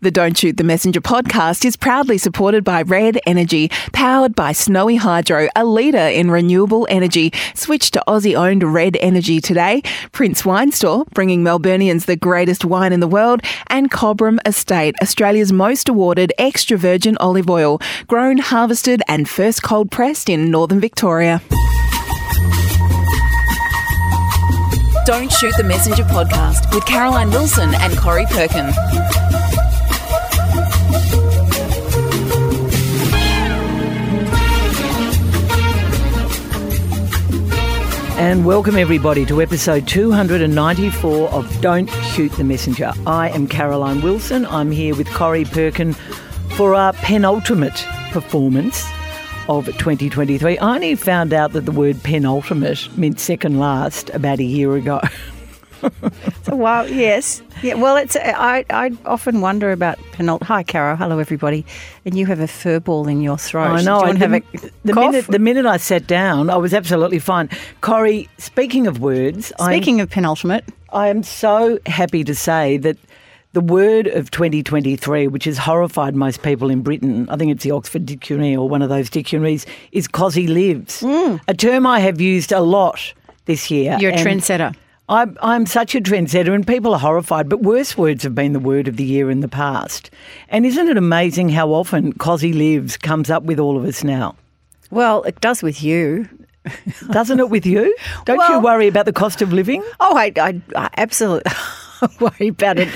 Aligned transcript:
The 0.00 0.12
Don't 0.12 0.38
Shoot 0.38 0.56
the 0.56 0.62
Messenger 0.62 1.00
podcast 1.00 1.64
is 1.64 1.76
proudly 1.76 2.18
supported 2.18 2.62
by 2.62 2.82
Red 2.82 3.18
Energy, 3.26 3.68
powered 3.92 4.36
by 4.36 4.52
Snowy 4.52 4.94
Hydro, 4.94 5.48
a 5.56 5.64
leader 5.64 5.98
in 5.98 6.30
renewable 6.30 6.86
energy. 6.88 7.32
Switch 7.54 7.90
to 7.90 8.04
Aussie 8.06 8.36
owned 8.36 8.62
Red 8.62 8.96
Energy 9.00 9.40
today. 9.40 9.82
Prince 10.12 10.44
Wine 10.44 10.70
Store, 10.70 11.04
bringing 11.14 11.42
Melburnians 11.42 12.06
the 12.06 12.14
greatest 12.14 12.64
wine 12.64 12.92
in 12.92 13.00
the 13.00 13.08
world. 13.08 13.42
And 13.66 13.90
Cobram 13.90 14.38
Estate, 14.46 14.94
Australia's 15.02 15.52
most 15.52 15.88
awarded 15.88 16.32
extra 16.38 16.76
virgin 16.76 17.16
olive 17.18 17.50
oil, 17.50 17.80
grown, 18.06 18.38
harvested, 18.38 19.02
and 19.08 19.28
first 19.28 19.64
cold 19.64 19.90
pressed 19.90 20.28
in 20.28 20.48
northern 20.48 20.78
Victoria. 20.78 21.42
Don't 25.04 25.32
Shoot 25.32 25.56
the 25.56 25.64
Messenger 25.66 26.04
podcast 26.04 26.72
with 26.72 26.86
Caroline 26.86 27.30
Wilson 27.30 27.74
and 27.74 27.98
Corey 27.98 28.26
Perkin. 28.26 28.70
And 38.18 38.44
welcome 38.44 38.76
everybody 38.76 39.24
to 39.26 39.40
episode 39.40 39.86
294 39.86 41.28
of 41.28 41.60
Don't 41.60 41.88
Shoot 42.02 42.32
the 42.32 42.42
Messenger. 42.42 42.92
I 43.06 43.28
am 43.28 43.46
Caroline 43.46 44.02
Wilson. 44.02 44.44
I'm 44.46 44.72
here 44.72 44.96
with 44.96 45.08
Corey 45.14 45.44
Perkin 45.44 45.92
for 46.56 46.74
our 46.74 46.94
penultimate 46.94 47.86
performance 48.10 48.84
of 49.48 49.66
2023. 49.66 50.58
I 50.58 50.74
only 50.74 50.96
found 50.96 51.32
out 51.32 51.52
that 51.52 51.64
the 51.64 51.70
word 51.70 52.02
penultimate 52.02 52.88
meant 52.98 53.20
second 53.20 53.60
last 53.60 54.10
about 54.10 54.40
a 54.40 54.44
year 54.44 54.74
ago. 54.74 55.00
So, 56.44 56.56
well, 56.56 56.88
yes. 56.88 57.42
Yeah, 57.62 57.74
well, 57.74 57.96
it's. 57.96 58.16
Uh, 58.16 58.32
I, 58.34 58.64
I 58.70 58.90
often 59.04 59.42
wonder 59.42 59.70
about 59.70 59.98
penult. 60.12 60.42
Hi, 60.44 60.62
Caro. 60.62 60.96
Hello, 60.96 61.18
everybody. 61.18 61.66
And 62.06 62.16
you 62.16 62.24
have 62.26 62.40
a 62.40 62.46
fur 62.46 62.80
ball 62.80 63.06
in 63.06 63.20
your 63.20 63.36
throat. 63.36 63.64
I 63.64 63.82
know. 63.82 64.00
Do 64.00 64.06
you 64.06 64.06
want 64.06 64.18
to 64.20 64.28
the, 64.28 64.28
have 64.28 64.64
a 64.64 64.70
the 64.84 64.94
minute 64.94 65.26
the 65.26 65.38
minute 65.38 65.66
I 65.66 65.76
sat 65.76 66.06
down, 66.06 66.48
I 66.48 66.56
was 66.56 66.72
absolutely 66.72 67.18
fine. 67.18 67.50
Corey, 67.82 68.28
speaking 68.38 68.86
of 68.86 69.00
words, 69.00 69.52
I'm- 69.58 69.72
Speaking 69.72 70.00
of 70.00 70.08
penultimate, 70.08 70.64
I 70.92 71.08
am 71.08 71.22
so 71.22 71.78
happy 71.86 72.24
to 72.24 72.34
say 72.34 72.78
that 72.78 72.96
the 73.52 73.60
word 73.60 74.06
of 74.06 74.30
2023, 74.30 75.26
which 75.28 75.44
has 75.44 75.58
horrified 75.58 76.14
most 76.14 76.42
people 76.42 76.70
in 76.70 76.82
Britain, 76.82 77.28
I 77.28 77.36
think 77.36 77.52
it's 77.52 77.64
the 77.64 77.72
Oxford 77.72 78.06
Dictionary 78.06 78.56
or 78.56 78.68
one 78.68 78.82
of 78.82 78.88
those 78.88 79.10
dictionaries, 79.10 79.66
is 79.92 80.08
cozzie 80.08 80.46
livs. 80.46 81.02
Mm. 81.02 81.40
A 81.48 81.54
term 81.54 81.86
I 81.86 82.00
have 82.00 82.20
used 82.20 82.52
a 82.52 82.60
lot 82.60 83.12
this 83.46 83.70
year. 83.70 83.98
you're 84.00 84.12
a 84.12 84.16
trendsetter. 84.16 84.74
I'm, 85.08 85.38
I'm 85.40 85.64
such 85.64 85.94
a 85.94 86.00
trendsetter, 86.00 86.54
and 86.54 86.66
people 86.66 86.92
are 86.92 87.00
horrified, 87.00 87.48
but 87.48 87.62
worse 87.62 87.96
words 87.96 88.24
have 88.24 88.34
been 88.34 88.52
the 88.52 88.60
word 88.60 88.88
of 88.88 88.96
the 88.96 89.04
year 89.04 89.30
in 89.30 89.40
the 89.40 89.48
past. 89.48 90.10
And 90.50 90.66
isn't 90.66 90.88
it 90.88 90.98
amazing 90.98 91.48
how 91.48 91.70
often 91.70 92.12
cozzie 92.12 92.52
livs 92.52 92.96
comes 92.98 93.30
up 93.30 93.44
with 93.44 93.58
all 93.58 93.78
of 93.78 93.84
us 93.84 94.04
now? 94.04 94.36
Well, 94.90 95.22
it 95.22 95.40
does 95.40 95.62
with 95.62 95.82
you. 95.82 96.28
Doesn't 97.10 97.40
it 97.40 97.48
with 97.48 97.64
you? 97.64 97.96
Don't 98.26 98.46
you 98.50 98.60
worry 98.60 98.88
about 98.88 99.06
the 99.06 99.12
cost 99.12 99.40
of 99.40 99.52
living? 99.52 99.82
Oh, 100.00 100.16
I, 100.16 100.32
I, 100.36 100.60
I 100.76 100.90
absolutely 100.98 101.50
worry 102.20 102.48
about 102.48 102.78
it 102.78 102.88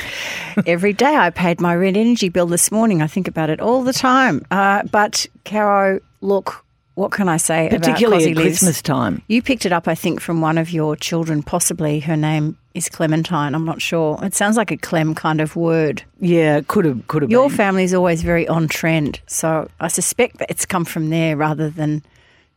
every 0.67 0.93
day. 0.93 1.17
I 1.17 1.31
paid 1.31 1.61
my 1.61 1.75
rent 1.75 1.97
energy 1.97 2.29
bill 2.29 2.47
this 2.47 2.71
morning. 2.71 3.01
I 3.01 3.07
think 3.07 3.29
about 3.29 3.49
it 3.49 3.61
all 3.61 3.83
the 3.83 3.95
time. 3.95 4.45
Uh, 4.51 4.83
but, 4.91 5.27
Caro, 5.47 6.01
look, 6.21 6.65
what 6.95 7.11
can 7.11 7.29
I 7.29 7.37
say 7.39 7.69
about 7.69 7.81
Particularly 7.81 8.33
at? 8.33 8.37
Christmas 8.37 8.83
time. 8.83 9.23
You 9.29 9.43
picked 9.43 9.65
it 9.65 9.73
up, 9.73 9.89
I 9.89 9.95
think, 9.95 10.21
from 10.21 10.41
one 10.41 10.59
of 10.59 10.71
your 10.71 10.95
children, 10.97 11.43
possibly. 11.43 12.01
Her 12.01 12.17
name 12.17 12.59
is 12.75 12.89
Clementine. 12.89 13.55
I'm 13.55 13.65
not 13.65 13.81
sure. 13.81 14.19
It 14.23 14.35
sounds 14.35 14.57
like 14.57 14.71
a 14.71 14.77
Clem 14.77 15.15
kind 15.15 15.41
of 15.41 15.57
word. 15.57 16.03
Yeah, 16.21 16.61
could 16.67 16.85
have, 16.85 17.07
could 17.09 17.23
have 17.23 17.29
been. 17.29 17.39
Your 17.39 17.49
been. 17.49 17.57
family's 17.57 17.95
always 17.95 18.23
very 18.23 18.47
on 18.47 18.69
trend, 18.69 19.21
so 19.27 19.69
I 19.81 19.89
suspect 19.89 20.39
that 20.39 20.51
it's 20.51 20.67
come 20.67 20.85
from 20.85 21.11
there 21.11 21.37
rather 21.37 21.71
than 21.71 22.03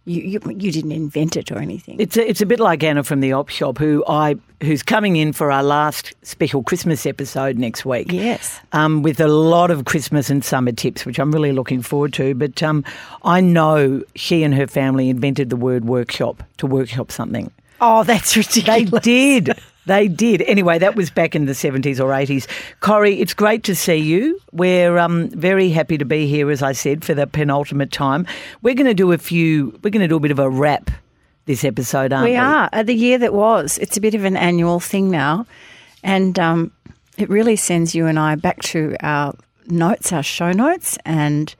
you. 0.05 0.21
You, 0.21 0.39
you 0.57 0.71
didn't 0.71 0.91
invent 0.91 1.35
it 1.35 1.51
or 1.51 1.57
anything. 1.57 1.97
It's 1.99 2.15
a, 2.17 2.27
it's 2.27 2.41
a 2.41 2.45
bit 2.45 2.59
like 2.59 2.83
Anna 2.83 3.03
from 3.03 3.19
the 3.19 3.33
op 3.33 3.49
shop, 3.49 3.77
who 3.77 4.03
I 4.07 4.35
who's 4.61 4.81
coming 4.83 5.15
in 5.17 5.33
for 5.33 5.51
our 5.51 5.63
last 5.63 6.13
special 6.23 6.63
Christmas 6.63 7.05
episode 7.05 7.57
next 7.57 7.85
week. 7.85 8.11
yes. 8.11 8.59
Um, 8.71 9.01
with 9.03 9.19
a 9.19 9.27
lot 9.27 9.71
of 9.71 9.85
Christmas 9.85 10.29
and 10.29 10.43
summer 10.43 10.71
tips, 10.71 11.05
which 11.05 11.19
I'm 11.19 11.31
really 11.31 11.51
looking 11.51 11.81
forward 11.81 12.13
to. 12.13 12.33
But 12.33 12.63
um, 12.63 12.83
I 13.23 13.41
know 13.41 14.03
she 14.15 14.43
and 14.43 14.53
her 14.55 14.67
family 14.67 15.09
invented 15.09 15.49
the 15.49 15.57
word 15.57 15.85
workshop 15.85 16.43
to 16.57 16.67
workshop 16.67 17.11
something. 17.11 17.51
Oh, 17.81 18.03
that's 18.03 18.37
ridiculous. 18.37 18.89
They 18.91 18.99
did. 18.99 19.59
They 19.85 20.07
did. 20.07 20.41
Anyway, 20.43 20.79
that 20.79 20.95
was 20.95 21.09
back 21.09 21.35
in 21.35 21.45
the 21.45 21.53
70s 21.53 21.99
or 21.99 22.09
80s. 22.09 22.47
Corey, 22.79 23.19
it's 23.19 23.33
great 23.33 23.63
to 23.63 23.75
see 23.75 23.95
you. 23.95 24.39
We're 24.51 24.97
um, 24.97 25.29
very 25.29 25.69
happy 25.69 25.97
to 25.97 26.05
be 26.05 26.27
here, 26.27 26.49
as 26.49 26.63
I 26.63 26.71
said, 26.71 27.05
for 27.05 27.13
the 27.13 27.27
penultimate 27.27 27.91
time. 27.91 28.25
We're 28.61 28.75
going 28.75 28.87
to 28.87 28.93
do 28.93 29.11
a 29.11 29.17
few, 29.17 29.79
we're 29.83 29.91
going 29.91 30.01
to 30.01 30.07
do 30.07 30.15
a 30.15 30.19
bit 30.19 30.31
of 30.31 30.39
a 30.39 30.49
wrap 30.49 30.89
this 31.45 31.63
episode, 31.63 32.11
aren't 32.11 32.25
we? 32.25 32.31
We 32.31 32.37
are 32.37 32.69
at 32.73 32.87
the 32.87 32.95
year 32.95 33.17
that 33.19 33.33
was. 33.33 33.77
It's 33.77 33.97
a 33.97 34.01
bit 34.01 34.15
of 34.15 34.23
an 34.23 34.35
annual 34.35 34.79
thing 34.79 35.11
now, 35.11 35.45
and 36.03 36.37
um, 36.39 36.71
it 37.17 37.29
really 37.29 37.55
sends 37.55 37.93
you 37.93 38.07
and 38.07 38.19
I 38.19 38.35
back 38.35 38.61
to 38.63 38.95
our 39.01 39.35
notes, 39.67 40.11
our 40.11 40.23
show 40.23 40.51
notes, 40.51 40.97
and 41.05 41.53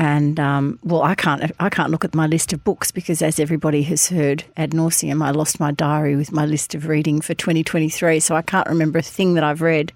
and 0.00 0.40
um, 0.40 0.78
well, 0.82 1.02
I 1.02 1.14
can't 1.14 1.52
I 1.60 1.68
can't 1.68 1.90
look 1.90 2.06
at 2.06 2.14
my 2.14 2.26
list 2.26 2.54
of 2.54 2.64
books 2.64 2.90
because, 2.90 3.20
as 3.20 3.38
everybody 3.38 3.82
has 3.82 4.08
heard 4.08 4.44
ad 4.56 4.70
nauseum, 4.70 5.22
I 5.22 5.30
lost 5.30 5.60
my 5.60 5.72
diary 5.72 6.16
with 6.16 6.32
my 6.32 6.46
list 6.46 6.74
of 6.74 6.88
reading 6.88 7.20
for 7.20 7.34
2023, 7.34 8.18
so 8.18 8.34
I 8.34 8.40
can't 8.40 8.66
remember 8.66 8.98
a 8.98 9.02
thing 9.02 9.34
that 9.34 9.44
I've 9.44 9.60
read. 9.60 9.92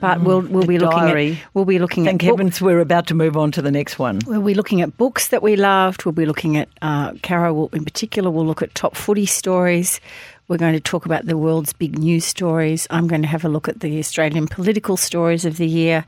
But 0.00 0.20
we'll 0.20 0.40
we'll 0.40 0.62
the 0.62 0.66
be 0.66 0.78
looking 0.80 0.98
diary. 0.98 1.32
at 1.34 1.38
we'll 1.54 1.64
be 1.64 1.78
looking 1.78 2.04
Thank 2.06 2.24
at 2.24 2.26
book- 2.28 2.38
heavens 2.38 2.60
we're 2.60 2.80
about 2.80 3.06
to 3.06 3.14
move 3.14 3.36
on 3.36 3.52
to 3.52 3.62
the 3.62 3.70
next 3.70 4.00
one. 4.00 4.18
We'll 4.26 4.42
be 4.42 4.52
looking 4.52 4.80
at 4.82 4.96
books 4.96 5.28
that 5.28 5.44
we 5.44 5.54
loved. 5.54 6.04
We'll 6.04 6.12
be 6.12 6.26
looking 6.26 6.56
at, 6.56 6.68
uh, 6.82 7.12
Caro 7.22 7.54
will, 7.54 7.70
in 7.72 7.84
particular, 7.84 8.30
We'll 8.30 8.44
look 8.46 8.62
at 8.62 8.74
top 8.74 8.96
footy 8.96 9.26
stories. 9.26 10.00
We're 10.48 10.58
going 10.58 10.74
to 10.74 10.80
talk 10.80 11.06
about 11.06 11.24
the 11.26 11.38
world's 11.38 11.72
big 11.72 11.98
news 11.98 12.24
stories. 12.24 12.86
I'm 12.90 13.06
going 13.06 13.22
to 13.22 13.28
have 13.28 13.44
a 13.44 13.48
look 13.48 13.68
at 13.68 13.78
the 13.80 13.98
Australian 14.00 14.48
political 14.48 14.96
stories 14.96 15.44
of 15.44 15.56
the 15.56 15.66
year. 15.68 16.04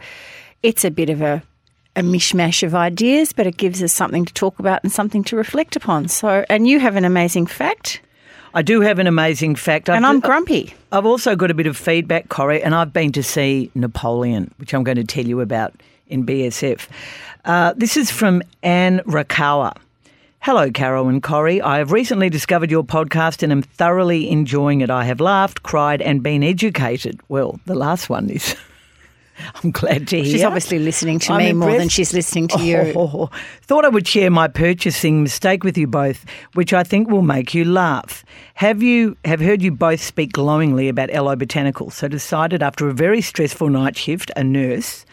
It's 0.62 0.84
a 0.84 0.90
bit 0.90 1.08
of 1.08 1.22
a, 1.22 1.42
a 1.98 2.02
mishmash 2.02 2.62
of 2.62 2.74
ideas, 2.74 3.32
but 3.32 3.46
it 3.46 3.56
gives 3.56 3.82
us 3.82 3.92
something 3.92 4.24
to 4.24 4.32
talk 4.32 4.58
about 4.58 4.82
and 4.84 4.92
something 4.92 5.24
to 5.24 5.36
reflect 5.36 5.74
upon. 5.74 6.06
So, 6.08 6.44
and 6.48 6.68
you 6.68 6.78
have 6.78 6.94
an 6.94 7.04
amazing 7.04 7.46
fact, 7.46 8.00
I 8.54 8.62
do 8.62 8.80
have 8.80 8.98
an 8.98 9.06
amazing 9.06 9.56
fact. 9.56 9.88
and 9.88 10.06
I've, 10.06 10.14
I'm 10.14 10.20
grumpy. 10.20 10.74
I've 10.90 11.06
also 11.06 11.36
got 11.36 11.50
a 11.50 11.54
bit 11.54 11.66
of 11.66 11.76
feedback, 11.76 12.28
Corey, 12.28 12.62
and 12.62 12.74
I've 12.74 12.92
been 12.92 13.12
to 13.12 13.22
see 13.22 13.70
Napoleon, 13.74 14.52
which 14.56 14.74
I'm 14.74 14.84
going 14.84 14.96
to 14.96 15.04
tell 15.04 15.26
you 15.26 15.40
about 15.40 15.74
in 16.08 16.24
BSF. 16.24 16.88
Uh, 17.44 17.74
this 17.76 17.96
is 17.96 18.10
from 18.10 18.42
Anne 18.62 19.00
Rakawa. 19.00 19.76
Hello, 20.40 20.70
Carol 20.70 21.08
and 21.08 21.22
Corey. 21.22 21.60
I 21.60 21.78
have 21.78 21.92
recently 21.92 22.30
discovered 22.30 22.70
your 22.70 22.84
podcast 22.84 23.42
and 23.42 23.52
am 23.52 23.62
thoroughly 23.62 24.30
enjoying 24.30 24.80
it. 24.80 24.88
I 24.88 25.04
have 25.04 25.20
laughed, 25.20 25.62
cried, 25.62 26.00
and 26.00 26.22
been 26.22 26.42
educated. 26.42 27.20
Well, 27.28 27.60
the 27.66 27.74
last 27.74 28.08
one 28.08 28.30
is. 28.30 28.56
I'm 29.62 29.70
glad 29.70 30.08
to 30.08 30.16
hear. 30.16 30.24
She's 30.24 30.44
obviously 30.44 30.78
listening 30.78 31.18
to 31.20 31.32
I'm 31.32 31.38
me 31.38 31.52
more 31.52 31.76
than 31.76 31.88
she's 31.88 32.12
listening 32.12 32.48
to 32.48 32.62
you. 32.62 32.92
Oh, 32.96 33.30
thought 33.62 33.84
I 33.84 33.88
would 33.88 34.06
share 34.06 34.30
my 34.30 34.48
purchasing 34.48 35.22
mistake 35.22 35.64
with 35.64 35.76
you 35.78 35.86
both, 35.86 36.24
which 36.54 36.72
I 36.72 36.82
think 36.82 37.08
will 37.08 37.22
make 37.22 37.54
you 37.54 37.64
laugh. 37.64 38.24
Have 38.54 38.82
you 38.82 39.16
have 39.24 39.40
heard 39.40 39.62
you 39.62 39.70
both 39.70 40.00
speak 40.00 40.32
glowingly 40.32 40.88
about 40.88 41.10
Ello 41.12 41.36
Botanical? 41.36 41.90
So 41.90 42.08
decided 42.08 42.62
after 42.62 42.88
a 42.88 42.92
very 42.92 43.20
stressful 43.20 43.68
night 43.68 43.96
shift, 43.96 44.30
a 44.36 44.44
nurse, 44.44 45.04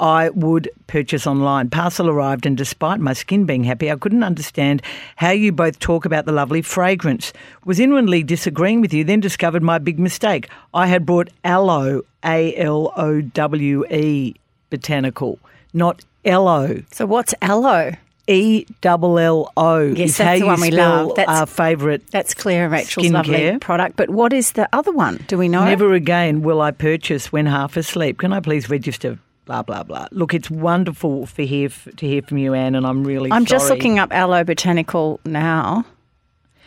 I 0.00 0.30
would 0.30 0.70
purchase 0.86 1.26
online. 1.26 1.70
Parcel 1.70 2.08
arrived, 2.08 2.46
and 2.46 2.56
despite 2.56 3.00
my 3.00 3.12
skin 3.12 3.44
being 3.44 3.64
happy, 3.64 3.90
I 3.90 3.96
couldn't 3.96 4.22
understand 4.22 4.82
how 5.16 5.30
you 5.30 5.52
both 5.52 5.78
talk 5.78 6.04
about 6.04 6.24
the 6.26 6.32
lovely 6.32 6.62
fragrance. 6.62 7.32
Was 7.64 7.80
inwardly 7.80 8.22
disagreeing 8.22 8.80
with 8.80 8.92
you, 8.94 9.04
then 9.04 9.20
discovered 9.20 9.62
my 9.62 9.78
big 9.78 9.98
mistake. 9.98 10.48
I 10.74 10.86
had 10.86 11.04
brought 11.06 11.28
aloe, 11.44 12.02
A 12.24 12.54
L 12.56 12.92
O 12.96 13.20
W 13.20 13.84
E, 13.90 14.34
botanical, 14.70 15.38
not 15.72 16.04
Ello. 16.24 16.82
So, 16.92 17.06
what's 17.06 17.34
aloe? 17.42 17.92
E 18.30 18.66
double 18.82 19.18
L 19.18 19.50
O 19.56 19.80
Yes, 19.80 20.10
is 20.10 20.16
that's 20.18 20.28
how 20.28 20.32
the 20.34 20.38
you 20.40 20.46
one 20.46 20.60
we 20.60 20.70
spell 20.70 21.06
love. 21.06 21.16
That's- 21.16 21.38
our 21.40 21.46
favourite. 21.46 22.06
That's 22.10 22.34
Claire 22.34 22.68
Rachel's 22.68 23.10
lovely 23.10 23.58
product. 23.58 23.96
But 23.96 24.10
what 24.10 24.34
is 24.34 24.52
the 24.52 24.68
other 24.74 24.92
one? 24.92 25.24
Do 25.28 25.38
we 25.38 25.48
know? 25.48 25.64
Never 25.64 25.94
again 25.94 26.42
will 26.42 26.60
I 26.60 26.70
purchase 26.72 27.32
when 27.32 27.46
half 27.46 27.76
asleep. 27.78 28.18
Can 28.18 28.34
I 28.34 28.40
please 28.40 28.68
register? 28.68 29.18
Blah 29.48 29.62
blah 29.62 29.82
blah. 29.82 30.08
Look, 30.10 30.34
it's 30.34 30.50
wonderful 30.50 31.24
for 31.24 31.40
hear 31.40 31.70
to 31.70 32.06
hear 32.06 32.20
from 32.20 32.36
you, 32.36 32.52
Anne, 32.52 32.74
and 32.74 32.86
I'm 32.86 33.02
really. 33.02 33.32
I'm 33.32 33.46
just 33.46 33.70
looking 33.70 33.98
up 33.98 34.12
aloe 34.12 34.44
botanical 34.44 35.20
now. 35.24 35.86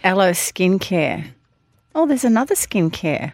Aloe 0.04 0.32
skincare. 0.32 1.28
Oh, 1.94 2.08
there's 2.08 2.26
another 2.26 2.56
skincare. 2.56 3.34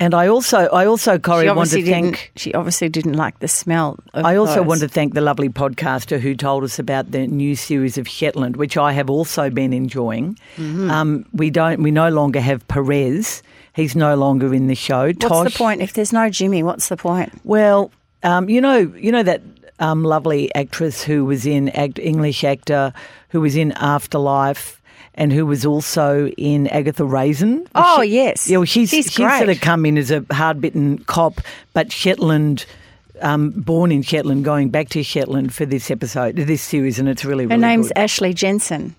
And 0.00 0.12
I 0.12 0.26
also, 0.26 0.66
I 0.68 0.86
also, 0.86 1.20
Corey, 1.20 1.44
She 1.44 1.50
want 1.52 1.70
to 1.70 1.84
thank. 1.84 2.32
She 2.34 2.52
obviously 2.52 2.88
didn't 2.88 3.12
like 3.12 3.38
the 3.38 3.46
smell. 3.46 3.96
Of 4.12 4.24
I 4.24 4.34
also 4.34 4.56
those. 4.56 4.66
want 4.66 4.80
to 4.80 4.88
thank 4.88 5.14
the 5.14 5.20
lovely 5.20 5.50
podcaster 5.50 6.18
who 6.18 6.34
told 6.34 6.64
us 6.64 6.80
about 6.80 7.12
the 7.12 7.28
new 7.28 7.54
series 7.54 7.96
of 7.96 8.08
Shetland, 8.08 8.56
which 8.56 8.76
I 8.76 8.90
have 8.90 9.08
also 9.08 9.50
been 9.50 9.72
enjoying. 9.72 10.36
Mm-hmm. 10.56 10.90
Um, 10.90 11.26
we 11.32 11.50
don't, 11.50 11.80
we 11.80 11.92
no 11.92 12.08
longer 12.08 12.40
have 12.40 12.66
Perez. 12.66 13.44
He's 13.72 13.94
no 13.94 14.16
longer 14.16 14.52
in 14.52 14.66
the 14.66 14.74
show. 14.74 15.06
What's 15.08 15.18
Tosh, 15.20 15.52
the 15.52 15.56
point 15.56 15.80
if 15.80 15.92
there's 15.92 16.12
no 16.12 16.28
Jimmy? 16.28 16.64
What's 16.64 16.88
the 16.88 16.96
point? 16.96 17.30
Well, 17.44 17.92
Um, 18.22 18.48
you 18.48 18.60
know, 18.60 18.78
you 18.78 19.10
know 19.12 19.22
that 19.22 19.40
um, 19.78 20.04
lovely 20.04 20.54
actress 20.54 21.02
who 21.02 21.24
was 21.24 21.46
in 21.46 21.70
act, 21.70 21.98
English 21.98 22.44
actor 22.44 22.92
who 23.30 23.40
was 23.40 23.56
in 23.56 23.72
Afterlife 23.72 24.80
and 25.14 25.32
who 25.32 25.46
was 25.46 25.64
also 25.66 26.28
in 26.36 26.66
Agatha 26.68 27.04
Raisin. 27.04 27.66
Oh, 27.74 28.02
She- 28.02 28.08
yes. 28.10 28.48
Yeah, 28.48 28.58
well, 28.58 28.64
she's 28.66 28.90
She's 28.90 29.06
she's 29.12 29.36
sort 29.36 29.48
of 29.48 29.60
come 29.60 29.84
in 29.86 29.96
as 29.98 30.10
a 30.10 30.24
hard 30.30 30.60
bitten 30.60 30.98
cop, 31.04 31.40
but 31.72 31.90
Shetland. 31.92 32.66
Um, 33.22 33.50
born 33.50 33.92
in 33.92 34.00
Shetland, 34.00 34.46
going 34.46 34.70
back 34.70 34.88
to 34.90 35.02
Shetland 35.02 35.52
for 35.52 35.66
this 35.66 35.90
episode, 35.90 36.36
this 36.36 36.62
series, 36.62 36.98
and 36.98 37.06
it's 37.06 37.22
really, 37.22 37.46
Her 37.46 37.58
name's 37.58 37.88
good. 37.88 37.98
Ashley 37.98 38.32
Jensen. 38.32 38.96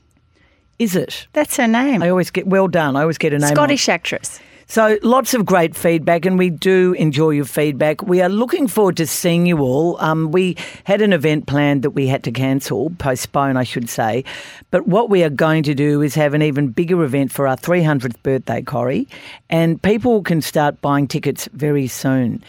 Is 0.77 0.95
it? 0.95 1.25
That's 1.33 1.57
her 1.57 1.67
name. 1.67 2.03
I 2.03 2.09
always 2.09 2.29
get 2.29 2.45
well 2.45 2.67
done. 2.67 2.95
I 2.95 3.01
always 3.01 3.17
get 3.17 3.33
a 3.33 3.39
name. 3.39 3.49
Scottish 3.55 3.89
actress. 3.89 4.39
So 4.71 4.97
lots 5.03 5.33
of 5.33 5.45
great 5.45 5.75
feedback, 5.75 6.25
and 6.25 6.39
we 6.39 6.49
do 6.49 6.93
enjoy 6.93 7.31
your 7.31 7.43
feedback. 7.43 8.03
We 8.03 8.21
are 8.21 8.29
looking 8.29 8.69
forward 8.69 8.95
to 8.97 9.05
seeing 9.05 9.45
you 9.45 9.59
all. 9.59 9.99
Um, 9.99 10.31
we 10.31 10.55
had 10.85 11.01
an 11.01 11.11
event 11.11 11.45
planned 11.45 11.81
that 11.81 11.89
we 11.89 12.07
had 12.07 12.23
to 12.23 12.31
cancel, 12.31 12.89
postpone, 12.91 13.57
I 13.57 13.65
should 13.65 13.89
say. 13.89 14.23
But 14.69 14.87
what 14.87 15.09
we 15.09 15.25
are 15.25 15.29
going 15.29 15.63
to 15.63 15.75
do 15.75 16.01
is 16.01 16.15
have 16.15 16.33
an 16.33 16.41
even 16.41 16.69
bigger 16.69 17.03
event 17.03 17.33
for 17.33 17.49
our 17.49 17.57
300th 17.57 18.23
birthday, 18.23 18.61
Corey, 18.61 19.09
and 19.49 19.81
people 19.81 20.23
can 20.23 20.41
start 20.41 20.79
buying 20.79 21.05
tickets 21.05 21.49
very 21.51 21.87
soon. 21.87 22.41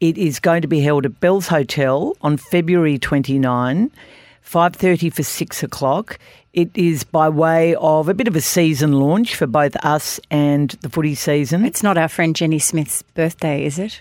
It 0.00 0.16
is 0.16 0.40
going 0.40 0.62
to 0.62 0.68
be 0.68 0.80
held 0.80 1.04
at 1.04 1.20
Bell's 1.20 1.48
Hotel 1.48 2.16
on 2.22 2.38
February 2.38 2.98
29. 2.98 3.90
5.30 4.46 5.12
for 5.12 5.22
6 5.24 5.62
o'clock. 5.64 6.18
It 6.56 6.70
is 6.74 7.04
by 7.04 7.28
way 7.28 7.74
of 7.74 8.08
a 8.08 8.14
bit 8.14 8.28
of 8.28 8.34
a 8.34 8.40
season 8.40 8.92
launch 8.92 9.36
for 9.36 9.46
both 9.46 9.76
us 9.84 10.18
and 10.30 10.70
the 10.80 10.88
footy 10.88 11.14
season. 11.14 11.66
It's 11.66 11.82
not 11.82 11.98
our 11.98 12.08
friend 12.08 12.34
Jenny 12.34 12.58
Smith's 12.58 13.02
birthday, 13.02 13.66
is 13.66 13.78
it? 13.78 14.00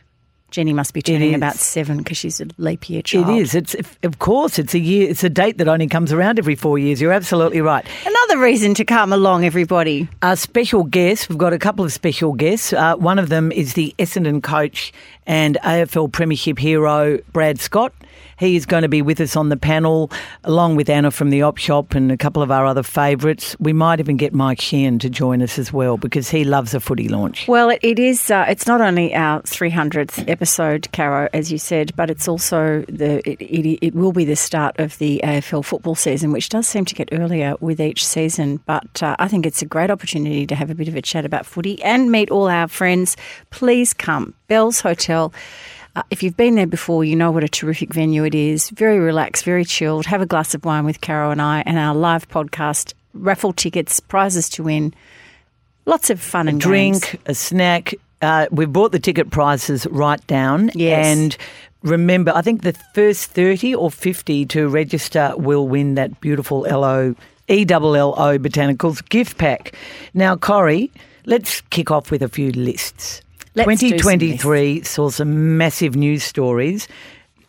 Jenny 0.51 0.71
must 0.71 0.93
be 0.93 1.01
turning 1.01 1.35
about 1.35 1.55
seven 1.55 1.97
because 1.97 2.15
she's 2.17 2.39
a 2.39 2.45
leap 2.57 2.89
year 2.89 3.01
child. 3.01 3.27
is. 3.29 3.55
It's 3.55 3.75
of 4.03 4.19
course. 4.19 4.57
It's 4.57 4.73
a 4.73 4.79
year. 4.79 5.09
It's 5.09 5.21
a 5.21 5.29
date 5.29 5.57
that 5.57 5.67
only 5.67 5.87
comes 5.87 6.13
around 6.13 6.39
every 6.39 6.55
four 6.55 6.79
years. 6.79 7.01
You're 7.01 7.11
absolutely 7.11 7.59
right. 7.59 7.85
Another 8.05 8.39
reason 8.39 8.73
to 8.75 8.85
come 8.85 9.11
along, 9.11 9.43
everybody. 9.43 10.07
Our 10.21 10.37
special 10.37 10.85
guests. 10.85 11.27
We've 11.27 11.37
got 11.37 11.51
a 11.51 11.59
couple 11.59 11.83
of 11.83 11.91
special 11.91 12.31
guests. 12.31 12.71
Uh, 12.71 12.95
one 12.95 13.19
of 13.19 13.27
them 13.27 13.51
is 13.51 13.73
the 13.73 13.93
Essendon 13.99 14.41
coach 14.41 14.93
and 15.27 15.57
AFL 15.61 16.09
Premiership 16.13 16.57
hero 16.57 17.17
Brad 17.33 17.59
Scott. 17.59 17.93
He 18.37 18.55
is 18.55 18.65
going 18.65 18.81
to 18.81 18.89
be 18.89 19.01
with 19.01 19.21
us 19.21 19.35
on 19.35 19.49
the 19.49 19.57
panel, 19.57 20.11
along 20.43 20.75
with 20.75 20.89
Anna 20.89 21.11
from 21.11 21.29
the 21.29 21.41
Op 21.41 21.57
Shop 21.57 21.95
and 21.95 22.11
a 22.11 22.17
couple 22.17 22.43
of 22.43 22.51
our 22.51 22.65
other 22.65 22.83
favourites. 22.83 23.55
We 23.59 23.71
might 23.71 23.99
even 23.99 24.17
get 24.17 24.33
Mike 24.33 24.59
Sheehan 24.59 24.99
to 24.99 25.09
join 25.09 25.41
us 25.41 25.57
as 25.57 25.71
well 25.71 25.97
because 25.97 26.29
he 26.29 26.43
loves 26.43 26.73
a 26.73 26.79
footy 26.79 27.07
launch. 27.07 27.47
Well, 27.47 27.69
it, 27.69 27.99
is. 27.99 28.29
Uh, 28.29 28.45
it's 28.47 28.67
not 28.67 28.81
only 28.81 29.15
our 29.15 29.41
300th 29.43 30.29
episode, 30.29 30.87
Caro, 30.91 31.29
as 31.33 31.51
you 31.51 31.57
said, 31.57 31.95
but 31.95 32.09
it's 32.09 32.27
also 32.27 32.83
the. 32.89 33.27
It, 33.29 33.41
it, 33.41 33.85
it 33.85 33.95
will 33.95 34.11
be 34.11 34.25
the 34.25 34.35
start 34.35 34.77
of 34.79 34.97
the 34.97 35.21
AFL 35.23 35.63
football 35.63 35.95
season, 35.95 36.31
which 36.31 36.49
does 36.49 36.67
seem 36.67 36.85
to 36.85 36.95
get 36.95 37.09
earlier 37.13 37.55
with 37.61 37.79
each 37.79 38.05
season. 38.05 38.57
But 38.65 39.01
uh, 39.01 39.15
I 39.17 39.27
think 39.27 39.45
it's 39.45 39.61
a 39.61 39.65
great 39.65 39.89
opportunity 39.89 40.45
to 40.47 40.55
have 40.55 40.69
a 40.69 40.75
bit 40.75 40.87
of 40.87 40.95
a 40.95 41.01
chat 41.01 41.25
about 41.25 41.45
footy 41.45 41.81
and 41.83 42.11
meet 42.11 42.31
all 42.31 42.47
our 42.47 42.67
friends. 42.67 43.15
Please 43.49 43.93
come, 43.93 44.33
Bell's 44.47 44.81
Hotel. 44.81 45.31
Uh, 45.95 46.03
if 46.09 46.21
you've 46.21 46.35
been 46.35 46.55
there 46.55 46.67
before, 46.67 47.05
you 47.05 47.15
know 47.15 47.31
what 47.31 47.43
a 47.43 47.47
terrific 47.47 47.93
venue 47.93 48.25
it 48.25 48.35
is. 48.35 48.69
Very 48.71 48.99
relaxed, 48.99 49.45
very 49.45 49.63
chilled. 49.63 50.05
Have 50.05 50.21
a 50.21 50.25
glass 50.25 50.53
of 50.53 50.65
wine 50.65 50.85
with 50.85 50.99
Caro 51.01 51.31
and 51.31 51.41
I, 51.41 51.63
and 51.65 51.77
our 51.77 51.95
live 51.95 52.27
podcast, 52.27 52.93
raffle 53.13 53.53
tickets, 53.53 53.99
prizes 54.01 54.49
to 54.49 54.63
win. 54.63 54.93
Lots 55.85 56.09
of 56.09 56.19
fun 56.19 56.47
and 56.47 56.61
games. 56.61 56.99
drink, 56.99 57.21
a 57.27 57.33
snack. 57.33 57.93
Uh, 58.21 58.47
we've 58.51 58.71
brought 58.71 58.91
the 58.91 58.99
ticket 58.99 59.29
prices 59.29 59.87
right 59.87 60.25
down. 60.27 60.71
Yes. 60.73 61.05
And 61.05 61.37
remember, 61.83 62.33
I 62.35 62.41
think 62.41 62.63
the 62.63 62.73
first 62.93 63.31
30 63.31 63.75
or 63.75 63.89
50 63.89 64.45
to 64.47 64.67
register 64.67 65.33
will 65.37 65.67
win 65.67 65.95
that 65.95 66.19
beautiful 66.19 66.61
LO, 66.61 67.15
ELLO 67.47 68.37
Botanicals 68.39 69.07
gift 69.09 69.37
pack. 69.37 69.75
Now, 70.13 70.35
Corey, 70.35 70.91
let's 71.25 71.61
kick 71.61 71.91
off 71.91 72.11
with 72.11 72.21
a 72.21 72.29
few 72.29 72.51
lists. 72.51 73.21
Let's 73.55 73.81
2023 73.81 74.83
saw 74.83 75.09
some 75.09 75.57
massive 75.57 75.95
news 75.95 76.23
stories. 76.23 76.87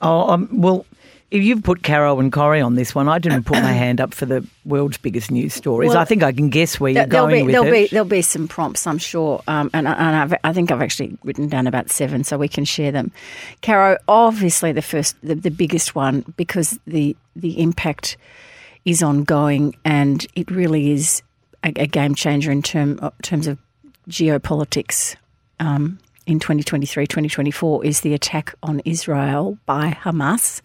Oh, 0.01 0.31
um, 0.31 0.49
well, 0.53 0.87
if 1.31 1.43
you've 1.43 1.65
put 1.65 1.83
Caro 1.83 2.21
and 2.21 2.33
Corey 2.33 2.61
on 2.61 2.77
this 2.77 2.95
one, 2.95 3.09
I 3.09 3.19
didn't 3.19 3.45
put 3.45 3.61
my 3.61 3.73
hand 3.73 4.01
up 4.01 4.15
for 4.15 4.27
the 4.27 4.47
world's 4.65 4.97
biggest 4.99 5.31
news 5.31 5.53
stories. 5.55 5.89
Well, 5.89 5.99
I 5.99 6.05
think 6.05 6.23
I 6.23 6.33
can 6.33 6.49
guess 6.51 6.79
where 6.79 6.93
you're 6.93 7.07
going 7.07 7.35
be, 7.35 7.43
with 7.43 7.53
there'll 7.53 7.67
it. 7.67 7.71
be 7.73 7.89
there'll 7.89 8.07
be 8.07 8.23
some 8.23 8.47
prompts, 8.47 8.87
I'm 8.87 8.99
sure, 8.99 9.43
um, 9.49 9.69
and, 9.75 9.89
and 9.89 10.39
I 10.45 10.53
think 10.53 10.71
I've 10.71 10.83
actually 10.83 11.19
written 11.25 11.49
down 11.49 11.67
about 11.67 11.91
seven, 11.91 12.23
so 12.23 12.39
we 12.39 12.49
can 12.49 12.65
share 12.65 12.93
them. 12.93 13.11
Caro, 13.63 13.99
obviously 14.07 14.71
the 14.71 14.83
first, 14.83 15.17
the, 15.23 15.35
the 15.35 15.51
biggest 15.51 15.95
one, 15.95 16.25
because 16.37 16.79
the 16.87 17.17
the 17.35 17.61
impact 17.61 18.17
is 18.85 19.03
ongoing, 19.03 19.75
and 19.85 20.25
it 20.37 20.49
really 20.51 20.93
is 20.93 21.23
a, 21.65 21.73
a 21.75 21.87
game 21.89 22.15
changer 22.15 22.53
in 22.53 22.63
term 22.63 23.01
uh, 23.03 23.11
terms 23.23 23.49
of 23.49 23.59
geopolitics. 24.09 25.17
Um, 25.61 25.99
in 26.27 26.41
2023 26.41 27.07
2024 27.07 27.85
is 27.85 28.01
the 28.01 28.13
attack 28.13 28.55
on 28.63 28.81
Israel 28.85 29.59
by 29.65 29.97
Hamas 30.03 30.61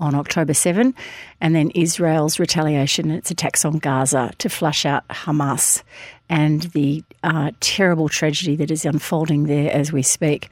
on 0.00 0.14
October 0.14 0.54
7, 0.54 0.94
and 1.40 1.54
then 1.54 1.70
Israel's 1.70 2.38
retaliation, 2.38 3.10
its 3.10 3.30
attacks 3.30 3.64
on 3.64 3.78
Gaza 3.78 4.32
to 4.38 4.48
flush 4.48 4.86
out 4.86 5.06
Hamas 5.08 5.82
and 6.28 6.62
the 6.72 7.04
uh, 7.22 7.50
terrible 7.60 8.08
tragedy 8.08 8.56
that 8.56 8.70
is 8.70 8.86
unfolding 8.86 9.44
there 9.44 9.70
as 9.70 9.92
we 9.92 10.02
speak. 10.02 10.48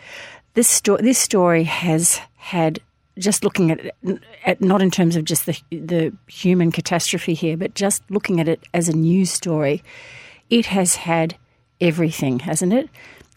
This, 0.55 0.69
sto- 0.69 0.99
this 0.99 1.19
story 1.19 1.65
has 1.65 2.21
had, 2.37 2.81
just 3.19 3.43
looking 3.43 3.71
at 3.71 3.81
it, 3.81 3.95
at, 4.45 4.61
not 4.61 4.83
in 4.83 4.91
terms 4.91 5.17
of 5.17 5.25
just 5.25 5.47
the, 5.47 5.59
the 5.71 6.13
human 6.27 6.71
catastrophe 6.71 7.33
here, 7.33 7.57
but 7.57 7.75
just 7.75 8.03
looking 8.11 8.41
at 8.41 8.49
it 8.49 8.61
as 8.75 8.89
a 8.89 8.97
news 8.97 9.31
story, 9.31 9.83
it 10.51 10.67
has 10.67 10.97
had 10.97 11.37
everything, 11.81 12.41
hasn't 12.41 12.73
it? 12.73 12.91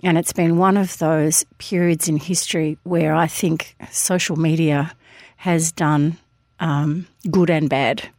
And 0.04 0.18
it's 0.18 0.34
been 0.34 0.58
one 0.58 0.78
of 0.78 0.98
those 0.98 1.46
periods 1.58 2.08
in 2.08 2.18
history 2.18 2.78
where 2.84 3.14
I 3.14 3.28
think 3.28 3.76
social 3.92 4.36
media 4.36 4.92
has 5.38 5.72
done 5.72 6.18
um, 6.60 7.08
good 7.30 7.50
and 7.50 7.70
bad. 7.70 8.10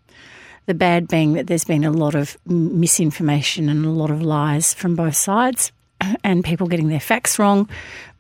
The 0.66 0.74
bad 0.74 1.08
being 1.08 1.32
that 1.32 1.48
there's 1.48 1.64
been 1.64 1.84
a 1.84 1.90
lot 1.90 2.14
of 2.14 2.36
misinformation 2.46 3.68
and 3.68 3.84
a 3.84 3.90
lot 3.90 4.10
of 4.10 4.22
lies 4.22 4.74
from 4.74 4.94
both 4.94 5.16
sides 5.16 5.72
and 6.24 6.44
people 6.44 6.68
getting 6.68 6.88
their 6.88 7.00
facts 7.00 7.38
wrong. 7.38 7.68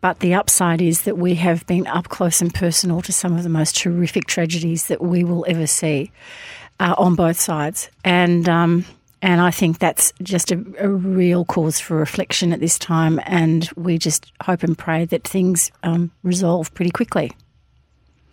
But 0.00 0.18
the 0.18 0.34
upside 0.34 0.82
is 0.82 1.02
that 1.02 1.16
we 1.16 1.36
have 1.36 1.64
been 1.66 1.86
up 1.86 2.08
close 2.08 2.40
and 2.40 2.52
personal 2.52 3.00
to 3.02 3.12
some 3.12 3.36
of 3.36 3.44
the 3.44 3.48
most 3.48 3.80
horrific 3.80 4.26
tragedies 4.26 4.88
that 4.88 5.00
we 5.00 5.22
will 5.22 5.44
ever 5.48 5.68
see 5.68 6.10
uh, 6.80 6.94
on 6.98 7.14
both 7.14 7.38
sides. 7.38 7.88
And 8.04 8.48
um, 8.48 8.84
and 9.22 9.40
I 9.40 9.52
think 9.52 9.78
that's 9.78 10.12
just 10.20 10.50
a, 10.50 10.62
a 10.80 10.88
real 10.88 11.44
cause 11.44 11.78
for 11.78 11.96
reflection 11.96 12.52
at 12.52 12.58
this 12.58 12.76
time. 12.76 13.20
And 13.24 13.70
we 13.76 13.96
just 13.96 14.32
hope 14.42 14.64
and 14.64 14.76
pray 14.76 15.04
that 15.06 15.22
things 15.22 15.70
um, 15.84 16.10
resolve 16.24 16.74
pretty 16.74 16.90
quickly. 16.90 17.30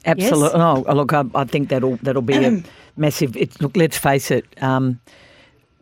Absolutely. 0.04 0.58
No, 0.58 0.84
look, 0.94 1.14
I, 1.14 1.24
I 1.36 1.44
think 1.46 1.70
that'll 1.70 1.98
that'll 1.98 2.24
be 2.24 2.44
a 2.44 2.64
massive. 2.98 3.38
It, 3.38 3.62
look, 3.62 3.78
let's 3.78 3.98
face 3.98 4.32
it. 4.32 4.46
Um, 4.64 5.00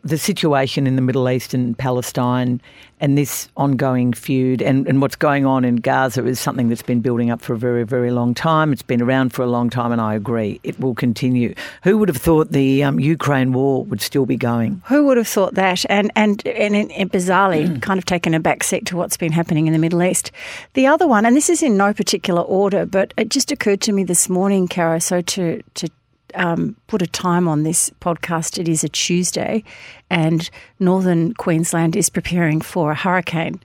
the 0.02 0.18
situation 0.18 0.86
in 0.86 0.96
the 0.96 1.02
Middle 1.02 1.28
East 1.28 1.54
and 1.54 1.76
Palestine, 1.76 2.60
and 3.00 3.16
this 3.16 3.48
ongoing 3.56 4.12
feud, 4.12 4.62
and, 4.62 4.86
and 4.88 5.00
what's 5.00 5.16
going 5.16 5.44
on 5.44 5.64
in 5.64 5.76
Gaza 5.76 6.24
is 6.26 6.40
something 6.40 6.68
that's 6.68 6.82
been 6.82 7.00
building 7.00 7.30
up 7.30 7.40
for 7.40 7.52
a 7.52 7.58
very, 7.58 7.84
very 7.84 8.10
long 8.10 8.34
time. 8.34 8.72
It's 8.72 8.82
been 8.82 9.02
around 9.02 9.32
for 9.32 9.42
a 9.42 9.46
long 9.46 9.70
time, 9.70 9.92
and 9.92 10.00
I 10.00 10.14
agree 10.14 10.60
it 10.62 10.78
will 10.80 10.94
continue. 10.94 11.54
Who 11.84 11.98
would 11.98 12.08
have 12.08 12.16
thought 12.16 12.52
the 12.52 12.82
um, 12.84 12.98
Ukraine 12.98 13.52
war 13.52 13.84
would 13.84 14.00
still 14.00 14.26
be 14.26 14.36
going? 14.36 14.82
Who 14.86 15.06
would 15.06 15.16
have 15.16 15.28
thought 15.28 15.54
that? 15.54 15.84
And 15.88 16.10
and 16.16 16.46
and, 16.46 16.74
and 16.92 17.12
bizarrely, 17.12 17.80
kind 17.82 17.98
of 17.98 18.04
taken 18.04 18.34
a 18.34 18.40
back 18.40 18.64
seat 18.64 18.86
to 18.86 18.96
what's 18.96 19.16
been 19.16 19.32
happening 19.32 19.66
in 19.66 19.72
the 19.72 19.78
Middle 19.78 20.02
East. 20.02 20.30
The 20.74 20.86
other 20.86 21.06
one, 21.06 21.26
and 21.26 21.36
this 21.36 21.50
is 21.50 21.62
in 21.62 21.76
no 21.76 21.92
particular 21.92 22.42
order, 22.42 22.86
but 22.86 23.14
it 23.16 23.28
just 23.28 23.52
occurred 23.52 23.80
to 23.82 23.92
me 23.92 24.04
this 24.04 24.28
morning, 24.28 24.68
Caro. 24.68 24.98
So 24.98 25.20
to 25.20 25.62
to 25.74 25.90
um, 26.38 26.76
put 26.86 27.02
a 27.02 27.06
time 27.06 27.46
on 27.46 27.64
this 27.64 27.90
podcast, 28.00 28.58
it 28.58 28.68
is 28.68 28.84
a 28.84 28.88
Tuesday, 28.88 29.64
and 30.08 30.48
northern 30.78 31.34
Queensland 31.34 31.96
is 31.96 32.08
preparing 32.08 32.60
for 32.60 32.92
a 32.92 32.94
hurricane, 32.94 33.60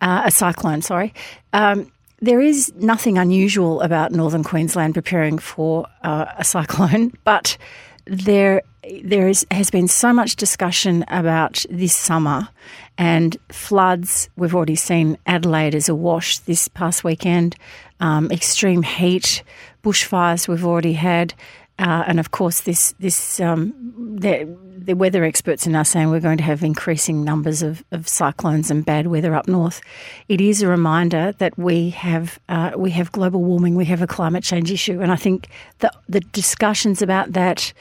uh, 0.00 0.22
a 0.26 0.30
cyclone. 0.30 0.82
Sorry. 0.82 1.12
Um, 1.52 1.90
there 2.20 2.40
is 2.40 2.72
nothing 2.76 3.16
unusual 3.18 3.80
about 3.80 4.12
northern 4.12 4.44
Queensland 4.44 4.94
preparing 4.94 5.38
for 5.38 5.86
uh, 6.02 6.26
a 6.36 6.44
cyclone, 6.44 7.12
but 7.24 7.56
there 8.04 8.62
there 9.02 9.28
is, 9.28 9.46
has 9.50 9.70
been 9.70 9.88
so 9.88 10.12
much 10.12 10.36
discussion 10.36 11.04
about 11.08 11.64
this 11.68 11.94
summer 11.94 12.48
and 12.96 13.36
floods. 13.50 14.30
We've 14.36 14.54
already 14.54 14.76
seen 14.76 15.18
Adelaide 15.26 15.74
as 15.74 15.88
awash 15.88 16.38
this 16.38 16.68
past 16.68 17.04
weekend, 17.04 17.56
um, 18.00 18.30
extreme 18.30 18.82
heat, 18.82 19.42
bushfires 19.82 20.48
we've 20.48 20.64
already 20.64 20.94
had. 20.94 21.34
Uh, 21.80 22.04
and 22.06 22.20
of 22.20 22.30
course, 22.30 22.60
this 22.60 22.92
this 23.00 23.40
um, 23.40 23.72
the 24.20 24.44
the 24.76 24.94
weather 24.94 25.24
experts 25.24 25.66
are 25.66 25.70
now 25.70 25.82
saying 25.82 26.10
we're 26.10 26.20
going 26.20 26.36
to 26.36 26.44
have 26.44 26.62
increasing 26.62 27.24
numbers 27.24 27.62
of, 27.62 27.82
of 27.90 28.06
cyclones 28.06 28.70
and 28.70 28.84
bad 28.84 29.06
weather 29.06 29.34
up 29.34 29.48
north. 29.48 29.80
It 30.28 30.40
is 30.42 30.60
a 30.60 30.68
reminder 30.68 31.32
that 31.38 31.56
we 31.56 31.90
have 31.90 32.38
uh, 32.50 32.72
we 32.76 32.90
have 32.90 33.10
global 33.12 33.42
warming, 33.42 33.76
we 33.76 33.86
have 33.86 34.02
a 34.02 34.06
climate 34.06 34.44
change 34.44 34.70
issue, 34.70 35.00
and 35.00 35.10
I 35.10 35.16
think 35.16 35.48
the 35.78 35.90
the 36.06 36.20
discussions 36.20 37.00
about 37.00 37.32
that, 37.32 37.72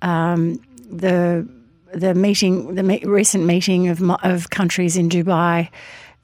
um, 0.00 0.58
the 0.90 1.46
the 1.92 2.14
meeting, 2.14 2.74
the 2.74 2.82
me- 2.82 3.04
recent 3.04 3.44
meeting 3.44 3.88
of 3.88 4.02
of 4.22 4.48
countries 4.48 4.96
in 4.96 5.10
Dubai. 5.10 5.68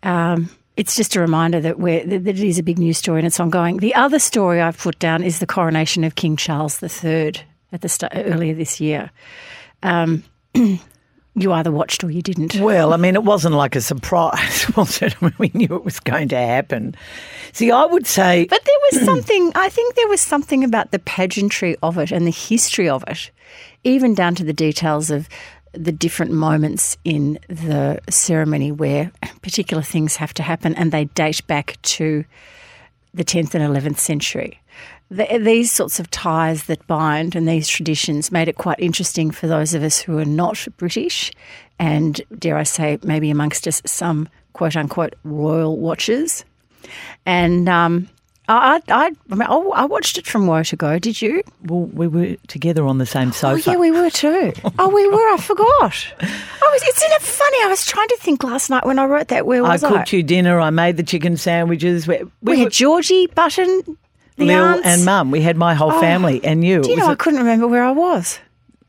Um, 0.03 0.49
it's 0.79 0.95
just 0.95 1.17
a 1.17 1.21
reminder 1.21 1.61
that, 1.61 1.81
we're, 1.81 2.07
that 2.07 2.27
it 2.27 2.39
is 2.39 2.57
a 2.61 2.63
big 2.63 2.79
news 2.79 2.99
story 2.99 3.19
and 3.19 3.27
it's 3.27 3.41
ongoing. 3.41 3.79
The 3.79 3.97
other 3.97 4.21
story 4.21 4.61
I've 4.61 4.79
put 4.79 4.97
down 5.01 5.25
is 5.25 5.41
the 5.41 5.47
coronation 5.47 6.05
of 6.05 6.15
King 6.15 6.37
Charles 6.37 6.81
III 6.81 7.35
at 7.73 7.81
the 7.81 7.89
start, 7.89 8.13
earlier 8.15 8.55
this 8.55 8.81
year. 8.81 9.11
Um, 9.83 10.23
you 10.55 11.53
either 11.53 11.73
watched 11.73 12.05
or 12.05 12.13
you 12.13 12.23
didn't. 12.23 12.61
Well, 12.61 12.93
I 12.93 12.97
mean, 12.97 13.17
it 13.17 13.25
wasn't 13.25 13.57
like 13.57 13.75
a 13.75 13.81
surprise, 13.81 14.71
was 14.77 15.03
it? 15.03 15.17
We 15.41 15.51
knew 15.53 15.75
it 15.75 15.85
was 15.85 15.99
going 15.99 16.29
to 16.29 16.39
happen. 16.39 16.95
See, 17.53 17.73
I 17.73 17.85
would 17.85 18.07
say. 18.07 18.47
But 18.49 18.65
there 18.65 18.75
was 18.93 19.05
something, 19.05 19.51
I 19.57 19.71
think 19.71 19.97
there 19.97 20.09
was 20.09 20.21
something 20.21 20.63
about 20.63 20.93
the 20.93 21.01
pageantry 21.01 21.77
of 21.83 21.99
it 21.99 22.13
and 22.13 22.25
the 22.25 22.31
history 22.31 22.89
of 22.89 23.03
it, 23.09 23.33
even 23.83 24.15
down 24.15 24.37
to 24.37 24.45
the 24.45 24.53
details 24.53 25.11
of 25.11 25.29
the 25.73 25.93
different 25.93 26.33
moments 26.33 26.97
in 27.05 27.39
the 27.49 28.01
ceremony 28.09 28.73
where 28.73 29.11
particular 29.43 29.83
things 29.83 30.17
have 30.17 30.35
to 30.35 30.43
happen 30.43 30.75
and 30.75 30.93
they 30.93 31.05
date 31.07 31.47
back 31.47 31.79
to 31.83 32.25
the 33.15 33.25
10th 33.25 33.55
and 33.55 33.75
11th 33.75 33.99
century. 33.99 34.61
The, 35.11 35.39
these 35.43 35.73
sorts 35.73 35.99
of 35.99 36.11
ties 36.11 36.65
that 36.65 36.87
bind 36.87 37.35
and 37.35 37.49
these 37.49 37.67
traditions 37.67 38.31
made 38.31 38.49
it 38.49 38.57
quite 38.57 38.79
interesting 38.79 39.31
for 39.31 39.47
those 39.47 39.73
of 39.73 39.83
us 39.83 39.99
who 39.99 40.19
are 40.19 40.25
not 40.25 40.67
British 40.77 41.33
and, 41.79 42.21
dare 42.39 42.59
I 42.59 42.65
say, 42.65 42.99
maybe 43.03 43.31
amongst 43.31 43.67
us 43.67 43.81
some 43.87 44.29
quote 44.53 44.77
unquote 44.77 45.15
royal 45.25 45.79
watchers. 45.79 46.45
And 47.25 47.69
um, 47.69 48.09
I, 48.49 48.81
I, 48.89 49.11
I, 49.31 49.35
mean, 49.35 49.47
oh, 49.49 49.73
I 49.73 49.85
watched 49.85 50.17
it 50.17 50.27
from 50.27 50.47
woe 50.47 50.63
to 50.63 50.77
go. 50.77 50.99
Did 50.99 51.21
you? 51.21 51.43
Well, 51.65 51.83
we 51.85 52.09
were 52.09 52.37
together 52.47 52.87
on 52.87 52.97
the 52.97 53.05
same 53.05 53.29
oh, 53.29 53.33
sofa. 53.33 53.71
Oh, 53.71 53.73
yeah, 53.73 53.79
we 53.79 53.91
were 53.91 54.09
too. 54.09 54.55
oh, 54.79 54.89
we 54.89 55.07
were. 55.07 55.35
I 55.35 55.37
forgot. 55.39 56.07
I 56.21 56.71
was. 56.73 56.83
Isn't 56.83 57.13
it 57.13 57.23
funny? 57.23 57.59
I 57.65 57.67
was 57.69 57.85
trying 57.85 58.09
to 58.09 58.17
think 58.21 58.43
last 58.43 58.71
night 58.71 58.87
when 58.87 58.99
I 58.99 59.05
wrote 59.05 59.29
that. 59.29 59.47
Where 59.47 59.63
was 59.63 59.85
I? 59.85 59.91
cooked 59.91 60.13
you 60.13 60.23
dinner. 60.23 60.59
I 60.61 60.71
made 60.71 60.97
the 60.97 61.03
chicken 61.03 61.37
sandwiches. 61.37 62.09
We, 62.09 62.23
we, 62.23 62.31
we 62.41 62.61
had 62.61 62.73
Georgie 62.73 63.27
Button, 63.27 63.99
the 64.37 64.47
Lil 64.47 64.65
aunts. 64.65 64.87
and 64.87 65.05
Mum. 65.05 65.31
We 65.31 65.43
had 65.43 65.59
my 65.59 65.75
whole 65.75 65.93
Oh, 65.93 66.01
family 66.01 66.43
and 66.43 66.65
you. 66.65 66.81
Do 66.83 66.91
you 66.91 66.97
know 66.97 67.07
I 67.07 67.17
couldn't 67.17 67.41
remember 67.41 67.69
where 67.69 67.85
I 67.85 67.91
was? 67.91 68.39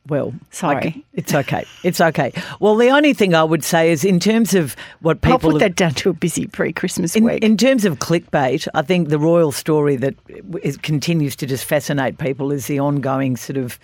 Well, 0.09 0.33
Sorry. 0.51 1.05
It's 1.13 1.33
okay. 1.33 1.65
It's 1.83 2.01
okay. 2.01 2.33
Well, 2.59 2.75
the 2.75 2.89
only 2.89 3.13
thing 3.13 3.33
I 3.35 3.43
would 3.43 3.63
say 3.63 3.91
is 3.91 4.03
in 4.03 4.19
terms 4.19 4.53
of 4.53 4.75
what 5.01 5.21
people. 5.21 5.33
I'll 5.33 5.39
put 5.39 5.51
have- 5.61 5.71
that 5.71 5.75
down 5.75 5.93
to 5.95 6.09
a 6.09 6.13
busy 6.13 6.47
pre-Christmas 6.47 7.15
In, 7.15 7.23
week. 7.23 7.43
in 7.43 7.57
terms 7.57 7.85
of 7.85 7.99
clickbait, 7.99 8.67
I 8.73 8.81
think 8.81 9.09
the 9.09 9.19
royal 9.19 9.51
story 9.51 9.95
that 9.97 10.15
is, 10.63 10.77
continues 10.77 11.35
to 11.37 11.45
just 11.45 11.65
fascinate 11.65 12.17
people 12.17 12.51
is 12.51 12.67
the 12.67 12.79
ongoing 12.79 13.37
sort 13.37 13.57
of 13.57 13.79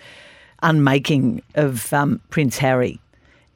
unmaking 0.62 1.42
of 1.54 1.92
um, 1.92 2.20
Prince 2.30 2.58
Harry 2.58 2.98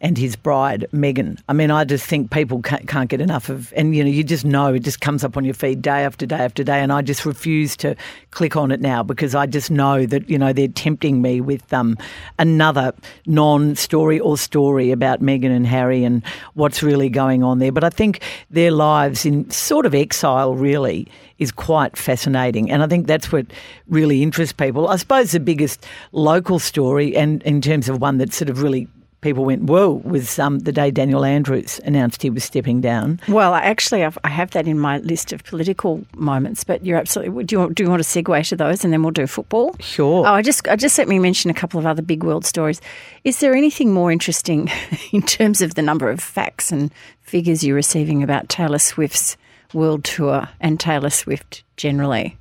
and 0.00 0.16
his 0.16 0.34
bride 0.34 0.86
Meghan. 0.92 1.38
I 1.48 1.52
mean, 1.52 1.70
I 1.70 1.84
just 1.84 2.06
think 2.06 2.30
people 2.30 2.62
can't, 2.62 3.08
get 3.08 3.20
enough 3.20 3.48
of, 3.48 3.72
and 3.76 3.94
you 3.94 4.02
know, 4.02 4.10
you 4.10 4.24
just 4.24 4.44
know 4.44 4.74
it 4.74 4.80
just 4.80 5.00
comes 5.00 5.24
up 5.24 5.36
on 5.36 5.44
your 5.44 5.54
feed 5.54 5.82
day 5.82 6.04
after 6.04 6.26
day 6.26 6.38
after 6.38 6.64
day, 6.64 6.80
and 6.80 6.92
I 6.92 7.02
just 7.02 7.24
refuse 7.24 7.76
to 7.78 7.96
click 8.30 8.56
on 8.56 8.70
it 8.70 8.80
now 8.80 9.02
because 9.02 9.34
I 9.34 9.46
just 9.46 9.70
know 9.70 10.06
that 10.06 10.28
you 10.28 10.38
know 10.38 10.52
they're 10.52 10.68
tempting 10.68 11.20
me 11.20 11.40
with 11.40 11.72
um, 11.72 11.96
another 12.38 12.94
non-story 13.26 14.20
or 14.20 14.38
story 14.38 14.90
about 14.90 15.20
Meghan 15.20 15.54
and 15.54 15.66
Harry 15.66 16.04
and 16.04 16.24
what's 16.54 16.82
really 16.82 17.08
going 17.08 17.42
on 17.42 17.58
there. 17.58 17.72
But 17.72 17.84
I 17.84 17.90
think 17.90 18.20
their 18.50 18.70
lives 18.70 19.26
in 19.26 19.50
sort 19.50 19.86
of 19.86 19.94
exile 19.94 20.54
really 20.54 21.08
is 21.38 21.52
quite 21.52 21.96
fascinating, 21.96 22.70
and 22.70 22.82
I 22.82 22.86
think 22.86 23.06
that's 23.06 23.32
what 23.32 23.46
really 23.88 24.22
interests 24.22 24.52
people. 24.52 24.88
I 24.88 24.96
suppose 24.96 25.32
the 25.32 25.40
biggest 25.40 25.86
local 26.12 26.58
story, 26.58 27.16
and 27.16 27.42
in 27.42 27.60
terms 27.60 27.88
of 27.88 28.00
one 28.00 28.18
that 28.18 28.32
sort 28.32 28.48
of 28.48 28.62
really 28.62 28.88
people 29.20 29.44
went 29.44 29.64
whoa 29.64 30.00
was 30.04 30.38
um, 30.38 30.60
the 30.60 30.72
day 30.72 30.90
Daniel 30.90 31.24
Andrews 31.24 31.80
announced 31.84 32.22
he 32.22 32.30
was 32.30 32.44
stepping 32.44 32.80
down. 32.80 33.20
well, 33.28 33.54
actually, 33.54 34.04
I've, 34.04 34.18
I 34.24 34.28
have 34.28 34.50
that 34.52 34.66
in 34.66 34.78
my 34.78 34.98
list 34.98 35.32
of 35.32 35.44
political 35.44 36.04
moments. 36.16 36.64
But 36.64 36.84
you're 36.84 36.98
absolutely. 36.98 37.44
Do 37.44 37.54
you 37.54 37.60
want, 37.60 37.74
do 37.74 37.82
you 37.82 37.90
want 37.90 38.02
to 38.02 38.22
segue 38.22 38.48
to 38.48 38.56
those, 38.56 38.84
and 38.84 38.92
then 38.92 39.02
we'll 39.02 39.12
do 39.12 39.26
football? 39.26 39.74
Sure. 39.80 40.26
Oh, 40.26 40.32
I 40.32 40.42
just, 40.42 40.66
I 40.68 40.76
just 40.76 40.96
let 40.98 41.08
me 41.08 41.18
mention 41.18 41.50
a 41.50 41.54
couple 41.54 41.78
of 41.78 41.86
other 41.86 42.02
big 42.02 42.24
world 42.24 42.44
stories. 42.44 42.80
Is 43.24 43.40
there 43.40 43.54
anything 43.54 43.92
more 43.92 44.10
interesting 44.10 44.68
in 45.12 45.22
terms 45.22 45.60
of 45.60 45.74
the 45.74 45.82
number 45.82 46.10
of 46.10 46.20
facts 46.20 46.72
and 46.72 46.92
figures 47.22 47.62
you're 47.62 47.76
receiving 47.76 48.22
about 48.22 48.48
Taylor 48.48 48.78
Swift's 48.78 49.36
world 49.72 50.04
tour 50.04 50.48
and 50.60 50.80
Taylor 50.80 51.10
Swift 51.10 51.62
generally? 51.76 52.36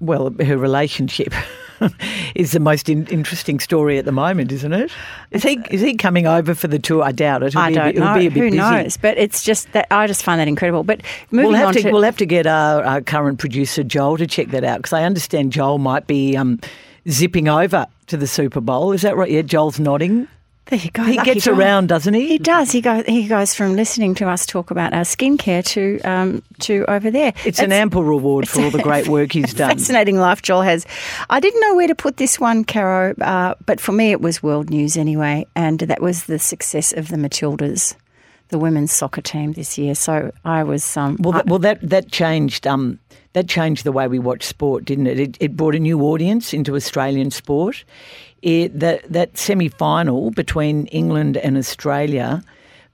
Well, 0.00 0.30
her 0.44 0.58
relationship 0.58 1.32
is 2.34 2.52
the 2.52 2.60
most 2.60 2.88
in- 2.88 3.06
interesting 3.06 3.60
story 3.60 3.98
at 3.98 4.04
the 4.04 4.12
moment, 4.12 4.52
isn't 4.52 4.72
it? 4.72 4.90
Is 5.30 5.42
he 5.42 5.58
is 5.70 5.80
he 5.80 5.94
coming 5.94 6.26
over 6.26 6.54
for 6.54 6.68
the 6.68 6.78
tour? 6.78 7.02
I 7.02 7.12
doubt 7.12 7.42
it. 7.42 7.48
It'll 7.48 7.60
I 7.62 7.68
be 7.70 7.74
a 7.74 7.78
don't 7.78 7.94
bit- 7.94 8.00
know. 8.00 8.14
Be 8.14 8.26
a 8.26 8.30
bit 8.30 8.38
Who 8.40 8.46
busy. 8.50 8.56
knows? 8.56 8.96
But 8.96 9.18
it's 9.18 9.42
just 9.42 9.72
that 9.72 9.86
I 9.90 10.06
just 10.06 10.22
find 10.22 10.40
that 10.40 10.48
incredible. 10.48 10.84
But 10.84 11.02
moving 11.30 11.50
We'll 11.50 11.58
have 11.58 11.68
on 11.68 11.74
to, 11.74 11.82
to 11.82 11.90
we'll 11.92 12.02
have 12.02 12.16
to 12.18 12.26
get 12.26 12.46
our, 12.46 12.82
our 12.84 13.00
current 13.00 13.38
producer 13.38 13.82
Joel 13.82 14.16
to 14.18 14.26
check 14.26 14.48
that 14.48 14.64
out 14.64 14.78
because 14.78 14.92
I 14.92 15.04
understand 15.04 15.52
Joel 15.52 15.78
might 15.78 16.06
be 16.06 16.36
um, 16.36 16.60
zipping 17.08 17.48
over 17.48 17.86
to 18.06 18.16
the 18.16 18.26
Super 18.26 18.60
Bowl. 18.60 18.92
Is 18.92 19.02
that 19.02 19.16
right? 19.16 19.30
Yeah, 19.30 19.42
Joel's 19.42 19.78
nodding. 19.80 20.28
There 20.66 20.80
you 20.80 20.90
go. 20.90 21.04
He 21.04 21.16
Lucky 21.16 21.34
gets 21.34 21.46
around, 21.46 21.88
doesn't 21.88 22.14
he? 22.14 22.26
He 22.26 22.38
does. 22.38 22.72
He 22.72 22.80
goes. 22.80 23.04
He 23.06 23.28
goes 23.28 23.54
from 23.54 23.76
listening 23.76 24.16
to 24.16 24.28
us 24.28 24.44
talk 24.44 24.72
about 24.72 24.92
our 24.92 25.02
skincare 25.02 25.64
to 25.66 26.00
um, 26.00 26.42
to 26.60 26.84
over 26.88 27.08
there. 27.10 27.32
It's 27.44 27.60
an 27.60 27.70
ample 27.70 28.02
reward 28.02 28.48
for 28.48 28.62
all 28.62 28.70
the 28.70 28.82
great 28.82 29.06
work 29.16 29.30
he's 29.32 29.54
done. 29.54 29.70
Fascinating 29.70 30.18
life 30.18 30.42
Joel 30.42 30.62
has. 30.62 30.84
I 31.30 31.38
didn't 31.38 31.60
know 31.60 31.76
where 31.76 31.86
to 31.86 31.94
put 31.94 32.16
this 32.16 32.40
one, 32.40 32.64
Caro, 32.64 33.14
uh, 33.20 33.54
but 33.64 33.80
for 33.80 33.92
me 33.92 34.10
it 34.10 34.20
was 34.20 34.42
world 34.42 34.68
news 34.68 34.96
anyway, 34.96 35.46
and 35.54 35.78
that 35.80 36.02
was 36.02 36.24
the 36.24 36.38
success 36.40 36.92
of 36.92 37.08
the 37.08 37.16
Matildas, 37.16 37.94
the 38.48 38.58
women's 38.58 38.90
soccer 38.90 39.22
team 39.22 39.52
this 39.52 39.78
year. 39.78 39.94
So 39.94 40.32
I 40.44 40.64
was 40.64 40.96
um, 40.96 41.16
Well, 41.20 41.32
that, 41.32 41.46
well, 41.46 41.60
that 41.60 41.80
that 41.88 42.10
changed. 42.10 42.66
Um, 42.66 42.98
that 43.34 43.48
changed 43.50 43.84
the 43.84 43.92
way 43.92 44.08
we 44.08 44.18
watch 44.18 44.44
sport, 44.44 44.86
didn't 44.86 45.06
it? 45.08 45.20
It, 45.20 45.36
it 45.40 45.56
brought 45.58 45.74
a 45.74 45.78
new 45.78 46.00
audience 46.00 46.54
into 46.54 46.74
Australian 46.74 47.30
sport. 47.30 47.84
It, 48.42 48.78
that 48.78 49.02
that 49.10 49.36
semi 49.36 49.68
final 49.68 50.30
between 50.30 50.86
England 50.86 51.36
and 51.38 51.56
Australia, 51.56 52.42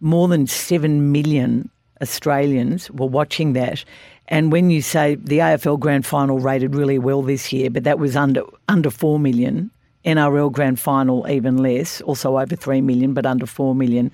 more 0.01 0.29
than 0.29 0.47
seven 0.47 1.13
million 1.13 1.69
Australians 2.01 2.91
were 2.91 3.07
watching 3.07 3.53
that. 3.55 3.85
And 4.29 4.53
when 4.53 4.71
you 4.71 4.83
say 4.83 5.15
the 5.17 5.39
AFL 5.39 5.79
Grand 5.79 6.07
Final 6.07 6.39
rated 6.39 6.75
really 6.75 6.99
well 6.99 7.23
this 7.23 7.53
year, 7.53 7.71
but 7.71 7.85
that 7.85 7.99
was 7.99 8.17
under 8.17 8.43
under 8.69 8.91
four 8.91 9.19
million. 9.19 9.71
NRL 10.05 10.51
Grand 10.51 10.81
Final 10.81 11.29
even 11.29 11.59
less, 11.59 12.01
also 12.01 12.37
over 12.39 12.57
three 12.57 12.81
million, 12.81 13.15
but 13.15 13.25
under 13.25 13.47
four 13.47 13.75
million. 13.75 14.11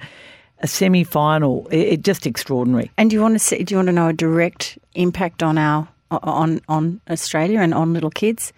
A 0.61 0.67
semi 0.67 1.05
final, 1.05 1.69
it, 1.71 1.79
it 1.79 2.03
just 2.03 2.27
extraordinary. 2.27 2.91
and 2.99 3.11
do 3.11 3.15
you 3.15 3.23
want 3.23 3.37
to 3.37 3.39
see? 3.39 3.63
Do 3.63 3.75
you 3.75 3.79
want 3.79 3.87
to 3.87 3.93
know 3.93 4.09
a 4.09 4.13
direct 4.13 4.77
impact 4.95 5.43
on 5.43 5.57
our 5.57 5.89
on 6.11 6.61
on 6.69 7.01
Australia 7.09 7.61
and 7.61 7.73
on 7.73 7.93
little 7.93 8.11
kids? 8.11 8.53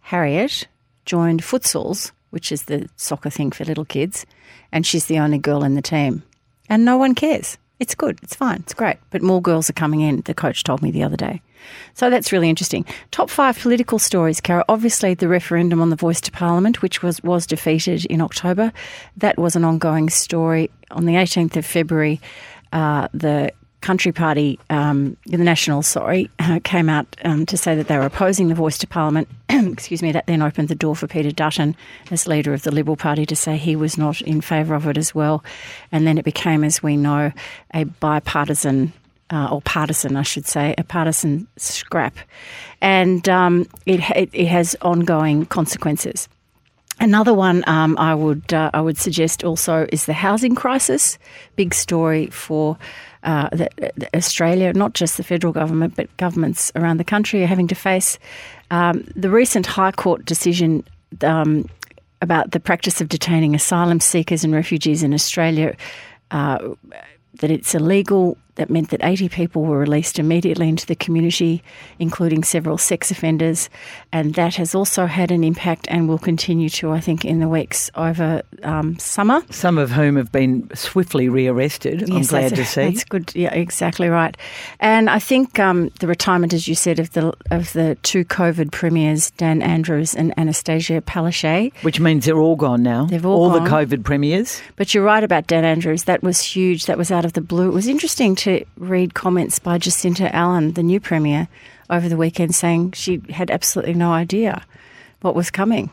Harriet 0.00 0.68
joined 1.06 1.42
futsals, 1.42 2.12
which 2.30 2.52
is 2.52 2.64
the 2.64 2.88
soccer 2.96 3.30
thing 3.30 3.50
for 3.50 3.64
little 3.64 3.84
kids, 3.84 4.26
and 4.72 4.84
she's 4.84 5.06
the 5.06 5.18
only 5.18 5.38
girl 5.38 5.64
in 5.64 5.74
the 5.74 5.82
team, 5.82 6.22
and 6.68 6.84
no 6.84 6.96
one 6.96 7.14
cares. 7.14 7.56
It's 7.78 7.94
good. 7.94 8.18
It's 8.22 8.34
fine. 8.34 8.60
It's 8.60 8.72
great. 8.72 8.96
But 9.10 9.20
more 9.20 9.42
girls 9.42 9.68
are 9.68 9.74
coming 9.74 10.00
in. 10.00 10.22
The 10.22 10.32
coach 10.32 10.64
told 10.64 10.80
me 10.80 10.90
the 10.90 11.02
other 11.02 11.16
day. 11.16 11.42
So 11.94 12.08
that's 12.08 12.32
really 12.32 12.48
interesting. 12.48 12.86
Top 13.10 13.28
five 13.28 13.58
political 13.58 13.98
stories, 13.98 14.40
Kara. 14.40 14.64
Obviously, 14.68 15.14
the 15.14 15.28
referendum 15.28 15.82
on 15.82 15.90
the 15.90 15.96
voice 15.96 16.20
to 16.22 16.32
Parliament, 16.32 16.80
which 16.80 17.02
was, 17.02 17.22
was 17.22 17.46
defeated 17.46 18.06
in 18.06 18.22
October. 18.22 18.72
That 19.18 19.36
was 19.38 19.56
an 19.56 19.64
ongoing 19.64 20.08
story. 20.08 20.70
On 20.90 21.04
the 21.04 21.14
18th 21.14 21.56
of 21.56 21.66
February, 21.66 22.20
uh, 22.72 23.08
the 23.12 23.52
Country 23.80 24.10
Party, 24.10 24.58
um, 24.70 25.16
the 25.26 25.36
National, 25.36 25.82
sorry, 25.82 26.30
uh, 26.38 26.60
came 26.64 26.88
out 26.88 27.06
um, 27.24 27.46
to 27.46 27.56
say 27.56 27.74
that 27.76 27.88
they 27.88 27.96
were 27.96 28.06
opposing 28.06 28.48
the 28.48 28.54
voice 28.54 28.78
to 28.78 28.86
Parliament. 28.86 29.28
Excuse 29.48 30.02
me. 30.02 30.12
That 30.12 30.26
then 30.26 30.42
opened 30.42 30.68
the 30.68 30.74
door 30.74 30.96
for 30.96 31.06
Peter 31.06 31.30
Dutton, 31.30 31.76
as 32.10 32.26
leader 32.26 32.52
of 32.52 32.62
the 32.62 32.72
Liberal 32.72 32.96
Party, 32.96 33.26
to 33.26 33.36
say 33.36 33.56
he 33.56 33.76
was 33.76 33.96
not 33.96 34.20
in 34.22 34.40
favour 34.40 34.74
of 34.74 34.86
it 34.86 34.96
as 34.98 35.14
well. 35.14 35.44
And 35.92 36.06
then 36.06 36.18
it 36.18 36.24
became, 36.24 36.64
as 36.64 36.82
we 36.82 36.96
know, 36.96 37.32
a 37.74 37.84
bipartisan 37.84 38.92
uh, 39.30 39.48
or 39.50 39.60
partisan, 39.62 40.16
I 40.16 40.22
should 40.22 40.46
say, 40.46 40.74
a 40.78 40.84
partisan 40.84 41.46
scrap, 41.56 42.16
and 42.80 43.28
um, 43.28 43.66
it, 43.84 44.00
it 44.10 44.30
it 44.32 44.46
has 44.46 44.76
ongoing 44.82 45.46
consequences. 45.46 46.28
Another 46.98 47.34
one 47.34 47.62
um, 47.66 47.96
I 47.98 48.14
would 48.14 48.52
uh, 48.52 48.70
I 48.72 48.80
would 48.80 48.98
suggest 48.98 49.44
also 49.44 49.86
is 49.92 50.06
the 50.06 50.12
housing 50.12 50.54
crisis. 50.54 51.18
Big 51.56 51.74
story 51.74 52.28
for 52.28 52.78
uh, 53.26 53.48
the 53.50 53.68
Australia, 54.14 54.72
not 54.72 54.94
just 54.94 55.16
the 55.16 55.24
federal 55.24 55.52
government, 55.52 55.94
but 55.96 56.16
governments 56.16 56.72
around 56.76 56.98
the 56.98 57.04
country 57.04 57.42
are 57.42 57.46
having 57.46 57.66
to 57.66 57.74
face. 57.74 58.18
Um, 58.70 59.06
the 59.14 59.28
recent 59.28 59.66
High 59.66 59.92
Court 59.92 60.24
decision 60.24 60.84
um, 61.22 61.68
about 62.22 62.52
the 62.52 62.60
practice 62.60 63.00
of 63.00 63.08
detaining 63.08 63.54
asylum 63.54 64.00
seekers 64.00 64.44
and 64.44 64.54
refugees 64.54 65.02
in 65.02 65.12
Australia, 65.12 65.76
uh, 66.30 66.58
that 67.40 67.50
it's 67.50 67.74
illegal 67.74 68.38
that 68.56 68.70
meant 68.70 68.90
that 68.90 69.02
80 69.02 69.28
people 69.28 69.62
were 69.62 69.78
released 69.78 70.18
immediately 70.18 70.68
into 70.68 70.86
the 70.86 70.96
community, 70.96 71.62
including 71.98 72.42
several 72.42 72.78
sex 72.78 73.10
offenders. 73.10 73.70
And 74.12 74.34
that 74.34 74.56
has 74.56 74.74
also 74.74 75.06
had 75.06 75.30
an 75.30 75.44
impact 75.44 75.86
and 75.88 76.08
will 76.08 76.18
continue 76.18 76.68
to, 76.70 76.90
I 76.90 77.00
think, 77.00 77.24
in 77.24 77.40
the 77.40 77.48
weeks 77.48 77.90
over 77.94 78.42
um, 78.62 78.98
summer. 78.98 79.42
Some 79.50 79.78
of 79.78 79.90
whom 79.90 80.16
have 80.16 80.32
been 80.32 80.68
swiftly 80.74 81.28
rearrested, 81.28 82.10
I'm 82.10 82.22
glad 82.22 82.54
to 82.56 82.64
see. 82.64 82.90
That's 82.90 83.04
good. 83.04 83.34
Yeah, 83.34 83.54
exactly 83.54 84.08
right. 84.08 84.36
And 84.80 85.08
I 85.08 85.18
think 85.18 85.58
um, 85.58 85.90
the 86.00 86.06
retirement, 86.06 86.52
as 86.52 86.66
you 86.66 86.74
said, 86.74 86.98
of 86.98 87.12
the 87.12 87.32
of 87.50 87.72
the 87.72 87.96
two 88.02 88.24
COVID 88.24 88.72
premiers, 88.72 89.30
Dan 89.32 89.62
Andrews 89.62 90.14
and 90.14 90.36
Anastasia 90.38 91.00
Palaszczuk. 91.02 91.72
Which 91.82 92.00
means 92.00 92.24
they're 92.24 92.38
all 92.38 92.56
gone 92.56 92.82
now. 92.82 93.06
They've 93.06 93.24
all 93.24 93.50
the 93.50 93.60
gone. 93.60 93.68
COVID 93.68 94.04
premiers. 94.04 94.60
But 94.76 94.94
you're 94.94 95.04
right 95.04 95.22
about 95.22 95.46
Dan 95.46 95.64
Andrews. 95.64 96.04
That 96.04 96.22
was 96.22 96.40
huge. 96.40 96.86
That 96.86 96.98
was 96.98 97.10
out 97.10 97.24
of 97.24 97.34
the 97.34 97.40
blue. 97.40 97.68
It 97.68 97.74
was 97.74 97.88
interesting 97.88 98.34
to 98.36 98.45
read 98.76 99.14
comments 99.14 99.58
by 99.58 99.78
Jacinta 99.78 100.34
Allan, 100.34 100.72
the 100.72 100.82
new 100.82 101.00
premier, 101.00 101.48
over 101.88 102.08
the 102.08 102.16
weekend 102.16 102.54
saying 102.54 102.92
she 102.92 103.22
had 103.30 103.50
absolutely 103.50 103.94
no 103.94 104.12
idea 104.12 104.64
what 105.20 105.34
was 105.34 105.50
coming. 105.50 105.90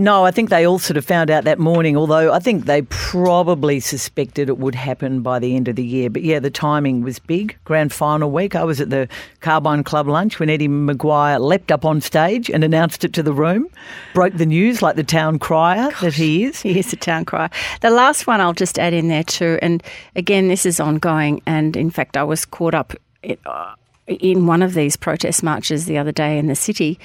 No, 0.00 0.24
I 0.24 0.30
think 0.30 0.48
they 0.48 0.64
all 0.64 0.78
sort 0.78 0.96
of 0.96 1.04
found 1.04 1.28
out 1.28 1.42
that 1.42 1.58
morning, 1.58 1.96
although 1.96 2.32
I 2.32 2.38
think 2.38 2.66
they 2.66 2.82
probably 2.82 3.80
suspected 3.80 4.48
it 4.48 4.56
would 4.56 4.76
happen 4.76 5.22
by 5.22 5.40
the 5.40 5.56
end 5.56 5.66
of 5.66 5.74
the 5.74 5.84
year. 5.84 6.08
But 6.08 6.22
yeah, 6.22 6.38
the 6.38 6.52
timing 6.52 7.02
was 7.02 7.18
big. 7.18 7.56
Grand 7.64 7.92
final 7.92 8.30
week, 8.30 8.54
I 8.54 8.62
was 8.62 8.80
at 8.80 8.90
the 8.90 9.08
Carbine 9.40 9.82
Club 9.82 10.06
lunch 10.06 10.38
when 10.38 10.50
Eddie 10.50 10.68
McGuire 10.68 11.40
leapt 11.40 11.72
up 11.72 11.84
on 11.84 12.00
stage 12.00 12.48
and 12.48 12.62
announced 12.62 13.02
it 13.02 13.12
to 13.14 13.24
the 13.24 13.32
room, 13.32 13.68
broke 14.14 14.34
the 14.34 14.46
news 14.46 14.82
like 14.82 14.94
the 14.94 15.02
town 15.02 15.40
crier 15.40 15.90
that 16.00 16.14
he 16.14 16.44
is. 16.44 16.62
He 16.62 16.78
is 16.78 16.92
a 16.92 16.96
town 16.96 17.24
crier. 17.24 17.50
The 17.80 17.90
last 17.90 18.28
one 18.28 18.40
I'll 18.40 18.52
just 18.52 18.78
add 18.78 18.92
in 18.92 19.08
there 19.08 19.24
too, 19.24 19.58
and 19.62 19.82
again, 20.14 20.46
this 20.46 20.64
is 20.64 20.78
ongoing. 20.78 21.42
And 21.44 21.76
in 21.76 21.90
fact, 21.90 22.16
I 22.16 22.22
was 22.22 22.44
caught 22.44 22.72
up 22.72 22.94
it, 23.24 23.40
uh, 23.44 23.74
in 24.08 24.46
one 24.46 24.62
of 24.62 24.74
these 24.74 24.96
protest 24.96 25.42
marches 25.42 25.86
the 25.86 25.98
other 25.98 26.12
day 26.12 26.38
in 26.38 26.46
the 26.46 26.54
city. 26.54 26.98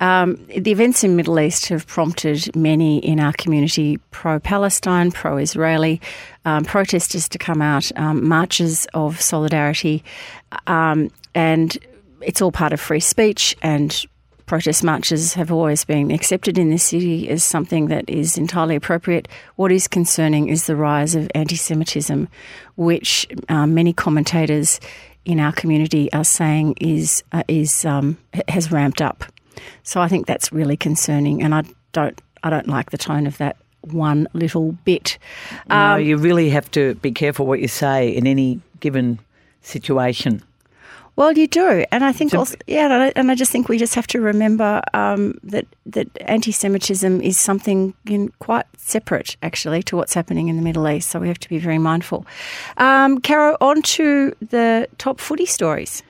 Um, 0.00 0.36
the 0.46 0.70
events 0.70 1.02
in 1.02 1.16
Middle 1.16 1.40
East 1.40 1.68
have 1.68 1.86
prompted 1.86 2.54
many 2.54 2.98
in 2.98 3.20
our 3.20 3.32
community 3.32 3.98
pro-Palestine, 4.10 5.10
pro-Israeli 5.10 6.00
um, 6.44 6.64
protesters 6.64 7.28
to 7.30 7.38
come 7.38 7.62
out, 7.62 7.90
um, 7.96 8.26
marches 8.26 8.86
of 8.94 9.20
solidarity, 9.20 10.04
um, 10.66 11.10
and 11.34 11.78
it's 12.20 12.42
all 12.42 12.52
part 12.52 12.72
of 12.72 12.80
free 12.80 13.00
speech 13.00 13.56
and 13.62 14.04
protest 14.46 14.84
marches 14.84 15.32
have 15.32 15.50
always 15.50 15.82
been 15.84 16.10
accepted 16.10 16.58
in 16.58 16.68
this 16.68 16.82
city 16.82 17.28
as 17.30 17.42
something 17.42 17.86
that 17.86 18.06
is 18.06 18.36
entirely 18.36 18.76
appropriate. 18.76 19.26
What 19.56 19.72
is 19.72 19.88
concerning 19.88 20.48
is 20.48 20.66
the 20.66 20.76
rise 20.76 21.14
of 21.14 21.30
anti 21.34 21.56
Semitism, 21.56 22.28
which 22.76 23.26
um, 23.48 23.72
many 23.72 23.94
commentators 23.94 24.78
in 25.24 25.40
our 25.40 25.52
community 25.52 26.12
are 26.12 26.24
saying 26.24 26.74
is, 26.80 27.22
uh, 27.32 27.42
is 27.48 27.84
um, 27.84 28.18
has 28.48 28.70
ramped 28.70 29.00
up. 29.00 29.24
So 29.82 30.00
I 30.00 30.08
think 30.08 30.26
that's 30.26 30.52
really 30.52 30.76
concerning, 30.76 31.42
and 31.42 31.54
I 31.54 31.64
don't, 31.92 32.20
I 32.42 32.50
don't 32.50 32.68
like 32.68 32.90
the 32.90 32.98
tone 32.98 33.26
of 33.26 33.38
that 33.38 33.56
one 33.82 34.28
little 34.32 34.72
bit. 34.84 35.18
no, 35.68 35.96
you 35.96 36.16
really 36.16 36.50
have 36.50 36.70
to 36.72 36.94
be 36.96 37.12
careful 37.12 37.46
what 37.46 37.60
you 37.60 37.68
say 37.68 38.08
in 38.08 38.26
any 38.26 38.60
given 38.80 39.18
situation. 39.60 40.42
Well, 41.14 41.32
you 41.32 41.46
do, 41.46 41.84
and 41.92 42.04
I 42.04 42.12
think 42.12 42.32
also, 42.32 42.56
yeah, 42.66 43.12
and 43.14 43.30
I, 43.30 43.34
just 43.34 43.52
think 43.52 43.68
we 43.68 43.76
just 43.76 43.94
have 43.94 44.06
to 44.08 44.20
remember 44.20 44.80
um, 44.94 45.38
that 45.42 45.66
that 45.84 46.08
anti-Semitism 46.22 47.20
is 47.20 47.38
something 47.38 47.92
in 48.06 48.30
quite 48.38 48.64
separate, 48.78 49.36
actually, 49.42 49.82
to 49.84 49.96
what's 49.96 50.14
happening 50.14 50.48
in 50.48 50.56
the 50.56 50.62
Middle 50.62 50.88
East. 50.88 51.10
So 51.10 51.20
we 51.20 51.28
have 51.28 51.38
to 51.40 51.48
be 51.50 51.58
very 51.58 51.78
mindful. 51.78 52.24
Um, 52.78 53.20
Caro, 53.20 53.58
on 53.60 53.82
to 53.82 54.34
the 54.40 54.88
top 54.96 55.20
footy 55.20 55.44
stories. 55.44 56.02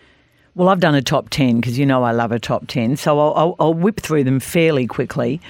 Well, 0.54 0.68
I've 0.68 0.80
done 0.80 0.94
a 0.94 1.02
top 1.02 1.30
10 1.30 1.60
because 1.60 1.78
you 1.78 1.86
know 1.86 2.04
I 2.04 2.12
love 2.12 2.30
a 2.30 2.38
top 2.38 2.66
10. 2.68 2.96
So 2.96 3.18
I'll, 3.18 3.34
I'll, 3.34 3.56
I'll 3.58 3.74
whip 3.74 4.00
through 4.00 4.24
them 4.24 4.38
fairly 4.38 4.86
quickly. 4.86 5.40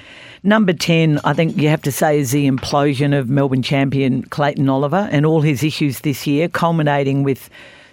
Number 0.45 0.73
10, 0.73 1.21
I 1.25 1.35
think 1.35 1.57
you 1.57 1.69
have 1.69 1.83
to 1.83 1.93
say, 1.93 2.19
is 2.21 2.31
the 2.31 2.49
implosion 2.49 3.17
of 3.17 3.29
Melbourne 3.29 3.63
champion 3.63 4.23
Clayton 4.23 4.69
Oliver 4.69 5.09
and 5.11 5.27
all 5.27 5.41
his 5.41 5.63
issues 5.63 6.01
this 6.01 6.27
year, 6.27 6.49
culminating 6.49 7.23
with 7.23 7.51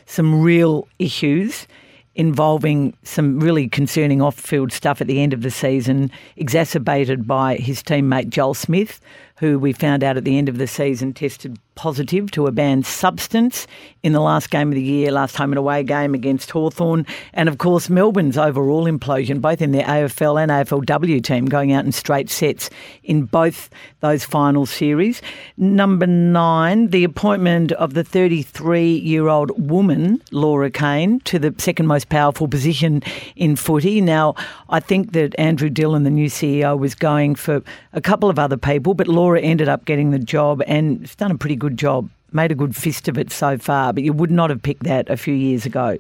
some 0.10 0.42
real 0.42 0.88
issues 0.98 1.68
involving 2.16 2.98
some 3.04 3.40
really 3.40 3.70
concerning 3.70 4.22
off 4.22 4.38
field 4.38 4.74
stuff 4.74 5.00
at 5.00 5.08
the 5.08 5.22
end 5.22 5.34
of 5.34 5.44
the 5.44 5.52
season, 5.52 6.12
exacerbated 6.36 7.28
by 7.28 7.56
his 7.56 7.84
teammate 7.84 8.28
Joel 8.28 8.56
Smith, 8.56 9.00
who 9.38 9.60
we 9.60 9.72
found 9.72 10.04
out 10.04 10.18
at 10.18 10.26
the 10.26 10.38
end 10.38 10.50
of 10.50 10.58
the 10.58 10.68
season 10.68 11.14
tested 11.14 11.60
positive 11.80 12.30
to 12.30 12.46
a 12.46 12.52
banned 12.52 12.86
substance 12.86 13.66
in 14.04 14.12
the 14.12 14.20
last 14.20 14.50
game 14.50 14.68
of 14.68 14.76
the 14.76 14.82
year, 14.82 15.12
last 15.12 15.38
home 15.38 15.54
and 15.54 15.58
away 15.58 15.82
game 15.82 16.14
against 16.14 16.52
Hawthorn, 16.52 17.06
And 17.34 17.48
of 17.48 17.58
course, 17.58 17.90
Melbourne's 17.90 18.38
overall 18.38 18.84
implosion, 18.84 19.40
both 19.40 19.62
in 19.62 19.72
their 19.72 19.86
AFL 19.86 20.42
and 20.42 20.52
AFLW 20.52 21.24
team, 21.24 21.46
going 21.46 21.72
out 21.72 21.86
in 21.86 21.94
straight 21.94 22.30
sets 22.30 22.70
in 23.04 23.24
both 23.24 23.70
those 24.02 24.26
final 24.26 24.66
series. 24.66 25.22
Number 25.56 26.06
nine, 26.06 26.88
the 26.88 27.06
appointment 27.06 27.72
of 27.74 27.94
the 27.94 28.04
33 28.04 28.98
year 28.98 29.30
old 29.30 29.52
woman, 29.70 30.22
Laura 30.32 30.70
Kane, 30.70 31.22
to 31.22 31.40
the 31.40 31.56
second 31.58 31.88
most 31.88 32.10
powerful 32.10 32.50
position 32.50 33.02
in 33.38 33.56
footy. 33.56 34.02
Now, 34.02 34.36
I 34.68 34.82
think 34.82 35.14
that 35.14 35.34
Andrew 35.38 35.70
Dillon, 35.70 36.04
the 36.04 36.10
new 36.10 36.28
CEO, 36.28 36.78
was 36.78 36.94
going 36.94 37.36
for 37.36 37.62
a 37.94 38.02
couple 38.02 38.30
of 38.30 38.38
other 38.38 38.58
people, 38.58 38.94
but 38.94 39.08
Laura 39.08 39.40
ended 39.40 39.70
up 39.70 39.86
getting 39.86 40.12
the 40.12 40.20
job 40.20 40.62
and 40.68 41.02
has 41.02 41.16
done 41.16 41.32
a 41.32 41.38
pretty 41.38 41.56
good 41.56 41.69
job, 41.78 42.10
made 42.32 42.52
a 42.52 42.56
good 42.56 42.76
fist 42.76 43.08
of 43.08 43.18
it 43.18 43.32
so 43.32 43.58
far, 43.58 43.94
but 43.94 44.04
you 44.04 44.14
would 44.14 44.32
not 44.32 44.50
have 44.50 44.62
picked 44.62 44.84
that 44.84 45.10
a 45.10 45.18
few 45.18 45.34
years 45.34 45.66
ago. 45.66 45.98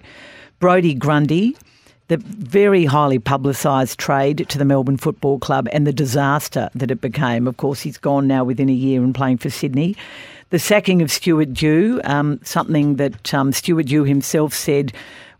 Brodie 0.59 0.93
Grundy, 0.93 1.55
the 2.09 2.17
very 2.17 2.85
highly 2.85 3.19
publicised 3.19 3.97
trade 3.99 4.45
to 4.49 4.57
the 4.57 4.65
Melbourne 4.65 4.97
Football 4.97 5.39
Club 5.39 5.69
and 5.71 5.85
the 5.85 5.93
disaster 5.93 6.69
that 6.75 6.91
it 6.91 7.01
became. 7.01 7.47
Of 7.47 7.57
course, 7.57 7.81
he's 7.81 7.97
gone 7.97 8.27
now 8.27 8.43
within 8.43 8.67
a 8.69 8.73
year 8.73 9.03
and 9.03 9.13
playing 9.13 9.37
for 9.37 9.49
Sydney. 9.49 9.95
The 10.49 10.59
sacking 10.59 11.03
of 11.03 11.11
Stuart 11.11 11.53
Dew, 11.53 12.01
um, 12.05 12.39
something 12.43 12.95
that 12.95 13.33
um, 13.33 13.53
Stuart 13.53 13.85
Dew 13.85 14.03
himself 14.03 14.53
said 14.53 14.91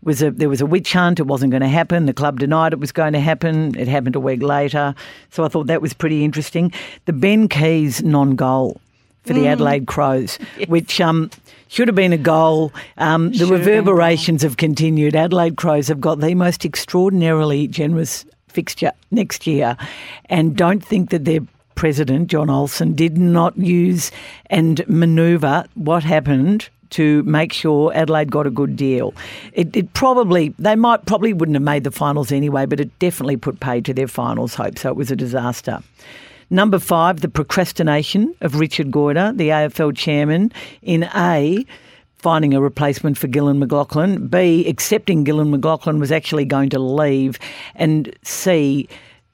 was 0.02 0.22
a 0.22 0.30
there 0.30 0.48
was 0.48 0.60
a 0.60 0.66
witch 0.66 0.92
hunt. 0.92 1.18
It 1.18 1.26
wasn't 1.26 1.50
going 1.50 1.62
to 1.62 1.68
happen. 1.68 2.06
The 2.06 2.14
club 2.14 2.38
denied 2.38 2.72
it 2.72 2.78
was 2.78 2.92
going 2.92 3.12
to 3.14 3.20
happen. 3.20 3.76
It 3.76 3.88
happened 3.88 4.14
a 4.14 4.20
week 4.20 4.40
later. 4.40 4.94
So 5.30 5.44
I 5.44 5.48
thought 5.48 5.66
that 5.66 5.82
was 5.82 5.92
pretty 5.92 6.24
interesting. 6.24 6.72
The 7.06 7.12
Ben 7.12 7.48
Keays 7.48 8.02
non-goal 8.02 8.80
for 9.24 9.34
the 9.34 9.42
mm. 9.42 9.52
Adelaide 9.52 9.86
Crows, 9.86 10.38
yes. 10.58 10.68
which 10.68 11.00
um, 11.00 11.30
should 11.68 11.88
have 11.88 11.94
been 11.94 12.12
a 12.12 12.18
goal. 12.18 12.72
Um, 12.96 13.32
the 13.32 13.46
reverberations 13.46 14.42
have 14.42 14.56
continued. 14.56 15.14
Adelaide 15.14 15.56
Crows 15.56 15.88
have 15.88 16.00
got 16.00 16.20
the 16.20 16.34
most 16.34 16.64
extraordinarily 16.64 17.68
generous 17.68 18.24
fixture 18.48 18.92
next 19.10 19.46
year, 19.46 19.76
and 20.26 20.56
don't 20.56 20.84
think 20.84 21.10
that 21.10 21.24
their 21.24 21.40
president 21.74 22.28
John 22.28 22.50
Olsen 22.50 22.94
did 22.94 23.16
not 23.16 23.56
use 23.56 24.10
and 24.46 24.86
manoeuvre 24.86 25.66
what 25.74 26.04
happened 26.04 26.68
to 26.90 27.22
make 27.22 27.52
sure 27.52 27.92
Adelaide 27.94 28.30
got 28.30 28.46
a 28.46 28.50
good 28.50 28.76
deal. 28.76 29.14
It, 29.52 29.74
it, 29.74 29.92
probably 29.94 30.54
they 30.58 30.76
might 30.76 31.06
probably 31.06 31.32
wouldn't 31.32 31.54
have 31.54 31.62
made 31.62 31.84
the 31.84 31.90
finals 31.90 32.32
anyway, 32.32 32.66
but 32.66 32.80
it 32.80 32.98
definitely 32.98 33.36
put 33.36 33.60
pay 33.60 33.80
to 33.80 33.94
their 33.94 34.08
finals 34.08 34.54
hope. 34.54 34.78
So 34.78 34.90
it 34.90 34.96
was 34.96 35.10
a 35.10 35.16
disaster. 35.16 35.82
Number 36.50 36.80
five, 36.80 37.20
the 37.20 37.28
procrastination 37.28 38.34
of 38.40 38.58
Richard 38.58 38.90
Goyder, 38.90 39.36
the 39.36 39.50
AFL 39.50 39.96
chairman, 39.96 40.50
in 40.82 41.04
A, 41.14 41.64
finding 42.16 42.54
a 42.54 42.60
replacement 42.60 43.16
for 43.16 43.28
Gillon 43.28 43.60
McLachlan, 43.60 44.28
B, 44.28 44.68
accepting 44.68 45.22
Gillon 45.22 45.52
McLachlan 45.52 46.00
was 46.00 46.10
actually 46.10 46.44
going 46.44 46.68
to 46.70 46.80
leave, 46.80 47.38
and 47.76 48.14
C, 48.22 48.88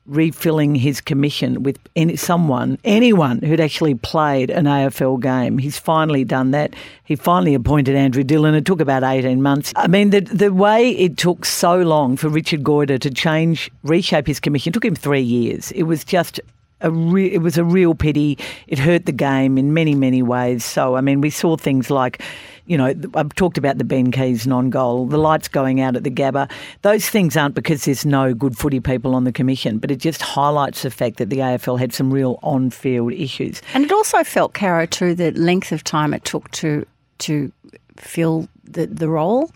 refilling 0.04 0.74
his 0.74 1.00
commission 1.00 1.62
with 1.62 1.78
any, 1.96 2.16
someone, 2.16 2.78
anyone 2.84 3.40
who'd 3.40 3.60
actually 3.60 3.94
played 3.94 4.50
an 4.50 4.66
AFL 4.66 5.20
game. 5.20 5.58
He's 5.58 5.78
finally 5.78 6.22
done 6.22 6.52
that. 6.52 6.74
He 7.04 7.16
finally 7.16 7.54
appointed 7.54 7.96
Andrew 7.96 8.22
Dillon. 8.22 8.54
It 8.54 8.64
took 8.64 8.80
about 8.80 9.02
18 9.02 9.42
months. 9.42 9.72
I 9.74 9.88
mean, 9.88 10.10
the, 10.10 10.20
the 10.20 10.52
way 10.52 10.90
it 10.90 11.16
took 11.16 11.44
so 11.44 11.78
long 11.78 12.16
for 12.16 12.28
Richard 12.28 12.62
Goyder 12.62 13.00
to 13.00 13.10
change, 13.10 13.70
reshape 13.82 14.26
his 14.26 14.38
commission, 14.38 14.72
took 14.72 14.84
him 14.84 14.94
three 14.94 15.22
years. 15.22 15.72
It 15.72 15.84
was 15.84 16.04
just 16.04 16.40
a 16.80 16.90
re- 16.90 17.32
it 17.32 17.38
was 17.38 17.56
a 17.56 17.64
real 17.64 17.94
pity. 17.94 18.38
It 18.66 18.78
hurt 18.78 19.06
the 19.06 19.12
game 19.12 19.58
in 19.58 19.72
many, 19.72 19.94
many 19.94 20.22
ways. 20.22 20.64
So, 20.64 20.96
I 20.96 21.00
mean, 21.00 21.20
we 21.20 21.30
saw 21.30 21.56
things 21.56 21.90
like, 21.90 22.22
you 22.66 22.76
know, 22.76 22.92
I've 23.14 23.34
talked 23.34 23.58
about 23.58 23.78
the 23.78 23.84
Ben 23.84 24.10
Keays 24.10 24.46
non 24.46 24.70
goal, 24.70 25.06
the 25.06 25.18
lights 25.18 25.48
going 25.48 25.80
out 25.80 25.96
at 25.96 26.04
the 26.04 26.10
Gabba. 26.10 26.50
Those 26.82 27.08
things 27.08 27.36
aren't 27.36 27.54
because 27.54 27.84
there's 27.84 28.04
no 28.04 28.34
good 28.34 28.58
footy 28.58 28.80
people 28.80 29.14
on 29.14 29.24
the 29.24 29.32
commission, 29.32 29.78
but 29.78 29.90
it 29.90 29.96
just 29.96 30.20
highlights 30.20 30.82
the 30.82 30.90
fact 30.90 31.16
that 31.16 31.30
the 31.30 31.38
AFL 31.38 31.78
had 31.78 31.92
some 31.92 32.12
real 32.12 32.38
on 32.42 32.70
field 32.70 33.12
issues. 33.12 33.62
And 33.72 33.84
it 33.84 33.92
also 33.92 34.22
felt, 34.24 34.52
Caro, 34.52 34.84
too, 34.86 35.14
the 35.14 35.30
length 35.32 35.72
of 35.72 35.84
time 35.84 36.12
it 36.12 36.24
took 36.24 36.50
to 36.52 36.86
to 37.18 37.50
fill 37.96 38.46
the, 38.64 38.86
the 38.86 39.08
role. 39.08 39.50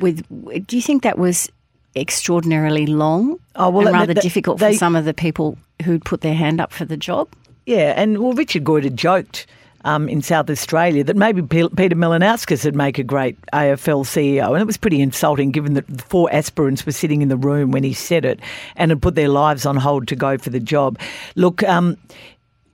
With, 0.00 0.26
do 0.66 0.76
you 0.76 0.82
think 0.82 1.04
that 1.04 1.16
was 1.16 1.48
extraordinarily 1.96 2.86
long 2.86 3.38
Oh, 3.56 3.70
well, 3.70 3.86
and 3.88 3.94
rather 3.94 4.14
they- 4.14 4.20
difficult 4.20 4.58
they- 4.58 4.72
for 4.72 4.78
some 4.78 4.96
of 4.96 5.04
the 5.04 5.14
people 5.14 5.58
who'd 5.84 6.04
put 6.04 6.20
their 6.20 6.34
hand 6.34 6.60
up 6.60 6.72
for 6.72 6.84
the 6.84 6.96
job. 6.96 7.28
Yeah, 7.66 7.92
and 7.96 8.18
well, 8.18 8.32
Richard 8.32 8.64
Goyder 8.64 8.94
joked 8.94 9.46
um, 9.84 10.08
in 10.08 10.20
South 10.22 10.50
Australia 10.50 11.02
that 11.04 11.16
maybe 11.16 11.40
Pe- 11.42 11.68
Peter 11.74 11.96
Malinauskas 11.96 12.64
would 12.66 12.76
make 12.76 12.98
a 12.98 13.02
great 13.02 13.38
AFL 13.52 14.04
CEO, 14.04 14.52
and 14.52 14.60
it 14.60 14.66
was 14.66 14.76
pretty 14.76 15.00
insulting 15.00 15.50
given 15.52 15.72
that 15.74 15.86
the 15.86 16.02
four 16.02 16.28
aspirants 16.32 16.84
were 16.84 16.92
sitting 16.92 17.22
in 17.22 17.28
the 17.28 17.36
room 17.36 17.70
when 17.70 17.82
he 17.82 17.92
said 17.94 18.24
it 18.24 18.40
and 18.76 18.90
had 18.90 19.00
put 19.00 19.14
their 19.14 19.28
lives 19.28 19.64
on 19.64 19.76
hold 19.76 20.06
to 20.08 20.16
go 20.16 20.36
for 20.36 20.50
the 20.50 20.60
job. 20.60 20.98
Look, 21.34 21.62
um, 21.62 21.96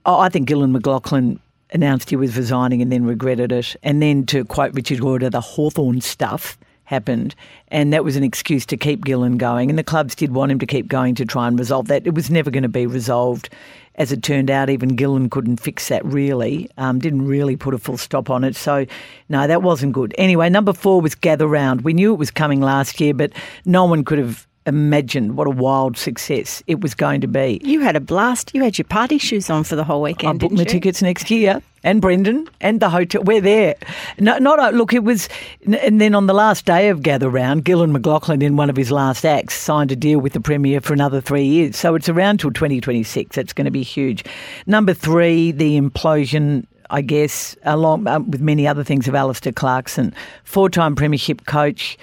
I 0.05 0.29
think 0.29 0.47
Gillon 0.47 0.73
McLachlan 0.73 1.39
announced 1.73 2.09
he 2.09 2.15
was 2.15 2.35
resigning 2.37 2.81
and 2.81 2.91
then 2.91 3.05
regretted 3.05 3.51
it, 3.51 3.75
and 3.83 4.01
then 4.01 4.25
to 4.27 4.43
quote 4.45 4.73
Richard 4.73 4.99
Goyder, 4.99 5.31
the 5.31 5.41
Hawthorn 5.41 6.01
stuff 6.01 6.57
happened, 6.87 7.35
and 7.67 7.91
that 7.91 8.05
was 8.05 8.15
an 8.15 8.23
excuse 8.23 8.65
to 8.65 8.77
keep 8.77 9.03
Gillon 9.03 9.37
going. 9.37 9.69
And 9.69 9.77
the 9.77 9.83
clubs 9.83 10.15
did 10.15 10.33
want 10.33 10.51
him 10.51 10.59
to 10.59 10.65
keep 10.65 10.87
going 10.87 11.15
to 11.15 11.25
try 11.25 11.47
and 11.47 11.59
resolve 11.59 11.87
that. 11.89 12.07
It 12.07 12.15
was 12.15 12.29
never 12.29 12.49
going 12.49 12.63
to 12.63 12.69
be 12.69 12.87
resolved. 12.87 13.49
As 13.95 14.11
it 14.11 14.21
turned 14.21 14.49
out, 14.49 14.69
even 14.69 14.95
Gillon 14.95 15.29
couldn't 15.29 15.57
fix 15.57 15.87
that 15.89 16.05
really, 16.05 16.69
um, 16.77 16.99
didn't 16.99 17.27
really 17.27 17.55
put 17.55 17.73
a 17.73 17.79
full 17.79 17.97
stop 17.97 18.29
on 18.29 18.43
it. 18.43 18.55
So, 18.55 18.85
no, 19.27 19.47
that 19.47 19.63
wasn't 19.63 19.93
good. 19.93 20.13
Anyway, 20.17 20.49
number 20.49 20.71
four 20.71 21.01
was 21.01 21.15
Gather 21.15 21.47
Round. 21.47 21.81
We 21.81 21.93
knew 21.93 22.13
it 22.13 22.17
was 22.17 22.31
coming 22.31 22.61
last 22.61 23.01
year, 23.01 23.13
but 23.13 23.33
no 23.65 23.85
one 23.85 24.05
could 24.05 24.19
have 24.19 24.46
imagined 24.67 25.37
what 25.37 25.47
a 25.47 25.51
wild 25.51 25.97
success 25.97 26.61
it 26.67 26.81
was 26.81 26.93
going 26.93 27.21
to 27.21 27.27
be. 27.27 27.59
You 27.63 27.79
had 27.79 27.95
a 27.95 27.99
blast. 27.99 28.51
You 28.53 28.63
had 28.63 28.77
your 28.77 28.85
party 28.85 29.17
shoes 29.17 29.49
on 29.49 29.63
for 29.63 29.75
the 29.75 29.83
whole 29.83 30.01
weekend. 30.01 30.43
I 30.43 30.45
booked 30.45 30.53
my 30.53 30.61
you? 30.61 30.65
tickets 30.65 31.01
next 31.01 31.31
year, 31.31 31.61
and 31.83 32.01
Brendan, 32.01 32.47
and 32.59 32.79
the 32.79 32.89
hotel. 32.89 33.23
We're 33.23 33.41
there. 33.41 33.75
No, 34.19 34.37
not 34.37 34.59
a, 34.59 34.75
look. 34.75 34.93
It 34.93 35.03
was, 35.03 35.29
and 35.65 35.99
then 36.01 36.13
on 36.13 36.27
the 36.27 36.33
last 36.33 36.65
day 36.65 36.89
of 36.89 37.01
Gather 37.01 37.29
Round, 37.29 37.63
Gillon 37.63 37.93
McLachlan, 37.93 38.43
in 38.43 38.57
one 38.57 38.69
of 38.69 38.75
his 38.75 38.91
last 38.91 39.25
acts, 39.25 39.55
signed 39.55 39.91
a 39.91 39.95
deal 39.95 40.19
with 40.19 40.33
the 40.33 40.41
Premier 40.41 40.81
for 40.81 40.93
another 40.93 41.21
three 41.21 41.45
years. 41.45 41.77
So 41.77 41.95
it's 41.95 42.09
around 42.09 42.41
till 42.41 42.51
2026. 42.51 43.37
It's 43.37 43.53
going 43.53 43.65
to 43.65 43.71
be 43.71 43.83
huge. 43.83 44.23
Number 44.67 44.93
three, 44.93 45.51
the 45.51 45.79
implosion. 45.79 46.67
I 46.89 47.01
guess, 47.01 47.53
along 47.63 48.07
um, 48.07 48.31
with 48.31 48.39
many 48.39 48.65
other 48.65 48.81
things, 48.81 49.09
of 49.09 49.15
Alastair 49.15 49.51
Clarkson, 49.51 50.15
four-time 50.45 50.95
premiership 50.95 51.45
coach 51.45 51.97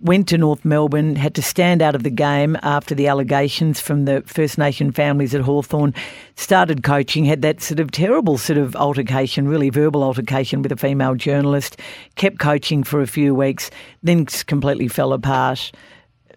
went 0.00 0.28
to 0.28 0.38
North 0.38 0.64
Melbourne, 0.64 1.16
had 1.16 1.34
to 1.34 1.42
stand 1.42 1.82
out 1.82 1.94
of 1.94 2.04
the 2.04 2.10
game 2.10 2.56
after 2.62 2.94
the 2.94 3.08
allegations 3.08 3.80
from 3.80 4.04
the 4.04 4.22
First 4.26 4.56
Nation 4.56 4.92
families 4.92 5.34
at 5.34 5.40
Hawthorn, 5.40 5.92
started 6.36 6.84
coaching, 6.84 7.24
had 7.24 7.42
that 7.42 7.60
sort 7.60 7.80
of 7.80 7.90
terrible 7.90 8.38
sort 8.38 8.58
of 8.58 8.76
altercation, 8.76 9.48
really 9.48 9.70
verbal 9.70 10.04
altercation 10.04 10.62
with 10.62 10.70
a 10.70 10.76
female 10.76 11.14
journalist, 11.14 11.80
kept 12.14 12.38
coaching 12.38 12.84
for 12.84 13.00
a 13.00 13.06
few 13.06 13.34
weeks, 13.34 13.70
then 14.02 14.26
completely 14.26 14.88
fell 14.88 15.12
apart 15.12 15.72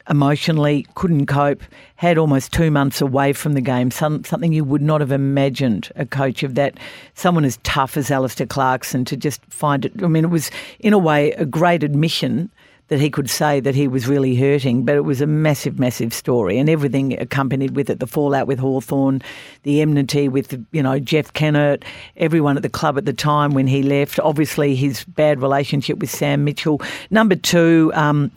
emotionally, 0.10 0.86
couldn't 0.96 1.28
cope, 1.28 1.62
had 1.96 2.18
almost 2.18 2.52
two 2.52 2.72
months 2.72 3.02
away 3.02 3.34
from 3.34 3.54
the 3.54 3.62
game, 3.62 3.92
some, 3.92 4.24
something 4.24 4.52
you 4.52 4.64
would 4.64 4.82
not 4.82 5.00
have 5.00 5.12
imagined 5.12 5.92
a 5.96 6.06
coach 6.06 6.44
of 6.44 6.56
that, 6.56 6.78
someone 7.14 7.46
as 7.46 7.58
tough 7.64 7.96
as 7.96 8.10
Alastair 8.10 8.48
Clarkson 8.48 9.06
to 9.06 9.16
just 9.16 9.44
find 9.46 9.86
it. 9.86 9.92
I 10.04 10.08
mean, 10.08 10.26
it 10.26 10.30
was 10.30 10.50
in 10.80 10.94
a 10.94 10.98
way 10.98 11.32
a 11.34 11.46
great 11.46 11.84
admission 11.84 12.50
that 12.92 13.00
he 13.00 13.10
could 13.10 13.30
say 13.30 13.62
that 13.62 13.74
he 13.74 13.88
was 13.88 14.06
really 14.06 14.36
hurting, 14.36 14.84
but 14.84 14.98
it 14.98 15.06
was 15.06 15.22
a 15.22 15.26
massive, 15.26 15.80
massive 15.80 16.14
story 16.14 16.58
and 16.58 16.70
everything 16.70 17.18
accompanied 17.22 17.74
with 17.74 17.90
it 17.90 18.02
the 18.02 18.06
fallout 18.06 18.48
with 18.48 18.60
Hawthorn, 18.60 19.22
the 19.64 19.80
enmity 19.80 20.28
with, 20.28 20.62
you 20.74 20.84
know, 20.84 21.00
Jeff 21.00 21.32
Kennett, 21.32 21.86
everyone 22.18 22.58
at 22.58 22.64
the 22.64 22.70
club 22.70 22.98
at 22.98 23.06
the 23.06 23.14
time 23.14 23.54
when 23.54 23.66
he 23.66 23.82
left, 23.82 24.20
obviously 24.20 24.76
his 24.76 25.06
bad 25.06 25.42
relationship 25.42 26.00
with 26.00 26.10
Sam 26.10 26.44
Mitchell. 26.44 26.82
Number 27.10 27.34
two, 27.34 27.94
um, 27.96 28.30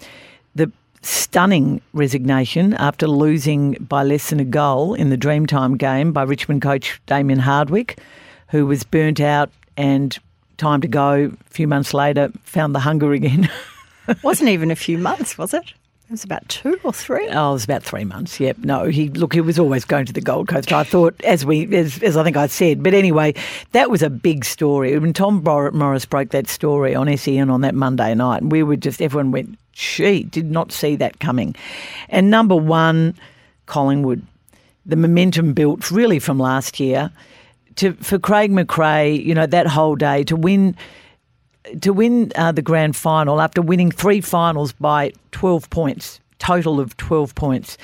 the 0.55 0.71
stunning 1.03 1.81
resignation 1.93 2.75
after 2.75 3.09
losing 3.09 3.73
by 3.81 4.05
less 4.05 4.31
than 4.31 4.39
a 4.39 4.45
goal 4.45 4.95
in 4.95 5.11
the 5.11 5.19
Dreamtime 5.19 5.79
game 5.79 6.13
by 6.13 6.23
Richmond 6.23 6.63
coach 6.63 7.01
Damien 7.07 7.41
Hardwick, 7.41 7.99
who 8.51 8.67
was 8.67 8.85
burnt 8.85 9.19
out 9.19 9.51
and 9.77 10.17
time 10.59 10.81
to 10.81 10.87
go. 10.87 11.33
A 11.41 11.51
few 11.51 11.67
months 11.67 11.93
later, 11.93 12.31
found 12.45 12.73
the 12.73 12.79
hunger 12.79 13.13
again. 13.13 13.51
wasn't 14.23 14.51
even 14.51 14.71
a 14.71 14.77
few 14.77 14.99
months, 14.99 15.39
was 15.39 15.55
it? 15.55 15.73
It 16.07 16.11
was 16.11 16.25
about 16.25 16.47
two 16.51 16.79
or 16.85 16.93
three. 16.93 17.27
Oh, 17.31 17.51
it 17.51 17.53
was 17.55 17.65
about 17.65 17.83
three 17.83 18.05
months. 18.05 18.39
Yep. 18.39 18.59
No, 18.59 18.85
he 18.85 19.09
look. 19.09 19.33
He 19.33 19.41
was 19.41 19.59
always 19.59 19.87
going 19.87 20.05
to 20.05 20.13
the 20.13 20.21
Gold 20.21 20.49
Coast. 20.49 20.71
I 20.71 20.85
thought, 20.85 21.19
as 21.25 21.47
we, 21.47 21.75
as, 21.75 22.03
as 22.03 22.15
I 22.19 22.23
think 22.23 22.37
I 22.37 22.47
said. 22.47 22.83
But 22.83 22.93
anyway, 22.93 23.33
that 23.73 23.91
was 23.91 24.03
a 24.03 24.11
big 24.11 24.45
story. 24.45 24.99
When 24.99 25.15
Tom 25.15 25.43
Morris 25.43 26.05
broke 26.05 26.29
that 26.31 26.47
story 26.47 26.95
on 26.95 27.17
SEN 27.17 27.49
on 27.49 27.63
that 27.63 27.75
Monday 27.75 28.15
night, 28.15 28.43
we 28.43 28.63
were 28.63 28.77
just 28.77 29.01
everyone 29.01 29.31
went, 29.31 29.59
"She 29.73 30.25
did 30.25 30.51
not 30.51 30.73
see 30.73 30.95
that 30.97 31.21
coming." 31.21 31.55
And 32.11 32.31
number 32.31 32.55
one, 32.55 33.15
Collingwood, 33.65 34.23
the 34.85 34.97
momentum 34.97 35.55
built 35.55 35.91
really 35.91 36.19
from 36.19 36.39
last 36.39 36.79
year. 36.79 37.11
To 37.77 37.95
for 37.95 38.19
Craig 38.19 38.53
McRae, 38.53 39.25
you 39.25 39.35
know 39.35 39.47
that 39.47 39.67
whole 39.67 39.97
day 39.97 40.23
to 40.25 40.37
win 40.37 40.77
to 41.81 41.93
win 41.93 42.33
uh, 42.37 42.53
the 42.53 42.63
grand 42.63 42.97
final 42.97 43.41
after 43.41 43.63
winning 43.63 43.91
three 43.91 44.21
finals 44.21 44.73
by 44.73 45.13
12 45.33 45.71
points, 45.71 46.21
total 46.39 46.81
of 46.81 46.97
12 46.97 47.35
points. 47.35 47.79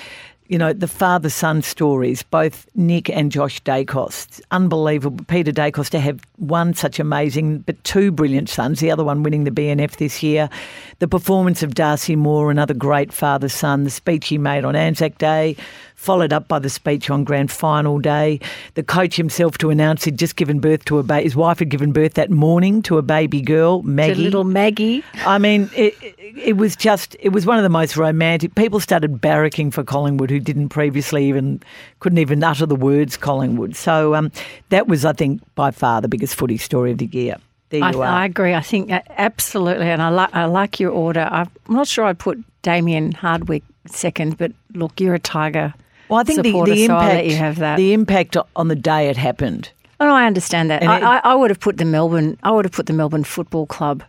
You 0.48 0.58
know, 0.58 0.72
the 0.72 0.88
father 0.88 1.30
son 1.30 1.62
stories, 1.62 2.24
both 2.24 2.66
Nick 2.74 3.08
and 3.08 3.30
Josh 3.30 3.62
Daicos. 3.62 4.40
Unbelievable. 4.50 5.24
Peter 5.26 5.52
Daicos 5.52 5.88
to 5.90 6.00
have 6.00 6.18
one 6.38 6.74
such 6.74 6.98
amazing, 6.98 7.60
but 7.60 7.82
two 7.84 8.10
brilliant 8.10 8.48
sons, 8.48 8.80
the 8.80 8.90
other 8.90 9.04
one 9.04 9.22
winning 9.22 9.44
the 9.44 9.52
BNF 9.52 9.98
this 9.98 10.24
year. 10.24 10.50
The 10.98 11.06
performance 11.06 11.62
of 11.62 11.74
Darcy 11.74 12.16
Moore, 12.16 12.50
another 12.50 12.74
great 12.74 13.12
father 13.12 13.48
son, 13.48 13.84
the 13.84 13.90
speech 13.90 14.26
he 14.26 14.38
made 14.38 14.64
on 14.64 14.74
Anzac 14.74 15.18
Day, 15.18 15.54
followed 16.00 16.32
up 16.32 16.48
by 16.48 16.58
the 16.58 16.70
speech 16.70 17.10
on 17.10 17.24
grand 17.24 17.50
final 17.50 17.98
day. 17.98 18.40
The 18.72 18.82
coach 18.82 19.16
himself 19.16 19.58
to 19.58 19.68
announce 19.68 20.04
he'd 20.04 20.18
just 20.18 20.34
given 20.34 20.58
birth 20.58 20.86
to 20.86 20.98
a 20.98 21.02
baby. 21.02 21.24
His 21.24 21.36
wife 21.36 21.58
had 21.58 21.68
given 21.68 21.92
birth 21.92 22.14
that 22.14 22.30
morning 22.30 22.80
to 22.82 22.96
a 22.96 23.02
baby 23.02 23.42
girl, 23.42 23.82
To 23.82 23.86
Maggie. 23.86 24.14
little 24.14 24.44
Maggie. 24.44 25.04
I 25.26 25.36
mean, 25.36 25.68
it, 25.76 25.94
it, 26.18 26.56
was 26.56 26.74
just, 26.74 27.16
it 27.20 27.28
was 27.28 27.44
one 27.44 27.58
of 27.58 27.64
the 27.64 27.68
most 27.68 27.98
romantic. 27.98 28.54
People 28.54 28.80
started 28.80 29.20
barracking 29.20 29.74
for 29.74 29.84
Collingwood 29.84 30.30
who 30.30 30.40
didn't 30.40 30.70
previously 30.70 31.28
even, 31.28 31.62
couldn't 31.98 32.18
even 32.18 32.42
utter 32.42 32.64
the 32.64 32.76
words 32.76 33.18
Collingwood. 33.18 33.76
So 33.76 34.14
um, 34.14 34.32
that 34.70 34.88
was, 34.88 35.04
I 35.04 35.12
think, 35.12 35.42
by 35.54 35.70
far 35.70 36.00
the 36.00 36.08
biggest 36.08 36.34
footy 36.34 36.56
story 36.56 36.92
of 36.92 36.98
the 36.98 37.06
year. 37.06 37.36
There 37.68 37.84
I, 37.84 37.90
you 37.90 38.00
are. 38.00 38.06
I 38.06 38.24
agree. 38.24 38.54
I 38.54 38.62
think 38.62 38.90
uh, 38.90 39.02
absolutely, 39.10 39.90
and 39.90 40.00
I 40.02 40.08
like 40.08 40.34
I 40.34 40.46
like 40.46 40.80
your 40.80 40.90
order. 40.90 41.28
I'm 41.30 41.48
not 41.68 41.86
sure 41.86 42.04
I'd 42.04 42.18
put 42.18 42.42
Damien 42.62 43.12
Hardwick 43.12 43.62
second, 43.86 44.38
but 44.38 44.50
look, 44.72 44.98
you're 44.98 45.14
a 45.14 45.20
Tiger. 45.20 45.72
Well, 46.10 46.20
I 46.20 46.24
think 46.24 46.42
the, 46.42 46.52
the 46.52 46.86
so 46.86 46.94
impact, 46.94 47.14
let 47.14 47.26
you 47.26 47.36
have 47.36 47.56
that. 47.58 47.76
the 47.76 47.92
impact 47.92 48.36
on 48.56 48.68
the 48.68 48.76
day 48.76 49.08
it 49.08 49.16
happened. 49.16 49.70
Oh, 50.00 50.06
no, 50.06 50.14
I 50.14 50.26
understand 50.26 50.70
that. 50.70 50.82
I, 50.82 50.96
it- 50.98 51.02
I, 51.02 51.18
I 51.24 51.34
would 51.34 51.50
have 51.50 51.60
put 51.60 51.76
the 51.76 51.84
Melbourne. 51.84 52.38
I 52.42 52.50
would 52.50 52.64
have 52.64 52.72
put 52.72 52.86
the 52.86 52.92
Melbourne 52.94 53.24
Football 53.24 53.66
Club 53.66 54.02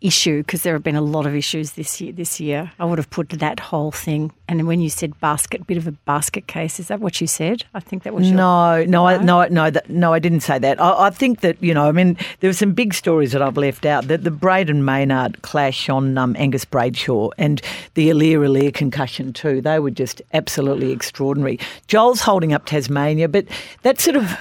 issue 0.00 0.38
because 0.38 0.62
there 0.62 0.74
have 0.74 0.82
been 0.82 0.96
a 0.96 1.00
lot 1.00 1.26
of 1.26 1.34
issues 1.34 1.72
this 1.72 2.00
year. 2.00 2.12
This 2.12 2.38
year, 2.40 2.70
I 2.78 2.84
would 2.84 2.98
have 2.98 3.10
put 3.10 3.30
that 3.30 3.60
whole 3.60 3.90
thing. 3.90 4.32
And 4.48 4.66
when 4.66 4.80
you 4.80 4.88
said 4.88 5.18
basket, 5.20 5.66
bit 5.66 5.76
of 5.76 5.86
a 5.86 5.92
basket 5.92 6.46
case, 6.46 6.78
is 6.78 6.88
that 6.88 7.00
what 7.00 7.20
you 7.20 7.26
said? 7.26 7.64
I 7.74 7.80
think 7.80 8.04
that 8.04 8.14
was 8.14 8.28
your. 8.28 8.36
No, 8.36 8.84
no, 8.84 9.06
I, 9.06 9.18
no, 9.18 9.46
no, 9.46 9.70
that, 9.70 9.90
no. 9.90 10.12
I 10.12 10.18
didn't 10.18 10.40
say 10.40 10.58
that. 10.58 10.80
I, 10.80 11.06
I 11.06 11.10
think 11.10 11.40
that 11.40 11.62
you 11.62 11.74
know. 11.74 11.88
I 11.88 11.92
mean, 11.92 12.16
there 12.40 12.48
were 12.48 12.54
some 12.54 12.72
big 12.72 12.94
stories 12.94 13.32
that 13.32 13.42
I've 13.42 13.56
left 13.56 13.84
out. 13.84 14.08
The, 14.08 14.18
the 14.18 14.30
Brayden 14.30 14.82
Maynard 14.82 15.42
clash 15.42 15.88
on 15.88 16.16
um, 16.16 16.36
Angus 16.38 16.64
Brayshaw 16.64 17.32
and 17.38 17.60
the 17.94 18.08
Aliir 18.10 18.40
Aliir 18.40 18.72
concussion 18.72 19.32
too. 19.32 19.60
They 19.60 19.78
were 19.78 19.90
just 19.90 20.22
absolutely 20.32 20.92
extraordinary. 20.92 21.58
Joel's 21.88 22.20
holding 22.20 22.52
up 22.52 22.66
Tasmania, 22.66 23.28
but 23.28 23.46
that 23.82 24.00
sort 24.00 24.16
of 24.16 24.36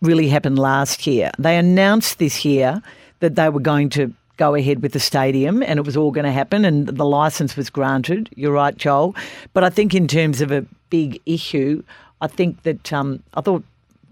really 0.00 0.28
happened 0.28 0.58
last 0.58 1.06
year. 1.06 1.30
They 1.38 1.56
announced 1.56 2.18
this 2.18 2.44
year 2.44 2.82
that 3.20 3.36
they 3.36 3.48
were 3.48 3.60
going 3.60 3.88
to 3.90 4.12
go 4.36 4.54
ahead 4.54 4.82
with 4.82 4.92
the 4.92 5.00
stadium 5.00 5.62
and 5.62 5.78
it 5.78 5.84
was 5.84 5.96
all 5.96 6.10
going 6.10 6.24
to 6.24 6.32
happen 6.32 6.64
and 6.64 6.88
the 6.88 7.04
license 7.04 7.56
was 7.56 7.68
granted. 7.70 8.28
You're 8.34 8.52
right, 8.52 8.76
Joel. 8.76 9.14
But 9.52 9.62
I 9.64 9.70
think 9.70 9.94
in 9.94 10.08
terms 10.08 10.40
of 10.40 10.50
a 10.50 10.64
big 10.90 11.20
issue, 11.26 11.82
I 12.20 12.26
think 12.28 12.62
that 12.62 12.92
um, 12.92 13.22
I 13.34 13.40
thought 13.40 13.62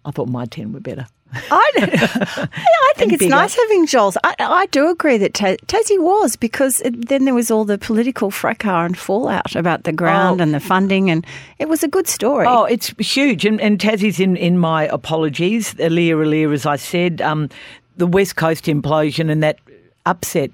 I 0.05 0.11
thought 0.11 0.29
my 0.29 0.45
ten 0.47 0.73
were 0.73 0.81
better. 0.81 1.07
I, 1.33 1.71
I 1.79 2.93
think 2.97 3.13
it's 3.13 3.21
bigger. 3.21 3.31
nice 3.31 3.55
having 3.55 3.87
Joel's. 3.87 4.17
I, 4.25 4.35
I 4.41 4.67
do 4.67 4.91
agree 4.91 5.17
that 5.19 5.33
Ta- 5.35 5.57
Tassie 5.67 6.01
was 6.01 6.35
because 6.37 6.81
it, 6.81 7.09
then 7.09 7.25
there 7.25 7.35
was 7.35 7.51
all 7.53 7.65
the 7.65 7.79
political 7.79 8.31
fracas 8.33 8.67
and 8.87 8.99
fallout 8.99 9.55
about 9.55 9.85
the 9.85 9.93
ground 9.93 10.41
Oh. 10.41 10.43
and 10.43 10.53
the 10.55 10.59
funding, 10.61 11.09
and 11.11 11.25
it 11.61 11.69
was 11.69 11.83
a 11.85 11.89
good 11.89 12.09
story. 12.09 12.47
Oh, 12.49 12.65
it's 12.65 12.89
huge. 12.99 13.45
And, 13.47 13.61
and 13.61 13.79
Tassie's 13.79 14.19
in, 14.19 14.37
in 14.37 14.59
my 14.59 14.85
apologies. 14.89 15.75
Aliir 15.75 16.17
Aliir, 16.17 16.53
as 16.53 16.67
I 16.67 16.75
said, 16.77 17.21
um, 17.23 17.49
the 17.97 18.07
West 18.09 18.35
Coast 18.37 18.65
implosion 18.65 19.31
and 19.31 19.43
that 19.43 19.59
upset 20.07 20.51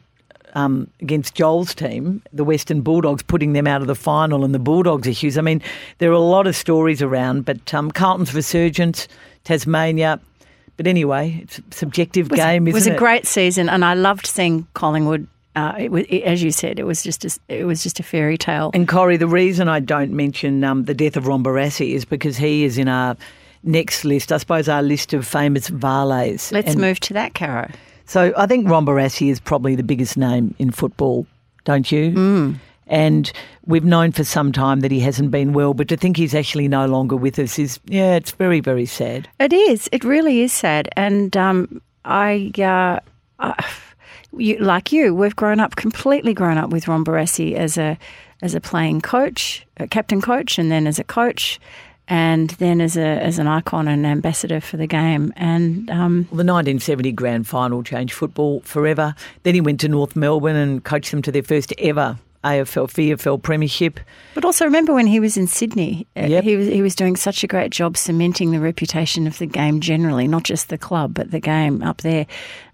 um, 0.55 0.89
against 1.01 1.35
Joel's 1.35 1.75
team, 1.75 2.23
the 2.33 2.45
Western 2.45 2.81
Bulldogs, 2.81 3.23
putting 3.23 3.53
them 3.53 3.67
out 3.67 3.83
of 3.83 3.87
the 3.87 3.95
final 3.95 4.45
and 4.45 4.55
the 4.55 4.59
Bulldogs 4.59 5.07
issues. 5.07 5.37
I 5.37 5.43
mean, 5.43 5.63
there 5.99 6.11
are 6.11 6.15
a 6.15 6.19
lot 6.19 6.47
of 6.47 6.57
stories 6.57 7.03
around, 7.03 7.45
but 7.45 7.75
um, 7.75 7.91
Carlton's 7.91 8.35
resurgence, 8.35 9.07
Tasmania. 9.45 10.19
But 10.77 10.87
anyway, 10.87 11.41
it's 11.43 11.59
a 11.59 11.63
subjective 11.71 12.31
was, 12.31 12.39
game, 12.39 12.67
it 12.67 12.71
isn't 12.71 12.75
was 12.75 12.87
it? 12.87 12.91
Was 12.91 12.97
a 12.97 12.99
great 12.99 13.27
season, 13.27 13.69
and 13.69 13.85
I 13.85 13.95
loved 13.95 14.27
seeing 14.27 14.67
Collingwood 14.75 15.27
uh, 15.57 15.75
it, 15.79 15.91
wa- 15.91 16.05
it, 16.09 16.23
as 16.25 16.43
you 16.43 16.53
said, 16.53 16.79
it 16.79 16.85
was 16.85 17.03
just 17.03 17.25
a, 17.25 17.39
it 17.49 17.65
was 17.65 17.83
just 17.83 17.99
a 17.99 18.03
fairy 18.03 18.37
tale. 18.37 18.71
And 18.75 18.87
Corey, 18.87 19.17
the 19.17 19.27
reason 19.27 19.69
I 19.69 19.81
don't 19.81 20.13
mention 20.13 20.63
um, 20.63 20.85
the 20.85 20.95
death 20.95 21.17
of 21.17 21.27
Ron 21.27 21.43
Barassi 21.43 21.95
is 21.95 22.05
because 22.05 22.37
he 22.37 22.65
is 22.65 22.77
in 22.77 22.89
our 22.89 23.17
next 23.63 24.05
list, 24.05 24.33
I 24.33 24.37
suppose 24.37 24.69
our 24.69 24.83
list 24.83 25.15
of 25.15 25.27
famous 25.27 25.69
valets. 25.69 26.53
Let's 26.53 26.73
And 26.73 26.81
move 26.81 27.01
to 27.01 27.15
that, 27.15 27.35
Caro. 27.35 27.71
So 28.07 28.33
I 28.37 28.47
think 28.47 28.69
Ron 28.69 28.87
Barassi 28.87 29.31
is 29.31 29.41
probably 29.41 29.75
the 29.75 29.83
biggest 29.83 30.17
name 30.17 30.55
in 30.59 30.71
football, 30.71 31.27
don't 31.65 31.91
you? 31.91 32.13
Mm. 32.13 32.57
And 32.89 33.33
we've 33.67 33.85
known 33.85 34.13
for 34.13 34.23
some 34.23 34.53
time 34.53 34.81
that 34.81 34.93
he 34.93 35.01
hasn't 35.01 35.33
been 35.33 35.53
well, 35.53 35.75
but 35.75 35.89
to 35.89 35.97
think 35.97 36.17
he's 36.17 36.35
actually 36.35 36.69
no 36.69 36.87
longer 36.87 37.17
with 37.17 37.37
us 37.39 37.59
is, 37.59 37.81
yeah, 37.87 38.15
it's 38.15 38.31
very, 38.31 38.61
very 38.61 38.87
sad. 38.87 39.29
It 39.41 39.53
is. 39.53 39.89
It 39.91 40.05
really 40.05 40.43
is 40.43 40.53
sad. 40.53 40.89
And 40.97 41.37
um, 41.37 41.83
I, 42.05 42.53
uh, 42.59 43.01
I 43.41 43.65
you, 44.37 44.59
like 44.59 44.93
you, 44.93 45.15
we've 45.15 45.37
grown 45.37 45.61
up 45.61 45.77
completely 45.77 46.35
grown 46.35 46.59
up 46.59 46.71
with 46.71 46.89
Ron 46.89 47.05
Barassi 47.05 47.55
as 47.55 47.79
a 47.79 47.99
as 48.43 48.55
a 48.55 48.61
playing 48.61 49.01
coach, 49.01 49.67
a 49.79 49.89
captain 49.89 50.21
coach, 50.21 50.59
and 50.59 50.71
then 50.71 50.87
as 50.87 50.99
a 50.99 51.05
coach, 51.05 51.59
and 52.09 52.51
then 52.51 52.81
as 52.81 52.97
a 52.97 53.01
as 53.07 53.39
an 53.39 53.47
icon 53.47 53.89
and 53.89 54.07
ambassador 54.07 54.61
for 54.61 54.77
the 54.77 54.87
game. 54.87 55.33
And 55.37 55.91
um, 55.91 56.27
Well, 56.31 56.39
the 56.45 56.53
1970 56.53 57.13
grand 57.13 57.47
final 57.47 57.83
changed 57.83 58.15
football 58.15 58.61
forever. 58.61 59.15
Then 59.43 59.55
he 59.55 59.61
went 59.61 59.81
to 59.81 59.89
North 59.89 60.17
Melbourne 60.17 60.57
and 60.57 60.85
coached 60.85 61.11
them 61.11 61.23
to 61.23 61.33
their 61.33 61.43
first 61.43 61.73
ever 61.79 62.19
AFL, 62.45 62.87
VFL 62.93 63.43
premiership. 63.43 63.99
But 64.35 64.45
also 64.45 64.65
remember 64.65 64.95
when 64.95 65.09
he 65.09 65.19
was 65.19 65.37
in 65.37 65.49
Sydney, 65.49 66.07
uh, 66.17 66.27
Yep. 66.27 66.45
he 66.45 66.57
was 66.57 66.67
he 66.69 66.81
was 66.83 66.95
doing 66.95 67.17
such 67.17 67.43
a 67.43 67.49
great 67.49 67.73
job 67.73 67.97
cementing 67.97 68.53
the 68.53 68.61
reputation 68.61 69.27
of 69.27 69.39
the 69.39 69.47
game 69.47 69.81
generally, 69.81 70.29
not 70.29 70.45
just 70.45 70.69
the 70.69 70.79
club, 70.79 71.13
but 71.15 71.33
the 71.33 71.41
game 71.41 71.83
up 71.83 72.03
there. 72.03 72.25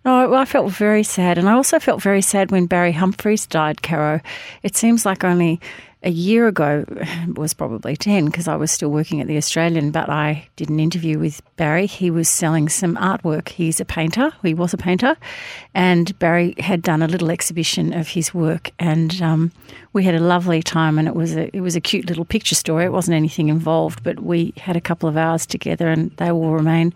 No, 0.04 0.34
I 0.34 0.44
felt 0.44 0.70
very 0.72 1.04
sad, 1.04 1.38
and 1.38 1.48
I 1.48 1.52
also 1.52 1.78
felt 1.78 2.02
very 2.02 2.20
sad 2.22 2.50
when 2.50 2.66
Barry 2.66 2.92
Humphries 2.92 3.46
died. 3.46 3.80
Caro, 3.82 4.20
it 4.62 4.76
seems 4.76 5.06
like 5.06 5.24
only 5.24 5.58
a 6.02 6.10
year 6.10 6.46
ago 6.46 6.84
was 7.36 7.54
probably 7.54 7.96
ten 7.96 8.26
because 8.26 8.48
I 8.48 8.56
was 8.56 8.70
still 8.70 8.90
working 8.90 9.20
at 9.20 9.26
the 9.26 9.36
Australian, 9.36 9.90
but 9.90 10.08
I 10.08 10.48
did 10.56 10.68
an 10.68 10.80
interview 10.80 11.18
with 11.18 11.42
Barry. 11.56 11.86
He 11.86 12.10
was 12.10 12.28
selling 12.28 12.68
some 12.68 12.96
artwork. 12.96 13.48
He's 13.48 13.80
a 13.80 13.84
painter. 13.84 14.32
He 14.42 14.54
was 14.54 14.74
a 14.74 14.78
painter, 14.78 15.16
and 15.74 16.18
Barry 16.18 16.54
had 16.58 16.82
done 16.82 17.02
a 17.02 17.08
little 17.08 17.30
exhibition 17.30 17.92
of 17.92 18.08
his 18.08 18.34
work, 18.34 18.70
and 18.78 19.20
um, 19.22 19.52
we 19.92 20.04
had 20.04 20.14
a 20.14 20.20
lovely 20.20 20.62
time. 20.62 20.98
And 20.98 21.08
it 21.08 21.14
was 21.14 21.36
a 21.36 21.54
it 21.56 21.60
was 21.60 21.76
a 21.76 21.80
cute 21.80 22.06
little 22.06 22.24
picture 22.24 22.54
story. 22.54 22.84
It 22.84 22.92
wasn't 22.92 23.16
anything 23.16 23.48
involved, 23.48 24.02
but 24.02 24.20
we 24.20 24.52
had 24.56 24.76
a 24.76 24.80
couple 24.80 25.08
of 25.08 25.16
hours 25.16 25.46
together, 25.46 25.88
and 25.88 26.10
they 26.16 26.32
will 26.32 26.52
remain 26.52 26.94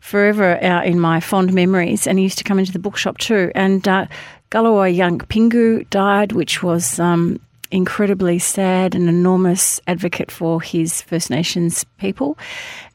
forever 0.00 0.62
uh, 0.62 0.82
in 0.84 1.00
my 1.00 1.18
fond 1.18 1.54
memories. 1.54 2.06
And 2.06 2.18
he 2.18 2.24
used 2.24 2.36
to 2.38 2.44
come 2.44 2.58
into 2.58 2.72
the 2.72 2.78
bookshop 2.78 3.16
too. 3.16 3.50
And 3.54 3.88
uh, 3.88 4.06
Galarrwuy 4.50 4.94
Yunupingu 4.94 5.88
died, 5.88 6.32
which 6.32 6.62
was 6.62 7.00
um, 7.00 7.40
incredibly 7.70 8.38
sad, 8.38 8.94
an 8.94 9.08
enormous 9.08 9.80
advocate 9.86 10.30
for 10.30 10.60
his 10.60 11.02
First 11.02 11.30
Nations 11.30 11.84
people. 11.98 12.38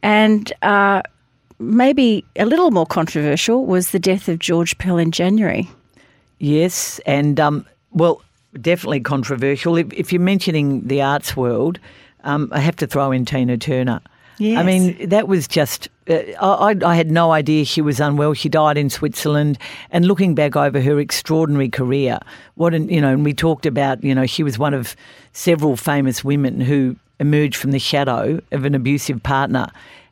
And 0.01 0.51
uh, 0.61 1.01
maybe 1.59 2.25
a 2.35 2.45
little 2.45 2.71
more 2.71 2.85
controversial 2.85 3.65
was 3.65 3.91
the 3.91 3.99
death 3.99 4.29
of 4.29 4.39
George 4.39 4.77
Pell 4.77 4.97
in 4.97 5.11
January. 5.11 5.69
Yes, 6.39 6.99
and 7.05 7.39
um, 7.39 7.65
well, 7.91 8.21
definitely 8.61 9.01
controversial. 9.01 9.75
If, 9.77 9.91
if 9.93 10.13
you're 10.13 10.21
mentioning 10.21 10.87
the 10.87 11.01
arts 11.01 11.35
world, 11.35 11.79
um, 12.23 12.49
I 12.51 12.59
have 12.59 12.77
to 12.77 12.87
throw 12.87 13.11
in 13.11 13.25
Tina 13.25 13.57
Turner. 13.57 14.01
I 14.39 14.63
mean, 14.63 15.09
that 15.09 15.27
was 15.27 15.47
just. 15.47 15.89
Uh, 16.07 16.21
I, 16.41 16.75
I 16.83 16.95
had 16.95 17.11
no 17.11 17.31
idea 17.31 17.65
she 17.65 17.81
was 17.81 17.99
unwell. 17.99 18.33
She 18.33 18.49
died 18.49 18.77
in 18.77 18.89
Switzerland, 18.89 19.57
and 19.91 20.05
looking 20.05 20.33
back 20.33 20.55
over 20.55 20.81
her 20.81 20.99
extraordinary 20.99 21.69
career, 21.69 22.19
what 22.55 22.73
an 22.73 22.89
you 22.89 23.01
know, 23.01 23.09
and 23.09 23.25
we 23.25 23.33
talked 23.33 23.65
about 23.65 24.03
you 24.03 24.15
know 24.15 24.25
she 24.25 24.43
was 24.43 24.57
one 24.57 24.73
of 24.73 24.95
several 25.33 25.75
famous 25.75 26.23
women 26.23 26.61
who 26.61 26.95
emerged 27.19 27.57
from 27.57 27.71
the 27.71 27.79
shadow 27.79 28.39
of 28.51 28.65
an 28.65 28.75
abusive 28.75 29.21
partner. 29.21 29.67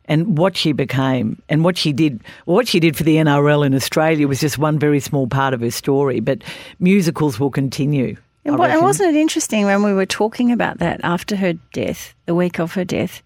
And 0.09 0.37
what 0.37 0.55
she 0.55 0.71
became, 0.71 1.41
and 1.49 1.65
what 1.65 1.77
she 1.77 1.91
did, 1.91 2.21
what 2.45 2.65
she 2.65 2.79
did 2.79 2.95
for 2.95 3.03
the 3.03 3.17
NRL 3.17 3.65
in 3.65 3.73
Australia 3.73 4.25
was 4.25 4.39
just 4.39 4.57
one 4.57 4.79
very 4.79 5.01
small 5.01 5.27
part 5.27 5.53
of 5.53 5.59
her 5.59 5.71
story. 5.71 6.21
But 6.21 6.43
musicals 6.79 7.41
will 7.41 7.49
continue. 7.49 8.15
And, 8.45 8.57
and 8.57 8.81
wasn't 8.81 9.13
it 9.13 9.19
interesting 9.19 9.65
when 9.65 9.83
we 9.83 9.91
were 9.91 10.05
talking 10.05 10.53
about 10.53 10.77
that 10.77 11.01
after 11.03 11.35
her 11.35 11.53
death, 11.73 12.15
the 12.25 12.33
week 12.33 12.57
of 12.57 12.73
her 12.75 12.85
death, 12.85 13.21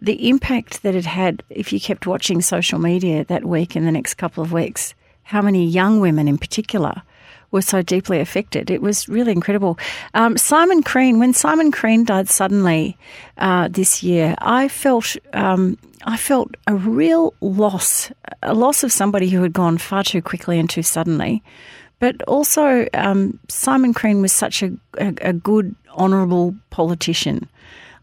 the 0.00 0.28
impact 0.28 0.82
that 0.82 0.94
it 0.94 1.06
had 1.06 1.42
if 1.48 1.72
you 1.72 1.80
kept 1.80 2.06
watching 2.06 2.40
social 2.42 2.78
media 2.78 3.24
that 3.24 3.44
week 3.44 3.76
and 3.76 3.86
the 3.86 3.92
next 3.92 4.14
couple 4.14 4.42
of 4.42 4.52
weeks, 4.52 4.94
how 5.22 5.42
many 5.42 5.66
young 5.66 6.00
women 6.00 6.28
in 6.28 6.38
particular 6.38 7.02
were 7.50 7.62
so 7.62 7.82
deeply 7.82 8.20
affected. 8.20 8.70
It 8.70 8.82
was 8.82 9.08
really 9.08 9.32
incredible. 9.32 9.78
Um, 10.14 10.36
Simon 10.36 10.82
Crean, 10.82 11.18
when 11.18 11.32
Simon 11.32 11.70
Crean 11.70 12.04
died 12.04 12.28
suddenly 12.28 12.98
uh, 13.38 13.68
this 13.68 14.02
year, 14.02 14.34
I 14.38 14.68
felt 14.68 15.16
um, 15.32 15.78
I 16.04 16.16
felt 16.16 16.54
a 16.66 16.74
real 16.74 17.34
loss, 17.40 18.12
a 18.42 18.54
loss 18.54 18.84
of 18.84 18.92
somebody 18.92 19.28
who 19.28 19.42
had 19.42 19.52
gone 19.52 19.78
far 19.78 20.04
too 20.04 20.22
quickly 20.22 20.58
and 20.58 20.68
too 20.68 20.82
suddenly. 20.82 21.42
But 21.98 22.20
also, 22.22 22.86
um, 22.92 23.38
Simon 23.48 23.94
Crean 23.94 24.20
was 24.20 24.32
such 24.32 24.62
a, 24.62 24.70
a, 24.98 25.14
a 25.22 25.32
good, 25.32 25.74
honourable 25.96 26.54
politician. 26.68 27.48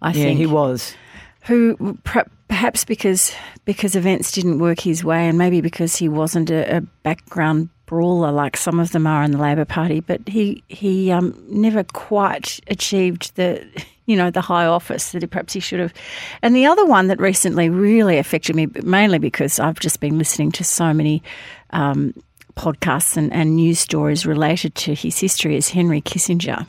I 0.01 0.10
Yeah, 0.10 0.23
think 0.23 0.39
he 0.39 0.47
was. 0.47 0.95
Who 1.43 1.97
perhaps 2.03 2.86
because 2.86 3.34
because 3.65 3.95
events 3.95 4.32
didn't 4.32 4.60
work 4.60 4.79
his 4.79 5.03
way, 5.03 5.27
and 5.27 5.38
maybe 5.38 5.62
because 5.62 5.95
he 5.95 6.08
wasn't 6.08 6.49
a, 6.49 6.77
a 6.77 6.82
background 6.82 7.69
brawler 7.86 8.32
like 8.32 8.56
some 8.56 8.79
of 8.79 8.91
them 8.91 9.06
are 9.06 9.23
in 9.23 9.32
the 9.32 9.38
Labor 9.38 9.65
Party, 9.65 9.99
but 9.99 10.27
he 10.27 10.63
he 10.67 11.12
um, 11.12 11.41
never 11.47 11.84
quite 11.84 12.60
achieved 12.67 13.36
the 13.36 13.65
you 14.06 14.15
know 14.15 14.32
the 14.32 14.41
high 14.41 14.65
office 14.65 15.12
that 15.12 15.21
he, 15.21 15.27
perhaps 15.27 15.53
he 15.53 15.60
should 15.60 15.79
have. 15.79 15.93
And 16.41 16.56
the 16.56 16.65
other 16.65 16.86
one 16.86 17.08
that 17.08 17.19
recently 17.19 17.69
really 17.69 18.17
affected 18.17 18.56
me, 18.56 18.67
mainly 18.84 19.19
because 19.19 19.60
I've 19.60 19.79
just 19.79 19.99
been 19.99 20.17
listening 20.17 20.51
to 20.53 20.63
so 20.63 20.93
many. 20.93 21.23
Um, 21.71 22.13
podcasts 22.56 23.17
and, 23.17 23.34
and 23.34 23.56
news 23.56 23.79
stories 23.79 24.27
related 24.27 24.75
to 24.75 24.93
his 24.93 25.17
history 25.17 25.56
is 25.56 25.69
Henry 25.69 26.01
Kissinger. 26.01 26.67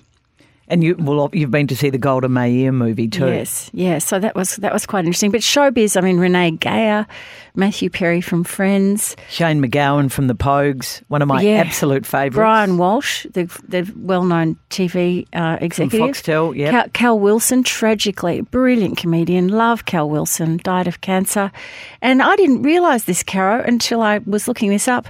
And 0.67 0.83
you, 0.83 0.97
well, 0.99 1.29
you've 1.35 1.51
been 1.51 1.67
to 1.67 1.77
see 1.77 1.91
the 1.91 1.99
Golda 1.99 2.29
Meir 2.29 2.73
movie 2.73 3.07
too. 3.07 3.27
Yes, 3.27 3.71
yeah. 3.75 3.99
So 3.99 4.19
that 4.19 4.35
was 4.35 4.57
that 4.57 4.73
was 4.73 4.87
quite 4.87 5.05
interesting. 5.05 5.31
But 5.31 5.43
showbiz, 5.43 5.95
I 5.97 6.01
mean, 6.01 6.17
Renée 6.17 6.59
Geyer, 6.59 7.07
Matthew 7.55 7.91
Perry 7.91 8.23
from 8.23 8.45
Friends, 8.45 9.15
Shane 9.29 9.61
MacGowan 9.63 10.11
from 10.11 10.27
the 10.27 10.35
Pogues, 10.35 11.03
one 11.09 11.21
of 11.21 11.29
my 11.29 11.43
Yeah. 11.43 11.57
absolute 11.61 12.07
favourites. 12.07 12.37
Brian 12.37 12.79
Walsh, 12.79 13.27
the 13.35 13.45
the 13.69 13.93
well-known 13.95 14.57
TV 14.71 15.27
uh, 15.35 15.57
from 15.59 15.65
executive, 15.67 16.01
Foxtel, 16.01 16.57
yeah. 16.57 16.71
Cal, 16.71 16.89
Cal 16.95 17.19
Wilson, 17.19 17.63
tragically 17.63 18.41
brilliant 18.41 18.97
comedian, 18.97 19.49
love 19.49 19.85
Cal 19.85 20.09
Wilson, 20.09 20.61
died 20.65 20.89
of 20.89 21.03
cancer, 21.03 21.53
and 22.01 22.23
I 22.23 22.37
didn't 22.37 22.63
realise 22.63 23.05
this, 23.05 23.23
Caro, 23.23 23.63
until 23.63 24.01
I 24.01 24.19
was 24.25 24.49
looking 24.49 24.71
this 24.71 24.89
up. 24.89 25.09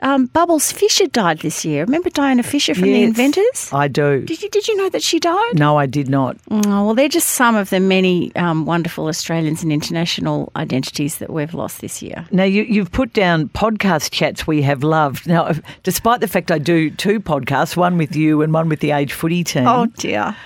Um, 0.00 0.26
Bubbles 0.26 0.70
Fisher 0.72 1.06
died 1.06 1.38
this 1.38 1.64
year. 1.64 1.84
Remember 1.84 2.10
Diana 2.10 2.42
Fisher 2.42 2.74
from 2.74 2.82
The 2.84 3.02
Inventors? 3.04 3.70
I 3.72 3.88
do. 3.88 4.22
Did 4.22 4.42
you 4.42 4.50
did 4.50 4.66
you 4.68 4.76
know 4.76 4.88
that 4.90 5.02
she 5.02 5.18
died? 5.20 5.54
No, 5.54 5.76
I 5.78 5.86
did 5.86 6.08
not. 6.10 6.36
Oh, 6.50 6.60
well, 6.86 6.94
they're 6.94 7.08
just 7.08 7.30
some 7.30 7.54
of 7.54 7.70
the 7.70 7.80
many 7.80 8.34
um, 8.36 8.66
wonderful 8.66 9.06
Australians 9.06 9.62
and 9.62 9.72
international 9.72 10.50
identities 10.56 11.18
that 11.18 11.30
we've 11.30 11.54
lost 11.54 11.80
this 11.80 12.02
year. 12.02 12.26
Now, 12.32 12.44
you, 12.44 12.64
you've 12.64 12.90
put 12.92 13.12
down 13.12 13.48
podcast 13.50 14.10
chats 14.10 14.46
we 14.46 14.62
have 14.62 14.82
loved. 14.82 15.26
Now, 15.28 15.52
despite 15.84 16.20
the 16.20 16.28
fact 16.28 16.50
I 16.50 16.58
do 16.58 16.90
two 16.90 17.20
podcasts, 17.20 17.76
one 17.76 17.96
with 17.96 18.14
you 18.16 18.42
and 18.42 18.52
one 18.52 18.68
with 18.68 18.80
the 18.80 18.90
Age 18.90 19.12
Footy 19.12 19.44
team, 19.44 19.66
Oh, 19.66 19.86
dear. 19.86 20.36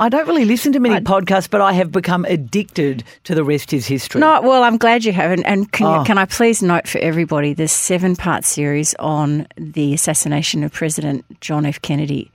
I 0.00 0.08
don't 0.08 0.28
really 0.28 0.44
listen 0.44 0.72
to 0.74 0.80
many 0.80 1.00
podcasts, 1.04 1.50
but 1.50 1.60
I 1.60 1.72
have 1.72 1.90
become 1.90 2.24
addicted 2.26 3.02
to 3.24 3.34
The 3.34 3.42
Rest 3.42 3.72
is 3.72 3.86
History. 3.86 4.20
No, 4.20 4.40
well, 4.40 4.62
I'm 4.62 4.76
glad 4.78 5.04
you 5.04 5.12
haven't. 5.12 5.44
And 5.44 5.70
can, 5.72 5.86
Oh. 5.86 6.04
can 6.04 6.18
I 6.18 6.24
please 6.24 6.62
note 6.62 6.86
for 6.86 6.98
everybody 6.98 7.52
the 7.52 7.66
seven 7.66 8.14
part 8.14 8.44
series 8.44 8.94
on 9.00 9.46
the 9.56 9.92
assassination 9.94 10.62
of 10.62 10.72
President 10.72 11.24
John 11.40 11.66
F. 11.66 11.82
Kennedy, 11.82 12.30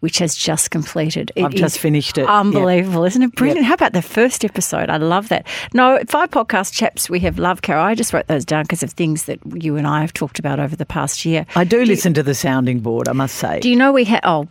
which 0.00 0.18
has 0.18 0.36
just 0.36 0.70
completed. 0.70 1.32
It 1.34 1.44
I've 1.44 1.54
just 1.54 1.78
finished 1.80 2.18
it. 2.18 2.26
Unbelievable, 2.28 3.04
isn't 3.04 3.22
it? 3.22 3.34
Brilliant. 3.34 3.66
How 3.66 3.74
about 3.74 3.94
the 3.94 4.02
first 4.02 4.44
episode? 4.44 4.88
I 4.88 4.96
love 4.98 5.28
that. 5.30 5.44
No, 5.74 5.98
five 6.06 6.30
podcast 6.30 6.72
chaps 6.72 7.10
we 7.10 7.18
have 7.20 7.38
loved, 7.38 7.62
Carol. 7.62 7.84
I 7.84 7.96
just 7.96 8.12
wrote 8.12 8.28
those 8.28 8.44
down 8.44 8.62
because 8.62 8.84
of 8.84 8.92
things 8.92 9.24
that 9.24 9.40
you 9.60 9.76
and 9.76 9.86
I 9.88 10.02
have 10.02 10.12
talked 10.12 10.38
about 10.38 10.60
over 10.60 10.76
the 10.76 10.86
past 10.86 11.24
year. 11.24 11.46
I 11.56 11.64
do 11.64 11.84
listen 11.84 12.14
to 12.14 12.22
the 12.22 12.34
sounding 12.34 12.78
board, 12.78 13.08
I 13.08 13.12
must 13.12 13.34
say. 13.34 13.58
Do 13.58 13.68
you 13.68 13.76
know 13.76 13.92
we 13.92 14.04
have, 14.04 14.20
Oh, 14.22 14.46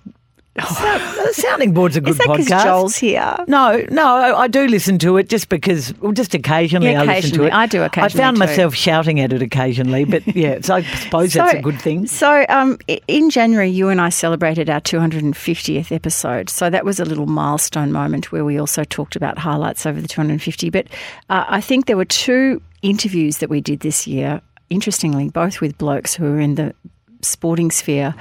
the 0.57 1.33
sounding 1.33 1.71
board's 1.71 1.95
a 1.95 2.01
good 2.01 2.11
is 2.11 2.17
that 2.17 2.27
because 2.27 2.47
podcast. 2.47 2.63
Joel's 2.63 2.97
here? 2.97 3.37
No, 3.47 3.85
no, 3.91 4.07
I, 4.07 4.47
do 4.47 4.67
listen 4.67 4.97
to 4.99 5.17
it 5.17 5.29
just 5.29 5.49
because, 5.49 5.93
well, 5.99 6.13
just 6.13 6.33
occasionally 6.33 6.91
Yeah, 6.91 7.03
I 7.03 7.05
listen 7.05 7.37
to 7.37 7.43
it. 7.43 7.53
I 7.53 7.67
do 7.67 7.83
I 7.83 8.09
found 8.09 8.37
too. 8.37 8.39
myself 8.39 8.73
shouting 8.73 9.19
at 9.19 9.31
it 9.31 9.41
occasionally, 9.43 10.03
but 10.05 10.25
yeah, 10.35 10.59
so 10.61 10.75
I 10.75 10.81
suppose 10.81 11.33
that's 11.33 11.53
a 11.53 11.61
good 11.61 11.79
thing. 11.79 12.07
So, 12.07 12.45
um, 12.49 12.79
in 13.07 13.29
January, 13.29 13.69
you 13.69 13.89
and 13.89 14.01
I 14.01 14.09
celebrated 14.09 14.69
our 14.69 14.81
250th 14.81 15.91
episode. 15.91 16.49
So 16.49 16.69
that 16.69 16.83
was 16.85 16.99
a 16.99 17.05
little 17.05 17.27
milestone 17.27 17.91
moment 17.91 18.31
where 18.31 18.43
we 18.43 18.59
also 18.59 18.83
talked 18.83 19.15
about 19.15 19.37
highlights 19.37 19.85
over 19.85 20.01
the 20.01 20.07
250. 20.07 20.69
But 20.71 20.87
uh, 21.29 21.45
I 21.47 21.61
think 21.61 21.85
there 21.85 21.97
were 21.97 22.05
two 22.05 22.61
interviews 22.81 23.37
that 23.37 23.49
we 23.49 23.61
did 23.61 23.81
this 23.81 24.07
year. 24.07 24.41
Interestingly, 24.69 25.29
both 25.29 25.61
with 25.61 25.77
blokes 25.77 26.15
who 26.15 26.25
are 26.25 26.39
in 26.39 26.55
the 26.55 26.73
sporting 27.21 27.71
sphere. 27.71 28.15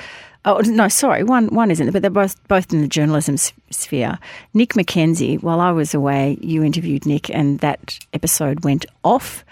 Oh 0.47 0.61
no, 0.65 0.87
sorry, 0.87 1.25
one 1.25 1.49
one 1.49 1.73
isn't, 1.73 1.91
but 1.91 2.03
they're 2.03 2.11
both 2.11 2.37
both 2.47 2.73
in 2.73 2.81
the 2.81 2.87
journalism 2.87 3.37
sphere. 3.37 4.17
Nick 4.55 4.75
McKenzie, 4.75 5.43
while 5.43 5.59
I 5.59 5.73
was 5.73 5.93
away, 5.93 6.39
you 6.41 6.63
interviewed 6.63 7.05
Nick, 7.05 7.29
and 7.31 7.59
that 7.59 7.99
episode 8.13 8.65
went 8.65 8.87
off. 9.03 9.45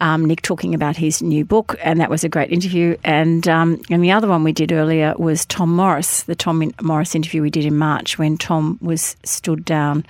Um, 0.00 0.24
Nick 0.24 0.42
talking 0.42 0.74
about 0.74 0.96
his 0.96 1.22
new 1.22 1.44
book, 1.44 1.76
and 1.80 2.00
that 2.00 2.10
was 2.10 2.24
a 2.24 2.28
great 2.28 2.50
interview. 2.50 2.96
And 3.04 3.46
um, 3.46 3.80
and 3.90 4.02
the 4.02 4.10
other 4.10 4.26
one 4.26 4.42
we 4.42 4.50
did 4.50 4.72
earlier 4.72 5.14
was 5.16 5.46
Tom 5.46 5.76
Morris, 5.76 6.24
the 6.24 6.34
Tom 6.34 6.72
Morris 6.82 7.14
interview 7.14 7.42
we 7.42 7.50
did 7.50 7.64
in 7.64 7.78
March 7.78 8.18
when 8.18 8.36
Tom 8.36 8.76
was 8.82 9.16
stood 9.22 9.64
down 9.64 10.04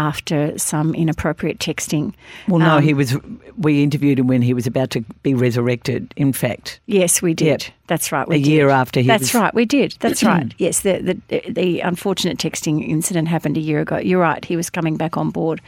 after 0.00 0.58
some 0.58 0.94
inappropriate 0.94 1.58
texting. 1.58 2.14
Well, 2.48 2.58
no, 2.60 2.76
Um, 2.78 2.82
he 2.82 2.94
was. 2.94 3.16
We 3.58 3.82
interviewed 3.82 4.18
him 4.18 4.26
when 4.26 4.40
he 4.42 4.54
was 4.54 4.66
about 4.66 4.88
to 4.90 5.02
be 5.22 5.34
resurrected. 5.34 6.12
In 6.16 6.32
fact, 6.32 6.80
Yes, 6.86 7.20
we 7.20 7.34
did. 7.34 7.46
Yep. 7.46 7.72
That's 7.86 8.12
right. 8.12 8.26
We 8.28 8.36
A 8.36 8.38
year 8.38 8.66
did. 8.68 8.72
after 8.72 9.00
he 9.00 9.06
That's 9.08 9.34
was- 9.34 9.34
right. 9.34 9.54
We 9.54 9.64
did. 9.66 9.96
That's 10.00 10.22
right. 10.22 10.54
Yes, 10.58 10.80
the, 10.80 11.20
the 11.28 11.42
the 11.52 11.80
unfortunate 11.80 12.38
texting 12.38 12.88
incident 12.88 13.28
happened 13.28 13.56
a 13.56 13.60
year 13.60 13.80
ago. 13.80 13.98
You're 13.98 14.20
right. 14.20 14.42
He 14.44 14.56
was 14.56 14.70
coming 14.70 14.96
back 14.96 15.16
on 15.16 15.30
board, 15.30 15.60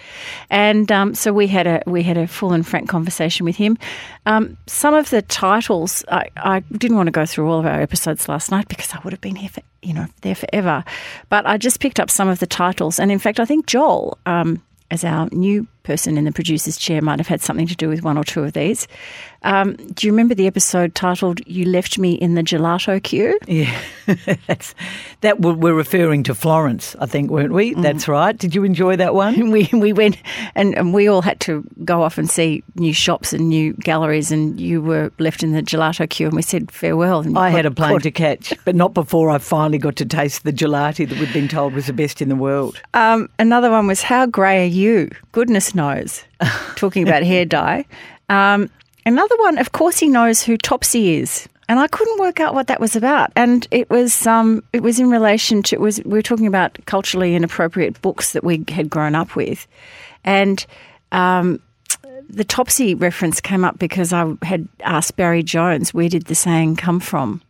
and 0.51 0.90
um, 0.90 1.14
so 1.14 1.33
we 1.33 1.47
had 1.49 1.66
a 1.66 1.83
we 1.87 2.03
had 2.03 2.16
a 2.16 2.27
full 2.27 2.53
and 2.53 2.66
frank 2.66 2.88
conversation 2.88 3.45
with 3.45 3.57
him. 3.57 3.77
Um, 4.25 4.57
some 4.66 4.95
of 4.95 5.11
the 5.11 5.23
titles 5.23 6.05
I, 6.11 6.29
I 6.37 6.61
didn't 6.79 6.97
want 6.97 7.09
to 7.09 7.12
go 7.21 7.27
through 7.27 7.51
all 7.51 7.59
of 7.59 7.66
our 7.66 7.81
episodes 7.83 8.29
last 8.29 8.51
night 8.51 8.68
because 8.68 8.92
I 8.95 9.01
would 9.05 9.12
have 9.12 9.21
been 9.21 9.37
here 9.37 9.51
for 9.51 9.62
you 9.83 9.92
know 9.92 10.07
there 10.23 10.35
forever, 10.35 10.85
but 11.29 11.47
I 11.47 11.57
just 11.59 11.81
picked 11.81 12.01
up 12.01 12.11
some 12.11 12.29
of 12.29 12.38
the 12.38 12.47
titles, 12.47 12.99
and 12.99 13.11
in 13.12 13.18
fact, 13.18 13.40
I 13.40 13.45
think 13.45 13.66
Joel. 13.66 14.18
Um, 14.27 14.62
as 14.90 15.05
our 15.05 15.27
new 15.33 15.66
person 15.83 16.16
in 16.18 16.25
the 16.25 16.33
producer's 16.33 16.77
chair 16.77 17.03
might 17.03 17.18
have 17.18 17.29
had 17.29 17.40
something 17.40 17.66
to 17.66 17.77
do 17.77 17.88
with 17.88 18.03
one 18.03 18.16
or 18.18 18.25
two 18.25 18.42
of 18.45 18.53
these. 18.53 18.87
Um, 19.45 19.75
do 19.75 20.07
you 20.07 20.12
remember 20.12 20.35
the 20.35 20.47
episode 20.47 20.95
titled 20.95 21.40
"You 21.47 21.64
Left 21.64 21.99
Me 21.99 22.12
in 22.12 22.35
the 22.35 22.42
Gelato 22.42 23.03
Queue"? 23.03 23.38
yeah, 23.47 23.77
that's 24.47 24.75
that. 25.21 25.40
We're 25.40 25.75
referring 25.75 26.23
to 26.25 26.35
Florence, 26.35 26.95
I 27.01 27.07
think, 27.07 27.31
weren't 27.31 27.53
we? 27.53 27.75
Mm. 27.75 27.83
That's 27.83 28.07
right. 28.07 28.37
Did 28.37 28.55
you 28.55 28.64
enjoy 28.64 28.97
that 28.97 29.14
one? 29.14 29.33
We 29.53 29.68
we 29.73 29.92
went 29.92 30.16
and, 30.55 30.75
and 30.79 30.95
we 30.95 31.09
all 31.09 31.21
had 31.21 31.38
to 31.40 31.62
go 31.85 32.03
off 32.03 32.16
and 32.16 32.31
see 32.31 32.62
new 32.77 32.95
shops 32.95 33.35
and 33.35 33.49
new 33.51 33.75
galleries, 33.75 34.33
and 34.33 34.59
you 34.59 34.81
were 34.81 35.12
left 35.18 35.42
in 35.42 35.53
the 35.53 35.62
gelato 35.62 36.09
queue, 36.09 36.29
and 36.29 36.37
we 36.37 36.42
said 36.42 36.71
farewell. 36.71 37.21
And 37.21 37.37
I 37.37 37.51
had 37.51 37.66
a 37.66 37.71
plane 37.71 37.99
to 38.01 38.11
catch, 38.11 38.55
but 38.64 38.75
not 38.75 38.95
before 38.95 39.29
I 39.29 39.38
finally 39.38 39.79
got 39.79 39.97
to 39.97 40.07
taste 40.07 40.45
the 40.45 40.53
gelati 40.53 41.07
that 41.07 41.18
we'd 41.18 41.33
been 41.33 41.49
told 41.49 41.75
was 41.75 41.87
the 41.87 41.92
best 41.92 42.23
in 42.23 42.29
the 42.29 42.37
world. 42.37 42.81
Um, 42.95 43.29
another 43.38 43.71
one 43.71 43.87
was 43.87 44.03
"How 44.03 44.25
grey 44.25 44.62
are 44.62 44.68
you?" 44.68 45.11
Goodness 45.33 45.72
knows, 45.75 46.25
talking 46.77 47.07
about 47.07 47.23
hair 47.23 47.45
dye. 47.45 47.85
Um, 48.29 48.71
another 49.07 49.37
one, 49.39 49.59
of 49.59 49.73
course, 49.73 49.99
he 49.99 50.09
knows 50.09 50.43
who 50.43 50.57
Topsy 50.57 51.17
is. 51.17 51.49
And 51.69 51.79
I 51.79 51.87
couldn't 51.87 52.19
work 52.19 52.41
out 52.41 52.55
what 52.55 52.67
that 52.67 52.81
was 52.81 52.97
about, 52.97 53.33
and 53.35 53.67
it 53.71 53.89
was 53.89 54.27
um, 54.27 54.63
it 54.75 54.83
was 54.83 54.99
in 54.99 55.09
relation 55.09 55.63
to 55.63 55.77
it 55.77 55.81
was 55.81 56.03
we 56.05 56.11
were 56.11 56.21
talking 56.21 56.49
about 56.49 56.77
culturally 56.85 57.35
inappropriate 57.35 58.03
books 58.03 58.33
that 58.33 58.45
we 58.45 58.65
had 58.69 58.91
grown 58.91 59.15
up 59.15 59.37
with, 59.37 59.67
and 60.23 60.67
um, 61.13 61.63
the 62.29 62.45
Topsy 62.45 62.95
reference 62.95 63.41
came 63.41 63.65
up 63.65 63.79
because 63.79 64.13
I 64.13 64.35
had 64.43 64.69
asked 64.81 65.17
Barry 65.17 65.43
Jones 65.43 65.95
where 65.95 66.09
did 66.09 66.27
the 66.27 66.35
saying 66.35 66.77
come 66.77 66.99
from, 66.99 67.43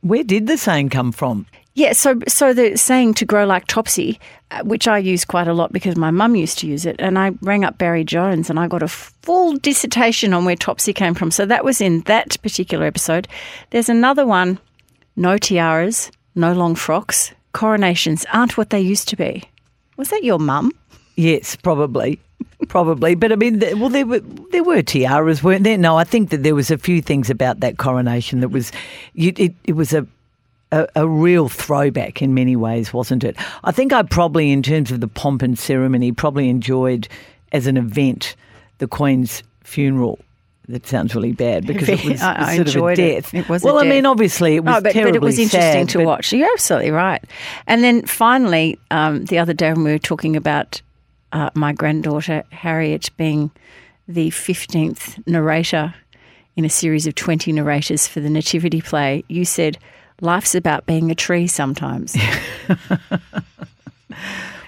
Where 0.00 0.24
did 0.24 0.46
the 0.46 0.56
saying 0.56 0.90
come 0.90 1.12
from? 1.12 1.46
Yeah, 1.74 1.92
so 1.92 2.18
so 2.28 2.52
the 2.52 2.76
saying 2.76 3.14
to 3.14 3.24
grow 3.24 3.44
like 3.44 3.66
Topsy, 3.66 4.18
uh, 4.50 4.62
which 4.62 4.86
I 4.86 4.98
use 4.98 5.24
quite 5.24 5.48
a 5.48 5.52
lot 5.52 5.72
because 5.72 5.96
my 5.96 6.10
mum 6.10 6.36
used 6.36 6.58
to 6.60 6.68
use 6.68 6.86
it, 6.86 6.96
and 7.00 7.18
I 7.18 7.32
rang 7.42 7.64
up 7.64 7.78
Barry 7.78 8.04
Jones 8.04 8.48
and 8.48 8.60
I 8.60 8.68
got 8.68 8.82
a 8.82 8.88
full 8.88 9.56
dissertation 9.56 10.32
on 10.32 10.44
where 10.44 10.56
Topsy 10.56 10.92
came 10.92 11.14
from. 11.14 11.30
So 11.30 11.46
that 11.46 11.64
was 11.64 11.80
in 11.80 12.00
that 12.02 12.40
particular 12.42 12.86
episode. 12.86 13.26
There's 13.70 13.88
another 13.88 14.24
one: 14.24 14.58
no 15.16 15.36
tiaras, 15.36 16.12
no 16.34 16.52
long 16.52 16.76
frocks, 16.76 17.32
coronations 17.52 18.24
aren't 18.32 18.56
what 18.56 18.70
they 18.70 18.80
used 18.80 19.08
to 19.08 19.16
be. 19.16 19.42
Was 19.96 20.10
that 20.10 20.24
your 20.24 20.38
mum? 20.38 20.72
Yes, 21.16 21.56
probably, 21.56 22.20
probably. 22.68 23.14
But 23.14 23.32
I 23.32 23.36
mean, 23.36 23.60
well, 23.80 23.88
there 23.88 24.06
were 24.06 24.20
there 24.20 24.64
were 24.64 24.82
tiaras, 24.82 25.42
weren't 25.42 25.64
there? 25.64 25.78
No, 25.78 25.96
I 25.96 26.04
think 26.04 26.30
that 26.30 26.42
there 26.42 26.54
was 26.54 26.70
a 26.70 26.78
few 26.78 27.02
things 27.02 27.30
about 27.30 27.60
that 27.60 27.78
coronation 27.78 28.40
that 28.40 28.50
was, 28.50 28.70
it, 29.14 29.54
it 29.64 29.72
was 29.72 29.92
a, 29.92 30.06
a 30.74 30.88
a 30.96 31.06
real 31.08 31.48
throwback 31.48 32.20
in 32.22 32.34
many 32.34 32.56
ways, 32.56 32.92
wasn't 32.92 33.24
it? 33.24 33.36
I 33.62 33.72
think 33.72 33.92
I 33.92 34.02
probably, 34.02 34.50
in 34.52 34.62
terms 34.62 34.90
of 34.90 35.00
the 35.00 35.08
pomp 35.08 35.42
and 35.42 35.58
ceremony, 35.58 36.12
probably 36.12 36.48
enjoyed 36.48 37.08
as 37.52 37.66
an 37.66 37.76
event 37.76 38.34
the 38.78 38.88
Queen's 38.88 39.42
funeral. 39.62 40.18
That 40.68 40.86
sounds 40.86 41.14
really 41.14 41.32
bad 41.32 41.66
because 41.70 41.88
it 41.90 42.04
was 42.04 42.22
I- 42.22 42.52
I 42.52 42.56
sort 42.56 42.68
enjoyed 42.68 42.98
of 42.98 43.04
a 43.04 43.08
it. 43.08 43.14
death. 43.22 43.34
It 43.34 43.48
was 43.48 43.62
a 43.62 43.66
well, 43.66 43.78
I 43.78 43.84
mean, 43.84 44.06
obviously 44.06 44.56
it 44.56 44.64
was 44.64 44.76
Oh, 44.76 44.80
but, 44.80 44.92
terribly 44.92 45.12
but 45.12 45.16
it 45.16 45.22
was 45.22 45.38
interesting 45.38 45.86
sad, 45.86 46.00
to 46.00 46.04
watch. 46.04 46.32
You're 46.32 46.50
absolutely 46.52 46.90
right. 46.90 47.22
And 47.66 47.84
then 47.84 48.06
finally, 48.06 48.78
um, 48.90 49.26
the 49.26 49.38
other 49.38 49.52
day 49.52 49.72
when 49.72 49.84
we 49.84 49.92
were 49.92 49.98
talking 49.98 50.36
about 50.36 50.80
uh, 51.32 51.50
my 51.54 51.72
granddaughter 51.74 52.44
Harriet 52.50 53.10
being 53.18 53.50
the 54.08 54.30
15th 54.30 55.26
narrator 55.26 55.94
in 56.56 56.64
a 56.64 56.70
series 56.70 57.06
of 57.06 57.14
20 57.14 57.52
narrators 57.52 58.06
for 58.06 58.20
the 58.20 58.30
Nativity 58.30 58.80
play, 58.80 59.22
you 59.28 59.44
said, 59.44 59.76
Life's 60.20 60.54
about 60.54 60.86
being 60.86 61.10
a 61.10 61.14
tree 61.14 61.46
sometimes. 61.46 62.16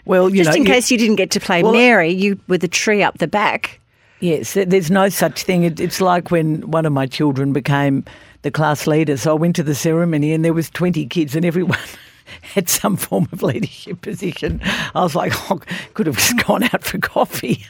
Well, 0.04 0.28
you 0.30 0.44
Just 0.44 0.50
know, 0.50 0.56
in 0.61 0.62
you- 0.66 0.72
case 0.72 0.90
you 0.92 0.98
didn't 0.98 1.16
get 1.16 1.32
to 1.32 1.40
play 1.40 1.64
Well, 1.64 1.72
Mary, 1.72 2.11
you 2.12 2.38
with 2.46 2.61
the 2.61 2.68
tree 2.68 3.02
up 3.02 3.18
the 3.18 3.26
back. 3.26 3.80
Yes, 4.20 4.54
there's 4.54 4.88
no 4.90 5.09
such 5.09 5.42
thing. 5.42 5.64
It's 5.64 6.00
like 6.00 6.30
when 6.30 6.70
one 6.70 6.87
of 6.87 6.92
my 6.92 7.06
children 7.06 7.52
became 7.52 8.04
the 8.42 8.52
class 8.52 8.87
leader. 8.87 9.16
So 9.16 9.32
I 9.32 9.35
went 9.35 9.56
to 9.56 9.64
the 9.64 9.74
ceremony 9.74 10.32
and 10.32 10.44
there 10.44 10.54
was 10.54 10.70
20 10.70 11.06
kids 11.06 11.35
and 11.35 11.44
everyone 11.44 11.78
had 12.42 12.68
some 12.68 12.96
form 12.96 13.28
of 13.32 13.42
leadership 13.42 14.00
position. 14.00 14.61
I 14.94 15.02
was 15.02 15.16
like, 15.16 15.32
oh, 15.50 15.61
could 15.94 16.06
have 16.06 16.16
just 16.18 16.37
gone 16.46 16.62
out 16.62 16.85
for 16.85 16.98
coffee. 16.98 17.66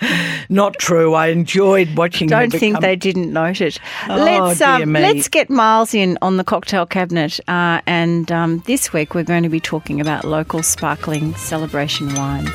Not 0.48 0.78
true. 0.78 1.14
I 1.14 1.28
enjoyed 1.28 1.96
watching. 1.96 2.28
her 2.30 2.40
Don't 2.40 2.50
think 2.50 2.76
become- 2.76 2.82
they 2.82 2.96
didn't 2.96 3.32
note 3.32 3.60
it. 3.60 3.78
Oh, 4.08 4.16
let's 4.16 4.58
dear 4.58 4.68
um, 4.68 4.92
me. 4.92 5.00
let's 5.00 5.28
get 5.28 5.50
Miles 5.50 5.94
in 5.94 6.18
on 6.22 6.36
the 6.36 6.44
cocktail 6.44 6.86
cabinet, 6.86 7.40
uh, 7.48 7.80
and 7.86 8.30
um, 8.32 8.62
this 8.66 8.92
week 8.92 9.14
we're 9.14 9.24
going 9.24 9.42
to 9.42 9.48
be 9.48 9.60
talking 9.60 10.00
about 10.00 10.24
local 10.24 10.62
sparkling 10.62 11.34
celebration 11.34 12.14
wines. 12.14 12.50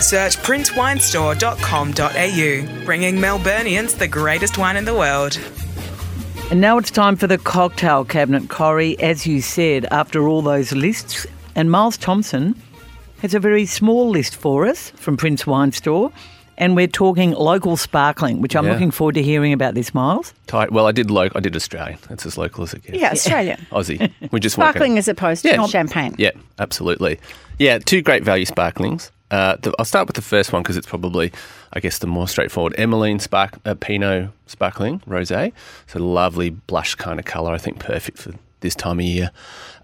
Search 0.00 0.36
princewinestore.com.au, 0.38 2.84
bringing 2.86 3.16
Melburnians 3.16 3.98
the 3.98 4.08
greatest 4.08 4.56
wine 4.58 4.76
in 4.76 4.84
the 4.86 4.94
world. 4.94 5.38
And 6.50 6.60
now 6.60 6.78
it's 6.78 6.90
time 6.90 7.16
for 7.16 7.26
the 7.26 7.38
cocktail 7.38 8.04
cabinet, 8.04 8.48
Corrie. 8.48 8.98
As 8.98 9.26
you 9.26 9.40
said, 9.40 9.86
after 9.90 10.26
all 10.26 10.42
those 10.42 10.72
lists, 10.72 11.26
and 11.54 11.70
Miles 11.70 11.96
Thompson 11.96 12.60
has 13.22 13.34
a 13.34 13.40
very 13.40 13.66
small 13.66 14.08
list 14.08 14.36
for 14.36 14.66
us 14.66 14.90
from 14.96 15.16
Prince 15.16 15.46
Wine 15.46 15.72
Store. 15.72 16.12
And 16.58 16.76
we're 16.76 16.88
talking 16.88 17.30
local 17.30 17.78
sparkling, 17.78 18.42
which 18.42 18.54
I'm 18.54 18.66
Yeah. 18.66 18.72
looking 18.72 18.90
forward 18.90 19.14
to 19.14 19.22
hearing 19.22 19.54
about 19.54 19.72
this, 19.74 19.94
Miles. 19.94 20.34
Tight. 20.46 20.70
Well, 20.72 20.86
I 20.86 20.92
did 20.92 21.10
local. 21.10 21.38
I 21.38 21.40
did 21.40 21.56
Australian. 21.56 21.98
That's 22.10 22.26
as 22.26 22.36
local 22.36 22.64
as 22.64 22.74
it 22.74 22.82
gets. 22.82 22.98
Yeah, 22.98 23.12
Australian. 23.12 23.66
Aussie. 23.72 24.12
We 24.30 24.40
just 24.40 24.58
work 24.58 24.70
Sparkling 24.72 24.98
as 24.98 25.08
opposed 25.08 25.42
to 25.44 25.48
Yeah. 25.48 25.66
champagne. 25.68 26.14
Yeah, 26.18 26.32
absolutely. 26.58 27.18
Yeah, 27.58 27.78
two 27.78 28.02
great 28.02 28.24
value 28.24 28.44
sparklings. 28.44 29.10
Uh, 29.30 29.56
the, 29.62 29.72
I'll 29.78 29.86
start 29.86 30.06
with 30.06 30.16
the 30.16 30.22
first 30.22 30.52
one 30.52 30.62
because 30.62 30.76
it's 30.76 30.86
probably, 30.88 31.32
I 31.72 31.80
guess, 31.80 31.98
the 31.98 32.06
more 32.06 32.28
straightforward. 32.28 32.74
Emmalene 32.76 33.22
Spark, 33.22 33.54
uh, 33.64 33.74
Pinot 33.74 34.28
Sparkling 34.46 35.00
Rosé. 35.08 35.52
So 35.86 35.98
lovely 36.00 36.50
blush 36.50 36.94
kind 36.94 37.18
of 37.18 37.24
colour. 37.24 37.54
I 37.54 37.58
think 37.58 37.78
perfect 37.78 38.18
for 38.18 38.32
this 38.60 38.74
time 38.74 38.98
of 38.98 39.04
year. 39.06 39.30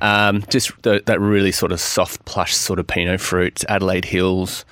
Um, 0.01 0.45
just 0.51 0.71
the, 0.83 1.03
that 1.07 1.21
really 1.21 1.53
sort 1.53 1.73
of 1.73 1.81
soft, 1.81 2.25
plush 2.25 2.55
sort 2.55 2.79
of 2.79 2.87
Pinot 2.87 3.21
fruit. 3.21 3.65
Adelaide 3.69 4.05
Hills. 4.05 4.65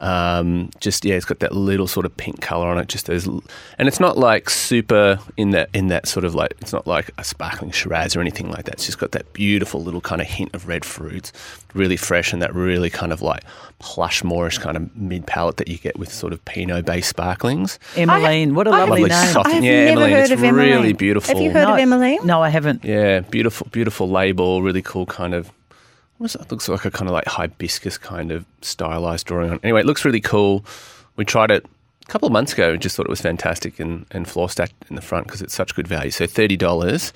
Um, 0.00 0.70
just 0.80 1.04
yeah, 1.04 1.16
it's 1.16 1.26
got 1.26 1.40
that 1.40 1.52
little 1.54 1.86
sort 1.86 2.06
of 2.06 2.16
pink 2.16 2.40
color 2.40 2.68
on 2.68 2.78
it. 2.78 2.88
Just 2.88 3.06
those, 3.06 3.28
l- 3.28 3.44
and 3.78 3.86
it's 3.86 4.00
not 4.00 4.16
like 4.16 4.48
super 4.48 5.18
in 5.36 5.50
that 5.50 5.68
in 5.74 5.88
that 5.88 6.08
sort 6.08 6.24
of 6.24 6.34
like 6.34 6.54
it's 6.62 6.72
not 6.72 6.86
like 6.86 7.10
a 7.18 7.24
sparkling 7.24 7.70
Shiraz 7.70 8.16
or 8.16 8.20
anything 8.20 8.50
like 8.50 8.64
that. 8.64 8.74
It's 8.74 8.86
just 8.86 8.98
got 8.98 9.12
that 9.12 9.32
beautiful 9.34 9.82
little 9.82 10.00
kind 10.00 10.20
of 10.22 10.26
hint 10.26 10.54
of 10.54 10.66
red 10.68 10.84
fruits, 10.86 11.32
really 11.74 11.98
fresh, 11.98 12.32
and 12.32 12.40
that 12.40 12.54
really 12.54 12.88
kind 12.88 13.12
of 13.12 13.20
like 13.20 13.42
plush, 13.78 14.24
moorish 14.24 14.56
kind 14.58 14.76
of 14.76 14.96
mid 14.96 15.26
palate 15.26 15.58
that 15.58 15.68
you 15.68 15.76
get 15.78 15.98
with 15.98 16.10
sort 16.12 16.32
of 16.32 16.42
Pinot 16.46 16.86
based 16.86 17.10
sparklings. 17.10 17.78
Emmalene, 17.94 18.54
what 18.54 18.66
a 18.66 18.70
lovely 18.70 19.02
Lovely 19.02 19.08
name. 19.10 19.32
soft- 19.32 19.48
I 19.48 19.52
have 19.52 19.64
yeah, 19.64 19.84
never 19.94 20.00
Emmalene, 20.00 20.10
heard 20.12 20.22
it's 20.22 20.30
of 20.32 20.38
Emmalene. 20.40 20.52
really 20.56 20.92
beautiful. 20.94 21.34
Have 21.34 21.42
you 21.44 21.50
heard 21.50 21.64
no, 21.66 21.74
of 21.74 21.78
Emmalene? 21.80 22.24
No, 22.24 22.42
I 22.42 22.48
haven't. 22.48 22.84
Yeah, 22.84 23.20
beautiful, 23.20 23.66
beautiful 23.70 24.08
label. 24.08 24.62
Really 24.62 24.82
cool 24.82 25.04
kind 25.06 25.34
of. 25.34 25.50
What 26.20 26.32
that? 26.32 26.50
Looks 26.50 26.68
like 26.68 26.84
a 26.84 26.90
kind 26.90 27.08
of 27.08 27.14
like 27.14 27.24
hibiscus 27.24 27.96
kind 27.96 28.30
of 28.30 28.44
stylized 28.60 29.26
drawing 29.26 29.52
on. 29.52 29.60
Anyway, 29.62 29.80
it 29.80 29.86
looks 29.86 30.04
really 30.04 30.20
cool. 30.20 30.62
We 31.16 31.24
tried 31.24 31.50
it 31.50 31.64
a 31.64 32.06
couple 32.08 32.26
of 32.26 32.32
months 32.32 32.52
ago 32.52 32.72
and 32.72 32.82
just 32.82 32.94
thought 32.94 33.06
it 33.06 33.08
was 33.08 33.22
fantastic 33.22 33.80
and, 33.80 34.04
and 34.10 34.28
floor 34.28 34.50
stacked 34.50 34.74
in 34.90 34.96
the 34.96 35.00
front 35.00 35.26
because 35.26 35.40
it's 35.40 35.54
such 35.54 35.74
good 35.74 35.88
value. 35.88 36.10
So 36.10 36.26
$30. 36.26 37.12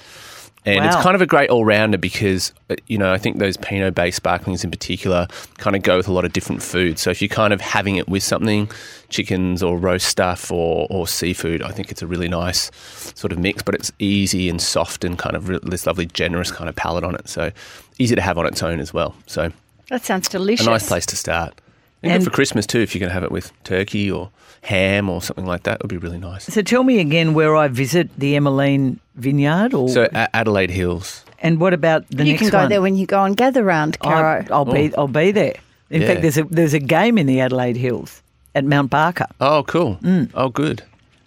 And 0.67 0.79
wow. 0.79 0.87
it's 0.87 0.97
kind 0.97 1.15
of 1.15 1.21
a 1.21 1.27
great 1.27 1.51
all 1.51 1.65
rounder 1.65 1.99
because, 1.99 2.53
uh, 2.71 2.77
you 2.87 2.97
know, 2.97 3.12
I 3.12 3.19
think 3.19 3.39
those 3.39 3.59
Pinot 3.59 3.95
based 3.95 4.17
sparklings 4.17 4.65
in 4.65 4.71
particular 4.71 5.29
kind 5.59 5.77
of 5.77 5.83
go 5.83 5.99
with 5.99 6.09
a 6.09 6.12
lot 6.12 6.25
of 6.25 6.33
different 6.33 6.62
foods. 6.62 7.03
So 7.03 7.11
if 7.11 7.21
you're 7.21 7.29
kind 7.29 7.53
of 7.53 7.61
having 7.61 7.97
it 7.97 8.09
with 8.09 8.23
something, 8.23 8.71
chickens 9.11 9.62
or 9.62 9.77
roast 9.77 10.09
stuff 10.09 10.51
or, 10.51 10.87
or 10.89 11.07
seafood, 11.07 11.62
I 11.62 11.71
think 11.71 11.91
it's 11.91 12.01
a 12.01 12.07
really 12.07 12.29
nice 12.29 12.71
sort 13.15 13.31
of 13.31 13.39
mix, 13.39 13.62
but 13.62 13.75
it's 13.75 13.93
easy 13.99 14.49
and 14.49 14.61
soft 14.61 15.05
and 15.05 15.19
kind 15.19 15.37
of 15.37 15.51
re- 15.51 15.61
this 15.62 15.87
lovely, 15.87 16.07
generous 16.07 16.51
kind 16.51 16.71
of 16.71 16.77
palate 16.77 17.05
on 17.05 17.15
it. 17.15 17.29
So 17.29 17.51
easy 17.99 18.15
to 18.15 18.23
have 18.23 18.39
on 18.39 18.47
its 18.47 18.62
own 18.62 18.81
as 18.81 18.95
well. 18.95 19.15
So 19.27 19.53
that 19.91 20.05
sounds 20.05 20.29
delicious. 20.31 20.67
A 20.67 20.71
nice 20.71 20.89
place 20.89 21.05
to 21.07 21.17
start. 21.17 21.61
And, 22.05 22.12
And- 22.12 22.22
good 22.24 22.30
for 22.30 22.34
Christmas 22.34 22.66
too, 22.66 22.80
if 22.80 22.94
you're 22.94 23.00
going 23.00 23.11
to 23.11 23.14
have 23.14 23.24
it 23.24 23.32
with 23.32 23.52
turkey 23.64 24.11
or 24.11 24.30
ham 24.62 25.09
or 25.11 25.20
something 25.22 25.44
like 25.46 25.64
that, 25.64 25.74
it 25.76 25.82
would 25.82 25.88
be 25.90 25.96
really 25.98 26.18
nice. 26.18 26.44
So 26.44 26.62
tell 26.62 26.84
me 26.84 26.98
again 27.00 27.34
where 27.34 27.55
I 27.57 27.68
visit 27.68 28.09
the 28.18 28.34
Emmalene 28.34 28.98
Vineyard, 29.16 29.74
or 29.74 29.88
So 29.88 30.09
A- 30.14 30.34
Adelaide 30.34 30.70
Hills. 30.70 31.24
and 31.40 31.61
what 31.61 31.72
about 31.74 32.09
the 32.11 32.24
you 32.24 32.32
next 32.32 32.42
can 32.42 32.50
go 32.50 32.59
one? 32.59 32.68
there 32.70 32.80
when 32.82 32.96
you 32.96 33.07
go 33.07 33.20
on 33.20 33.34
gather 33.34 33.62
round, 33.64 33.98
Caro. 33.98 34.40
I, 34.42 34.46
I'll 34.52 34.64
be 34.64 34.94
I'll 34.96 35.09
be 35.09 35.32
there. 35.32 35.55
In 35.90 36.00
Yeah. 36.02 36.09
fact, 36.09 36.22
there's 36.22 36.38
a 36.38 36.44
there's 36.44 36.74
a 36.74 36.78
game 36.78 37.18
in 37.18 37.26
the 37.26 37.40
Adelaide 37.40 37.76
Hills 37.76 38.22
at 38.55 38.64
Mount 38.64 38.90
Barker. 38.90 39.26
Oh, 39.40 39.62
cool. 39.66 39.98
Mm. 40.02 40.30
Oh, 40.34 40.48
good. 40.48 40.82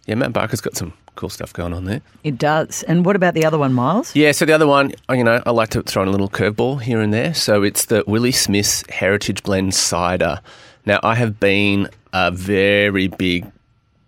Yeah, 0.08 0.16
Mount 0.16 0.34
Barker's 0.34 0.62
got 0.62 0.76
some 0.76 0.94
cool 1.16 1.30
stuff 1.30 1.52
going 1.54 1.74
on 1.74 1.86
there. 1.86 2.02
It 2.24 2.38
does. 2.38 2.84
And 2.84 3.06
what 3.06 3.16
about 3.16 3.34
the 3.34 3.44
other 3.46 3.58
one, 3.58 3.74
Miles? 3.74 4.16
Yeah, 4.16 4.32
so 4.32 4.46
the 4.46 4.54
other 4.54 4.68
one, 4.68 4.94
uh, 5.10 5.14
you 5.14 5.24
know, 5.24 5.42
I 5.46 5.50
like 5.52 5.70
to 5.70 5.82
throw 5.82 6.02
in 6.04 6.08
a 6.08 6.12
little 6.12 6.30
curveball 6.30 6.82
here 6.82 7.00
and 7.02 7.12
there. 7.14 7.34
So 7.34 7.64
it's 7.64 7.86
the 7.86 8.04
Willie 8.08 8.32
Smith's 8.32 8.84
Heritage 8.90 9.44
Blend 9.44 9.74
Cider. 9.76 10.40
Now, 10.88 11.02
I 11.04 11.16
have 11.16 11.38
been 11.38 11.90
a 12.14 12.32
very 12.32 13.10
big 13.10 13.46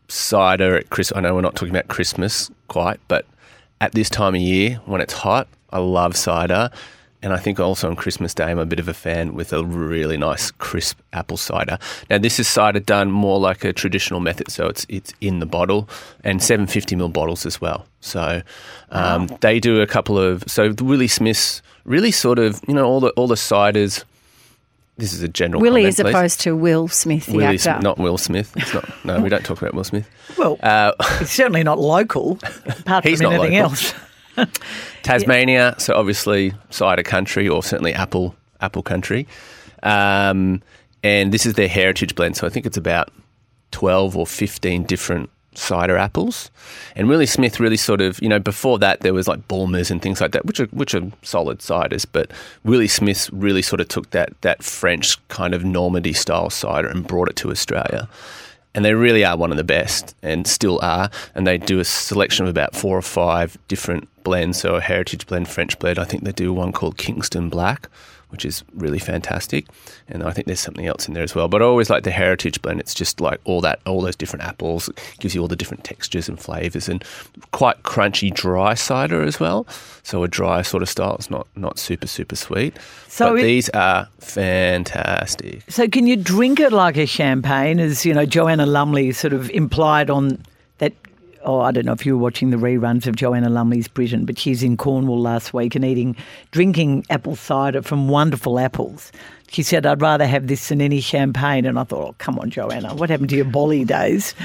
cider 0.08 0.78
at 0.78 0.90
Christmas. 0.90 1.18
I 1.18 1.20
know 1.20 1.36
we're 1.36 1.42
not 1.42 1.56
talking 1.56 1.76
about 1.76 1.90
Christmas 1.90 2.50
quite, 2.70 3.02
but 3.10 3.26
at 3.82 3.92
this 3.92 4.10
time 4.10 4.34
of 4.34 4.40
year 4.40 4.80
when 4.86 5.02
it's 5.02 5.12
hot, 5.12 5.50
I 5.72 5.80
love 5.80 6.16
cider. 6.16 6.72
And 7.22 7.34
I 7.34 7.38
think 7.38 7.60
also 7.60 7.90
on 7.90 7.98
Christmas 7.98 8.34
Day, 8.34 8.46
I'm 8.46 8.60
a 8.60 8.66
bit 8.66 8.80
of 8.80 8.88
a 8.88 8.94
fan 8.94 9.34
with 9.34 9.52
a 9.52 9.62
really 9.62 10.16
nice 10.16 10.52
crisp 10.52 10.98
apple 11.12 11.36
cider. 11.36 11.78
Now, 12.10 12.18
this 12.18 12.40
is 12.40 12.48
cider 12.48 12.80
done 12.80 13.12
more 13.12 13.42
like 13.42 13.66
a 13.66 13.74
traditional 13.74 14.22
method, 14.22 14.50
so 14.50 14.68
it's 14.68 14.86
it's 14.88 15.12
in 15.20 15.40
the 15.40 15.46
bottle 15.46 15.90
and 16.24 16.42
750 16.42 16.96
ml 16.96 17.12
bottles 17.12 17.46
as 17.46 17.60
well. 17.60 17.86
So 18.00 18.42
um, 18.92 19.28
they 19.42 19.60
do 19.60 19.82
a 19.82 19.86
couple 19.86 20.18
of 20.18 20.46
so 20.48 20.72
the 20.72 20.86
Willie 20.86 21.10
Smiths 21.10 21.62
really 21.84 22.12
sort 22.12 22.40
of 22.40 22.62
you 22.70 22.74
know 22.74 22.86
all 22.86 23.02
the 23.02 23.10
all 23.18 23.28
the 23.28 23.36
ciders. 23.36 24.06
This 25.00 25.14
is 25.14 25.24
a 25.24 25.28
general 25.28 25.62
Willie 25.62 25.82
comment, 25.84 26.00
as 26.00 26.04
please. 26.04 26.10
opposed 26.14 26.42
to 26.42 26.56
Will 26.56 26.88
Smith, 26.88 27.26
the 27.28 27.32
Willie 27.34 27.46
actor. 27.46 27.58
Smith, 27.60 27.82
not 27.82 27.98
Will 27.98 28.18
Smith. 28.18 28.52
It's 28.58 28.74
not. 28.74 29.06
No, 29.06 29.20
we 29.22 29.30
don't 29.30 29.44
talk 29.46 29.62
about 29.62 29.74
Will 29.74 29.84
Smith. 29.84 30.08
Well, 30.38 30.58
Uh, 30.62 30.92
it's 31.22 31.32
certainly 31.32 31.64
not 31.64 31.80
local, 31.80 32.38
apart 32.68 33.04
He's 33.06 33.20
from 33.22 33.32
not 33.32 33.40
anything 33.46 33.60
local. 33.62 33.72
else. 33.72 33.94
Tasmania, 35.04 35.76
so 35.78 35.96
obviously 35.96 36.54
cider 36.70 37.04
country 37.04 37.48
or 37.48 37.64
certainly 37.64 37.94
apple 37.94 38.36
apple 38.62 38.84
country. 38.84 39.28
Um, 39.84 40.62
and 41.04 41.32
this 41.34 41.46
is 41.46 41.54
their 41.54 41.68
heritage 41.68 42.16
blend, 42.16 42.36
so 42.38 42.46
I 42.46 42.50
think 42.50 42.66
it's 42.66 42.78
about 42.78 43.10
12 43.72 44.18
or 44.18 44.28
15 44.28 44.84
different 44.84 45.30
cider 45.60 45.98
apples. 45.98 46.50
And 46.96 47.08
Willie 47.08 47.26
Smith 47.26 47.60
really 47.60 47.78
sort 47.78 48.02
of, 48.02 48.22
you 48.22 48.30
know, 48.30 48.40
before 48.40 48.80
that 48.80 49.02
there 49.02 49.14
was 49.14 49.28
like 49.28 49.48
Bulmers 49.48 49.92
and 49.92 50.02
things 50.02 50.22
like 50.22 50.32
that, 50.32 50.46
which 50.46 50.60
are 50.60 50.68
which 50.68 50.94
are 50.96 51.12
solid 51.22 51.60
ciders, 51.60 52.06
but 52.12 52.32
Willie 52.64 52.88
Smith 52.88 53.30
really 53.32 53.62
sort 53.62 53.82
of 53.82 53.88
took 53.88 54.10
that 54.12 54.30
that 54.42 54.64
French 54.64 55.26
kind 55.28 55.54
of 55.54 55.64
Normandy 55.64 56.14
style 56.14 56.50
cider 56.50 56.88
and 56.88 57.08
brought 57.08 57.30
it 57.30 57.36
to 57.38 57.52
Australia. 57.52 58.08
And 58.76 58.86
they 58.86 58.94
really 58.94 59.26
are 59.26 59.36
one 59.36 59.52
of 59.52 59.58
the 59.58 59.64
best 59.64 60.16
and 60.22 60.46
still 60.46 60.80
are. 60.82 61.10
And 61.34 61.48
they 61.48 61.58
do 61.58 61.80
a 61.80 61.84
selection 61.84 62.46
of 62.46 62.50
about 62.50 62.76
four 62.76 62.98
or 62.98 63.02
five 63.02 63.58
different 63.68 64.08
blends. 64.24 64.60
So 64.60 64.76
a 64.76 64.82
heritage 64.82 65.26
blend, 65.26 65.48
French 65.48 65.78
blend. 65.80 65.98
I 65.98 66.04
think 66.04 66.24
they 66.24 66.32
do 66.32 66.54
one 66.54 66.72
called 66.72 66.98
Kingston 66.98 67.50
Black, 67.50 67.90
which 68.30 68.46
is 68.46 68.64
really 68.76 69.00
fantastic. 69.00 69.66
And 70.08 70.24
I 70.24 70.32
think 70.32 70.48
there's 70.48 70.60
something 70.60 70.86
else 70.86 71.08
in 71.08 71.14
there 71.14 71.24
as 71.24 71.34
well. 71.36 71.48
But 71.48 71.62
I 71.62 71.66
always 71.66 71.90
like 71.90 72.04
the 72.04 72.12
heritage 72.12 72.62
blend. 72.62 72.80
It's 72.80 72.94
just 72.94 73.20
like 73.20 73.40
all 73.44 73.62
that, 73.62 73.80
all 73.86 74.02
those 74.02 74.16
different 74.16 74.46
apples. 74.46 74.88
It 74.90 75.00
gives 75.20 75.34
you 75.36 75.42
all 75.42 75.48
the 75.48 75.56
different 75.56 75.84
textures 75.84 76.30
and 76.30 76.40
flavors 76.40 76.88
and 76.88 77.04
quite 77.52 77.84
crunchy 77.84 78.34
dry 78.34 78.74
cider 78.76 79.22
as 79.22 79.40
well. 79.40 79.66
So 80.04 80.24
a 80.24 80.28
dry 80.28 80.62
sort 80.62 80.84
of 80.84 80.90
style. 80.90 81.16
It's 81.16 81.30
not, 81.30 81.48
not 81.56 81.80
super, 81.80 82.08
super 82.08 82.36
sweet. 82.36 82.78
So 83.08 83.32
but 83.32 83.40
it- 83.40 83.44
these 83.44 83.70
are 83.70 84.08
fantastic. 84.20 85.64
So 85.70 85.88
can 85.88 86.08
you 86.08 86.16
drink 86.16 86.60
it 86.60 86.72
like 86.72 86.98
a 86.98 87.06
champagne, 87.06 87.80
as 87.80 88.06
you 88.06 88.14
know, 88.14 88.26
Joanna 88.26 88.66
Lumley 88.66 89.12
sort 89.12 89.34
of 89.34 89.50
implied 89.52 90.10
on? 90.10 90.44
Oh, 91.44 91.60
I 91.62 91.72
don't 91.72 91.86
know 91.86 91.94
if 91.94 92.06
you 92.06 92.18
were 92.18 92.22
watching 92.24 92.50
the 92.50 92.58
reruns 92.58 93.08
of 93.08 93.16
Joanna 93.16 93.50
Lumley's 93.50 93.88
Britain, 93.88 94.26
but 94.26 94.38
she's 94.38 94.62
in 94.62 94.76
Cornwall 94.78 95.20
last 95.22 95.54
week 95.54 95.74
and 95.76 95.86
eating, 95.86 96.16
drinking 96.52 97.06
apple 97.10 97.36
cider 97.36 97.82
from 97.82 98.10
wonderful 98.10 98.60
apples. 98.60 99.12
She 99.50 99.64
said, 99.64 99.86
"I'd 99.86 100.02
rather 100.02 100.28
have 100.28 100.48
this 100.48 100.68
than 100.70 100.82
any 100.82 101.00
champagne." 101.02 101.66
And 101.66 101.80
I 101.80 101.84
thought, 101.86 102.08
"Oh, 102.10 102.16
come 102.18 102.38
on, 102.40 102.50
Joanna, 102.50 102.94
what 102.94 103.10
happened 103.10 103.30
to 103.30 103.36
your 103.36 103.46
bolly 103.46 103.86
days?" 103.86 104.36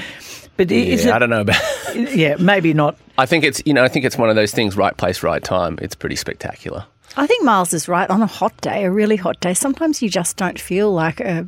But 0.57 0.71
i- 0.71 0.75
is 0.75 1.03
Yeah, 1.03 1.11
it? 1.11 1.15
I 1.15 1.19
don't 1.19 1.29
know 1.29 1.41
about. 1.41 1.61
Yeah, 1.95 2.35
maybe 2.39 2.73
not. 2.73 2.97
I 3.17 3.25
think 3.25 3.43
it's 3.45 3.61
you 3.65 3.73
know 3.73 3.83
I 3.83 3.87
think 3.87 4.03
it's 4.05 4.17
one 4.17 4.29
of 4.29 4.35
those 4.35 4.51
things 4.53 4.75
right 4.77 4.95
place 4.97 5.21
right 5.23 5.43
time. 5.43 5.77
It's 5.81 5.95
pretty 5.95 6.15
spectacular. 6.15 6.85
I 7.17 7.25
think 7.27 7.43
Miles 7.45 7.73
is 7.73 7.87
right. 7.87 8.09
On 8.09 8.21
a 8.21 8.27
hot 8.27 8.55
day, 8.61 8.83
a 8.83 8.91
really 8.91 9.15
hot 9.15 9.39
day, 9.39 9.53
sometimes 9.53 10.01
you 10.01 10.09
just 10.09 10.35
don't 10.37 10.59
feel 10.59 10.91
like 10.93 11.19
a 11.21 11.47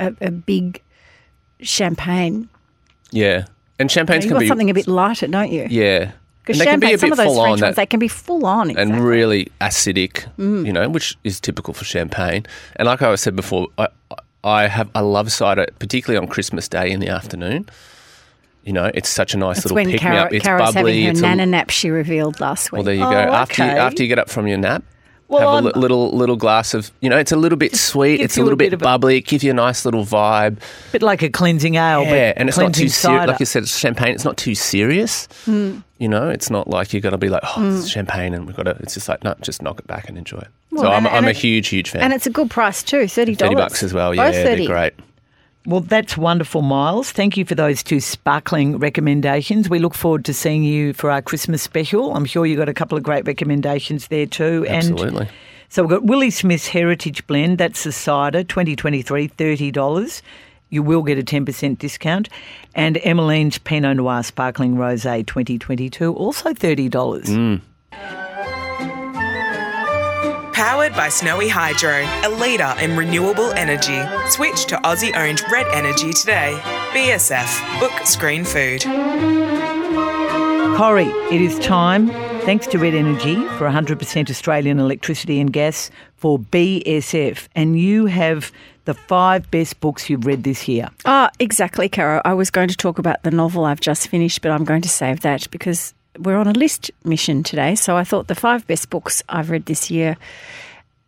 a, 0.00 0.14
a 0.20 0.30
big 0.30 0.82
champagne. 1.60 2.48
Yeah, 3.10 3.46
and 3.78 3.90
champagnes 3.90 4.24
You 4.24 4.30
can 4.30 4.34
want 4.36 4.42
be 4.44 4.48
something 4.48 4.70
a 4.70 4.74
bit 4.74 4.86
lighter, 4.88 5.26
don't 5.28 5.50
you? 5.52 5.66
yeah, 5.70 6.12
Because 6.42 6.60
and 6.60 6.68
can 6.68 6.80
be 6.80 6.86
champagne, 6.88 6.94
a 6.94 6.98
some 6.98 7.12
of 7.12 7.18
those 7.18 7.26
French 7.36 7.36
ones, 7.48 7.60
that, 7.60 7.76
they 7.76 7.86
can 7.86 8.00
be 8.00 8.08
full 8.08 8.44
on. 8.46 8.70
Exactly. 8.70 8.94
and 8.96 9.04
really 9.04 9.48
acidic. 9.60 10.26
Mm. 10.38 10.66
You 10.66 10.72
know, 10.72 10.88
which 10.88 11.16
is 11.24 11.40
typical 11.40 11.74
for 11.74 11.84
champagne. 11.84 12.46
And 12.76 12.86
like 12.86 13.02
I 13.02 13.14
said 13.16 13.36
before, 13.36 13.68
I 13.78 13.88
I 14.44 14.66
have 14.68 14.88
I 14.94 15.00
love 15.00 15.30
cider, 15.32 15.66
particularly 15.78 16.18
on 16.24 16.28
Christmas 16.30 16.68
Day 16.68 16.90
in 16.90 17.00
the 17.00 17.08
afternoon. 17.08 17.68
You 18.64 18.72
know, 18.74 18.90
it's 18.92 19.08
such 19.08 19.32
a 19.34 19.38
nice 19.38 19.64
little 19.64 19.76
when 19.76 19.90
pick 19.90 20.02
me 20.02 20.08
up. 20.16 20.32
It's 20.32 20.44
Cara's 20.44 20.74
bubbly. 20.74 21.02
having 21.02 21.04
her 21.06 21.10
it's 21.12 21.20
a- 21.20 21.22
nana 21.22 21.46
nap 21.46 21.70
she 21.70 21.88
revealed 21.90 22.38
last 22.40 22.70
week. 22.70 22.78
well, 22.78 22.82
there 22.84 22.94
you 22.94 23.04
Oh, 23.04 23.10
go. 23.10 23.16
After 23.16 23.64
you, 23.64 23.70
after 23.70 24.02
you 24.02 24.08
get 24.08 24.18
up 24.18 24.28
from 24.28 24.46
your 24.46 24.58
nap, 24.58 24.82
Well, 25.28 25.40
have 25.40 25.48
a 25.48 25.52
I'm- 25.56 25.64
li- 25.66 25.72
little 25.80 26.10
little 26.16 26.36
glass 26.36 26.72
of 26.72 26.90
you 27.00 27.10
know. 27.10 27.18
It's 27.18 27.32
a 27.32 27.36
little 27.36 27.58
bit 27.58 27.76
sweet. 27.76 28.20
It's 28.20 28.36
a 28.36 28.40
you 28.40 28.44
a 28.44 28.46
little 28.46 28.56
bit 28.56 28.70
bit, 28.70 28.80
a- 28.80 28.84
bubbly. 28.84 29.18
It 29.18 29.26
gives 29.26 29.44
you 29.44 29.50
a 29.50 29.54
nice 29.54 29.84
little 29.84 30.04
vibe. 30.04 30.56
bit 30.90 31.02
like 31.02 31.22
a 31.22 31.28
cleansing 31.28 31.74
ale, 31.74 32.02
Yeah, 32.04 32.32
but 32.32 32.40
and 32.40 32.48
it's 32.48 32.56
not 32.56 32.72
too 32.72 32.88
serious. 32.88 33.26
Like 33.28 33.38
you 33.40 33.46
said, 33.46 33.64
it's 33.64 33.78
champagne. 33.78 34.14
It's 34.14 34.24
not 34.24 34.36
too 34.38 34.54
serious. 34.54 35.28
Hmm. 35.44 35.80
You 35.98 36.08
know, 36.08 36.28
it's 36.30 36.48
not 36.48 36.68
like 36.68 36.94
you've 36.94 37.02
got 37.02 37.10
to 37.10 37.18
be 37.18 37.28
like, 37.28 37.42
oh, 37.56 37.76
it's 37.78 37.88
champagne, 37.88 38.32
and 38.32 38.46
we've 38.46 38.56
got 38.56 38.62
to. 38.62 38.70
It's 38.80 38.94
just 38.94 39.08
like, 39.08 39.22
no, 39.22 39.34
just 39.42 39.60
knock 39.62 39.78
it 39.80 39.86
back 39.86 40.08
and 40.08 40.16
enjoy 40.16 40.38
it. 40.38 40.48
so 40.74 40.82
Well, 40.82 40.92
I'm, 40.92 41.04
and- 41.04 41.08
I'm 41.08 41.24
and 41.24 41.26
a 41.28 41.32
huge, 41.32 41.68
huge 41.68 41.90
fan. 41.90 42.02
and 42.02 42.12
it's 42.14 42.26
a 42.26 42.30
good 42.30 42.48
price 42.50 42.82
too, 42.82 43.06
thirty 43.08 43.34
dollars. 43.34 43.50
thirty 43.52 43.54
bucks 43.62 43.82
as 43.82 43.92
well. 43.92 44.14
Yeah, 44.14 44.30
they're 44.30 44.66
great. 44.66 44.94
Well, 45.68 45.80
that's 45.82 46.16
wonderful, 46.16 46.62
Miles. 46.62 47.12
Thank 47.12 47.36
you 47.36 47.44
for 47.44 47.54
those 47.54 47.82
two 47.82 48.00
sparkling 48.00 48.78
recommendations. 48.78 49.68
We 49.68 49.78
look 49.78 49.94
forward 49.94 50.24
to 50.24 50.32
seeing 50.32 50.64
you 50.64 50.94
for 50.94 51.10
our 51.10 51.20
Christmas 51.20 51.60
special. 51.60 52.16
I'm 52.16 52.24
sure 52.24 52.46
you 52.46 52.56
got 52.56 52.70
a 52.70 52.74
couple 52.74 52.96
of 52.96 53.04
great 53.04 53.26
recommendations 53.26 54.08
there 54.08 54.24
too. 54.24 54.64
Absolutely. 54.66 55.26
And 55.26 55.30
so 55.68 55.82
we've 55.82 55.90
got 55.90 56.04
Willie 56.04 56.30
Smith's 56.30 56.68
Heritage 56.68 57.26
Blend. 57.26 57.58
That's 57.58 57.84
the 57.84 57.92
cider, 57.92 58.44
2023, 58.44 59.28
$30. 59.28 60.22
You 60.70 60.82
will 60.82 61.02
get 61.02 61.18
a 61.18 61.22
10% 61.22 61.76
discount. 61.76 62.30
And 62.74 62.96
Emmalene's 62.96 63.58
Pinot 63.58 63.98
Noir 63.98 64.22
Sparkling 64.22 64.76
Rosé 64.76 65.26
2022, 65.26 66.14
also 66.14 66.54
$30. 66.54 66.88
Mm. 66.88 67.60
Powered 70.58 70.92
by 70.94 71.08
Snowy 71.08 71.46
Hydro, 71.46 72.02
a 72.24 72.28
leader 72.28 72.74
in 72.80 72.96
renewable 72.96 73.52
energy. 73.52 74.00
Switch 74.28 74.64
to 74.66 74.74
Aussie 74.78 75.14
owned 75.14 75.40
Red 75.52 75.68
Energy 75.68 76.12
today. 76.12 76.58
BSF. 76.90 77.78
Book 77.78 77.92
Screen 78.04 78.44
Food. 78.44 78.82
Corey, 80.76 81.06
it 81.32 81.40
is 81.40 81.56
time, 81.60 82.08
thanks 82.40 82.66
to 82.66 82.78
Red 82.80 82.94
Energy, 82.94 83.36
for 83.56 83.68
100% 83.68 84.30
Australian 84.30 84.80
electricity 84.80 85.38
and 85.38 85.52
gas 85.52 85.92
for 86.16 86.40
BSF. 86.40 87.46
And 87.54 87.78
you 87.78 88.06
have 88.06 88.50
the 88.84 88.94
five 88.94 89.48
best 89.52 89.78
books 89.78 90.10
you've 90.10 90.26
read 90.26 90.42
this 90.42 90.66
year. 90.66 90.88
Ah, 91.04 91.30
exactly, 91.38 91.88
Caro. 91.88 92.20
I 92.24 92.34
was 92.34 92.50
going 92.50 92.68
to 92.68 92.76
talk 92.76 92.98
about 92.98 93.22
the 93.22 93.30
novel 93.30 93.64
I've 93.64 93.78
just 93.78 94.08
finished, 94.08 94.42
but 94.42 94.50
I'm 94.50 94.64
going 94.64 94.82
to 94.82 94.88
save 94.88 95.20
that 95.20 95.48
because 95.52 95.94
we're 96.18 96.36
on 96.36 96.46
a 96.46 96.52
list 96.52 96.90
mission 97.04 97.42
today. 97.42 97.74
So 97.74 97.96
I 97.96 98.04
thought 98.04 98.26
the 98.26 98.34
five 98.34 98.66
best 98.66 98.90
books 98.90 99.22
I've 99.28 99.50
read 99.50 99.66
this 99.66 99.90
year. 99.90 100.16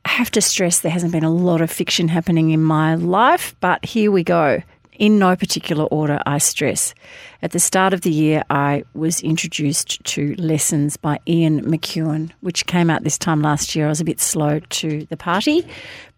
I 0.05 0.09
have 0.09 0.31
to 0.33 0.41
stress 0.41 0.81
there 0.81 0.93
hasn't 0.93 1.13
been 1.13 1.25
a 1.25 1.31
lot 1.31 1.61
of 1.61 1.71
fiction 1.71 2.09
happening 2.09 2.51
in 2.51 2.63
my 2.63 2.95
life, 2.95 3.55
but 3.61 3.85
here 3.85 4.11
we 4.11 4.25
go. 4.25 4.63
In 4.99 5.19
no 5.19 5.35
particular 5.35 5.85
order, 5.85 6.21
I 6.27 6.37
stress. 6.37 6.95
At 7.41 7.53
the 7.53 7.59
start 7.59 7.95
of 7.95 8.03
the 8.03 8.11
year, 8.11 8.43
I 8.51 8.85
was 8.93 9.23
introduced 9.23 10.05
to 10.05 10.35
Lessons 10.37 10.99
by 10.99 11.21
Ian 11.27 11.63
McEwan, 11.65 12.33
which 12.41 12.67
came 12.67 12.91
out 12.91 13.03
this 13.03 13.17
time 13.17 13.41
last 13.41 13.75
year. 13.75 13.87
I 13.87 13.89
was 13.89 14.03
a 14.03 14.05
bit 14.05 14.21
slow 14.21 14.59
to 14.59 15.07
the 15.07 15.17
party, 15.17 15.67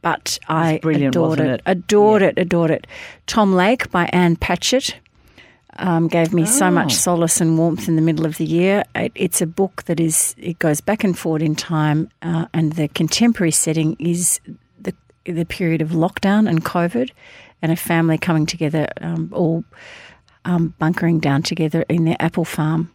but 0.00 0.36
I 0.48 0.80
adored 0.82 1.38
it. 1.38 1.46
it? 1.46 1.62
Adored 1.64 2.22
it, 2.22 2.38
adored 2.38 2.72
it. 2.72 2.88
Tom 3.28 3.54
Lake 3.54 3.88
by 3.92 4.10
Ann 4.12 4.34
Patchett. 4.34 4.96
Um, 5.78 6.06
gave 6.08 6.34
me 6.34 6.44
so 6.44 6.66
Oh. 6.66 6.70
much 6.70 6.94
solace 6.94 7.40
and 7.40 7.56
warmth 7.56 7.88
in 7.88 7.96
the 7.96 8.02
middle 8.02 8.26
of 8.26 8.36
the 8.36 8.44
year. 8.44 8.84
It, 8.94 9.12
it's 9.14 9.40
a 9.40 9.46
book 9.46 9.84
that 9.84 9.98
is 10.00 10.34
it 10.36 10.58
goes 10.58 10.80
back 10.82 11.02
and 11.04 11.18
forward 11.18 11.42
in 11.42 11.54
time, 11.54 12.08
uh, 12.20 12.44
and 12.52 12.74
the 12.74 12.88
contemporary 12.88 13.52
setting 13.52 13.96
is 13.98 14.40
the 14.78 14.92
the 15.24 15.44
period 15.46 15.80
of 15.80 15.90
lockdown 15.90 16.46
and 16.48 16.62
COVID, 16.64 17.10
and 17.62 17.72
a 17.72 17.76
family 17.76 18.18
coming 18.18 18.44
together, 18.46 18.86
um, 19.00 19.30
all 19.32 19.64
um, 20.44 20.74
bunkering 20.78 21.20
down 21.20 21.42
together 21.42 21.84
in 21.88 22.04
their 22.04 22.16
apple 22.20 22.44
farm. 22.44 22.90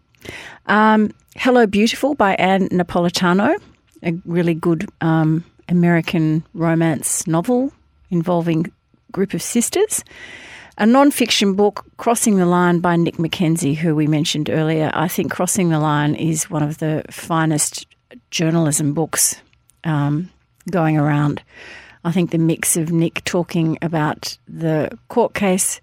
Um, 0.68 1.12
Hello, 1.36 1.66
Beautiful 1.66 2.14
by 2.16 2.36
Ann 2.36 2.68
Napolitano, 2.70 3.56
a 4.04 4.14
really 4.26 4.54
good 4.54 4.88
um, 5.02 5.44
American 5.70 6.44
romance 6.54 7.26
novel 7.28 7.72
involving 8.12 8.68
a 8.68 9.12
group 9.12 9.34
of 9.34 9.42
sisters. 9.42 10.04
A 10.80 10.86
non-fiction 10.86 11.56
book, 11.56 11.86
Crossing 11.98 12.38
the 12.38 12.46
Line 12.46 12.82
by 12.82 12.98
Nick 12.98 13.16
McKenzie, 13.16 13.76
who 13.76 13.96
we 13.96 14.06
mentioned 14.06 14.48
earlier. 14.48 14.92
I 14.94 15.08
think 15.08 15.32
Crossing 15.32 15.70
the 15.70 15.80
Line 15.80 16.14
is 16.14 16.52
one 16.52 16.62
of 16.62 16.78
the 16.78 17.04
finest 17.10 17.88
journalism 18.30 18.94
books 18.94 19.42
um, 19.84 20.30
going 20.70 20.96
around. 20.96 21.42
I 22.04 22.12
think 22.12 22.30
the 22.30 22.38
mix 22.38 22.78
of 22.78 22.92
Nick 22.92 23.24
talking 23.24 23.80
about 23.82 24.38
the 24.48 24.96
court 25.10 25.34
case 25.34 25.82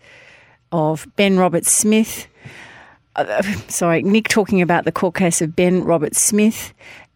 of 0.70 1.08
Ben 1.16 1.38
Roberts-Smith, 1.38 2.28
uh, 3.16 3.42
sorry, 3.66 4.00
Nick 4.02 4.28
talking 4.28 4.62
about 4.62 4.84
the 4.84 4.92
court 4.92 5.16
case 5.16 5.42
of 5.42 5.56
Ben 5.56 5.82
Roberts-Smith 5.82 6.72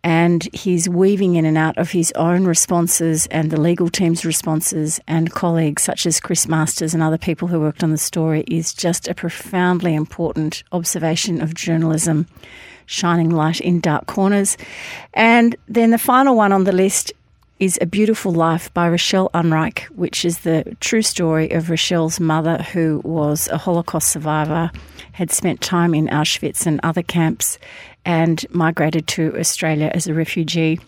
and 0.08 0.48
he's 0.54 0.88
weaving 0.88 1.34
in 1.34 1.44
and 1.44 1.58
out 1.58 1.76
of 1.76 1.90
his 1.90 2.12
own 2.12 2.46
responses 2.46 3.26
and 3.26 3.50
the 3.50 3.60
legal 3.60 3.90
team's 3.90 4.24
responses 4.24 4.98
and 5.06 5.32
colleagues 5.32 5.82
such 5.82 6.06
as 6.06 6.18
Chris 6.18 6.48
Masters 6.48 6.94
and 6.94 7.02
other 7.02 7.18
people 7.18 7.46
who 7.46 7.60
worked 7.60 7.84
on 7.84 7.90
the 7.90 7.98
story 7.98 8.42
is 8.46 8.72
just 8.72 9.06
a 9.06 9.14
profoundly 9.14 9.94
important 9.94 10.64
observation 10.72 11.42
of 11.42 11.52
journalism 11.52 12.26
shining 12.86 13.28
light 13.28 13.60
in 13.60 13.80
dark 13.80 14.06
corners. 14.06 14.56
And 15.12 15.54
then 15.68 15.90
the 15.90 15.98
final 15.98 16.34
one 16.34 16.52
on 16.52 16.64
the 16.64 16.72
list 16.72 17.12
is 17.58 17.78
A 17.82 17.86
Beautiful 17.86 18.32
Life 18.32 18.72
by 18.72 18.88
Rochelle 18.88 19.28
Unreich, 19.34 19.80
which 19.90 20.24
is 20.24 20.38
the 20.38 20.74
true 20.80 21.02
story 21.02 21.50
of 21.50 21.68
Rochelle's 21.68 22.18
mother, 22.18 22.62
who 22.72 23.02
was 23.04 23.46
a 23.48 23.58
Holocaust 23.58 24.10
survivor, 24.10 24.70
had 25.12 25.30
spent 25.30 25.60
time 25.60 25.92
in 25.92 26.06
Auschwitz 26.06 26.64
and 26.64 26.80
other 26.82 27.02
camps, 27.02 27.58
and 28.08 28.44
migrated 28.50 29.06
to 29.06 29.38
Australia 29.38 29.92
as 29.94 30.08
a 30.08 30.14
refugee 30.14 30.80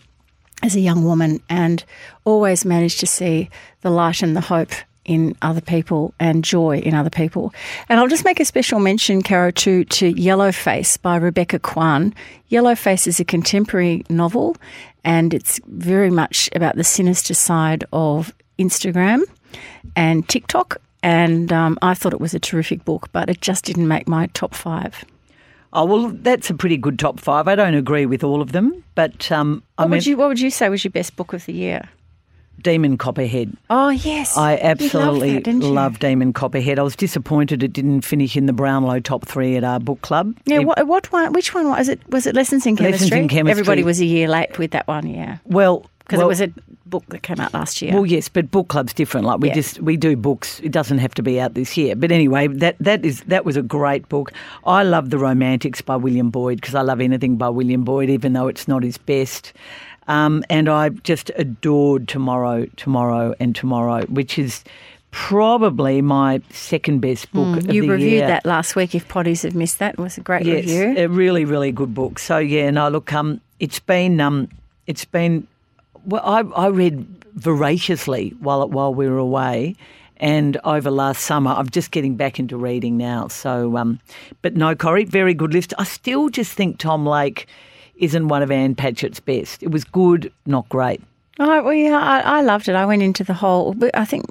as 0.63 0.75
a 0.75 0.79
young 0.79 1.03
woman, 1.03 1.41
and 1.49 1.83
always 2.25 2.65
managed 2.65 2.99
to 2.99 3.07
see 3.07 3.49
the 3.81 3.89
light 3.89 4.21
and 4.21 4.35
the 4.35 4.41
hope 4.41 4.71
in 5.05 5.35
other 5.41 5.61
people 5.61 6.13
and 6.19 6.43
joy 6.43 6.77
in 6.77 6.93
other 6.93 7.09
people. 7.09 7.53
And 7.89 7.99
I'll 7.99 8.07
just 8.07 8.25
make 8.25 8.39
a 8.39 8.45
special 8.45 8.79
mention, 8.79 9.23
Caro, 9.23 9.51
to, 9.51 9.83
to 9.83 10.13
Yellowface 10.13 11.01
by 11.01 11.15
Rebecca 11.15 11.59
Kuang. 11.59 12.13
Yellowface 12.51 13.07
is 13.07 13.19
a 13.19 13.25
contemporary 13.25 14.05
novel 14.09 14.55
and 15.03 15.33
it's 15.33 15.59
very 15.65 16.11
much 16.11 16.49
about 16.53 16.75
the 16.75 16.83
sinister 16.83 17.33
side 17.33 17.83
of 17.91 18.31
Instagram 18.59 19.23
and 19.95 20.27
TikTok. 20.29 20.77
And 21.01 21.51
um, 21.51 21.79
I 21.81 21.95
thought 21.95 22.13
it 22.13 22.21
was 22.21 22.35
a 22.35 22.39
terrific 22.39 22.85
book, 22.85 23.09
but 23.11 23.27
it 23.27 23.41
just 23.41 23.65
didn't 23.65 23.87
make 23.87 24.07
my 24.07 24.27
top 24.27 24.53
five. 24.53 25.03
Oh 25.73 25.85
well, 25.85 26.09
that's 26.09 26.49
a 26.49 26.53
pretty 26.53 26.77
good 26.77 26.99
top 26.99 27.19
five. 27.19 27.47
I 27.47 27.55
don't 27.55 27.75
agree 27.75 28.05
with 28.05 28.23
all 28.23 28.41
of 28.41 28.51
them, 28.51 28.83
but 28.95 29.31
um, 29.31 29.63
I 29.77 29.83
What 29.83 29.87
mean, 29.89 29.97
would 29.97 30.05
you 30.05 30.17
What 30.17 30.27
would 30.29 30.39
you 30.39 30.49
say 30.49 30.69
was 30.69 30.83
your 30.83 30.91
best 30.91 31.15
book 31.15 31.33
of 31.33 31.45
the 31.45 31.53
year? 31.53 31.87
Demon 32.61 32.95
Copperhead. 32.97 33.55
Oh 33.71 33.89
yes, 33.89 34.37
I 34.37 34.57
absolutely 34.57 35.39
that, 35.39 35.53
love 35.65 35.97
Demon 35.99 36.31
Copperhead. 36.33 36.77
I 36.77 36.83
was 36.83 36.95
disappointed 36.95 37.63
it 37.63 37.73
didn't 37.73 38.01
finish 38.01 38.35
in 38.37 38.45
the 38.45 38.53
Brownlow 38.53 38.99
top 38.99 39.25
three 39.25 39.55
at 39.55 39.63
our 39.63 39.79
book 39.79 40.01
club. 40.01 40.35
Yeah, 40.45 40.57
It- 40.59 40.65
what, 40.65 40.85
what 40.87 41.11
one? 41.11 41.33
Which 41.33 41.55
one 41.55 41.69
was 41.69 41.89
it? 41.89 41.99
Was 42.09 42.27
it 42.27 42.35
Lessons 42.35 42.65
in 42.67 42.75
Chemistry? 42.75 42.91
Lessons 43.05 43.11
in 43.13 43.27
Chemistry. 43.29 43.51
Everybody 43.51 43.83
was 43.83 43.99
a 43.99 44.05
year 44.05 44.27
late 44.27 44.59
with 44.59 44.71
that 44.71 44.87
one, 44.87 45.07
yeah, 45.07 45.37
well, 45.45 45.85
because 46.11 46.17
well, 46.19 46.27
it 46.27 46.29
was 46.29 46.41
a 46.41 46.51
book 46.85 47.05
that 47.07 47.23
came 47.23 47.39
out 47.39 47.53
last 47.53 47.81
year. 47.81 47.93
Well, 47.93 48.05
yes, 48.05 48.27
but 48.27 48.51
book 48.51 48.67
club's 48.67 48.93
different. 48.93 49.25
Like 49.25 49.39
we 49.39 49.47
Yeah. 49.47 49.55
just 49.55 49.79
we 49.81 49.95
do 49.97 50.15
books. 50.17 50.59
It 50.61 50.71
doesn't 50.71 50.97
have 50.97 51.13
to 51.15 51.23
be 51.23 51.39
out 51.39 51.53
this 51.53 51.77
year. 51.77 51.95
But 51.95 52.11
anyway, 52.11 52.47
that 52.47 52.75
that 52.79 53.05
is 53.05 53.21
that 53.27 53.45
was 53.45 53.55
a 53.57 53.61
great 53.61 54.09
book. 54.09 54.33
I 54.65 54.83
love 54.83 55.09
the 55.09 55.17
Romantics 55.17 55.81
by 55.81 55.95
William 55.95 56.29
Boyd 56.29 56.59
because 56.59 56.75
I 56.75 56.81
love 56.81 56.99
anything 57.01 57.37
by 57.37 57.49
William 57.49 57.83
Boyd, 57.83 58.09
even 58.09 58.33
though 58.33 58.47
it's 58.47 58.67
not 58.67 58.83
his 58.83 58.97
best. 58.97 59.53
Um, 60.07 60.43
and 60.49 60.67
I 60.67 60.89
just 60.89 61.31
adored 61.37 62.07
Tomorrow, 62.09 62.65
Tomorrow, 62.75 63.35
and 63.39 63.55
Tomorrow, 63.55 64.05
which 64.07 64.37
is 64.37 64.63
probably 65.11 66.01
my 66.01 66.41
second 66.51 66.99
best 66.99 67.31
book 67.33 67.57
of 67.57 67.63
Mm, 67.65 67.73
you 67.73 67.81
reviewed 67.91 68.11
year. 68.11 68.27
that 68.27 68.45
last 68.45 68.75
week. 68.75 68.95
If 68.95 69.07
potties 69.07 69.43
have 69.43 69.55
missed 69.55 69.79
that, 69.79 69.93
it 69.95 69.99
was 69.99 70.17
a 70.17 70.21
great 70.21 70.45
Yes, 70.45 70.65
review. 70.65 70.95
a 70.97 71.07
really, 71.07 71.45
really 71.45 71.71
good 71.71 71.93
book. 71.93 72.17
So 72.17 72.37
yeah, 72.37 72.69
no, 72.71 72.89
look, 72.89 73.13
um, 73.13 73.39
it's 73.59 73.79
been, 73.79 74.19
um, 74.19 74.47
it's 74.87 75.05
been, 75.05 75.47
well, 76.05 76.21
I, 76.23 76.41
I 76.55 76.67
read 76.67 77.05
voraciously 77.35 78.29
while 78.39 78.67
while 78.67 78.93
we 78.93 79.07
were 79.07 79.17
away, 79.17 79.75
and 80.17 80.57
over 80.63 80.91
last 80.91 81.23
summer, 81.23 81.51
I'm 81.51 81.69
just 81.69 81.91
getting 81.91 82.15
back 82.15 82.39
into 82.39 82.57
reading 82.57 82.97
now. 82.97 83.27
So, 83.27 83.77
um, 83.77 83.99
but 84.41 84.55
no, 84.55 84.75
Corrie, 84.75 85.05
very 85.05 85.33
good 85.33 85.53
list. 85.53 85.73
I 85.77 85.83
still 85.83 86.29
just 86.29 86.53
think 86.53 86.77
Tom 86.77 87.05
Lake 87.05 87.47
isn't 87.95 88.27
one 88.27 88.41
of 88.41 88.51
Ann 88.51 88.75
Patchett's 88.75 89.19
best. 89.19 89.63
It 89.63 89.71
was 89.71 89.83
good, 89.83 90.31
not 90.45 90.67
great. 90.69 91.01
Oh, 91.39 91.63
well, 91.63 91.73
yeah, 91.73 91.97
I, 91.97 92.39
I 92.39 92.41
loved 92.41 92.67
it. 92.67 92.75
I 92.75 92.85
went 92.85 93.01
into 93.01 93.23
the 93.23 93.33
whole. 93.33 93.75
I 93.93 94.05
think, 94.05 94.25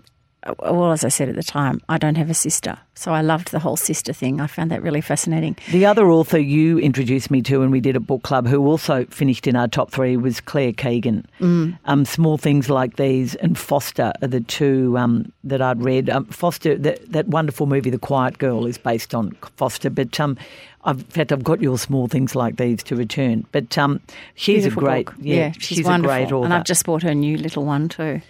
well, 0.59 0.93
as 0.93 1.05
I 1.05 1.09
said 1.09 1.29
at 1.29 1.37
the 1.37 1.43
time, 1.43 1.81
I 1.89 1.99
don't 1.99 2.17
have 2.17 2.31
a 2.31 2.35
sister, 2.35 2.79
so 2.95 3.13
I 3.13 3.21
loved 3.21 3.51
the 3.51 3.59
whole 3.59 3.77
sister 3.77 4.13
thing. 4.13 4.41
I 4.41 4.47
found 4.47 4.71
that 4.71 4.83
really 4.83 5.01
fascinating. 5.01 5.57
The 5.71 5.87
other 5.87 6.11
author 6.11 6.39
you 6.39 6.79
introduced 6.79 7.31
me 7.31 7.43
to 7.43 7.59
when 7.61 7.71
we 7.71 7.81
did 7.81 7.97
a 7.97 8.01
book 8.01 8.23
club, 8.23 8.47
who 8.47 8.67
also 8.67 9.05
finished 9.07 9.47
in 9.47 9.57
our 9.57 9.69
top 9.69 9.91
three, 9.91 10.17
was 10.17 10.41
Claire 10.41 10.73
Keegan. 10.73 11.27
Mm. 11.41 11.79
Um, 11.85 12.05
Small 12.05 12.39
things 12.39 12.69
like 12.69 12.97
these 12.97 13.35
and 13.37 13.57
Foster 13.57 14.13
are 14.23 14.29
the 14.29 14.41
two 14.41 14.97
um, 14.99 15.33
that 15.45 15.63
I'd 15.63 15.83
read. 15.83 16.11
Um, 16.11 16.25
Foster, 16.27 16.77
that, 16.79 17.11
that 17.13 17.29
wonderful 17.29 17.67
movie, 17.67 17.91
The 17.91 17.99
Quiet 17.99 18.39
Girl, 18.39 18.67
is 18.67 18.79
based 18.79 19.15
on 19.15 19.33
Foster. 19.57 19.91
But 19.91 20.19
um, 20.19 20.37
I've, 20.85 20.99
in 21.01 21.05
fact, 21.05 21.33
I've 21.33 21.45
got 21.45 21.61
your 21.61 21.79
Small 21.79 22.09
things 22.09 22.35
like 22.35 22.57
these 22.57 22.83
to 22.85 22.97
return. 22.97 23.47
But 23.53 23.77
um, 23.79 24.01
she's 24.35 24.63
Beautiful 24.65 24.83
a 24.83 24.87
great, 24.87 25.07
book. 25.07 25.15
yeah, 25.21 25.53
she's, 25.59 25.81
a 25.81 25.83
wonderful. 25.83 26.15
great 26.15 26.33
author. 26.33 26.45
and 26.45 26.55
I've 26.55 26.65
just 26.65 26.85
bought 26.85 27.03
her 27.03 27.15
new 27.15 27.37
little 27.37 27.65
one 27.65 27.89
too. 27.89 28.21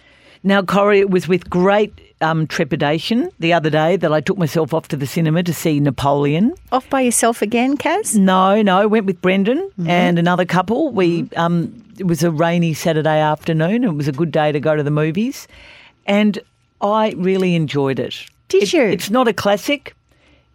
Now, 0.43 0.61
Corrie, 0.63 0.99
it 0.99 1.09
was 1.11 1.27
with 1.27 1.49
great 1.49 1.93
um, 2.19 2.47
trepidation 2.47 3.29
the 3.39 3.53
other 3.53 3.69
day 3.69 3.95
that 3.97 4.11
I 4.11 4.21
took 4.21 4.37
myself 4.37 4.73
off 4.73 4.87
to 4.89 4.97
the 4.97 5.05
cinema 5.05 5.43
to 5.43 5.53
see 5.53 5.79
Napoleon. 5.79 6.53
Off 6.71 6.89
by 6.89 7.01
yourself 7.01 7.41
again, 7.41 7.77
Kaz? 7.77 8.15
No, 8.15 8.61
no, 8.61 8.87
went 8.87 9.05
with 9.05 9.21
Brendan 9.21 9.71
and 9.87 10.17
another 10.17 10.45
couple. 10.45 10.91
We 10.91 11.27
um, 11.35 11.83
it 11.99 12.05
was 12.07 12.23
a 12.23 12.31
rainy 12.31 12.73
Saturday 12.73 13.19
afternoon. 13.19 13.83
It 13.83 13.93
was 13.93 14.07
a 14.07 14.11
good 14.11 14.31
day 14.31 14.51
to 14.51 14.59
go 14.59 14.75
to 14.75 14.81
the 14.83 14.91
movies, 14.91 15.47
and 16.07 16.39
I 16.81 17.13
really 17.17 17.53
enjoyed 17.55 17.99
it. 17.99 18.15
Did 18.47 18.63
It- 18.63 18.73
you? 18.73 18.81
It's 18.83 19.09
not 19.11 19.27
a 19.27 19.33
classic. 19.33 19.95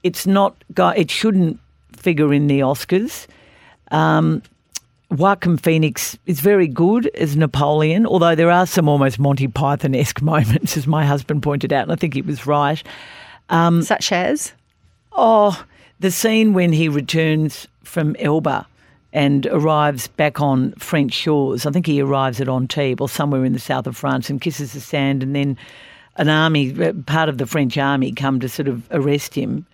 It's 0.03 0.26
not. 0.26 0.57
go- 0.74 0.89
It 0.89 1.11
shouldn't 1.11 1.59
figure 1.97 2.32
in 2.32 2.49
the 2.49 2.61
Oscars. 2.61 3.26
Um, 3.93 4.43
Joaquin 5.11 5.57
Phoenix 5.57 6.19
is 6.27 6.41
very 6.41 6.67
good 6.67 7.07
as 7.09 7.37
Napoleon, 7.37 8.07
although 8.07 8.35
there 8.35 8.51
are 8.51 8.67
some 8.67 8.89
almost 8.89 9.19
Monty 9.19 9.49
Python 9.49 9.95
esque 9.95 10.21
moments, 10.23 10.77
as 10.77 10.87
my 10.87 11.05
husband 11.05 11.43
pointed 11.43 11.73
out, 11.73 11.85
and 11.85 11.93
I 11.93 11.97
think 11.97 12.15
he 12.15 12.23
was 12.23 12.47
right. 12.47 12.83
Such 13.83 14.13
as? 14.13 14.53
Oh, 15.13 15.65
the 16.01 16.11
scene 16.11 16.53
when 16.53 16.73
he 16.73 16.89
returns 16.89 17.67
from 17.85 18.17
Elba 18.19 18.67
and 19.13 19.47
arrives 19.47 20.09
back 20.09 20.41
on 20.41 20.73
French 20.73 21.13
shores. 21.13 21.65
I 21.65 21.71
think 21.71 21.87
he 21.87 22.03
arrives 22.03 22.41
at 22.41 22.49
Antibes 22.49 23.01
or 23.01 23.09
somewhere 23.09 23.45
in 23.45 23.55
the 23.55 23.59
south 23.59 23.87
of 23.87 23.97
France 23.97 24.29
and 24.29 24.41
kisses 24.41 24.73
the 24.73 24.81
sand, 24.81 25.23
and 25.23 25.35
then 25.35 25.57
an 26.17 26.29
army, 26.29 26.75
uh, 26.83 26.93
part 27.07 27.29
of 27.29 27.39
the 27.39 27.47
French 27.47 27.79
army, 27.79 28.13
come 28.13 28.41
to 28.41 28.49
sort 28.49 28.69
of 28.69 28.87
arrest 28.91 29.35
him. 29.35 29.67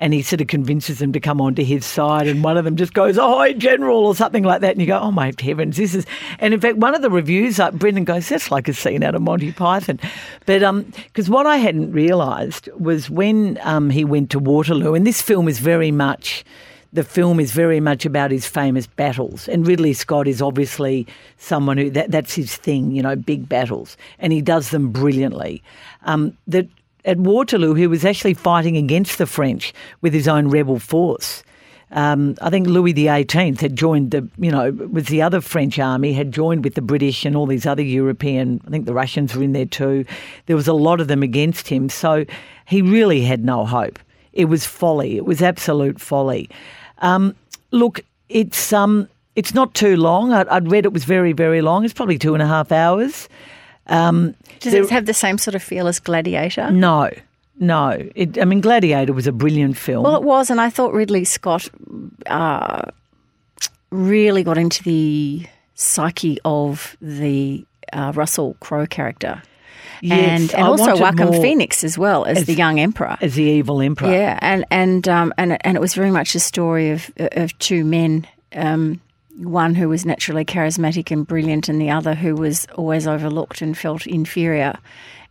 And 0.00 0.12
he 0.12 0.22
sort 0.22 0.40
of 0.40 0.48
convinces 0.48 0.98
them 0.98 1.12
to 1.12 1.20
come 1.20 1.40
onto 1.40 1.62
his 1.62 1.86
side, 1.86 2.26
and 2.26 2.42
one 2.42 2.56
of 2.56 2.64
them 2.64 2.74
just 2.74 2.94
goes, 2.94 3.16
"Oh, 3.16 3.52
General," 3.52 4.06
or 4.06 4.14
something 4.14 4.42
like 4.42 4.60
that. 4.60 4.72
And 4.72 4.80
you 4.80 4.86
go, 4.86 4.98
"Oh 4.98 5.12
my 5.12 5.32
heavens, 5.38 5.76
this 5.76 5.94
is!" 5.94 6.04
And 6.40 6.52
in 6.52 6.60
fact, 6.60 6.78
one 6.78 6.94
of 6.94 7.02
the 7.02 7.10
reviews, 7.10 7.60
uh, 7.60 7.70
Brendan 7.70 8.04
goes, 8.04 8.28
"That's 8.28 8.50
like 8.50 8.66
a 8.66 8.74
scene 8.74 9.04
out 9.04 9.14
of 9.14 9.22
Monty 9.22 9.52
Python," 9.52 10.00
but 10.46 10.64
um, 10.64 10.92
because 10.96 11.30
what 11.30 11.46
I 11.46 11.58
hadn't 11.58 11.92
realised 11.92 12.68
was 12.76 13.08
when 13.08 13.58
um 13.62 13.88
he 13.88 14.04
went 14.04 14.30
to 14.30 14.40
Waterloo, 14.40 14.94
and 14.94 15.06
this 15.06 15.22
film 15.22 15.48
is 15.48 15.60
very 15.60 15.92
much 15.92 16.44
the 16.94 17.04
film 17.04 17.40
is 17.40 17.50
very 17.50 17.80
much 17.80 18.06
about 18.06 18.30
his 18.30 18.46
famous 18.46 18.86
battles. 18.86 19.48
And 19.48 19.66
Ridley 19.66 19.92
Scott 19.92 20.28
is 20.28 20.40
obviously 20.40 21.06
someone 21.38 21.76
who 21.76 21.90
that, 21.90 22.12
that's 22.12 22.34
his 22.34 22.56
thing, 22.56 22.92
you 22.92 23.02
know, 23.02 23.16
big 23.16 23.48
battles. 23.48 23.96
And 24.20 24.32
he 24.32 24.40
does 24.40 24.70
them 24.70 24.90
brilliantly. 24.90 25.62
Um, 26.04 26.36
that 26.46 26.68
at 27.04 27.18
Waterloo, 27.18 27.74
he 27.74 27.86
was 27.86 28.04
actually 28.04 28.34
fighting 28.34 28.76
against 28.76 29.18
the 29.18 29.26
French 29.26 29.72
with 30.00 30.12
his 30.12 30.28
own 30.28 30.48
rebel 30.48 30.78
force. 30.78 31.42
Um, 31.90 32.34
I 32.40 32.50
think 32.50 32.66
Louis 32.66 32.92
XVIII 32.92 33.54
had 33.60 33.76
joined 33.76 34.10
the, 34.10 34.28
you 34.38 34.50
know, 34.50 34.72
with 34.72 35.06
the 35.06 35.22
other 35.22 35.40
French 35.40 35.78
army, 35.78 36.12
had 36.12 36.32
joined 36.32 36.64
with 36.64 36.74
the 36.74 36.82
British 36.82 37.24
and 37.24 37.36
all 37.36 37.46
these 37.46 37.66
other 37.66 37.82
European, 37.82 38.60
I 38.66 38.70
think 38.70 38.86
the 38.86 38.94
Russians 38.94 39.36
were 39.36 39.44
in 39.44 39.52
there 39.52 39.66
too. 39.66 40.04
There 40.46 40.56
was 40.56 40.66
a 40.66 40.72
lot 40.72 41.00
of 41.00 41.06
them 41.06 41.22
against 41.22 41.68
him. 41.68 41.88
So 41.88 42.24
he 42.66 42.82
really 42.82 43.20
had 43.22 43.44
no 43.44 43.64
hope 43.64 43.98
It 44.32 44.46
was 44.46 44.66
folly. 44.66 45.16
It 45.16 45.24
was 45.24 45.40
absolute 45.40 46.00
folly. 46.00 46.50
Um, 46.98 47.36
look, 47.70 48.00
it's 48.28 48.72
um, 48.72 49.08
it's 49.36 49.54
not 49.54 49.74
too 49.74 49.96
long. 49.96 50.32
I'd, 50.32 50.48
I'd 50.48 50.70
read 50.70 50.86
it 50.86 50.92
was 50.92 51.04
very, 51.04 51.32
very 51.32 51.60
long. 51.60 51.84
It's 51.84 51.94
probably 51.94 52.18
two 52.18 52.34
and 52.34 52.42
a 52.42 52.46
half 52.46 52.72
hours. 52.72 53.28
Um, 53.86 54.34
Does 54.60 54.72
there- 54.72 54.82
it 54.82 54.90
have 54.90 55.06
the 55.06 55.14
same 55.14 55.38
sort 55.38 55.54
of 55.54 55.62
feel 55.62 55.86
as 55.88 56.00
Gladiator? 56.00 56.70
no, 56.70 57.10
no. 57.60 58.02
It, 58.14 58.40
I 58.40 58.44
mean, 58.44 58.60
Gladiator 58.60 59.12
was 59.12 59.26
a 59.26 59.32
brilliant 59.32 59.76
film. 59.76 60.02
Well, 60.04 60.16
it 60.16 60.22
was, 60.24 60.50
and 60.50 60.60
I 60.60 60.70
thought 60.70 60.92
Ridley 60.92 61.24
Scott 61.24 61.68
uh, 62.26 62.82
really 63.90 64.42
got 64.42 64.58
into 64.58 64.82
the 64.82 65.46
psyche 65.74 66.38
of 66.44 66.96
the 67.00 67.64
uh, 67.92 68.12
Russell 68.14 68.56
Crowe 68.60 68.86
character, 68.86 69.42
Yes, 70.00 70.40
and 70.52 70.54
and 70.54 70.64
I 70.64 70.68
also 70.68 70.96
more 71.14 71.40
Phoenix 71.42 71.84
as 71.84 71.96
well 71.96 72.24
as, 72.24 72.44
the 72.46 72.54
young 72.54 72.78
emperor. 72.80 73.16
as 73.20 73.34
the 73.36 73.44
evil 73.44 73.80
emperor. 73.80 74.10
Yeah, 74.10 74.38
and 74.42 74.64
and 74.70 75.08
um, 75.08 75.32
and 75.38 75.64
and 75.64 75.76
it 75.76 75.80
was 75.80 75.94
very 75.94 76.10
much 76.10 76.34
a 76.34 76.40
story 76.40 76.90
of 76.90 77.10
of 77.18 77.56
two 77.58 77.84
men. 77.84 78.26
Um, 78.54 79.00
one 79.36 79.74
who 79.74 79.88
was 79.88 80.04
naturally 80.04 80.44
charismatic 80.44 81.10
and 81.10 81.26
brilliant, 81.26 81.68
and 81.68 81.80
the 81.80 81.90
other 81.90 82.14
who 82.14 82.34
was 82.34 82.66
always 82.76 83.06
overlooked 83.06 83.62
and 83.62 83.76
felt 83.76 84.06
inferior. 84.06 84.78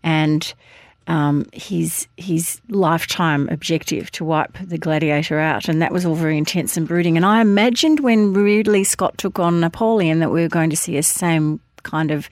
And 0.04 0.54
um, 1.08 1.45
his 1.54 2.08
his 2.18 2.62
lifetime 2.70 3.49
objective 3.49 4.12
to 4.12 4.26
wipe 4.26 4.58
the 4.62 4.78
gladiator 4.78 5.39
out, 5.39 5.68
and 5.68 5.82
that 5.82 5.91
was 5.91 6.06
all 6.06 6.16
very 6.16 6.38
intense 6.38 6.78
and 6.78 6.88
brooding. 6.88 7.18
And 7.18 7.26
I 7.26 7.41
imagined 7.41 7.99
when 7.99 8.34
Ridley 8.34 8.84
Scott 8.84 9.18
took 9.18 9.39
on 9.39 9.60
Napoleon 9.60 10.20
that 10.20 10.32
we 10.32 10.41
were 10.41 10.49
going 10.49 10.70
to 10.70 10.78
see 10.78 10.97
a 10.97 11.04
same 11.04 11.60
kind 11.84 12.12
of 12.12 12.30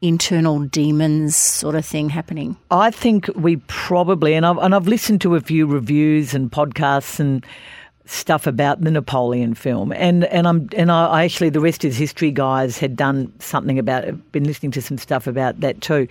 internal 0.00 0.60
demons 0.60 1.34
sort 1.34 1.74
of 1.74 1.84
thing 1.84 2.10
happening. 2.10 2.56
I 2.70 2.90
think 2.90 3.30
we 3.34 3.56
probably, 3.68 4.34
and 4.34 4.44
I've, 4.44 4.58
and 4.58 4.74
I've 4.74 4.86
listened 4.86 5.20
to 5.22 5.34
a 5.34 5.40
few 5.40 5.66
reviews 5.66 6.34
and 6.34 6.52
podcasts 6.52 7.18
and 7.18 7.44
stuff 8.06 8.46
about 8.46 8.80
the 8.82 8.90
Napoleon 8.90 9.54
film, 9.54 9.92
and 9.92 10.24
and 10.24 10.46
I'm 10.46 10.68
and 10.76 10.90
I, 10.92 11.06
I 11.06 11.24
actually 11.24 11.50
the 11.50 11.60
rest 11.60 11.84
is 11.84 11.96
history 11.96 12.30
guys 12.30 12.78
had 12.78 12.96
done 12.96 13.32
something 13.38 13.78
about. 13.78 14.04
Been 14.32 14.44
listening 14.44 14.72
to 14.72 14.82
some 14.82 14.98
stuff 14.98 15.26
about 15.26 15.60
that 15.60 15.80
too. 15.80 16.06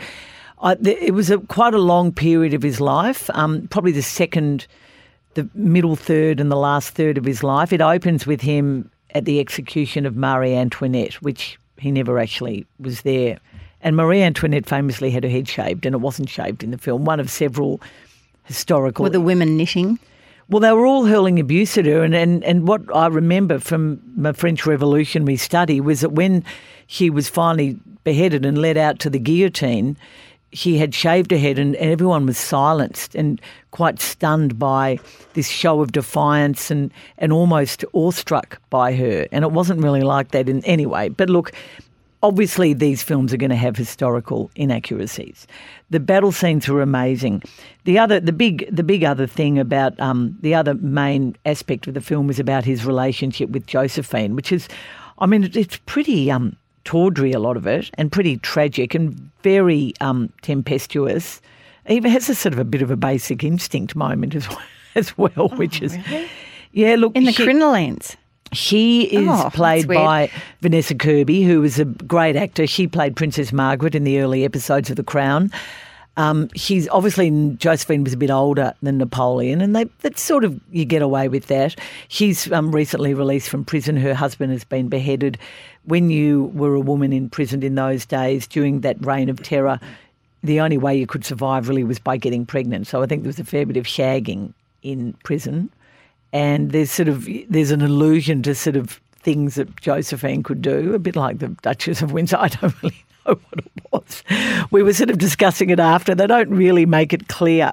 I, 0.62 0.76
th- 0.76 0.98
it 1.02 1.12
was 1.12 1.30
a 1.30 1.40
quite 1.40 1.74
a 1.74 1.80
long 1.80 2.12
period 2.12 2.54
of 2.54 2.64
his 2.64 2.80
life, 2.80 3.30
um, 3.34 3.68
probably 3.68 3.92
the 3.92 4.02
second, 4.02 4.66
the 5.34 5.48
middle 5.54 5.96
third, 5.96 6.40
and 6.40 6.52
the 6.52 6.56
last 6.58 6.92
third 6.92 7.18
of 7.18 7.26
his 7.26 7.44
life. 7.44 7.74
It 7.74 7.82
opens 7.82 8.26
with 8.26 8.42
him 8.42 8.90
at 9.14 9.26
the 9.26 9.40
execution 9.40 10.06
of 10.06 10.16
Marie 10.16 10.56
Antoinette, 10.56 11.16
which 11.22 11.60
he 11.78 11.92
never 11.92 12.18
actually 12.18 12.66
was 12.80 13.02
there. 13.02 13.38
And 13.82 13.98
Marie 13.98 14.22
Antoinette 14.22 14.66
famously 14.66 15.12
had 15.12 15.24
her 15.24 15.30
head 15.30 15.48
shaved, 15.48 15.86
and 15.86 15.94
it 15.94 16.00
wasn't 16.00 16.30
shaved 16.30 16.64
in 16.64 16.72
the 16.72 16.78
film. 16.78 17.04
One 17.04 17.20
of 17.20 17.30
several 17.30 17.82
historical. 18.46 19.04
Were 19.04 19.10
the 19.10 19.20
women 19.20 19.58
knitting? 19.58 20.00
Well, 20.50 20.60
they 20.60 20.72
were 20.72 20.86
all 20.86 21.06
hurling 21.06 21.40
abuse 21.40 21.78
at 21.78 21.86
her, 21.86 22.04
and, 22.04 22.14
and, 22.14 22.44
and 22.44 22.68
what 22.68 22.82
I 22.94 23.08
remember 23.08 23.60
from 23.60 24.02
my 24.16 24.34
French 24.34 24.66
Revolutionary 24.66 25.38
study 25.38 25.80
was 25.80 26.02
that 26.02 26.12
when 26.12 26.44
she 26.88 27.10
was 27.10 27.30
finally 27.30 27.78
beheaded 28.04 28.46
and 28.46 28.58
led 28.58 28.78
out 28.78 29.00
to 29.00 29.10
the 29.10 29.20
guillotine, 29.20 29.98
she 30.52 30.78
had 30.78 30.94
shaved 30.94 31.32
her 31.32 31.38
head, 31.38 31.58
and, 31.58 31.76
and 31.76 31.92
everyone 31.92 32.26
was 32.26 32.38
silenced 32.38 33.16
and 33.16 33.42
quite 33.72 34.00
stunned 34.00 34.60
by 34.60 35.00
this 35.34 35.48
show 35.48 35.82
of 35.82 35.92
defiance 35.92 36.70
and, 36.70 36.92
and 37.18 37.34
almost 37.34 37.84
awestruck 37.94 38.62
by 38.70 38.94
her. 38.94 39.28
And 39.32 39.44
it 39.44 39.52
wasn't 39.52 39.82
really 39.82 40.02
like 40.02 40.32
that 40.32 40.48
in 40.48 40.64
any 40.66 40.86
way. 40.86 41.10
But 41.10 41.30
look, 41.30 41.54
obviously 42.24 42.74
these 42.74 43.04
films 43.04 43.34
are 43.34 43.38
going 43.38 43.50
to 43.50 43.56
have 43.56 43.76
historical 43.76 44.50
inaccuracies. 44.56 45.46
The 45.90 46.00
battle 46.00 46.32
scenes 46.32 46.68
were 46.68 46.82
amazing. 46.82 47.44
The 47.84 48.00
other, 48.00 48.20
the 48.20 48.32
big, 48.32 48.68
the 48.74 48.84
big 48.84 49.04
other 49.04 49.28
thing 49.28 49.60
about 49.60 50.00
um, 50.00 50.36
the 50.42 50.56
other 50.56 50.74
main 50.76 51.36
aspect 51.46 51.86
of 51.86 51.94
the 51.94 52.02
film 52.02 52.26
was 52.28 52.40
about 52.40 52.64
his 52.66 52.86
relationship 52.86 53.50
with 53.50 53.68
Josephine, 53.68 54.36
which 54.36 54.52
is, 54.52 54.68
I 55.20 55.26
mean, 55.26 55.52
it's 55.54 55.78
pretty 55.86 56.32
um, 56.32 56.56
tawdry 56.86 57.34
a 57.34 57.40
lot 57.40 57.58
of 57.58 57.68
it, 57.68 57.92
and 57.96 58.12
pretty 58.12 58.38
tragic 58.38 58.96
and 58.96 59.14
very 59.44 59.94
um, 60.02 60.32
tempestuous. 60.42 61.42
Even 61.90 62.10
has 62.12 62.30
a 62.30 62.36
sort 62.36 62.54
of 62.54 62.60
a 62.60 62.64
bit 62.64 62.82
of 62.82 62.90
a 62.90 62.96
basic 62.96 63.44
instinct 63.44 63.96
moment 63.96 64.34
as 64.34 64.48
well, 64.48 64.62
as 64.96 65.18
well 65.18 65.50
which 65.58 65.82
is, 65.82 65.98
yeah. 66.72 66.96
Look, 66.96 67.16
In 67.16 67.26
the 67.26 67.34
she- 67.34 67.46
crinolines. 67.46 68.16
She 68.54 69.04
is 69.04 69.28
Oh, 69.28 69.50
played 69.54 69.88
by 69.88 70.30
Vanessa 70.62 70.96
Kirby, 70.96 71.44
who 71.44 71.62
was 71.62 71.80
a 71.80 71.86
great 71.86 72.36
actor. 72.36 72.66
She 72.68 72.88
played 72.88 73.16
Princess 73.16 73.52
Margaret 73.52 73.96
in 73.96 74.04
the 74.04 74.20
early 74.20 74.46
episodes 74.46 74.90
of 74.90 74.96
The 74.96 75.04
Crown. 75.04 75.52
Um, 76.16 76.50
she's 76.56 76.88
obviously 76.90 77.56
Josephine 77.58 78.04
was 78.04 78.14
a 78.14 78.18
bit 78.18 78.30
older 78.30 78.74
than 78.84 79.00
Napoleon, 79.00 79.62
and 79.62 79.76
they 79.76 79.86
that's 80.02 80.22
sort 80.22 80.44
of 80.44 80.60
you 80.72 80.86
get 80.86 81.02
away 81.02 81.28
with 81.28 81.48
that. 81.48 81.76
She's 82.08 82.52
um, 82.52 82.72
recently 82.72 83.16
released 83.16 83.50
from 83.50 83.66
prison. 83.66 83.98
Her 83.98 84.14
husband 84.14 84.52
has 84.52 84.64
been 84.64 84.90
beheaded. 84.90 85.40
When 85.86 86.12
you 86.12 86.52
were 86.54 86.76
a 86.76 86.80
woman 86.80 87.14
imprisoned 87.14 87.64
in 87.64 87.76
those 87.76 88.06
days 88.06 88.46
during 88.46 88.82
that 88.82 89.04
reign 89.04 89.28
of 89.28 89.42
terror, 89.42 89.80
the 90.44 90.60
only 90.60 90.78
way 90.78 90.96
you 90.96 91.08
could 91.08 91.26
survive 91.26 91.68
really 91.68 91.84
was 91.84 91.98
by 91.98 92.18
getting 92.18 92.46
pregnant. 92.46 92.86
So 92.86 93.02
I 93.02 93.08
think 93.08 93.24
there 93.24 93.30
was 93.30 93.40
a 93.40 93.44
fair 93.44 93.66
bit 93.66 93.78
of 93.78 93.86
shagging 93.86 94.54
in 94.84 95.14
prison 95.24 95.72
and 96.34 96.72
there's 96.72 96.92
sort 96.92 97.08
of 97.08 97.28
there's 97.48 97.72
an 97.72 97.82
allusion 97.82 98.42
to 98.44 98.54
sort 98.56 98.76
of 98.76 99.00
things 99.22 99.56
that 99.56 99.80
Josephine 99.80 100.44
could 100.44 100.62
do, 100.62 100.94
a 100.94 101.00
bit 101.00 101.16
like 101.16 101.40
the 101.40 101.48
Duchess 101.62 102.02
of 102.02 102.12
Windsor. 102.12 102.36
I 102.42 102.50
don't 102.50 102.76
really 102.84 103.06
know 103.26 103.36
what 103.36 103.60
it 103.66 103.72
was. 103.94 104.24
We 104.70 104.84
were 104.84 104.92
sort 104.94 105.10
of 105.10 105.18
discussing 105.18 105.70
it 105.70 105.80
after. 105.80 106.14
They 106.14 106.28
don't 106.28 106.50
really 106.50 106.86
make 106.86 107.14
it 107.14 107.30
clear. 107.30 107.72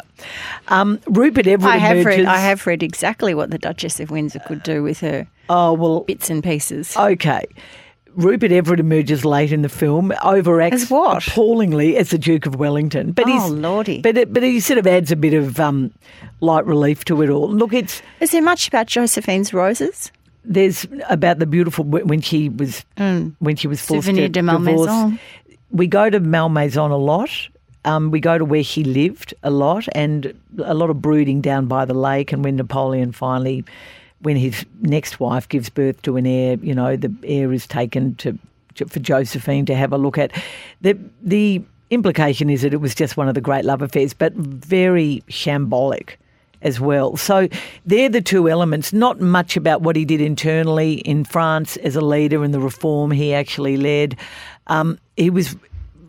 Um, 0.68 1.00
Rupert 1.06 1.48
Everett 1.48 1.72
I 1.74 1.78
have 1.78 1.96
emerges. 1.96 2.18
read. 2.20 2.26
I 2.28 2.38
have 2.38 2.64
read 2.68 2.84
exactly 2.84 3.34
what 3.34 3.50
the 3.50 3.58
Duchess 3.58 3.98
of 3.98 4.12
Windsor 4.12 4.38
could 4.46 4.62
do 4.62 4.84
with 4.84 5.00
her 5.00 5.26
Oh 5.48 5.72
well, 5.72 6.00
bits 6.02 6.30
and 6.30 6.44
pieces. 6.44 6.96
okay. 6.96 7.44
Rupert 8.14 8.52
Everett 8.52 8.80
emerges 8.80 9.24
late 9.24 9.52
in 9.52 9.62
the 9.62 9.68
film, 9.68 10.10
overacts 10.22 10.72
As 10.72 10.90
what? 10.90 11.26
appallingly 11.26 11.96
as 11.96 12.10
the 12.10 12.18
Duke 12.18 12.46
of 12.46 12.56
Wellington. 12.56 13.12
But 13.12 13.26
Oh, 13.28 13.32
he's 13.32 13.50
lordy. 13.50 14.00
But 14.00 14.16
it, 14.16 14.32
but 14.32 14.42
he 14.42 14.60
sort 14.60 14.78
of 14.78 14.86
adds 14.86 15.10
a 15.12 15.16
bit 15.16 15.34
of 15.34 15.58
um, 15.60 15.92
light 16.40 16.66
relief 16.66 17.04
to 17.06 17.22
it 17.22 17.30
all. 17.30 17.48
Look, 17.50 17.72
it's 17.72 18.02
Is 18.20 18.32
there 18.32 18.42
much 18.42 18.68
about 18.68 18.86
Josephine's 18.86 19.52
roses? 19.52 20.10
there's 20.42 20.86
about 21.10 21.38
the 21.38 21.44
beautiful 21.46 21.84
when 21.84 22.20
she 22.22 22.48
was 22.48 22.82
when 22.96 23.56
she 23.56 23.68
was 23.68 23.80
forced 23.84 24.08
Mm. 24.08 24.10
Souvenir 24.10 24.28
to 24.28 24.32
divorce. 24.32 24.86
Malmaison. 24.88 25.20
We 25.70 25.86
go 25.86 26.08
to 26.08 26.18
Malmaison 26.18 26.90
a 26.90 26.96
lot. 26.96 27.30
Um, 27.84 28.10
we 28.10 28.20
go 28.20 28.38
to 28.38 28.44
where 28.44 28.64
she 28.64 28.82
lived 28.82 29.34
a 29.42 29.50
lot, 29.50 29.86
and 29.92 30.34
a 30.64 30.72
lot 30.74 30.88
of 30.90 31.00
brooding 31.02 31.42
down 31.42 31.66
by 31.66 31.84
the 31.84 31.94
lake. 31.94 32.32
And 32.32 32.42
when 32.42 32.56
Napoleon 32.56 33.12
finally, 33.12 33.64
when 34.22 34.36
his 34.36 34.64
next 34.80 35.20
wife 35.20 35.48
gives 35.48 35.68
birth 35.68 36.00
to 36.02 36.16
an 36.16 36.26
heir, 36.26 36.56
you 36.62 36.74
know, 36.74 36.96
the 36.96 37.12
heir 37.24 37.52
is 37.52 37.66
taken 37.66 38.14
to, 38.16 38.38
to 38.74 38.86
for 38.86 39.00
Josephine 39.00 39.66
to 39.66 39.74
have 39.74 39.92
a 39.92 39.98
look 39.98 40.18
at. 40.18 40.32
The 40.80 40.98
the 41.22 41.62
implication 41.90 42.50
is 42.50 42.62
that 42.62 42.72
it 42.72 42.80
was 42.80 42.94
just 42.94 43.16
one 43.16 43.28
of 43.28 43.34
the 43.34 43.40
great 43.40 43.64
love 43.64 43.82
affairs, 43.82 44.14
but 44.14 44.32
very 44.34 45.22
shambolic 45.28 46.16
as 46.62 46.78
well. 46.78 47.16
So 47.16 47.48
they're 47.86 48.08
the 48.08 48.20
two 48.20 48.48
elements. 48.48 48.92
Not 48.92 49.20
much 49.20 49.56
about 49.56 49.82
what 49.82 49.96
he 49.96 50.04
did 50.04 50.20
internally 50.20 50.94
in 51.00 51.24
France 51.24 51.76
as 51.78 51.96
a 51.96 52.00
leader 52.00 52.44
and 52.44 52.52
the 52.52 52.60
reform 52.60 53.10
he 53.10 53.34
actually 53.34 53.76
led. 53.76 54.16
Um, 54.66 54.98
he 55.16 55.30
was 55.30 55.56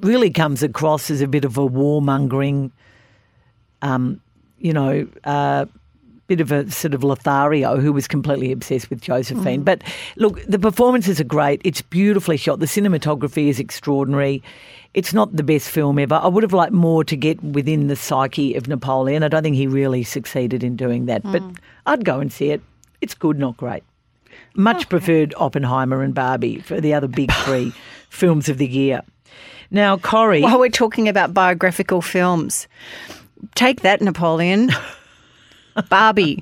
really 0.01 0.29
comes 0.29 0.63
across 0.63 1.09
as 1.09 1.21
a 1.21 1.27
bit 1.27 1.45
of 1.45 1.57
a 1.57 1.67
warmongering, 1.67 2.71
um, 3.81 4.21
you 4.57 4.73
know, 4.73 5.07
uh, 5.23 5.65
bit 6.31 6.39
of 6.39 6.49
a 6.49 6.71
sort 6.71 6.93
of 6.93 7.03
Lothario 7.03 7.75
who 7.75 7.91
was 7.91 8.07
completely 8.07 8.53
obsessed 8.53 8.89
with 8.89 9.01
Josephine. 9.01 9.63
But 9.63 9.83
look, 10.15 10.41
the 10.45 10.57
performances 10.57 11.19
are 11.19 11.25
great. 11.25 11.59
It's 11.65 11.81
beautifully 11.81 12.37
shot. 12.37 12.59
The 12.59 12.67
cinematography 12.67 13.49
is 13.49 13.59
extraordinary. 13.59 14.41
It's 14.93 15.13
not 15.13 15.35
the 15.35 15.43
best 15.43 15.67
film 15.67 15.99
ever. 15.99 16.15
I 16.15 16.27
would 16.27 16.43
have 16.43 16.53
liked 16.53 16.71
more 16.71 17.03
to 17.03 17.17
get 17.17 17.43
within 17.43 17.87
the 17.87 17.97
psyche 17.97 18.55
of 18.55 18.69
Napoleon. 18.69 19.23
I 19.23 19.27
don't 19.27 19.43
think 19.43 19.57
he 19.57 19.67
really 19.67 20.05
succeeded 20.05 20.63
in 20.63 20.77
doing 20.77 21.07
that. 21.07 21.21
But 21.21 21.41
hmm. 21.41 21.51
I'd 21.85 22.05
go 22.05 22.21
and 22.21 22.31
see 22.31 22.51
it. 22.51 22.61
It's 23.01 23.13
good, 23.13 23.37
not 23.37 23.57
great. 23.57 23.83
Much 24.55 24.87
preferred 24.87 25.33
Oppenheimer 25.35 26.01
and 26.01 26.15
Barbie 26.15 26.59
for 26.61 26.79
the 26.79 26.93
other 26.93 27.09
big 27.09 27.29
three 27.43 27.73
films 28.09 28.47
of 28.47 28.57
the 28.57 28.67
year. 28.67 29.01
Now, 29.69 29.97
Corrie. 29.97 30.43
While 30.43 30.59
we're 30.59 30.69
talking 30.69 31.09
about 31.09 31.33
biographical 31.33 32.01
films, 32.01 32.69
take 33.55 33.81
that, 33.81 34.01
Napoleon. 34.01 34.71
Barbie. 35.89 36.39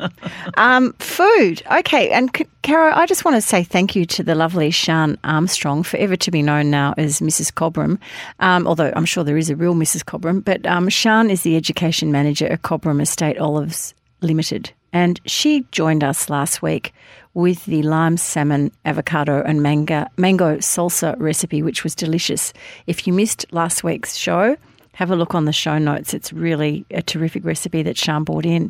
Um, 0.57 0.93
food. 0.93 1.61
Okay. 1.71 2.09
And 2.09 2.29
C- 2.35 2.45
Caro, 2.63 2.93
I 2.93 3.05
just 3.05 3.25
want 3.25 3.35
to 3.35 3.41
say 3.41 3.63
thank 3.63 3.95
you 3.95 4.05
to 4.05 4.23
the 4.23 4.35
lovely 4.35 4.71
Shan 4.71 5.17
Armstrong, 5.23 5.83
forever 5.83 6.15
to 6.15 6.31
be 6.31 6.41
known 6.41 6.69
now 6.69 6.93
as 6.97 7.19
Mrs. 7.19 7.53
Cobram, 7.53 7.99
um, 8.39 8.67
although 8.67 8.91
I'm 8.95 9.05
sure 9.05 9.23
there 9.23 9.37
is 9.37 9.49
a 9.49 9.55
real 9.55 9.75
Mrs. 9.75 10.03
Cobram. 10.03 10.43
But 10.43 10.65
um, 10.65 10.89
Shan 10.89 11.29
is 11.29 11.43
the 11.43 11.55
education 11.55 12.11
manager 12.11 12.47
at 12.47 12.61
Cobram 12.61 13.01
Estate 13.01 13.37
Olives 13.37 13.93
Limited. 14.21 14.71
And 14.91 15.19
she 15.25 15.65
joined 15.71 16.03
us 16.03 16.29
last 16.29 16.61
week 16.61 16.93
with 17.33 17.65
the 17.65 17.83
lime 17.83 18.17
salmon, 18.17 18.71
avocado, 18.85 19.43
and 19.43 19.61
mango, 19.61 20.05
mango 20.17 20.57
salsa 20.57 21.15
recipe, 21.19 21.61
which 21.61 21.83
was 21.83 21.95
delicious. 21.95 22.53
If 22.87 23.05
you 23.05 23.13
missed 23.13 23.45
last 23.51 23.83
week's 23.83 24.15
show, 24.15 24.57
have 24.99 25.11
a 25.11 25.15
look 25.15 25.33
on 25.33 25.45
the 25.45 25.53
show 25.53 25.77
notes. 25.77 26.13
It's 26.13 26.33
really 26.33 26.85
a 26.91 27.01
terrific 27.01 27.45
recipe 27.45 27.83
that 27.83 27.97
Sean 27.97 28.25
brought 28.25 28.45
in. 28.45 28.69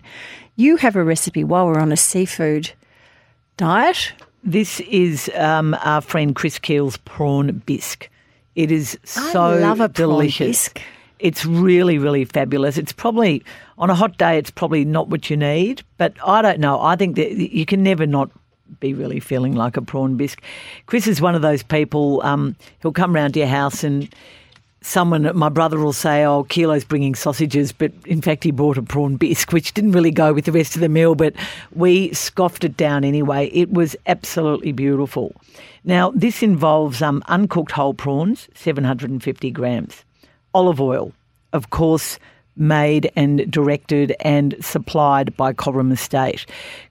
You 0.58 0.76
have 0.76 0.96
a 0.96 1.04
recipe 1.04 1.44
while 1.44 1.66
we're 1.66 1.80
on 1.80 1.92
a 1.92 1.98
seafood 1.98 2.72
diet. 3.58 4.14
This 4.44 4.80
is 4.82 5.32
um, 5.34 5.76
our 5.84 6.02
friend 6.02 6.36
Chris 6.36 6.60
Keel's 6.60 6.98
prawn 6.98 7.64
bisque. 7.66 8.12
It 8.54 8.72
is 8.72 8.96
so 9.06 9.42
I 9.42 9.56
love 9.56 9.80
a 9.80 9.90
prawn 9.90 10.10
delicious. 10.10 10.70
bisque. 10.70 10.82
It's 11.18 11.48
really, 11.48 11.98
really 11.98 12.26
fabulous. 12.26 12.78
It's 12.78 12.94
probably 12.94 13.44
on 13.80 13.90
a 13.90 13.96
hot 13.96 14.20
day. 14.20 14.38
It's 14.38 14.52
probably 14.52 14.86
not 14.86 15.08
what 15.08 15.32
you 15.32 15.36
need, 15.36 15.82
but 15.98 16.14
I 16.24 16.44
don't 16.44 16.60
know. 16.60 16.80
I 16.80 16.96
think 16.96 17.16
that 17.16 17.32
you 17.38 17.66
can 17.66 17.82
never 17.82 18.06
not 18.06 18.30
be 18.80 18.94
really 18.94 19.20
feeling 19.20 19.56
like 19.56 19.78
a 19.78 19.82
prawn 19.82 20.16
bisque. 20.16 20.44
Chris 20.86 21.08
is 21.08 21.22
one 21.22 21.34
of 21.34 21.42
those 21.42 21.64
people. 21.64 22.22
Um, 22.22 22.56
he'll 22.84 22.92
come 22.92 23.16
round 23.16 23.34
to 23.34 23.40
your 23.40 23.50
house 23.50 23.84
and 23.84 24.14
someone, 24.82 25.30
my 25.36 25.50
brother 25.50 25.78
will 25.78 25.94
say, 25.94 26.24
"Oh, 26.26 26.44
Kilo's 26.44 26.84
bringing 26.84 27.16
sausages," 27.16 27.72
but 27.72 27.92
in 28.06 28.22
fact 28.22 28.44
he 28.44 28.52
brought 28.52 28.78
a 28.78 28.82
prawn 28.82 29.16
bisque, 29.16 29.52
which 29.52 29.74
didn't 29.74 29.92
really 29.92 30.12
go 30.12 30.34
with 30.34 30.46
the 30.46 30.52
rest 30.52 30.76
of 30.76 30.82
the 30.82 30.90
meal. 30.90 31.16
But 31.16 31.34
we 31.74 32.14
scoffed 32.14 32.64
it 32.64 32.78
down 32.78 33.04
anyway. 33.04 33.50
It 33.54 33.72
was 33.72 33.96
absolutely 34.08 34.72
beautiful. 34.72 35.34
Now 35.84 36.12
this 36.12 36.44
involves 36.44 37.02
um, 37.02 37.24
uncooked 37.28 37.72
whole 37.72 37.94
prawns, 37.94 38.48
750 38.56 39.52
grams, 39.52 40.04
olive 40.54 40.82
oil, 40.82 41.14
of 41.54 41.70
course. 41.70 42.20
Made 42.56 43.10
and 43.16 43.50
directed 43.50 44.14
and 44.20 44.54
supplied 44.60 45.38
by 45.38 45.54
Cobram 45.54 45.94
Estate. 45.94 46.46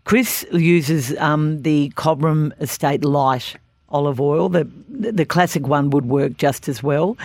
Chris 0.04 0.46
uses 0.50 1.14
um, 1.18 1.60
the 1.60 1.92
Cobram 1.94 2.58
Estate 2.58 3.04
Light 3.04 3.54
olive 3.90 4.20
oil. 4.20 4.48
The 4.48 4.66
the 4.88 5.24
classic 5.24 5.66
one 5.66 5.90
would 5.90 6.06
work 6.06 6.36
just 6.36 6.68
as 6.68 6.82
well, 6.82 7.16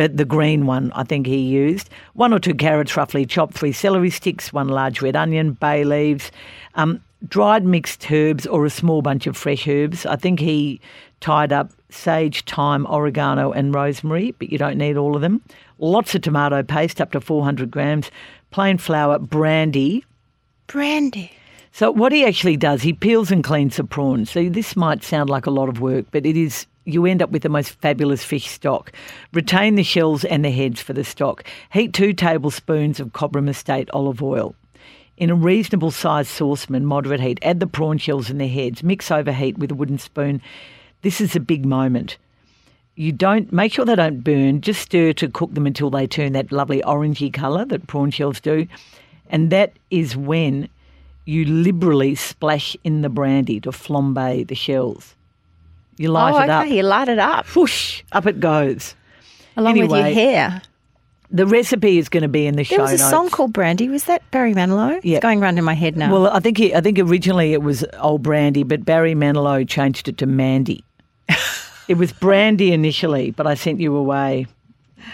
but 0.00 0.16
the 0.16 0.24
green 0.24 0.64
one 0.64 0.90
I 0.92 1.04
think 1.04 1.26
he 1.26 1.36
used. 1.36 1.90
One 2.14 2.32
or 2.32 2.38
two 2.38 2.54
carrots 2.54 2.96
roughly 2.96 3.26
chopped, 3.26 3.52
three 3.52 3.70
celery 3.70 4.08
sticks, 4.08 4.50
one 4.50 4.68
large 4.68 5.02
red 5.02 5.14
onion, 5.14 5.52
bay 5.52 5.84
leaves, 5.84 6.30
um, 6.74 7.04
dried 7.28 7.66
mixed 7.66 8.10
herbs 8.10 8.46
or 8.46 8.64
a 8.64 8.70
small 8.70 9.02
bunch 9.02 9.26
of 9.26 9.36
fresh 9.36 9.68
herbs. 9.68 10.06
I 10.06 10.16
think 10.16 10.40
he 10.40 10.80
tied 11.20 11.52
up 11.52 11.72
sage, 11.90 12.46
thyme, 12.46 12.86
oregano, 12.86 13.52
and 13.52 13.74
rosemary, 13.74 14.30
but 14.38 14.50
you 14.50 14.56
don't 14.56 14.78
need 14.78 14.96
all 14.96 15.14
of 15.14 15.20
them. 15.20 15.42
Lots 15.78 16.14
of 16.14 16.22
tomato 16.22 16.62
paste, 16.62 17.02
up 17.02 17.12
to 17.12 17.20
400 17.20 17.70
grams, 17.70 18.10
plain 18.52 18.78
flour, 18.78 19.18
brandy, 19.18 20.06
Brandy. 20.66 21.30
so 21.72 21.90
what 21.90 22.10
he 22.10 22.24
actually 22.24 22.56
does, 22.56 22.80
he 22.80 22.94
peels 22.94 23.30
and 23.30 23.44
cleans 23.44 23.76
the 23.76 23.84
prawns. 23.84 24.30
So 24.30 24.48
this 24.48 24.76
might 24.76 25.04
sound 25.04 25.28
like 25.28 25.44
a 25.44 25.50
lot 25.50 25.68
of 25.68 25.82
work, 25.82 26.06
but 26.10 26.24
it 26.24 26.38
is. 26.38 26.64
You 26.92 27.06
end 27.06 27.22
up 27.22 27.30
with 27.30 27.42
the 27.42 27.48
most 27.48 27.70
fabulous 27.80 28.24
fish 28.24 28.48
stock. 28.48 28.92
Retain 29.32 29.76
the 29.76 29.82
shells 29.82 30.24
and 30.24 30.44
the 30.44 30.50
heads 30.50 30.80
for 30.80 30.92
the 30.92 31.04
stock. 31.04 31.44
Heat 31.72 31.92
two 31.92 32.12
tablespoons 32.12 33.00
of 33.00 33.12
Cobram 33.12 33.48
Estate 33.48 33.88
olive 33.92 34.22
oil. 34.22 34.54
In 35.16 35.30
a 35.30 35.34
reasonable 35.34 35.90
sized 35.90 36.30
saucepan, 36.30 36.86
moderate 36.86 37.20
heat, 37.20 37.38
add 37.42 37.60
the 37.60 37.66
prawn 37.66 37.98
shells 37.98 38.30
and 38.30 38.40
the 38.40 38.48
heads. 38.48 38.82
Mix 38.82 39.10
over 39.10 39.32
heat 39.32 39.58
with 39.58 39.70
a 39.70 39.74
wooden 39.74 39.98
spoon. 39.98 40.40
This 41.02 41.20
is 41.20 41.36
a 41.36 41.40
big 41.40 41.64
moment. 41.64 42.16
You 42.96 43.12
don't 43.12 43.52
make 43.52 43.72
sure 43.72 43.84
they 43.84 43.94
don't 43.94 44.24
burn. 44.24 44.60
Just 44.60 44.82
stir 44.82 45.12
to 45.14 45.28
cook 45.28 45.54
them 45.54 45.66
until 45.66 45.90
they 45.90 46.06
turn 46.06 46.32
that 46.32 46.52
lovely 46.52 46.82
orangey 46.82 47.32
colour 47.32 47.64
that 47.66 47.86
prawn 47.86 48.10
shells 48.10 48.40
do, 48.40 48.66
and 49.28 49.50
that 49.50 49.74
is 49.90 50.16
when 50.16 50.68
you 51.24 51.44
liberally 51.44 52.14
splash 52.14 52.76
in 52.82 53.02
the 53.02 53.08
brandy 53.08 53.60
to 53.60 53.70
flambe 53.70 54.46
the 54.48 54.54
shells. 54.54 55.14
You 56.00 56.08
light 56.08 56.32
oh, 56.32 56.38
it 56.38 56.42
okay. 56.44 56.52
up. 56.52 56.66
You 56.68 56.82
light 56.82 57.08
it 57.10 57.18
up 57.18 57.44
Whoosh, 57.54 58.02
up 58.12 58.24
it 58.24 58.40
goes. 58.40 58.94
along 59.54 59.78
with 59.78 59.90
your 59.90 60.02
hair. 60.04 60.62
The 61.30 61.46
recipe 61.46 61.98
is 61.98 62.08
going 62.08 62.22
to 62.22 62.28
be 62.28 62.46
in 62.46 62.56
the 62.56 62.64
show 62.64 62.76
There 62.76 62.84
was 62.84 62.92
a 62.92 62.96
notes. 62.96 63.10
song 63.10 63.28
called 63.28 63.52
Brandy. 63.52 63.86
Was 63.90 64.04
that 64.04 64.22
Barry 64.30 64.54
Manilow? 64.54 64.98
Yeah. 65.02 65.18
It's 65.18 65.22
going 65.22 65.40
round 65.40 65.58
in 65.58 65.64
my 65.64 65.74
head 65.74 65.98
now. 65.98 66.10
Well, 66.10 66.28
I 66.28 66.40
think 66.40 66.56
he, 66.56 66.74
I 66.74 66.80
think 66.80 66.98
originally 66.98 67.52
it 67.52 67.60
was 67.60 67.84
Old 67.98 68.22
Brandy, 68.22 68.62
but 68.62 68.82
Barry 68.82 69.14
Manilow 69.14 69.68
changed 69.68 70.08
it 70.08 70.16
to 70.16 70.26
Mandy. 70.26 70.82
it 71.88 71.98
was 71.98 72.14
Brandy 72.14 72.72
initially, 72.72 73.32
but 73.32 73.46
I 73.46 73.52
sent 73.52 73.78
you 73.78 73.94
away. 73.94 74.46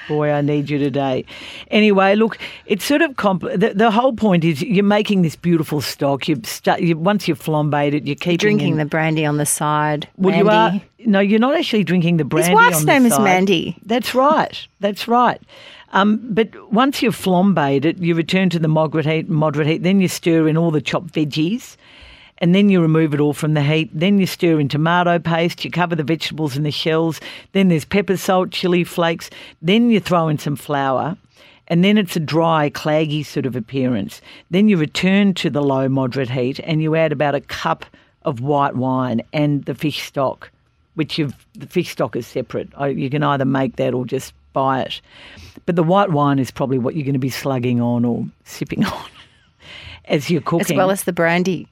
Boy, 0.08 0.30
I 0.30 0.40
need 0.40 0.70
you 0.70 0.78
today. 0.78 1.24
Anyway, 1.70 2.14
look, 2.14 2.38
it's 2.66 2.84
sort 2.84 3.02
of 3.02 3.12
compl- 3.12 3.58
the, 3.58 3.74
the 3.74 3.90
whole 3.90 4.12
point 4.14 4.44
is 4.44 4.62
you're 4.62 4.84
making 4.84 5.22
this 5.22 5.36
beautiful 5.36 5.80
stock. 5.80 6.28
You've 6.28 6.46
stu- 6.46 6.82
you, 6.84 6.96
once 6.96 7.26
you've 7.28 7.42
flambéed 7.42 7.94
it, 7.94 8.06
you're 8.06 8.16
keeping 8.16 8.36
Drinking 8.38 8.72
in- 8.72 8.78
the 8.78 8.84
brandy 8.84 9.24
on 9.26 9.36
the 9.36 9.46
side. 9.46 10.08
Well, 10.16 10.32
Mandy. 10.32 10.44
you 10.44 10.50
are. 10.50 11.08
No, 11.08 11.20
you're 11.20 11.38
not 11.38 11.56
actually 11.56 11.84
drinking 11.84 12.16
the 12.16 12.24
brandy. 12.24 12.48
His 12.48 12.54
wife's 12.54 12.84
name 12.84 13.06
is. 13.06 13.18
Mandy. 13.18 13.76
That's 13.84 14.14
right. 14.14 14.66
That's 14.80 15.06
right. 15.06 15.40
Um, 15.92 16.20
but 16.34 16.48
once 16.72 17.00
you've 17.00 17.16
flambéed 17.16 17.84
it, 17.84 17.98
you 17.98 18.14
return 18.14 18.50
to 18.50 18.58
the 18.58 18.68
moderate 18.68 19.06
heat. 19.06 19.28
Moderate 19.28 19.68
heat. 19.68 19.82
Then 19.82 20.00
you 20.00 20.08
stir 20.08 20.48
in 20.48 20.56
all 20.56 20.70
the 20.70 20.80
chopped 20.80 21.12
veggies, 21.12 21.76
and 22.38 22.54
then 22.54 22.68
you 22.68 22.80
remove 22.80 23.14
it 23.14 23.20
all 23.20 23.32
from 23.32 23.54
the 23.54 23.62
heat. 23.62 23.90
Then 23.92 24.18
you 24.18 24.26
stir 24.26 24.60
in 24.60 24.68
tomato 24.68 25.18
paste. 25.18 25.64
You 25.64 25.70
cover 25.70 25.96
the 25.96 26.02
vegetables 26.02 26.56
in 26.56 26.64
the 26.64 26.70
shells. 26.70 27.20
Then 27.52 27.68
there's 27.68 27.84
pepper, 27.84 28.16
salt, 28.16 28.50
chili 28.50 28.84
flakes. 28.84 29.30
Then 29.62 29.90
you 29.90 30.00
throw 30.00 30.28
in 30.28 30.38
some 30.38 30.56
flour. 30.56 31.16
And 31.68 31.82
then 31.82 31.98
it's 31.98 32.14
a 32.14 32.20
dry, 32.20 32.70
claggy 32.70 33.24
sort 33.24 33.46
of 33.46 33.56
appearance. 33.56 34.20
Then 34.50 34.68
you 34.68 34.76
return 34.76 35.34
to 35.34 35.50
the 35.50 35.62
low, 35.62 35.88
moderate 35.88 36.30
heat 36.30 36.60
and 36.62 36.80
you 36.80 36.94
add 36.94 37.10
about 37.10 37.34
a 37.34 37.40
cup 37.40 37.84
of 38.22 38.40
white 38.40 38.76
wine 38.76 39.22
and 39.32 39.64
the 39.64 39.74
fish 39.74 40.02
stock, 40.02 40.50
which 40.94 41.18
you've, 41.18 41.34
the 41.54 41.66
fish 41.66 41.90
stock 41.90 42.14
is 42.14 42.26
separate. 42.26 42.68
Oh, 42.76 42.84
you 42.84 43.10
can 43.10 43.22
either 43.22 43.44
make 43.44 43.76
that 43.76 43.94
or 43.94 44.04
just 44.04 44.32
buy 44.52 44.82
it. 44.82 45.00
But 45.64 45.74
the 45.74 45.82
white 45.82 46.10
wine 46.10 46.38
is 46.38 46.50
probably 46.50 46.78
what 46.78 46.94
you're 46.94 47.04
going 47.04 47.14
to 47.14 47.18
be 47.18 47.30
slugging 47.30 47.80
on 47.80 48.04
or 48.04 48.26
sipping 48.44 48.84
on 48.84 49.04
as 50.04 50.30
you're 50.30 50.42
cooking. 50.42 50.66
as 50.66 50.76
well 50.76 50.90
as 50.90 51.04
the 51.04 51.12
brandy. 51.12 51.66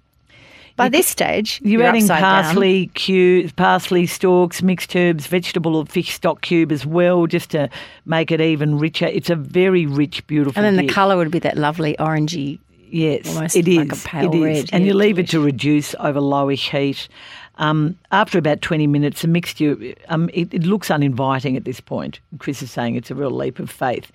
By 0.76 0.88
this 0.88 1.06
stage, 1.06 1.60
You're, 1.62 1.82
you're 1.82 1.88
adding 1.88 2.08
parsley, 2.08 2.88
cubes, 2.88 3.52
parsley 3.52 4.06
stalks, 4.06 4.60
mixed 4.60 4.94
herbs, 4.96 5.28
vegetable 5.28 5.76
or 5.76 5.86
fish 5.86 6.12
stock 6.12 6.40
cube 6.40 6.72
as 6.72 6.84
well, 6.84 7.26
just 7.26 7.50
to 7.50 7.70
make 8.06 8.32
it 8.32 8.40
even 8.40 8.78
richer. 8.78 9.06
It's 9.06 9.30
a 9.30 9.36
very 9.36 9.86
rich, 9.86 10.26
beautiful. 10.26 10.60
and 10.60 10.64
then 10.76 10.84
the 10.84 10.92
colour 10.92 11.16
would 11.16 11.30
be 11.30 11.38
that 11.40 11.56
lovely 11.56 11.94
orangey. 12.00 12.58
Yes, 12.90 13.26
almost 13.28 13.56
it 13.56 13.66
is. 13.66 13.78
like 13.78 13.92
a 13.92 13.96
pale 13.96 14.32
it 14.32 14.36
is. 14.36 14.42
red, 14.42 14.70
And 14.72 14.84
yeah, 14.84 14.88
you 14.88 14.94
leave 14.94 15.18
it 15.18 15.28
to 15.30 15.40
reduce 15.40 15.94
over 16.00 16.20
lowish 16.20 16.70
heat. 16.70 17.08
Um, 17.56 17.96
after 18.10 18.38
about 18.38 18.62
20 18.62 18.86
minutes, 18.88 19.22
the 19.22 19.28
mixture, 19.28 19.76
um, 20.08 20.28
it, 20.32 20.52
it 20.52 20.64
looks 20.64 20.90
uninviting 20.90 21.56
at 21.56 21.64
this 21.64 21.80
point. 21.80 22.18
Chris 22.38 22.62
is 22.62 22.70
saying 22.70 22.96
it's 22.96 23.10
a 23.10 23.14
real 23.14 23.30
leap 23.30 23.58
of 23.58 23.70
faith. 23.70 24.10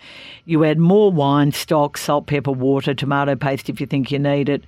You 0.45 0.63
add 0.65 0.77
more 0.77 1.11
wine, 1.11 1.51
stock, 1.51 1.97
salt, 1.97 2.27
pepper, 2.27 2.51
water, 2.51 2.93
tomato 2.93 3.35
paste 3.35 3.69
if 3.69 3.79
you 3.79 3.87
think 3.87 4.11
you 4.11 4.19
need 4.19 4.49
it. 4.49 4.65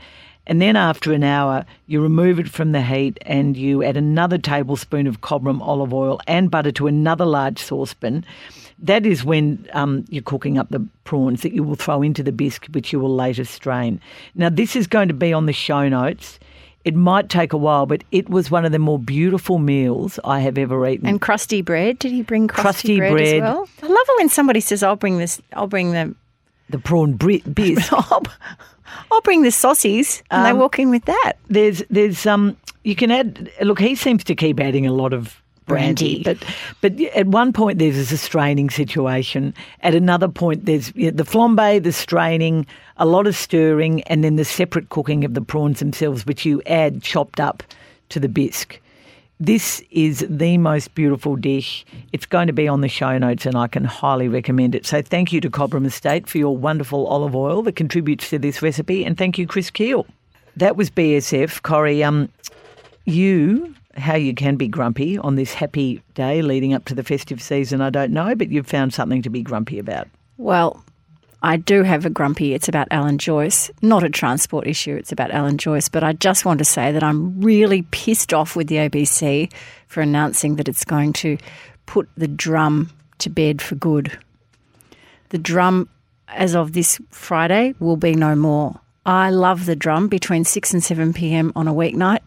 And 0.48 0.62
then 0.62 0.76
after 0.76 1.14
an 1.14 1.24
hour, 1.24 1.66
you 1.88 2.02
remove 2.02 2.40
it 2.40 2.50
from 2.50 2.72
the 2.72 2.82
heat 2.82 3.18
and 3.26 3.56
you 3.56 3.84
add 3.84 3.96
another 3.96 4.38
tablespoon 4.38 5.06
of 5.08 5.22
Cobram 5.22 5.62
olive 5.62 5.94
oil 5.94 6.20
and 6.28 6.50
butter 6.50 6.72
to 6.74 6.88
another 6.88 7.26
large 7.26 7.60
saucepan. 7.60 8.26
That 8.80 9.06
is 9.06 9.24
when 9.24 9.68
um, 9.74 10.04
you're 10.10 10.24
cooking 10.24 10.58
up 10.58 10.70
the 10.70 10.86
prawns 11.04 11.42
that 11.44 11.54
you 11.54 11.62
will 11.64 11.76
throw 11.76 12.02
into 12.02 12.24
the 12.24 12.32
bisque, 12.32 12.66
which 12.72 12.92
you 12.92 13.00
will 13.00 13.14
later 13.16 13.46
strain. 13.46 14.02
Now, 14.34 14.50
this 14.50 14.76
is 14.76 14.88
going 14.88 15.08
to 15.10 15.14
be 15.14 15.32
on 15.32 15.46
the 15.46 15.54
show 15.54 15.88
notes. 15.88 16.40
It 16.84 16.96
might 16.96 17.30
take 17.30 17.54
a 17.54 17.58
while, 17.58 17.86
but 17.86 18.04
it 18.12 18.28
was 18.28 18.50
one 18.50 18.66
of 18.66 18.72
the 18.72 18.80
more 18.80 18.98
beautiful 18.98 19.60
meals 19.60 20.20
I 20.26 20.40
have 20.40 20.58
ever 20.58 20.88
eaten. 20.88 21.06
And 21.06 21.22
crusty 21.22 21.62
bread. 21.62 22.00
Did 22.00 22.12
he 22.12 22.24
bring 22.24 22.48
crusty, 22.48 22.64
Crusty 22.64 22.98
bread, 22.98 23.12
bread. 23.12 23.36
as 23.36 23.42
well? 23.42 23.70
I 23.84 23.86
love 23.86 24.06
it 24.10 24.18
when 24.18 24.30
somebody 24.30 24.60
says, 24.62 24.82
"I'll 24.82 24.96
bring 24.96 25.20
this. 25.20 25.40
I'll 25.54 25.68
bring 25.68 25.92
the. 25.92 26.16
The 26.72 26.80
prawn 26.80 27.14
bri- 27.14 27.42
bisque. 27.42 27.92
I'll, 28.12 28.24
I'll 29.12 29.22
bring 29.22 29.42
the 29.44 29.50
saucies," 29.50 30.22
and 30.32 30.46
they 30.46 30.52
Um, 30.52 30.60
walk 30.60 30.80
in 30.80 30.90
with 30.90 31.06
that. 31.06 31.34
there's 31.50 31.84
there's 31.90 32.26
um 32.26 32.58
you 32.84 32.96
can 32.96 33.12
add 33.12 33.50
look 33.62 33.80
he 33.80 33.96
seems 33.96 34.24
to 34.26 34.36
keep 34.36 34.60
adding 34.60 34.86
a 34.88 34.92
lot 34.94 35.14
of 35.14 35.42
brandy, 35.68 36.24
Brandy. 36.24 36.24
but 36.24 36.38
but 36.82 37.00
at 37.16 37.28
one 37.28 37.54
point 37.54 37.78
there's 37.80 38.12
a 38.12 38.18
straining 38.18 38.70
situation 38.70 39.54
at 39.82 39.94
another 39.96 40.28
point 40.28 40.66
there's 40.66 40.92
you 40.96 41.06
know, 41.12 41.16
the 41.16 41.24
flambe 41.24 41.82
the 41.84 41.92
straining 41.94 42.66
a 42.98 43.06
lot 43.06 43.28
of 43.28 43.36
stirring 43.38 44.02
and 44.04 44.24
then 44.24 44.36
the 44.36 44.44
separate 44.44 44.90
cooking 44.90 45.24
of 45.24 45.34
the 45.36 45.42
prawns 45.42 45.80
themselves 45.80 46.26
which 46.26 46.46
you 46.46 46.62
add 46.66 47.02
chopped 47.04 47.40
up 47.40 47.64
to 48.10 48.20
the 48.20 48.28
bisque 48.28 48.81
this 49.42 49.82
is 49.90 50.24
the 50.30 50.60
most 50.60 50.94
beautiful 50.94 51.36
dish. 51.36 51.84
It's 52.14 52.28
going 52.28 52.46
to 52.46 52.54
be 52.54 52.68
on 52.68 52.82
the 52.82 52.88
show 52.88 53.18
notes 53.18 53.48
and 53.48 53.58
I 53.58 53.68
can 53.68 53.84
highly 53.84 54.28
recommend 54.28 54.76
it. 54.76 54.86
So 54.86 55.02
thank 55.02 55.34
you 55.34 55.42
to 55.42 55.50
Cobram 55.50 55.88
Estate 55.88 56.28
for 56.28 56.38
your 56.38 56.56
wonderful 56.56 57.08
olive 57.08 57.36
oil 57.36 57.64
that 57.64 57.76
contributes 57.76 58.30
to 58.30 58.38
this 58.38 58.62
recipe 58.62 59.04
and 59.04 59.18
thank 59.18 59.40
you 59.40 59.48
Chris 59.48 59.72
Keel. 59.72 60.06
That 60.58 60.76
was 60.76 60.92
BSF. 60.92 61.64
Corey, 61.64 62.04
um, 62.04 62.30
you, 63.06 63.74
how 63.98 64.14
you 64.14 64.36
can 64.36 64.58
be 64.58 64.68
grumpy 64.68 65.18
on 65.18 65.38
this 65.38 65.56
happy 65.56 66.04
day 66.14 66.44
leading 66.44 66.76
up 66.76 66.86
to 66.86 66.94
the 66.94 67.04
festive 67.04 67.42
season, 67.42 67.82
I 67.82 67.90
don't 67.90 68.12
know, 68.12 68.36
but 68.36 68.50
you've 68.50 68.68
found 68.68 68.94
something 68.94 69.24
to 69.24 69.30
be 69.32 69.42
grumpy 69.42 69.80
about. 69.80 70.08
Well, 70.38 70.84
I 71.44 71.58
do 71.58 71.84
have 71.84 72.06
a 72.06 72.10
grumpy. 72.10 72.54
It's 72.54 72.68
about 72.68 72.88
Alan 72.92 73.18
Joyce. 73.18 73.72
Not 73.82 74.04
a 74.04 74.10
transport 74.10 74.68
issue, 74.68 74.96
it's 74.96 75.12
about 75.12 75.32
Alan 75.32 75.58
Joyce. 75.58 75.90
But 75.90 76.04
I 76.04 76.14
just 76.14 76.46
want 76.46 76.60
to 76.60 76.66
say 76.66 76.92
that 76.92 77.04
I'm 77.04 77.42
really 77.42 77.82
pissed 77.92 78.34
off 78.34 78.56
with 78.56 78.68
the 78.68 78.76
ABC 78.76 79.52
for 79.88 80.02
announcing 80.02 80.58
that 80.58 80.68
it's 80.68 80.86
going 80.86 81.14
to 81.14 81.38
put 81.88 82.08
the 82.16 82.28
drum 82.28 82.92
to 83.20 83.30
bed 83.30 83.62
for 83.62 83.76
good. 83.76 84.18
The 85.30 85.38
drum, 85.38 85.90
as 86.28 86.56
of 86.56 86.74
this 86.74 87.00
Friday, 87.10 87.74
will 87.80 87.98
be 87.98 88.14
no 88.14 88.36
more. 88.36 88.80
I 89.06 89.32
love 89.32 89.66
the 89.66 89.76
drum 89.76 90.10
between 90.10 90.44
6 90.44 90.74
and 90.74 90.84
7 90.84 91.14
p.m. 91.14 91.52
on 91.56 91.68
a 91.68 91.74
weeknight. 91.74 92.20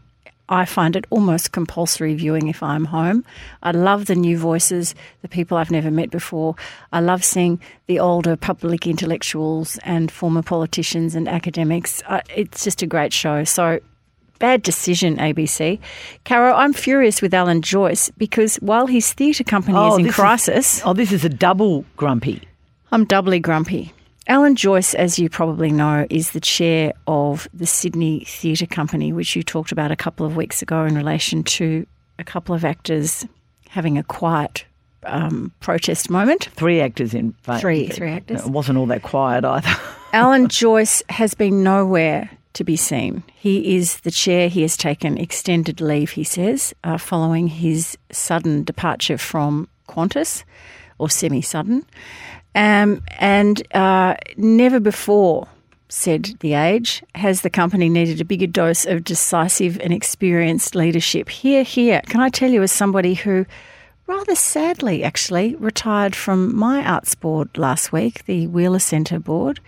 I 0.49 0.67
find 0.67 0.95
it 0.95 1.07
almost 1.11 1.53
compulsory 1.53 2.15
viewing 2.15 2.49
if 2.49 2.63
I'm 2.63 2.85
home. 2.85 3.25
I 3.63 3.71
love 3.71 4.07
the 4.07 4.15
new 4.15 4.37
voices, 4.37 4.95
the 5.23 5.29
people 5.29 5.57
I've 5.57 5.71
never 5.71 5.91
met 5.91 6.11
before. 6.11 6.55
I 6.93 7.01
love 7.01 7.25
seeing 7.25 7.61
the 7.87 7.99
older 7.99 8.37
public 8.37 8.87
intellectuals 8.87 9.79
and 9.85 10.11
former 10.11 10.43
politicians 10.43 11.15
and 11.15 11.29
academics. 11.29 12.03
It's 12.35 12.63
just 12.63 12.83
a 12.83 12.87
great 12.87 13.13
show. 13.13 13.45
So, 13.45 13.81
bad 14.39 14.63
decision, 14.63 15.17
ABC. 15.17 15.79
Caro, 16.25 16.53
I'm 16.53 16.75
furious 16.75 17.23
with 17.23 17.33
Alan 17.33 17.63
Joyce 17.63 18.11
because 18.19 18.57
while 18.57 18.87
his 18.87 19.13
theatre 19.15 19.45
company 19.45 19.79
oh, 19.79 19.95
is 19.95 20.07
in 20.07 20.13
crisis, 20.13 20.83
oh, 20.85 20.93
this 20.93 21.13
is 21.13 21.25
a 21.25 21.31
double 21.31 21.87
grumpy. 21.97 22.43
I'm 22.93 23.07
doubly 23.07 23.41
grumpy. 23.41 23.95
Alan 24.27 24.57
Joyce, 24.57 24.95
as 24.95 25.19
you 25.19 25.29
probably 25.29 25.71
know, 25.71 26.07
is 26.09 26.31
the 26.31 26.41
chair 26.41 26.93
of 27.07 27.47
the 27.53 27.67
Sydney 27.67 28.25
Theatre 28.27 28.67
Company, 28.67 29.13
which 29.13 29.37
you 29.37 29.43
talked 29.43 29.71
about 29.71 29.91
a 29.91 29.97
couple 29.97 30.25
of 30.25 30.35
weeks 30.35 30.63
ago 30.63 30.85
in 30.85 30.95
relation 30.95 31.45
to 31.45 31.87
a 32.19 32.25
couple 32.25 32.55
of 32.55 32.65
actors 32.65 33.27
having 33.69 33.99
a 33.99 34.03
quiet 34.03 34.65
um, 35.05 35.53
protest 35.61 36.09
moment. 36.09 36.49
Three 36.55 36.81
actors 36.81 37.13
in 37.13 37.33
fact. 37.43 37.61
Three- 37.61 37.89
three 37.89 38.11
actors. 38.11 38.47
It 38.47 38.51
wasn't 38.51 38.79
all 38.79 38.87
that 38.87 39.03
quiet 39.03 39.45
either. 39.45 39.69
Alan 40.15 40.49
Joyce 40.49 41.03
has 41.11 41.35
been 41.35 41.63
nowhere 41.63 42.31
to 42.55 42.65
be 42.65 42.77
seen. 42.77 43.25
He 43.35 43.77
is 43.77 44.01
the 44.01 44.11
chair. 44.13 44.49
He 44.49 44.63
has 44.63 44.77
taken 44.77 45.19
extended 45.19 45.81
leave, 45.81 46.11
he 46.11 46.25
says, 46.25 46.73
uh, 46.85 46.97
following 46.99 47.49
his 47.49 47.99
sudden 48.13 48.63
departure 48.65 49.19
from 49.19 49.69
Qantas, 49.89 50.45
or 50.99 51.11
semi 51.11 51.43
sudden. 51.43 51.85
Um, 52.55 53.03
and 53.19 53.63
uh, 53.75 54.15
never 54.37 54.81
before, 54.81 55.49
said 55.89 56.37
The 56.41 56.55
Age, 56.55 57.03
has 57.15 57.43
the 57.43 57.51
company 57.51 57.89
needed 57.89 58.21
a 58.21 58.25
bigger 58.25 58.47
dose 58.47 58.85
of 58.85 59.05
decisive 59.05 59.79
and 59.81 59.93
experienced 59.93 60.75
leadership. 60.75 61.29
Here, 61.29 61.63
here. 61.63 62.01
Can 62.07 62.21
I 62.21 62.29
tell 62.29 62.51
you, 62.51 62.63
as 62.63 62.73
somebody 62.73 63.15
who 63.15 63.47
rather 64.07 64.35
sadly 64.35 65.03
actually 65.03 65.55
retired 65.57 66.15
from 66.15 66.55
my 66.55 66.85
arts 66.85 67.15
board 67.15 67.57
last 67.57 67.93
week, 67.93 68.25
the 68.27 68.47
Wheeler 68.47 68.79
Centre 68.79 69.19
board, 69.19 69.61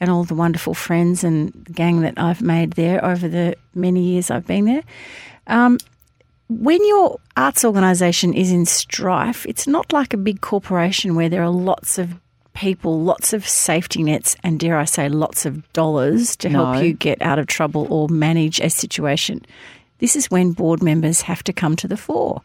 and 0.00 0.10
all 0.10 0.24
the 0.24 0.34
wonderful 0.34 0.74
friends 0.74 1.24
and 1.24 1.64
gang 1.72 2.00
that 2.02 2.14
I've 2.18 2.42
made 2.42 2.72
there 2.72 3.02
over 3.04 3.28
the 3.28 3.56
many 3.74 4.02
years 4.02 4.30
I've 4.30 4.46
been 4.46 4.66
there. 4.66 4.82
Um, 5.46 5.78
when 6.48 6.84
your 6.86 7.18
arts 7.36 7.64
organisation 7.64 8.34
is 8.34 8.50
in 8.50 8.66
strife, 8.66 9.46
it's 9.46 9.66
not 9.66 9.92
like 9.92 10.12
a 10.12 10.18
big 10.18 10.40
corporation 10.40 11.14
where 11.14 11.28
there 11.28 11.42
are 11.42 11.50
lots 11.50 11.98
of 11.98 12.20
people, 12.56 13.00
lots 13.00 13.32
of 13.32 13.46
safety 13.46 14.02
nets, 14.02 14.36
and 14.42 14.58
dare 14.58 14.78
I 14.78 14.84
say, 14.84 15.08
lots 15.08 15.46
of 15.46 15.72
dollars 15.72 16.34
to 16.36 16.48
help 16.48 16.82
you 16.82 16.92
get 16.92 17.22
out 17.22 17.38
of 17.38 17.46
trouble 17.46 17.86
or 17.90 18.08
manage 18.08 18.60
a 18.60 18.70
situation. 18.70 19.44
This 19.98 20.16
is 20.16 20.30
when 20.30 20.52
board 20.52 20.82
members 20.82 21.22
have 21.22 21.42
to 21.44 21.52
come 21.52 21.76
to 21.76 21.88
the 21.88 21.96
fore. 21.96 22.42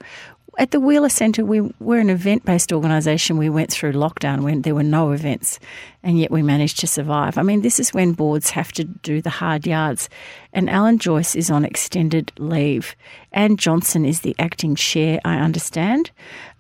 At 0.62 0.70
the 0.70 0.80
Wheeler 0.80 1.09
Centre, 1.09 1.43
we, 1.43 1.62
we're 1.80 2.01
an 2.01 2.12
event 2.12 2.45
based 2.45 2.72
organisation. 2.72 3.38
We 3.38 3.49
went 3.49 3.72
through 3.72 3.93
lockdown 3.93 4.41
when 4.41 4.62
there 4.62 4.76
were 4.76 4.84
no 4.84 5.09
events, 5.12 5.59
and 6.03 6.20
yet 6.20 6.30
we 6.30 6.43
managed 6.43 6.80
to 6.82 6.88
survive. 6.88 7.39
I 7.39 7.41
mean, 7.41 7.62
this 7.62 7.80
is 7.80 7.95
when 7.95 8.12
boards 8.12 8.51
have 8.51 8.72
to 8.74 8.84
do 8.84 9.24
the 9.24 9.32
hard 9.32 9.66
yards. 9.66 10.07
And 10.53 10.70
Alan 10.70 10.99
Joyce 10.99 11.34
is 11.34 11.49
on 11.49 11.66
extended 11.66 12.32
leave. 12.38 12.95
Anne 13.32 13.57
Johnson 13.57 14.05
is 14.05 14.22
the 14.22 14.36
acting 14.38 14.76
chair, 14.76 15.20
I 15.26 15.38
understand. 15.38 16.12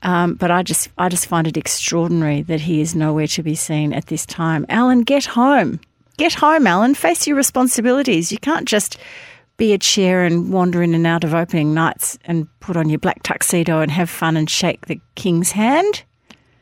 Um, 0.01 0.33
but 0.33 0.49
I 0.49 0.63
just, 0.63 0.89
I 0.97 1.07
just 1.07 1.27
find 1.27 1.45
it 1.45 1.55
extraordinary 1.55 2.41
that 2.41 2.61
he 2.61 2.81
is 2.81 2.95
nowhere 2.95 3.27
to 3.27 3.43
be 3.43 3.53
seen 3.53 3.93
at 3.93 4.07
this 4.07 4.25
time. 4.25 4.65
Alan, 4.67 5.03
get 5.03 5.25
home. 5.25 5.79
Get 6.17 6.33
home, 6.33 6.65
Alan. 6.65 6.95
Face 6.95 7.27
your 7.27 7.37
responsibilities. 7.37 8.31
You 8.31 8.39
can't 8.39 8.67
just 8.67 8.97
be 9.61 9.73
a 9.73 9.77
chair 9.77 10.23
and 10.23 10.51
wander 10.51 10.81
in 10.81 10.95
and 10.95 11.05
out 11.05 11.23
of 11.23 11.35
opening 11.35 11.71
nights 11.71 12.17
and 12.25 12.47
put 12.61 12.75
on 12.75 12.89
your 12.89 12.97
black 12.97 13.21
tuxedo 13.21 13.79
and 13.79 13.91
have 13.91 14.09
fun 14.09 14.35
and 14.35 14.49
shake 14.49 14.87
the 14.87 14.99
king's 15.13 15.51
hand. 15.51 16.01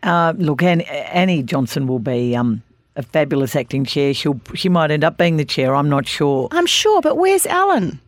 Uh, 0.04 0.34
look, 0.36 0.62
Annie, 0.62 0.84
Annie 0.86 1.42
Johnson 1.42 1.88
will 1.88 2.00
be 2.00 2.36
um, 2.36 2.62
a 2.98 3.02
fabulous 3.02 3.56
acting 3.56 3.86
chair. 3.86 4.14
She'll 4.14 4.42
she 4.54 4.68
might 4.68 4.92
end 4.92 5.06
up 5.06 5.18
being 5.18 5.38
the 5.38 5.46
chair. 5.46 5.76
I'm 5.76 5.88
not 5.88 6.08
sure. 6.10 6.50
I'm 6.52 6.66
sure, 6.66 7.00
but 7.00 7.16
where's 7.16 7.46
Alan? 7.46 8.02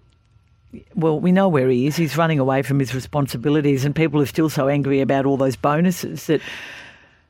Well, 0.93 1.21
we 1.21 1.31
know 1.31 1.47
where 1.47 1.69
he 1.69 1.87
is. 1.87 1.95
He's 1.95 2.17
running 2.17 2.39
away 2.39 2.61
from 2.61 2.77
his 2.77 2.93
responsibilities, 2.93 3.85
and 3.85 3.95
people 3.95 4.21
are 4.21 4.25
still 4.25 4.49
so 4.49 4.67
angry 4.67 4.99
about 4.99 5.25
all 5.25 5.37
those 5.37 5.55
bonuses 5.55 6.27
that. 6.27 6.41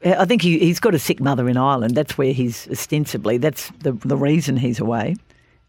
uh, 0.04 0.16
I 0.18 0.26
think 0.26 0.42
he, 0.42 0.58
he's 0.58 0.80
got 0.80 0.96
a 0.96 1.00
sick 1.00 1.20
mother 1.20 1.48
in 1.48 1.58
Ireland. 1.58 1.94
That's 1.94 2.18
where 2.18 2.34
he's 2.34 2.68
ostensibly. 2.72 3.38
That's 3.38 3.70
the 3.84 3.92
the 3.92 4.18
reason 4.18 4.58
he's 4.58 4.80
away. 4.80 5.16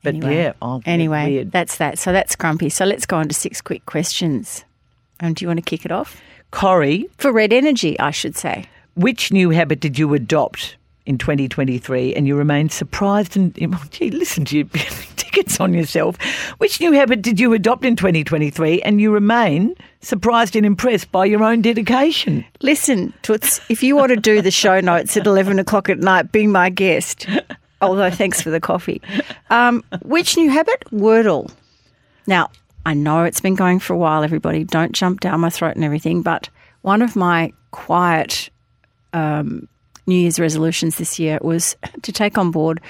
But 0.03 0.15
Anyway. 0.17 0.37
yeah, 0.37 0.53
oh, 0.61 0.81
Anyway, 0.85 1.33
weird. 1.33 1.53
that's 1.53 1.77
that. 1.79 1.99
So 1.99 2.13
that's 2.13 2.35
grumpy. 2.37 2.69
So 2.69 2.85
let's 2.85 3.07
go 3.07 3.17
on 3.19 3.29
to 3.29 3.35
six 3.35 3.61
quick 3.61 3.87
questions. 3.87 4.65
And 5.21 5.37
do 5.37 5.45
you 5.45 5.49
want 5.49 5.59
to 5.59 5.63
kick 5.65 5.85
it 5.85 5.93
off? 5.93 6.21
Corrie, 6.51 7.07
For 7.19 7.33
Red 7.33 7.53
Energy, 7.53 7.99
I 8.01 8.11
should 8.11 8.37
say. 8.37 8.65
which 8.95 9.33
new 9.33 9.51
habit 9.51 9.81
did 9.81 9.99
you 9.99 10.13
adopt 10.15 10.77
in 11.07 11.19
2023 11.19 12.15
and 12.15 12.27
you 12.29 12.37
remain 12.37 12.69
surprised 12.69 13.37
and 13.37 13.55
gee, 13.91 14.11
listen 14.11 14.45
to 14.45 14.59
you 14.59 14.65
tickets 15.17 15.59
on 15.59 15.75
yourself 15.75 16.17
which 16.59 16.79
new 16.81 16.93
habit 16.93 17.23
did 17.23 17.41
you 17.41 17.53
adopt 17.55 17.85
in 17.85 17.97
2023 17.97 18.81
and 18.83 19.01
you 19.01 19.11
remain 19.11 19.75
surprised 20.01 20.55
and 20.55 20.65
impressed 20.67 21.11
by 21.11 21.25
your 21.25 21.43
own 21.43 21.61
dedication 21.63 22.45
Listen, 22.61 23.13
Toots, 23.23 23.61
if 23.69 23.83
you 23.83 23.97
want 23.97 24.11
to 24.11 24.17
do 24.17 24.43
the 24.43 24.51
show 24.53 24.79
notes 24.81 25.17
at 25.17 25.27
11 25.27 25.59
o'clock 25.59 25.89
at 25.89 25.99
night, 25.99 26.31
be 26.33 26.47
my 26.47 26.69
guest. 26.71 27.27
Although, 27.83 28.11
thanks 28.11 28.41
for 28.41 28.51
the 28.51 28.61
coffee. 28.61 29.03
Um, 29.51 29.85
which 30.03 30.37
new 30.37 30.49
habit? 30.49 30.85
Wordle. 30.93 31.51
Now, 32.27 32.51
I 32.87 32.95
know 32.95 33.25
it's 33.25 33.41
been 33.41 33.57
going 33.57 33.81
for 33.81 33.93
a 33.93 33.99
while, 33.99 34.23
everybody. 34.23 34.65
Don't 34.65 34.93
jump 34.93 35.21
down 35.21 35.41
my 35.41 35.51
throat 35.51 35.75
and 35.75 35.85
everything. 35.85 36.23
But 36.23 36.49
one 36.83 37.03
of 37.03 37.17
my 37.17 37.53
quiet 37.73 38.51
um, 39.13 39.69
New 40.07 40.17
Year's 40.17 40.41
resolutions 40.41 40.97
this 40.97 41.19
year 41.19 41.39
was 41.43 41.77
to 42.03 42.13
take 42.13 42.39
on 42.39 42.51
board 42.51 42.81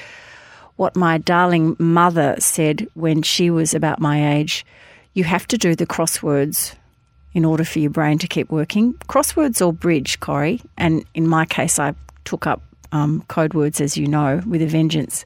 what 0.76 0.96
my 0.96 1.18
darling 1.18 1.76
mother 1.78 2.36
said 2.38 2.86
when 2.94 3.22
she 3.22 3.50
was 3.50 3.74
about 3.74 4.00
my 4.00 4.34
age. 4.36 4.64
You 5.14 5.24
have 5.24 5.46
to 5.48 5.58
do 5.58 5.74
the 5.74 5.86
crosswords 5.86 6.74
in 7.34 7.44
order 7.44 7.64
for 7.64 7.78
your 7.78 7.90
brain 7.90 8.18
to 8.18 8.28
keep 8.28 8.50
working. 8.50 8.94
Crosswords 9.08 9.64
or 9.64 9.72
bridge, 9.72 10.20
Corey. 10.20 10.60
And 10.76 11.04
in 11.14 11.28
my 11.28 11.46
case, 11.46 11.78
I 11.78 11.94
took 12.24 12.46
up 12.46 12.62
um, 12.92 13.24
code 13.28 13.54
words, 13.54 13.80
as 13.80 13.96
you 13.96 14.06
know, 14.06 14.40
with 14.46 14.62
a 14.62 14.66
vengeance. 14.66 15.24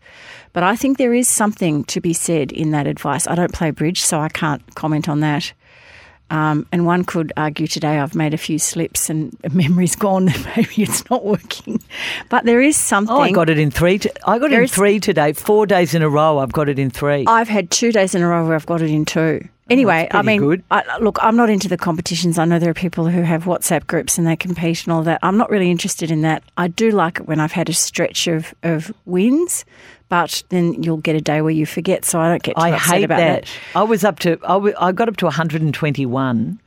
But 0.53 0.63
I 0.63 0.77
think 0.77 0.97
there 0.97 1.15
is 1.15 1.29
something 1.29 1.85
to 1.85 2.01
be 2.01 2.13
said 2.13 2.53
in 2.53 2.71
that 2.71 2.87
advice. 2.87 3.27
I 3.27 3.35
don't 3.35 3.53
play 3.53 3.71
bridge, 3.71 4.01
so 4.01 4.21
I 4.21 4.29
can't 4.29 4.63
comment 4.75 5.09
on 5.09 5.21
that. 5.21 5.53
Um, 6.29 6.67
and 6.73 6.85
one 6.87 7.05
could 7.05 7.33
argue 7.37 7.69
today 7.69 7.99
I've 8.01 8.17
made 8.17 8.35
a 8.35 8.37
few 8.39 8.59
slips 8.59 9.09
and 9.09 9.37
memory's 9.53 9.95
gone 9.95 10.25
that 10.27 10.47
maybe 10.57 10.83
it's 10.83 11.09
not 11.09 11.25
working. 11.25 11.81
But 12.29 12.45
there 12.45 12.61
is 12.61 12.77
something. 12.77 13.15
oh 13.15 13.21
i 13.21 13.31
got 13.31 13.49
it 13.49 13.59
in 13.59 13.71
three 13.71 13.99
t- 13.99 14.11
i 14.27 14.39
got 14.39 14.47
it 14.47 14.55
in 14.55 14.59
There's- 14.59 14.73
three 14.73 14.99
today 14.99 15.33
four 15.33 15.67
days 15.67 15.95
in 15.95 16.03
a 16.03 16.09
row 16.09 16.39
i've 16.39 16.53
got 16.53 16.69
it 16.69 16.79
in 16.81 16.91
three 16.91 17.25
I've 17.29 17.49
had 17.49 17.71
two 17.71 17.93
days 17.93 18.15
in 18.17 18.23
a 18.23 18.29
row 18.29 18.45
where 18.45 18.57
I've 18.57 18.67
got 18.67 18.83
it 18.83 18.91
in 18.91 19.05
two. 19.05 19.47
Anyway, 19.69 20.07
I 20.13 20.23
mean, 20.23 20.41
good. 20.41 20.63
I, 20.71 20.99
look, 20.99 21.19
I'm 21.21 21.35
not 21.35 21.51
into 21.51 21.67
the 21.67 21.77
competitions. 21.77 22.39
I 22.39 22.45
know 22.45 22.61
there 22.61 22.71
are 22.71 22.75
people 22.75 23.09
who 23.09 23.23
have 23.23 23.45
WhatsApp 23.45 23.85
groups 23.89 24.17
and 24.17 24.25
they 24.25 24.37
compete 24.37 24.85
and 24.85 24.93
all 24.93 25.03
that. 25.03 25.19
I'm 25.25 25.37
not 25.37 25.51
really 25.51 25.73
interested 25.73 26.09
in 26.13 26.23
that. 26.23 26.45
I 26.57 26.69
do 26.69 26.93
like 26.93 27.19
it 27.19 27.27
when 27.27 27.41
I've 27.41 27.51
had 27.51 27.69
a 27.69 27.73
stretch 27.73 28.29
of, 28.29 28.55
of 28.63 28.93
wins, 29.07 29.65
but 30.09 30.43
then 30.51 30.83
you'll 30.83 30.99
get 30.99 31.17
a 31.17 31.21
day 31.21 31.41
where 31.41 31.51
you 31.51 31.67
forget. 31.67 32.05
So 32.05 32.21
I 32.21 32.29
don't 32.29 32.43
get 32.43 32.57
too 32.57 32.63
I 32.63 32.77
hate 32.77 33.05
about 33.05 33.19
that. 33.19 33.45
that. 33.45 33.51
I 33.75 33.83
was 33.83 34.05
up 34.05 34.19
to, 34.21 34.33
I, 34.45 34.55
w- 34.55 34.75
I 34.81 34.93
got 34.93 35.09
up 35.09 35.17
to 35.19 35.27
121 35.27 36.61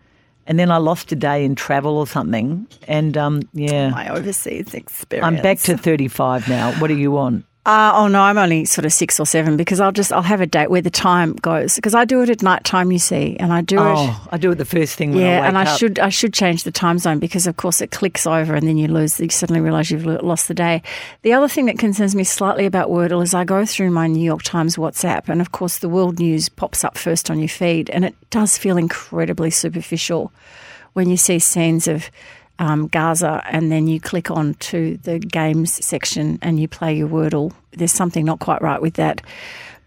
and 0.47 0.59
then 0.59 0.71
I 0.71 0.77
lost 0.77 1.11
a 1.11 1.15
day 1.15 1.45
in 1.45 1.55
travel 1.55 1.97
or 1.97 2.07
something. 2.07 2.67
And 2.87 3.17
um, 3.17 3.41
yeah, 3.53 3.89
My 3.89 4.09
overseas 4.09 4.73
experience. 4.73 5.25
I'm 5.25 5.41
back 5.41 5.59
to 5.59 5.77
35 5.77 6.49
now. 6.49 6.73
What 6.79 6.89
are 6.89 6.95
you 6.95 7.17
on? 7.17 7.43
Uh, 7.65 7.91
oh 7.93 8.07
no, 8.07 8.21
I'm 8.21 8.37
only 8.37 8.65
sort 8.65 8.85
of 8.85 8.93
six 8.93 9.19
or 9.19 9.25
seven 9.27 9.55
because 9.57 9.79
I'll 9.79 9.91
just 9.91 10.11
I'll 10.13 10.21
have 10.23 10.41
a 10.41 10.47
date 10.47 10.71
where 10.71 10.81
the 10.81 10.89
time 10.89 11.33
goes 11.33 11.75
because 11.75 11.93
I 11.93 12.03
do 12.05 12.21
it 12.23 12.29
at 12.29 12.41
night 12.41 12.63
time, 12.63 12.91
you 12.91 12.97
see, 12.99 13.35
and 13.37 13.51
I 13.53 13.61
do 13.61 13.75
it. 13.75 13.81
Oh, 13.95 14.27
I 14.31 14.37
do 14.37 14.51
it 14.51 14.55
the 14.55 14.65
first 14.65 14.95
thing 14.95 15.13
when 15.13 15.19
I 15.23 15.27
Yeah, 15.27 15.39
wake 15.41 15.47
and 15.49 15.57
I 15.57 15.61
up. 15.63 15.77
should 15.77 15.99
I 15.99 16.09
should 16.09 16.33
change 16.33 16.63
the 16.63 16.71
time 16.71 16.97
zone 16.99 17.19
because 17.19 17.45
of 17.45 17.57
course 17.57 17.79
it 17.81 17.91
clicks 17.91 18.25
over 18.25 18.55
and 18.55 18.65
then 18.65 18.77
you 18.77 18.87
lose. 18.87 19.19
You 19.19 19.29
suddenly 19.29 19.61
realise 19.61 19.91
you've 19.91 20.05
lost 20.05 20.47
the 20.47 20.53
day. 20.55 20.81
The 21.21 21.33
other 21.33 21.49
thing 21.49 21.65
that 21.67 21.77
concerns 21.77 22.15
me 22.15 22.23
slightly 22.23 22.65
about 22.65 22.89
Wordle 22.89 23.21
is 23.21 23.33
I 23.33 23.43
go 23.43 23.65
through 23.65 23.91
my 23.91 24.07
New 24.07 24.23
York 24.23 24.41
Times 24.41 24.77
WhatsApp 24.77 25.27
and 25.27 25.41
of 25.41 25.51
course 25.51 25.77
the 25.79 25.89
world 25.89 26.17
news 26.17 26.49
pops 26.49 26.83
up 26.83 26.97
first 26.97 27.29
on 27.29 27.39
your 27.39 27.49
feed 27.49 27.89
and 27.91 28.03
it 28.05 28.15
does 28.31 28.57
feel 28.57 28.77
incredibly 28.77 29.51
superficial 29.51 30.31
when 30.93 31.09
you 31.09 31.17
see 31.17 31.37
scenes 31.39 31.87
of. 31.87 32.09
Um, 32.59 32.87
Gaza, 32.87 33.41
and 33.49 33.71
then 33.71 33.87
you 33.87 34.01
click 34.01 34.29
on 34.29 34.53
to 34.55 34.97
the 35.03 35.17
games 35.17 35.83
section 35.85 36.37
and 36.41 36.59
you 36.59 36.67
play 36.67 36.93
your 36.93 37.07
Wordle. 37.07 37.53
There's 37.71 37.93
something 37.93 38.25
not 38.25 38.39
quite 38.39 38.61
right 38.61 38.81
with 38.81 38.95
that. 38.95 39.21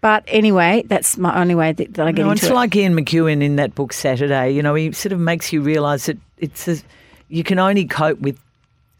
But 0.01 0.23
anyway, 0.27 0.83
that's 0.87 1.17
my 1.17 1.39
only 1.39 1.55
way 1.55 1.71
that, 1.71 1.93
that 1.93 2.07
I 2.07 2.11
get 2.11 2.23
No, 2.23 2.31
into 2.31 2.39
it's 2.39 2.43
it. 2.43 2.47
It's 2.47 2.55
like 2.55 2.75
Ian 2.75 2.95
McEwan 2.95 3.43
in 3.43 3.55
that 3.57 3.75
book 3.75 3.93
Saturday. 3.93 4.51
You 4.51 4.63
know, 4.63 4.73
he 4.73 4.91
sort 4.91 5.13
of 5.13 5.19
makes 5.19 5.53
you 5.53 5.61
realise 5.61 6.07
that 6.07 6.17
it's 6.39 6.67
a, 6.67 6.77
you 7.29 7.43
can 7.43 7.59
only 7.59 7.85
cope 7.85 8.19
with 8.19 8.39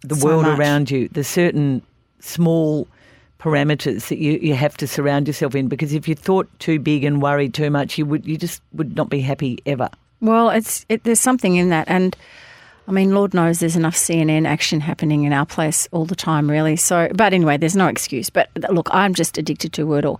the 0.01 0.15
So 0.15 0.25
world 0.27 0.43
much. 0.45 0.59
around 0.59 0.91
you. 0.91 1.09
There's 1.09 1.27
certain 1.27 1.81
small 2.19 2.87
parameters 3.39 4.07
that 4.07 4.19
you, 4.19 4.33
you 4.41 4.53
have 4.53 4.77
to 4.77 4.87
surround 4.87 5.27
yourself 5.27 5.55
in 5.55 5.67
because 5.67 5.93
if 5.93 6.07
you 6.07 6.15
thought 6.15 6.47
too 6.59 6.79
big 6.79 7.03
and 7.03 7.21
worried 7.21 7.53
too 7.53 7.69
much, 7.69 7.97
you 7.97 8.05
would 8.05 8.25
you 8.25 8.37
just 8.37 8.61
would 8.73 8.95
not 8.95 9.09
be 9.09 9.19
happy 9.19 9.59
ever. 9.65 9.89
Well, 10.21 10.51
it's 10.51 10.85
it, 10.87 11.03
there's 11.03 11.19
something 11.19 11.55
in 11.57 11.69
that, 11.69 11.89
and 11.89 12.15
I 12.87 12.91
mean, 12.91 13.13
Lord 13.13 13.33
knows 13.33 13.59
there's 13.59 13.75
enough 13.75 13.95
CNN 13.95 14.45
action 14.45 14.81
happening 14.81 15.23
in 15.23 15.33
our 15.33 15.45
place 15.45 15.87
all 15.91 16.05
the 16.05 16.15
time, 16.15 16.49
really. 16.49 16.75
So, 16.75 17.09
but 17.15 17.33
anyway, 17.33 17.57
there's 17.57 17.75
no 17.75 17.87
excuse. 17.87 18.29
But 18.29 18.49
look, 18.69 18.89
I'm 18.91 19.13
just 19.13 19.37
addicted 19.37 19.71
to 19.73 19.85
Wordle. 19.85 20.19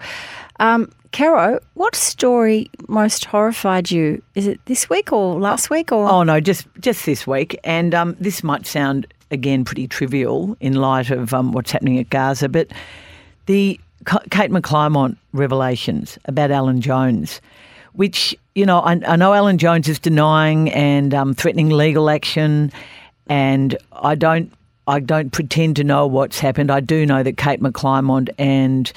Um, 0.60 0.92
Caro, 1.12 1.60
what 1.76 1.96
story 1.96 2.70
most 2.88 3.26
horrified 3.26 3.92
you? 3.92 4.22
Is 4.36 4.48
it 4.48 4.60
this 4.66 4.90
week 4.90 5.12
or 5.12 5.40
last 5.40 5.70
week 5.70 5.92
or? 5.92 6.10
Oh 6.10 6.24
no, 6.24 6.40
just 6.40 6.66
just 6.80 7.06
this 7.06 7.28
week. 7.28 7.60
And 7.64 7.94
um, 7.94 8.16
this 8.20 8.44
might 8.44 8.66
sound 8.66 9.08
again 9.30 9.66
pretty 9.66 9.88
trivial 9.88 10.56
in 10.60 10.74
light 10.74 11.12
of 11.12 11.34
um, 11.34 11.52
what's 11.52 11.72
happening 11.72 12.00
at 12.00 12.10
Gaza, 12.10 12.50
but 12.50 12.70
the 13.46 13.80
Kate 14.32 14.52
McClymont 14.52 15.18
revelations 15.34 16.18
about 16.26 16.52
Alan 16.52 16.82
Jones, 16.82 17.42
which 17.94 18.36
you 18.56 18.66
know 18.66 18.80
I, 18.80 19.00
I 19.06 19.16
know 19.16 19.34
Alan 19.34 19.58
Jones 19.58 19.88
is 19.88 20.00
denying 20.00 20.72
and 20.72 21.14
um, 21.14 21.34
threatening 21.34 21.70
legal 21.70 22.10
action, 22.10 22.72
and 23.28 23.78
I 23.92 24.16
don't 24.16 24.52
I 24.88 25.00
don't 25.00 25.32
pretend 25.32 25.78
to 25.78 25.84
know 25.84 26.06
what's 26.08 26.40
happened. 26.40 26.70
I 26.70 26.80
do 26.80 27.06
know 27.06 27.24
that 27.24 27.38
Kate 27.38 27.62
McClymont 27.62 28.30
and 28.38 28.92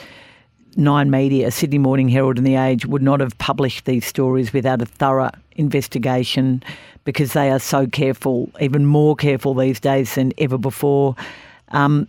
Nine 0.77 1.11
Media, 1.11 1.51
Sydney 1.51 1.79
Morning 1.79 2.09
Herald, 2.09 2.39
and 2.39 2.47
The 2.47 2.57
Age 2.57 2.85
would 2.87 3.03
not 3.03 3.21
have 3.21 3.37
published 3.39 3.85
these 3.85 4.05
stories 4.05 4.53
without 4.53 4.83
a 4.83 4.87
thorough 4.87 5.31
investigation 5.53 6.63
because 7.05 7.33
they 7.33 7.51
are 7.51 7.61
so 7.61 7.87
careful, 7.87 8.51
even 8.61 8.85
more 8.85 9.17
careful 9.17 9.55
these 9.55 9.81
days 9.81 10.17
than 10.17 10.33
ever 10.39 10.59
before. 10.59 11.15
Um, 11.69 12.09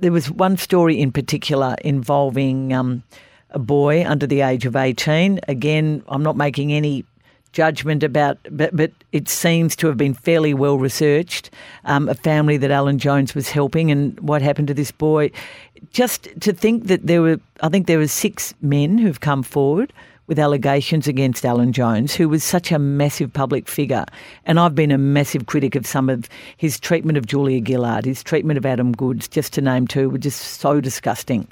there 0.00 0.12
was 0.12 0.30
one 0.30 0.56
story 0.56 1.00
in 1.00 1.12
particular 1.12 1.76
involving 1.82 2.72
um, 2.72 3.02
a 3.50 3.58
boy 3.58 4.04
under 4.06 4.26
the 4.26 4.40
age 4.40 4.66
of 4.66 4.76
18. 4.76 5.40
Again, 5.48 6.02
I'm 6.08 6.22
not 6.22 6.36
making 6.36 6.72
any 6.72 7.04
judgment 7.52 8.02
about, 8.02 8.38
but, 8.50 8.74
but 8.76 8.92
it 9.12 9.28
seems 9.28 9.74
to 9.76 9.86
have 9.86 9.96
been 9.96 10.14
fairly 10.14 10.54
well 10.54 10.78
researched. 10.78 11.50
Um, 11.84 12.08
a 12.08 12.14
family 12.14 12.56
that 12.58 12.70
Alan 12.70 12.98
Jones 12.98 13.34
was 13.34 13.48
helping, 13.48 13.90
and 13.90 14.18
what 14.20 14.42
happened 14.42 14.68
to 14.68 14.74
this 14.74 14.90
boy. 14.90 15.30
Just 15.90 16.28
to 16.40 16.52
think 16.52 16.86
that 16.86 17.06
there 17.06 17.22
were, 17.22 17.40
I 17.62 17.68
think 17.68 17.86
there 17.86 17.98
were 17.98 18.08
six 18.08 18.52
men 18.60 18.98
who've 18.98 19.20
come 19.20 19.42
forward 19.42 19.92
with 20.28 20.38
allegations 20.38 21.08
against 21.08 21.44
Alan 21.44 21.72
Jones, 21.72 22.14
who 22.14 22.28
was 22.28 22.44
such 22.44 22.70
a 22.70 22.78
massive 22.78 23.32
public 23.32 23.66
figure. 23.66 24.04
And 24.44 24.60
I've 24.60 24.74
been 24.74 24.92
a 24.92 24.98
massive 24.98 25.46
critic 25.46 25.74
of 25.74 25.86
some 25.86 26.10
of 26.10 26.28
his 26.58 26.78
treatment 26.78 27.16
of 27.16 27.26
Julia 27.26 27.64
Gillard, 27.64 28.04
his 28.04 28.22
treatment 28.22 28.58
of 28.58 28.66
Adam 28.66 28.92
Goodes, 28.92 29.26
just 29.26 29.54
to 29.54 29.62
name 29.62 29.86
two, 29.86 30.10
were 30.10 30.18
just 30.18 30.60
so 30.60 30.80
disgusting. 30.80 31.48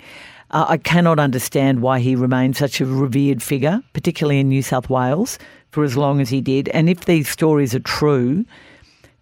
Uh, 0.51 0.67
I 0.69 0.77
cannot 0.77 1.19
understand 1.19 1.83
why 1.83 1.99
he 2.01 2.15
remained 2.15 2.57
such 2.57 2.81
a 2.81 2.87
revered 2.87 3.43
figure, 3.43 3.83
particularly 3.93 4.39
in 4.39 4.49
New 4.49 4.63
South 4.63 4.89
Wales, 4.89 5.39
for 5.71 5.85
as 5.85 5.97
long 5.97 6.21
as 6.21 6.31
he 6.31 6.41
did. 6.41 6.69
And 6.71 6.89
if 6.89 7.05
these 7.05 7.29
stories 7.29 7.75
are 7.75 7.81
true, 7.81 8.45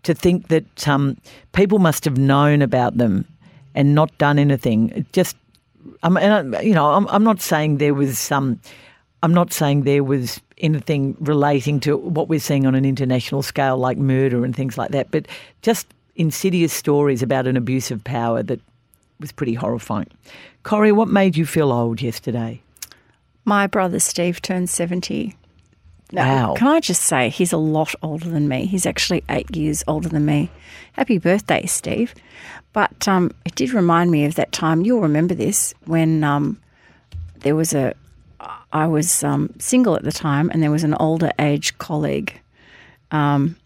to 0.04 0.14
think 0.14 0.48
that 0.48 0.86
um, 0.86 1.16
people 1.52 1.78
must 1.78 2.04
have 2.04 2.18
known 2.18 2.62
about 2.62 2.98
them 2.98 3.26
and 3.74 3.94
not 3.94 4.16
done 4.18 4.38
anything, 4.38 4.90
it 4.90 5.12
just, 5.12 5.36
um, 6.02 6.16
and, 6.16 6.54
you 6.62 6.74
know, 6.74 6.92
I'm, 6.92 7.08
I'm 7.08 7.24
not 7.24 7.40
saying 7.40 7.78
there 7.78 7.94
was 7.94 8.18
some. 8.18 8.44
Um, 8.44 8.60
I'm 9.22 9.32
not 9.32 9.54
saying 9.54 9.84
there 9.84 10.04
was 10.04 10.38
anything 10.58 11.16
relating 11.18 11.80
to 11.80 11.96
what 11.96 12.28
we're 12.28 12.38
seeing 12.38 12.66
on 12.66 12.74
an 12.74 12.84
international 12.84 13.42
scale, 13.42 13.78
like 13.78 13.96
murder 13.96 14.44
and 14.44 14.54
things 14.54 14.76
like 14.76 14.90
that, 14.90 15.10
but 15.10 15.26
just 15.62 15.86
insidious 16.14 16.74
stories 16.74 17.22
about 17.22 17.46
an 17.46 17.56
abuse 17.56 17.90
of 17.90 18.04
power 18.04 18.42
that 18.42 18.60
was 19.20 19.32
pretty 19.32 19.54
horrifying. 19.54 20.08
Corrie, 20.64 20.92
what 20.92 21.08
made 21.08 21.36
you 21.36 21.44
feel 21.44 21.70
old 21.70 22.00
yesterday? 22.00 22.60
My 23.44 23.66
brother 23.66 24.00
Steve 24.00 24.40
turned 24.40 24.70
70. 24.70 25.36
Now, 26.10 26.48
wow. 26.48 26.54
Can 26.54 26.68
I 26.68 26.80
just 26.80 27.02
say, 27.02 27.28
he's 27.28 27.52
a 27.52 27.58
lot 27.58 27.94
older 28.02 28.30
than 28.30 28.48
me. 28.48 28.64
He's 28.64 28.86
actually 28.86 29.22
eight 29.28 29.54
years 29.54 29.84
older 29.86 30.08
than 30.08 30.24
me. 30.24 30.50
Happy 30.92 31.18
birthday, 31.18 31.66
Steve. 31.66 32.14
But 32.72 33.06
um, 33.06 33.30
it 33.44 33.54
did 33.54 33.74
remind 33.74 34.10
me 34.10 34.24
of 34.24 34.36
that 34.36 34.52
time, 34.52 34.82
you'll 34.82 35.02
remember 35.02 35.34
this, 35.34 35.74
when 35.84 36.24
um, 36.24 36.58
there 37.40 37.54
was 37.54 37.74
a, 37.74 37.94
I 38.72 38.86
was 38.86 39.22
um, 39.22 39.50
single 39.58 39.96
at 39.96 40.02
the 40.02 40.12
time, 40.12 40.50
and 40.50 40.62
there 40.62 40.70
was 40.70 40.84
an 40.84 40.94
older 40.94 41.30
age 41.38 41.76
colleague, 41.76 42.40
um, 43.10 43.56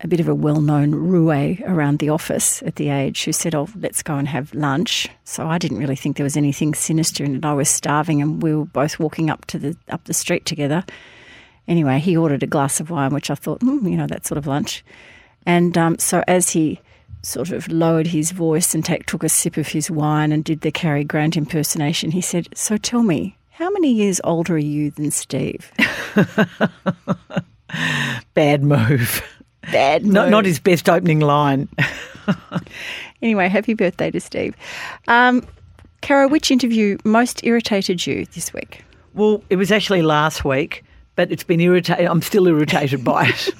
a 0.00 0.08
bit 0.08 0.20
of 0.20 0.28
a 0.28 0.34
well 0.34 0.60
known 0.60 0.94
roue 0.94 1.62
around 1.64 1.98
the 1.98 2.10
office 2.10 2.62
at 2.62 2.76
the 2.76 2.90
age, 2.90 3.24
who 3.24 3.32
said, 3.32 3.54
Oh, 3.54 3.68
let's 3.76 4.02
go 4.02 4.16
and 4.16 4.28
have 4.28 4.52
lunch. 4.54 5.08
So 5.24 5.46
I 5.46 5.58
didn't 5.58 5.78
really 5.78 5.96
think 5.96 6.16
there 6.16 6.24
was 6.24 6.36
anything 6.36 6.74
sinister 6.74 7.24
in 7.24 7.36
it. 7.36 7.44
I 7.44 7.54
was 7.54 7.68
starving, 7.68 8.20
and 8.20 8.42
we 8.42 8.54
were 8.54 8.64
both 8.64 8.98
walking 8.98 9.30
up 9.30 9.46
to 9.46 9.58
the 9.58 9.76
up 9.88 10.04
the 10.04 10.14
street 10.14 10.46
together. 10.46 10.84
Anyway, 11.66 11.98
he 11.98 12.16
ordered 12.16 12.42
a 12.42 12.46
glass 12.46 12.80
of 12.80 12.90
wine, 12.90 13.14
which 13.14 13.30
I 13.30 13.34
thought, 13.34 13.60
mm, 13.60 13.90
you 13.90 13.96
know, 13.96 14.06
that 14.06 14.26
sort 14.26 14.36
of 14.36 14.46
lunch. 14.46 14.84
And 15.46 15.76
um, 15.78 15.98
so 15.98 16.22
as 16.28 16.50
he 16.50 16.80
sort 17.22 17.50
of 17.50 17.68
lowered 17.68 18.08
his 18.08 18.32
voice 18.32 18.74
and 18.74 18.84
take, 18.84 19.06
took 19.06 19.24
a 19.24 19.28
sip 19.28 19.56
of 19.56 19.68
his 19.68 19.90
wine 19.90 20.32
and 20.32 20.44
did 20.44 20.60
the 20.60 20.70
Cary 20.70 21.04
Grant 21.04 21.36
impersonation, 21.36 22.10
he 22.10 22.20
said, 22.20 22.48
So 22.54 22.76
tell 22.76 23.02
me, 23.02 23.36
how 23.50 23.70
many 23.70 23.92
years 23.92 24.20
older 24.24 24.54
are 24.54 24.58
you 24.58 24.90
than 24.90 25.10
Steve? 25.10 25.72
Bad 28.34 28.62
move. 28.62 29.22
Bad. 29.72 30.04
Not, 30.04 30.30
not 30.30 30.44
his 30.44 30.58
best 30.58 30.88
opening 30.88 31.20
line. 31.20 31.68
anyway, 33.22 33.48
happy 33.48 33.74
birthday 33.74 34.10
to 34.10 34.20
Steve. 34.20 34.56
Um, 35.08 35.46
Caro, 36.02 36.28
which 36.28 36.50
interview 36.50 36.98
most 37.04 37.42
irritated 37.44 38.06
you 38.06 38.26
this 38.26 38.52
week? 38.52 38.84
Well, 39.14 39.42
it 39.48 39.56
was 39.56 39.72
actually 39.72 40.02
last 40.02 40.44
week, 40.44 40.84
but 41.16 41.30
it's 41.30 41.44
been 41.44 41.60
irritated. 41.60 42.06
I'm 42.06 42.22
still 42.22 42.46
irritated 42.46 43.04
by 43.04 43.28
it. 43.28 43.54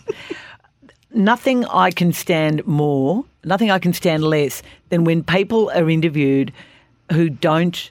nothing 1.15 1.65
I 1.67 1.91
can 1.91 2.13
stand 2.13 2.67
more, 2.67 3.25
nothing 3.45 3.71
I 3.71 3.79
can 3.79 3.93
stand 3.93 4.25
less 4.25 4.63
than 4.89 5.05
when 5.05 5.23
people 5.23 5.71
are 5.75 5.89
interviewed 5.89 6.53
who 7.13 7.31
don't 7.31 7.91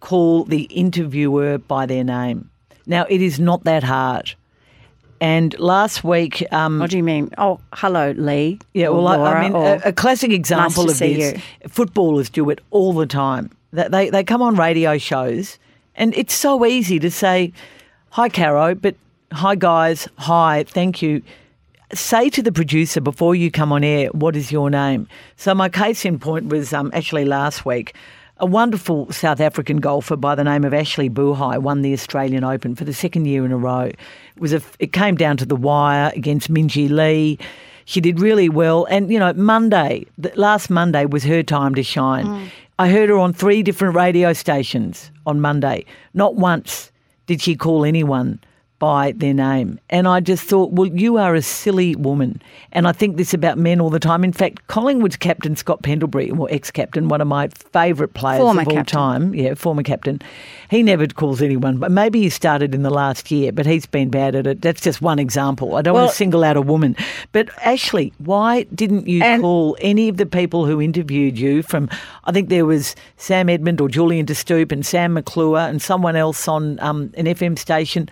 call 0.00 0.44
the 0.44 0.62
interviewer 0.62 1.58
by 1.58 1.86
their 1.86 2.04
name. 2.04 2.50
Now, 2.86 3.04
it 3.08 3.20
is 3.20 3.38
not 3.38 3.64
that 3.64 3.82
hard. 3.82 4.34
And 5.20 5.58
last 5.58 6.02
week, 6.02 6.42
um, 6.50 6.78
what 6.78 6.90
do 6.90 6.96
you 6.96 7.02
mean? 7.02 7.30
Oh, 7.36 7.60
hello, 7.74 8.12
Lee. 8.12 8.58
Yeah, 8.72 8.88
well, 8.88 9.02
Laura, 9.02 9.28
I 9.28 9.42
mean, 9.42 9.54
a, 9.54 9.80
a, 9.86 9.92
classic 9.92 10.32
example 10.32 10.84
nice 10.86 10.94
of 10.94 10.98
this. 10.98 11.34
You. 11.34 11.68
Footballers 11.68 12.30
do 12.30 12.48
it 12.48 12.60
all 12.70 12.94
the 12.94 13.06
time. 13.06 13.50
They 13.72 14.08
they 14.08 14.24
come 14.24 14.40
on 14.40 14.56
radio 14.56 14.96
shows, 14.96 15.58
and 15.94 16.14
it's 16.16 16.32
so 16.32 16.64
easy 16.64 16.98
to 16.98 17.10
say, 17.10 17.52
"Hi, 18.10 18.30
Caro," 18.30 18.74
but 18.74 18.96
"Hi, 19.32 19.54
guys," 19.56 20.08
"Hi," 20.16 20.64
"Thank 20.66 21.02
you." 21.02 21.22
Say 21.92 22.30
to 22.30 22.42
the 22.42 22.52
producer 22.52 23.00
before 23.00 23.34
you 23.34 23.50
come 23.50 23.72
on 23.72 23.84
air, 23.84 24.08
"What 24.08 24.36
is 24.36 24.50
your 24.50 24.70
name?" 24.70 25.06
So 25.36 25.54
my 25.54 25.68
case 25.68 26.06
in 26.06 26.18
point 26.18 26.46
was 26.46 26.72
um, 26.72 26.90
actually 26.94 27.26
last 27.26 27.66
week 27.66 27.94
a 28.40 28.46
wonderful 28.46 29.12
South 29.12 29.38
African 29.38 29.76
golfer 29.76 30.16
by 30.16 30.34
the 30.34 30.42
name 30.42 30.64
of 30.64 30.72
Ashleigh 30.72 31.10
Buhai 31.10 31.58
won 31.58 31.82
the 31.82 31.92
Australian 31.92 32.42
Open 32.42 32.74
for 32.74 32.84
the 32.84 32.94
second 32.94 33.26
year 33.26 33.44
in 33.44 33.52
a 33.52 33.58
row. 33.58 33.90
It 34.40 34.42
was 34.42 34.54
a, 34.54 34.62
it 34.78 34.94
came 34.94 35.16
down 35.16 35.36
to 35.36 35.44
the 35.44 35.54
wire 35.54 36.10
against 36.16 36.50
Minjee 36.50 36.88
Lee. 36.88 37.38
She 37.84 38.00
did 38.00 38.20
really 38.20 38.48
well, 38.48 38.86
and 38.86 39.12
you 39.12 39.18
know 39.18 39.34
Monday, 39.34 40.06
last 40.34 40.70
Monday 40.70 41.04
was 41.04 41.24
her 41.24 41.42
time 41.42 41.74
to 41.74 41.82
shine. 41.82 42.24
Mm. 42.24 42.48
I 42.78 42.88
heard 42.88 43.10
her 43.10 43.18
on 43.18 43.34
three 43.34 43.62
different 43.62 43.94
radio 43.94 44.32
stations 44.32 45.10
on 45.26 45.42
Monday. 45.42 45.84
Not 46.14 46.36
once 46.36 46.90
did 47.26 47.42
she 47.42 47.54
call 47.54 47.84
anyone 47.84 48.40
by 48.80 49.12
their 49.12 49.34
name. 49.34 49.78
And 49.90 50.08
I 50.08 50.20
just 50.20 50.42
thought, 50.44 50.72
well, 50.72 50.88
you 50.88 51.18
are 51.18 51.34
a 51.34 51.42
silly 51.42 51.94
woman. 51.94 52.42
And 52.72 52.88
I 52.88 52.92
think 52.92 53.18
this 53.18 53.34
about 53.34 53.58
men 53.58 53.78
all 53.78 53.90
the 53.90 54.00
time. 54.00 54.24
In 54.24 54.32
fact, 54.32 54.66
Collingwood's 54.68 55.18
captain, 55.18 55.54
Scott 55.54 55.82
Pendlebury, 55.82 56.30
or 56.30 56.48
ex 56.50 56.70
captain, 56.70 57.08
one 57.08 57.20
of 57.20 57.28
my 57.28 57.48
favourite 57.48 58.14
players 58.14 58.40
former 58.40 58.62
of 58.62 58.68
all 58.68 58.74
captain. 58.74 58.98
time. 58.98 59.34
Yeah, 59.34 59.54
former 59.54 59.82
captain. 59.82 60.20
He 60.70 60.82
never 60.82 61.06
calls 61.06 61.42
anyone, 61.42 61.76
but 61.76 61.92
maybe 61.92 62.22
he 62.22 62.30
started 62.30 62.74
in 62.74 62.82
the 62.82 62.90
last 62.90 63.30
year, 63.30 63.52
but 63.52 63.66
he's 63.66 63.84
been 63.84 64.08
bad 64.08 64.34
at 64.34 64.46
it. 64.46 64.62
That's 64.62 64.80
just 64.80 65.02
one 65.02 65.18
example. 65.18 65.76
I 65.76 65.82
don't 65.82 65.92
well, 65.92 66.04
want 66.04 66.12
to 66.12 66.16
single 66.16 66.42
out 66.42 66.56
a 66.56 66.62
woman. 66.62 66.96
But 67.32 67.48
Ashleigh, 67.56 68.12
why 68.16 68.62
didn't 68.74 69.06
you 69.06 69.20
call 69.40 69.76
any 69.82 70.08
of 70.08 70.16
the 70.16 70.26
people 70.26 70.64
who 70.64 70.80
interviewed 70.80 71.38
you 71.38 71.62
from, 71.62 71.90
I 72.24 72.32
think 72.32 72.48
there 72.48 72.64
was 72.64 72.96
Sam 73.18 73.50
Edmund 73.50 73.82
or 73.82 73.90
Julian 73.90 74.24
De 74.24 74.34
Stoop 74.34 74.72
and 74.72 74.86
Sam 74.86 75.12
McClure 75.12 75.58
and 75.58 75.82
someone 75.82 76.16
else 76.16 76.48
on 76.48 76.80
um, 76.80 77.12
an 77.14 77.26
FM 77.26 77.58
station? 77.58 78.08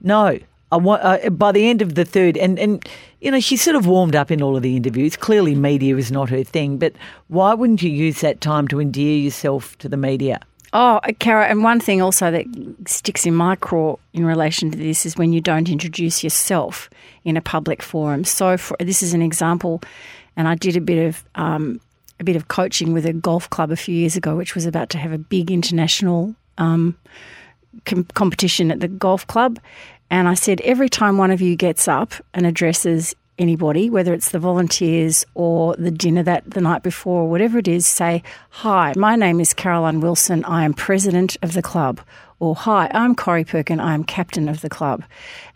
No. 0.00 0.38
I 0.72 0.76
want, 0.76 1.02
uh, 1.02 1.30
by 1.30 1.50
the 1.50 1.68
end 1.68 1.82
of 1.82 1.96
the 1.96 2.04
third, 2.04 2.36
and, 2.36 2.56
and 2.58 2.88
you 3.20 3.30
know, 3.30 3.40
she 3.40 3.56
sort 3.56 3.74
of 3.74 3.86
warmed 3.86 4.14
up 4.14 4.30
in 4.30 4.40
all 4.40 4.56
of 4.56 4.62
the 4.62 4.76
interviews. 4.76 5.16
Clearly, 5.16 5.54
media 5.56 5.96
is 5.96 6.12
not 6.12 6.30
her 6.30 6.44
thing, 6.44 6.78
but 6.78 6.92
why 7.26 7.54
wouldn't 7.54 7.82
you 7.82 7.90
use 7.90 8.20
that 8.20 8.40
time 8.40 8.68
to 8.68 8.80
endear 8.80 9.16
yourself 9.18 9.76
to 9.78 9.88
the 9.88 9.96
media? 9.96 10.38
Oh, 10.72 11.00
Caro, 11.18 11.42
and 11.42 11.64
one 11.64 11.80
thing 11.80 12.00
also 12.00 12.30
that 12.30 12.46
sticks 12.86 13.26
in 13.26 13.34
my 13.34 13.56
craw 13.56 13.96
in 14.12 14.24
relation 14.24 14.70
to 14.70 14.78
this 14.78 15.04
is 15.04 15.16
when 15.16 15.32
you 15.32 15.40
don't 15.40 15.68
introduce 15.68 16.22
yourself 16.22 16.88
in 17.24 17.36
a 17.36 17.40
public 17.40 17.82
forum. 17.82 18.22
So, 18.22 18.56
for, 18.56 18.76
this 18.78 19.02
is 19.02 19.12
an 19.12 19.22
example, 19.22 19.82
and 20.36 20.46
I 20.46 20.54
did 20.54 20.76
a 20.76 20.80
bit 20.80 21.08
of 21.08 21.24
um, 21.34 21.80
a 22.20 22.24
bit 22.24 22.36
of 22.36 22.46
coaching 22.46 22.92
with 22.92 23.04
a 23.04 23.12
golf 23.12 23.50
club 23.50 23.72
a 23.72 23.76
few 23.76 23.96
years 23.96 24.14
ago, 24.14 24.36
which 24.36 24.54
was 24.54 24.64
about 24.64 24.90
to 24.90 24.98
have 24.98 25.10
a 25.10 25.18
big 25.18 25.50
international 25.50 26.36
um, 26.58 26.96
com- 27.86 28.06
competition 28.14 28.70
at 28.70 28.80
the 28.80 28.88
golf 28.88 29.26
club. 29.26 29.58
And 30.10 30.28
I 30.28 30.34
said, 30.34 30.60
every 30.62 30.88
time 30.88 31.18
one 31.18 31.30
of 31.30 31.40
you 31.40 31.54
gets 31.56 31.86
up 31.86 32.12
and 32.34 32.46
addresses 32.46 33.14
anybody, 33.40 33.90
whether 33.90 34.12
it's 34.12 34.30
the 34.30 34.38
volunteers 34.38 35.24
or 35.34 35.74
the 35.76 35.90
dinner 35.90 36.22
that 36.22 36.48
the 36.48 36.60
night 36.60 36.82
before 36.82 37.22
or 37.22 37.28
whatever 37.30 37.58
it 37.58 37.66
is, 37.66 37.86
say, 37.86 38.22
Hi, 38.50 38.92
my 38.96 39.16
name 39.16 39.40
is 39.40 39.54
Caroline 39.54 40.00
Wilson. 40.00 40.44
I 40.44 40.64
am 40.64 40.74
president 40.74 41.36
of 41.42 41.54
the 41.54 41.62
club. 41.62 42.00
Or, 42.38 42.54
Hi, 42.54 42.90
I'm 42.94 43.14
Corrie 43.14 43.44
Perkin. 43.44 43.80
I 43.80 43.94
am 43.94 44.04
captain 44.04 44.48
of 44.48 44.60
the 44.60 44.68
club. 44.68 45.02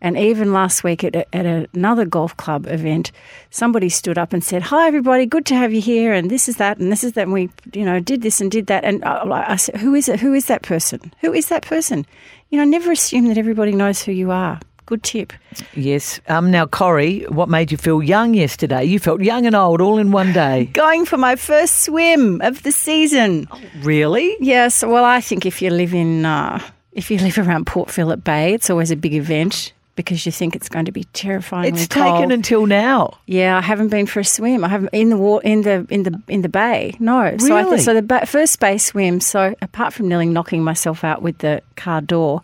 And 0.01 0.18
even 0.18 0.53
last 0.53 0.82
week 0.82 1.05
at, 1.05 1.14
at 1.14 1.68
another 1.74 2.05
golf 2.05 2.37
club 2.37 2.66
event, 2.66 3.12
somebody 3.51 3.89
stood 3.89 4.18
up 4.18 4.32
and 4.32 4.43
said, 4.43 4.62
Hi, 4.62 4.87
everybody, 4.87 5.26
good 5.26 5.47
to 5.47 5.55
have 5.55 5.72
you 5.72 5.80
here. 5.80 6.12
And 6.12 6.30
this 6.30 6.49
is 6.49 6.57
that, 6.57 6.78
and 6.78 6.91
this 6.91 7.05
is 7.05 7.12
that. 7.12 7.22
And 7.22 7.32
we, 7.32 7.51
you 7.72 7.85
know, 7.85 8.01
did 8.01 8.22
this 8.22 8.41
and 8.41 8.51
did 8.51 8.66
that. 8.66 8.85
And 8.85 9.05
uh, 9.05 9.26
I, 9.30 9.53
I 9.53 9.57
said, 9.57 9.76
Who 9.76 9.95
is 9.95 10.09
it? 10.09 10.20
Who 10.20 10.32
is 10.32 10.47
that 10.47 10.62
person? 10.62 11.12
Who 11.20 11.32
is 11.32 11.49
that 11.49 11.62
person? 11.62 12.07
You 12.51 12.59
know, 12.59 12.64
never 12.64 12.93
assume 12.93 13.28
that 13.28 13.39
everybody 13.39 13.72
knows 13.72 14.03
who 14.03 14.12
you 14.12 14.30
are. 14.30 14.61
Good 14.87 15.03
tip. 15.03 15.32
Yes. 15.74 16.20
Um, 16.28 16.51
now, 16.51 16.66
Corrie, 16.66 17.20
what 17.30 17.49
made 17.49 17.72
you 17.72 17.78
feel 17.78 18.03
young 18.03 18.35
yesterday? 18.35 18.85
You 18.85 18.99
felt 18.99 19.22
young 19.22 19.47
and 19.47 19.57
old 19.57 19.80
all 19.80 19.99
in 19.99 20.11
one 20.12 20.32
day. 20.32 20.66
Going 20.74 21.07
for 21.07 21.16
my 21.16 21.37
first 21.37 21.85
swim 21.85 22.41
of 22.43 22.62
the 22.64 22.72
season. 22.72 23.49
Really? 23.82 24.37
Yes. 24.41 24.82
Well, 24.85 25.05
I 25.05 25.20
think 25.22 25.47
if 25.47 25.62
you 25.62 25.70
live 25.70 25.95
in, 25.95 26.26
uh, 26.26 26.61
if 26.93 27.11
you 27.11 27.18
live 27.18 27.39
around 27.39 27.66
Port 27.66 27.91
Phillip 27.91 28.22
Bay, 28.24 28.53
it's 28.53 28.68
always 28.68 28.91
a 28.91 28.97
big 28.97 29.14
event 29.14 29.72
because 29.97 30.26
you 30.26 30.32
think 30.32 30.55
it's 30.57 30.68
going 30.68 30.85
to 30.85 30.93
be 30.93 31.05
terrifying. 31.12 31.72
It's 31.74 31.87
taken 31.89 32.30
until 32.30 32.66
now. 32.66 33.16
Yeah, 33.26 33.57
I 33.57 33.61
haven't 33.62 33.89
been 33.89 34.07
for 34.07 34.20
a 34.20 34.24
swim. 34.24 34.64
I 34.64 34.68
haven't 34.68 34.91
in 34.93 35.09
the 35.09 35.16
wa- 35.16 35.39
in 35.39 35.62
the 35.62 35.87
in 35.89 36.03
the 36.03 36.20
in 36.28 36.43
the 36.43 36.49
bay. 36.49 36.95
No. 36.99 37.22
Really? 37.22 37.39
So 37.39 37.57
I 37.57 37.76
so 37.76 37.95
the 37.95 38.03
ba- 38.03 38.26
first 38.26 38.61
bay 38.61 38.76
swim. 38.76 39.20
So 39.20 39.55
apart 39.62 39.95
from 39.95 40.09
nearly 40.09 40.26
knocking 40.26 40.62
myself 40.64 41.05
out 41.05 41.22
with 41.22 41.39
the 41.39 41.62
car 41.76 42.01
door 42.01 42.43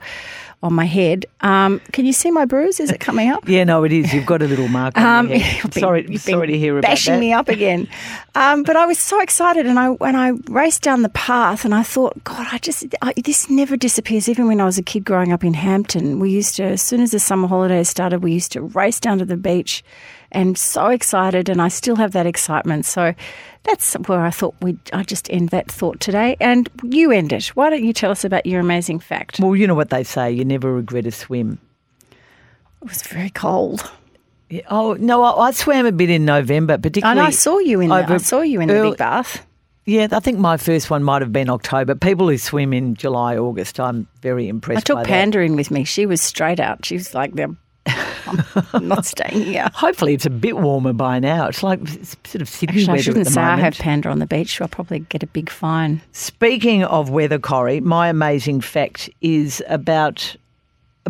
on 0.63 0.75
my 0.75 0.85
head. 0.85 1.25
Um, 1.41 1.81
can 1.93 2.05
you 2.05 2.13
see 2.13 2.31
my 2.31 2.45
bruise? 2.45 2.81
Is 2.81 2.91
it 2.91 3.01
coming 3.01 3.31
up? 3.31 3.49
yeah, 3.49 3.65
no, 3.65 3.83
it 3.85 3.93
is. 3.93 4.13
You've 4.13 4.27
got 4.27 4.43
a 4.43 4.47
little 4.47 4.69
mark 4.69 4.97
um. 4.99 5.29
Been, 5.29 5.73
sorry, 5.73 6.17
sorry 6.19 6.49
to 6.49 6.59
hear 6.59 6.79
about 6.79 6.89
bashing 6.89 7.15
that. 7.15 7.21
me 7.21 7.33
up 7.33 7.49
again. 7.49 7.89
Um, 8.35 8.63
but 8.63 8.77
I 8.77 8.85
was 8.85 8.99
so 8.99 9.21
excited, 9.21 9.67
and 9.67 9.79
I 9.79 9.91
when 9.91 10.17
I 10.17 10.33
raced 10.49 10.83
down 10.83 11.03
the 11.03 11.09
path, 11.11 11.65
and 11.65 11.75
I 11.75 11.83
thought, 11.83 12.23
God, 12.25 12.47
I 12.53 12.59
just 12.59 12.85
I, 13.01 13.15
this 13.15 13.49
never 13.49 13.77
disappears. 13.77 14.29
Even 14.29 14.47
when 14.47 14.61
I 14.61 14.65
was 14.65 14.77
a 14.77 14.83
kid 14.83 15.05
growing 15.05 15.33
up 15.33 15.45
in 15.45 15.55
Hampton, 15.55 16.19
we 16.19 16.31
used 16.31 16.57
to 16.57 16.65
as 16.65 16.83
soon 16.83 17.01
as 17.01 17.13
the 17.13 17.21
summer 17.21 17.49
holidays 17.49 17.89
started, 17.89 18.23
we 18.23 18.33
used 18.33 18.53
to 18.53 18.61
race 18.61 19.01
down 19.01 19.19
to 19.19 19.25
the 19.25 19.39
beach, 19.39 19.83
and 20.31 20.59
so 20.59 20.89
excited, 20.89 21.49
and 21.49 21.63
I 21.63 21.69
still 21.69 21.97
have 21.97 22.13
that 22.13 22.27
excitement. 22.27 22.85
So 22.85 23.15
that's 23.65 23.95
where 24.07 24.21
I 24.21 24.31
thought 24.31 24.55
we'd 24.61 24.79
I 24.93 25.03
just 25.03 25.31
end 25.31 25.51
that 25.51 25.71
thought 25.71 26.01
today. 26.01 26.37
And 26.41 26.69
you 26.83 27.13
end 27.13 27.33
it. 27.33 27.49
Why 27.49 27.71
don't 27.71 27.85
you 27.85 27.93
tell 27.93 28.11
us 28.11 28.25
about 28.25 28.47
your 28.47 28.61
amazing 28.61 29.01
fact? 29.01 29.41
Well, 29.41 29.57
you 29.57 29.67
know 29.67 29.75
what 29.75 29.91
they 29.91 30.05
say, 30.05 30.31
you 30.31 30.45
never 30.45 30.73
regret 30.73 31.07
a 31.07 31.11
swim. 31.11 31.59
It 32.11 32.89
was 32.89 33.03
very 33.03 33.31
cold. 33.31 33.91
Yeah, 34.49 34.63
oh 34.69 34.95
no, 34.95 35.23
I, 35.23 35.49
I, 35.49 35.51
swam 35.53 35.87
a 35.87 35.93
bit 35.93 36.11
in 36.11 36.25
November, 36.25 36.77
particularly. 36.77 37.21
And 37.21 37.27
I 37.27 37.31
saw 37.31 37.59
you 37.59 37.81
in. 37.81 37.91
The, 37.91 37.95
I 37.95 38.17
saw 38.17 38.41
you 38.41 38.61
in 38.61 38.69
the 38.69 38.83
big 38.83 38.97
bath. 38.97 39.47
Yeah, 39.87 40.09
I 40.11 40.21
think 40.21 40.39
my 40.39 40.57
first 40.57 40.91
one 40.91 41.05
might 41.05 41.23
have 41.23 41.33
been 41.33 41.49
October. 41.49 41.95
People 41.95 42.29
who 42.29 42.37
swim 42.37 42.73
in 42.73 42.95
July, 42.95 43.37
August, 43.37 43.79
I'm 43.79 44.09
very 44.23 44.49
impressed. 44.49 44.91
I 44.91 44.95
took 44.95 45.07
Panda 45.07 45.41
in 45.41 45.57
with 45.57 45.71
me. 45.71 45.85
She 45.85 46.05
was 46.05 46.21
straight 46.21 46.59
out. 46.59 46.85
She 46.85 46.95
was 46.95 47.15
like, 47.15 47.35
"They're 47.35 47.55
I'm 48.73 48.89
not 48.89 49.07
staying 49.07 49.45
here. 49.45 49.69
Hopefully, 49.75 50.15
it's 50.15 50.27
a 50.27 50.31
bit 50.31 50.57
warmer 50.57 50.93
by 50.93 51.19
now. 51.19 51.47
It's 51.49 51.63
like 51.63 51.81
it's 51.83 52.17
sort 52.25 52.43
of 52.43 52.49
Sydney 52.49 52.83
Actually, 52.83 52.93
weather 52.93 52.99
I 52.99 53.03
shouldn't 53.03 53.21
at 53.21 53.25
the 53.27 53.33
say 53.33 53.41
moment. 53.41 53.61
I 53.61 53.65
have 53.65 53.75
panda 53.79 54.09
on 54.09 54.19
the 54.19 54.27
beach. 54.27 54.57
So 54.57 54.65
I'll 54.65 54.69
probably 54.69 55.01
get 55.01 55.23
a 55.23 55.27
big 55.27 55.51
fine. 55.51 56.01
Speaking 56.13 56.85
of 56.85 57.11
weather, 57.11 57.39
Corrie, 57.39 57.81
my 57.81 58.09
amazing 58.09 58.61
fact 58.61 59.11
is 59.21 59.63
about 59.69 60.37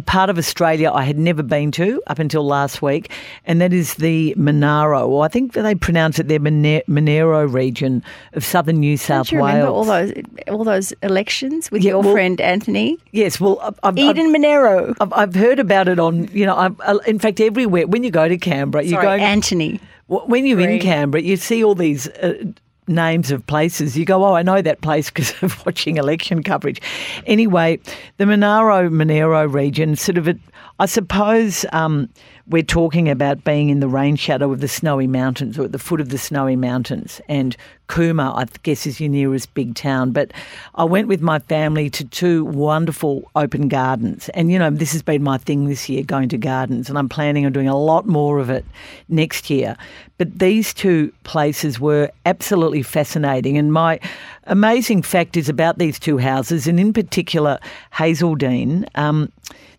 part 0.07 0.31
of 0.31 0.39
Australia 0.39 0.91
I 0.93 1.05
had 1.05 1.19
never 1.19 1.43
been 1.43 1.71
to 1.73 2.03
up 2.07 2.19
until 2.19 2.47
last 2.47 2.81
week, 2.81 3.11
and 3.45 3.61
that 3.61 3.73
is 3.73 3.95
the 3.95 4.35
Monaro, 4.37 5.09
or 5.09 5.25
I 5.25 5.29
think 5.29 5.53
they 5.53 5.75
pronounce 5.75 6.19
it 6.19 6.29
the 6.29 6.39
Monaro 6.87 7.47
region 7.47 8.03
of 8.35 8.45
southern 8.45 8.79
New 8.81 8.97
South 8.97 9.33
Wales. 9.33 9.47
Remember 9.47 9.69
all 9.69 9.85
those 9.85 10.13
all 10.49 10.65
those 10.65 10.93
elections 11.03 11.71
with 11.71 11.83
yeah, 11.83 11.91
your 11.91 12.03
well, 12.03 12.13
friend 12.13 12.41
Anthony? 12.41 12.99
Yes, 13.13 13.41
well, 13.41 13.75
I've, 13.83 13.99
Eden 13.99 14.27
I've, 14.27 14.33
Monaro. 14.33 14.95
I've, 15.01 15.13
I've, 15.13 15.35
heard 15.35 15.59
about 15.59 15.89
it 15.89 15.99
on 15.99 16.29
you 16.29 16.47
know. 16.47 16.57
I've, 16.57 16.81
uh, 16.81 16.99
in 17.07 17.19
fact, 17.19 17.41
everywhere 17.41 17.87
when 17.87 18.05
you 18.05 18.11
go 18.11 18.29
to 18.29 18.39
Canberra, 18.39 18.85
Sorry, 18.85 18.91
you 18.91 18.97
go 18.97 19.17
to 19.17 19.23
Anthony. 19.23 19.81
When 20.07 20.45
you're 20.45 20.61
in 20.61 20.81
Canberra, 20.81 21.23
you 21.23 21.37
see 21.37 21.63
all 21.63 21.75
these. 21.75 22.09
Uh, 22.09 22.53
names 22.91 23.31
of 23.31 23.47
places, 23.47 23.97
you 23.97 24.05
go, 24.05 24.25
oh, 24.25 24.35
I 24.35 24.43
know 24.43 24.61
that 24.61 24.81
place 24.81 25.09
because 25.09 25.33
of 25.43 25.65
watching 25.67 25.97
election 25.97 26.43
coverage. 26.43 26.81
Anyway, 27.27 27.79
the 28.19 28.27
Monaro 28.27 28.91
Monero 28.91 29.51
region, 29.53 29.97
sort 29.97 30.19
of, 30.19 30.29
a, 30.29 30.37
I 30.81 30.87
suppose 30.87 31.67
um, 31.75 32.09
we're 32.49 32.63
talking 32.63 33.11
about 33.11 33.45
being 33.45 33.69
in 33.69 33.81
the 33.81 33.87
rain 33.87 34.17
shadow 34.17 34.51
of 34.51 34.61
the 34.61 34.67
snowy 34.67 35.07
mountains 35.07 35.59
or 35.59 35.65
at 35.65 35.73
the 35.73 35.79
foot 35.79 36.01
of 36.01 36.09
the 36.09 36.17
snowy 36.17 36.57
mountains. 36.57 37.21
And 37.29 37.55
Cooma, 37.91 38.35
I 38.35 38.47
guess, 38.63 38.87
is 38.87 38.99
your 38.99 39.11
nearest 39.11 39.53
big 39.53 39.75
town. 39.75 40.13
But 40.13 40.33
I 40.77 40.85
went 40.85 41.07
with 41.07 41.21
my 41.21 41.39
family 41.39 41.91
to 41.91 42.05
two 42.07 42.47
wonderful 42.47 43.31
open 43.37 43.69
gardens. 43.69 44.31
And, 44.31 44.51
you 44.51 44.59
know, 44.59 44.71
this 44.71 44.93
has 44.93 45.03
been 45.03 45.23
my 45.23 45.37
thing 45.37 45.67
this 45.67 45.87
year, 45.87 46.03
going 46.03 46.31
to 46.31 46.39
gardens. 46.39 46.89
And 46.89 46.97
I'm 46.97 47.11
planning 47.11 47.45
on 47.45 47.53
doing 47.53 47.69
a 47.69 47.77
lot 47.77 48.07
more 48.07 48.39
of 48.39 48.49
it 48.49 48.65
next 49.11 49.51
year. 49.51 49.77
But 50.17 50.39
these 50.39 50.73
two 50.73 51.13
places 51.25 51.79
were 51.79 52.11
absolutely 52.25 52.83
fascinating. 52.83 53.59
And 53.59 53.71
my 53.71 54.01
amazing 54.45 55.03
fact 55.03 55.37
is 55.37 55.51
about 55.51 55.77
these 55.77 55.99
two 55.99 56.17
houses, 56.17 56.67
and 56.67 56.81
in 56.81 56.95
particular, 56.95 57.59
Hazeldean. 57.93 58.89
Um, 58.95 59.31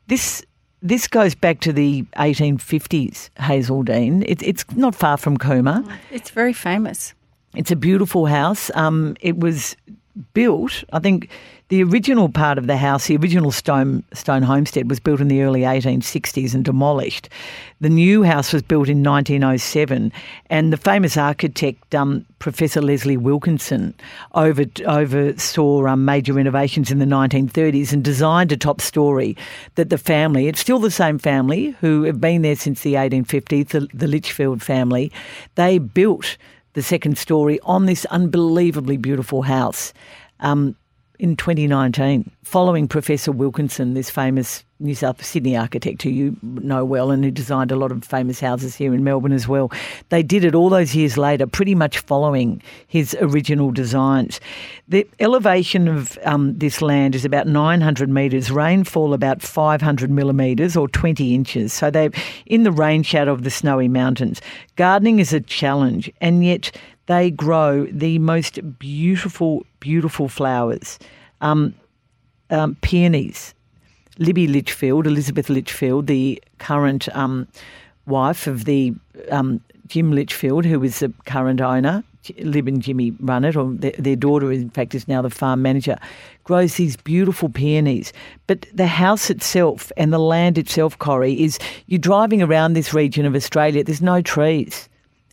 this 0.07 0.45
this 0.81 1.07
goes 1.07 1.35
back 1.35 1.59
to 1.61 1.73
the 1.73 2.03
1850s, 2.17 3.29
Hazeldean. 3.37 4.23
It, 4.27 4.41
it's 4.41 4.65
not 4.75 4.95
far 4.95 5.17
from 5.17 5.37
Cooma. 5.37 5.89
It's 6.11 6.31
very 6.31 6.53
famous. 6.53 7.13
It's 7.55 7.71
a 7.71 7.75
beautiful 7.75 8.25
house. 8.25 8.71
Um, 8.75 9.15
it 9.21 9.37
was 9.37 9.75
built, 10.33 10.83
I 10.93 10.99
think 10.99 11.29
the 11.71 11.83
original 11.83 12.27
part 12.27 12.57
of 12.57 12.67
the 12.67 12.75
house, 12.75 13.07
the 13.07 13.15
original 13.15 13.49
stone 13.49 14.03
stone 14.13 14.43
homestead, 14.43 14.89
was 14.89 14.99
built 14.99 15.21
in 15.21 15.29
the 15.29 15.41
early 15.41 15.61
1860s 15.61 16.53
and 16.53 16.65
demolished. 16.65 17.29
The 17.79 17.89
new 17.89 18.23
house 18.23 18.51
was 18.51 18.61
built 18.61 18.89
in 18.89 19.03
1907, 19.03 20.11
and 20.49 20.73
the 20.73 20.77
famous 20.77 21.15
architect 21.15 21.95
um, 21.95 22.25
Professor 22.39 22.81
Leslie 22.81 23.15
Wilkinson 23.15 23.93
over, 24.33 24.65
oversaw 24.85 25.85
um, 25.85 26.03
major 26.03 26.33
renovations 26.33 26.91
in 26.91 26.99
the 26.99 27.05
1930s 27.05 27.93
and 27.93 28.03
designed 28.03 28.51
a 28.51 28.57
top 28.57 28.81
story 28.81 29.37
that 29.75 29.89
the 29.89 29.97
family, 29.97 30.47
it's 30.49 30.59
still 30.59 30.79
the 30.79 30.91
same 30.91 31.17
family 31.17 31.71
who 31.79 32.03
have 32.03 32.19
been 32.19 32.41
there 32.41 32.57
since 32.57 32.81
the 32.81 32.95
1850s, 32.95 33.69
the, 33.69 33.87
the 33.93 34.07
Litchfield 34.07 34.61
family, 34.61 35.09
they 35.55 35.77
built 35.77 36.35
the 36.73 36.81
second 36.81 37.17
story 37.17 37.59
on 37.63 37.85
this 37.85 38.05
unbelievably 38.05 38.97
beautiful 38.97 39.41
house. 39.41 39.93
Um, 40.39 40.75
in 41.19 41.35
2019, 41.35 42.31
following 42.43 42.87
Professor 42.87 43.31
Wilkinson, 43.31 43.93
this 43.93 44.09
famous 44.09 44.63
New 44.81 44.95
South 44.95 45.23
Sydney 45.23 45.55
architect 45.55 46.01
who 46.01 46.09
you 46.09 46.37
know 46.41 46.83
well 46.83 47.11
and 47.11 47.23
who 47.23 47.31
designed 47.31 47.71
a 47.71 47.75
lot 47.75 47.91
of 47.91 48.03
famous 48.03 48.39
houses 48.39 48.75
here 48.75 48.93
in 48.93 49.03
Melbourne 49.03 49.31
as 49.31 49.47
well. 49.47 49.71
They 50.09 50.23
did 50.23 50.43
it 50.43 50.55
all 50.55 50.69
those 50.69 50.95
years 50.95 51.17
later, 51.17 51.47
pretty 51.47 51.75
much 51.75 51.99
following 51.99 52.61
his 52.87 53.15
original 53.21 53.71
designs. 53.71 54.39
The 54.87 55.07
elevation 55.19 55.87
of 55.87 56.17
um, 56.23 56.57
this 56.57 56.81
land 56.81 57.15
is 57.15 57.23
about 57.23 57.47
900 57.47 58.09
metres, 58.09 58.51
rainfall 58.51 59.13
about 59.13 59.41
500 59.41 60.09
millimetres 60.09 60.75
or 60.75 60.87
20 60.87 61.33
inches. 61.35 61.71
So 61.71 61.91
they're 61.91 62.11
in 62.45 62.63
the 62.63 62.71
rain 62.71 63.03
shadow 63.03 63.31
of 63.31 63.43
the 63.43 63.51
snowy 63.51 63.87
mountains. 63.87 64.41
Gardening 64.75 65.19
is 65.19 65.31
a 65.31 65.39
challenge, 65.39 66.11
and 66.19 66.43
yet 66.43 66.75
they 67.05 67.31
grow 67.31 67.85
the 67.85 68.19
most 68.19 68.59
beautiful, 68.79 69.65
beautiful 69.79 70.27
flowers. 70.27 70.99
Um, 71.41 71.75
um, 72.51 72.75
peonies. 72.81 73.53
Libby 74.21 74.45
Litchfield, 74.45 75.07
Elizabeth 75.07 75.49
Litchfield, 75.49 76.05
the 76.05 76.41
current 76.59 77.09
um, 77.15 77.47
wife 78.05 78.45
of 78.45 78.65
the 78.65 78.93
um, 79.31 79.59
Jim 79.87 80.11
Litchfield, 80.11 80.63
who 80.63 80.83
is 80.83 80.99
the 80.99 81.11
current 81.25 81.59
owner. 81.59 82.03
Lib 82.37 82.67
and 82.67 82.83
Jimmy 82.83 83.15
run 83.19 83.43
it, 83.43 83.55
or 83.55 83.71
their, 83.71 83.93
their 83.97 84.15
daughter, 84.15 84.51
in 84.51 84.69
fact, 84.69 84.93
is 84.93 85.07
now 85.07 85.23
the 85.23 85.31
farm 85.31 85.63
manager, 85.63 85.97
grows 86.43 86.75
these 86.75 86.95
beautiful 86.95 87.49
peonies. 87.49 88.13
But 88.45 88.67
the 88.71 88.85
house 88.85 89.31
itself 89.31 89.91
and 89.97 90.13
the 90.13 90.19
land 90.19 90.59
itself, 90.59 90.99
Corrie, 90.99 91.41
is 91.41 91.57
you're 91.87 91.97
driving 91.97 92.43
around 92.43 92.73
this 92.73 92.93
region 92.93 93.25
of 93.25 93.33
Australia, 93.33 93.83
there's 93.83 94.03
no 94.03 94.21
trees. 94.21 94.87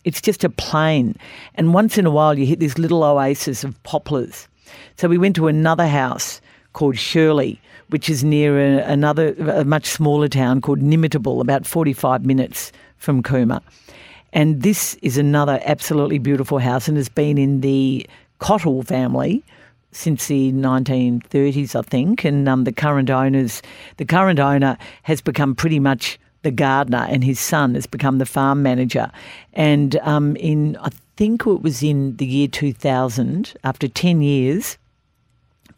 It's 0.05 0.23
just 0.23 0.45
a 0.45 0.49
plain. 0.49 1.15
And 1.57 1.75
once 1.75 1.99
in 1.99 2.07
a 2.07 2.11
while, 2.11 2.39
you 2.39 2.47
hit 2.47 2.59
this 2.59 2.79
little 2.79 3.05
oasis 3.05 3.65
of 3.65 3.81
poplars. 3.83 4.49
So 4.97 5.09
we 5.09 5.19
went 5.19 5.37
to 5.37 5.47
another 5.47 5.87
house 5.87 6.41
called 6.73 6.97
Shirley, 6.97 7.61
which 7.89 8.09
is 8.09 8.25
near 8.25 8.59
a, 8.59 8.85
another, 8.85 9.35
a 9.35 9.65
much 9.65 9.87
smaller 9.87 10.29
town 10.29 10.61
called 10.61 10.81
Nimmitabel, 10.81 11.41
about 11.41 11.67
45 11.67 12.25
minutes 12.25 12.73
from 12.97 13.23
Cooma. 13.23 13.63
And 14.33 14.63
this 14.63 14.95
is 14.97 15.17
another 15.17 15.61
absolutely 15.65 16.19
beautiful 16.19 16.59
house 16.59 16.89
and 16.89 16.97
has 16.97 17.09
been 17.09 17.39
in 17.39 17.61
the 17.61 18.07
Cottle 18.39 18.83
family 18.83 19.43
since 19.91 20.27
the 20.27 20.53
1930s, 20.53 21.75
I 21.75 21.83
think. 21.83 22.25
And 22.25 22.49
um, 22.49 22.65
the 22.65 22.73
current 22.73 23.11
owners, 23.11 23.63
the 23.97 24.05
current 24.05 24.39
owner 24.39 24.77
has 25.03 25.21
become 25.21 25.55
pretty 25.55 25.81
much 25.81 26.19
the 26.43 26.51
gardener, 26.51 27.07
and 27.09 27.25
his 27.25 27.41
son 27.41 27.75
has 27.75 27.87
become 27.87 28.19
the 28.19 28.27
farm 28.27 28.63
manager. 28.63 29.11
And 29.55 29.97
um, 29.97 30.37
in, 30.37 30.77
I 30.77 30.91
think 31.17 31.47
it 31.47 31.63
was 31.63 31.83
in 31.83 32.17
the 32.17 32.27
year 32.27 32.49
2000, 32.49 33.55
after 33.65 33.89
10 33.89 34.23
years, 34.23 34.79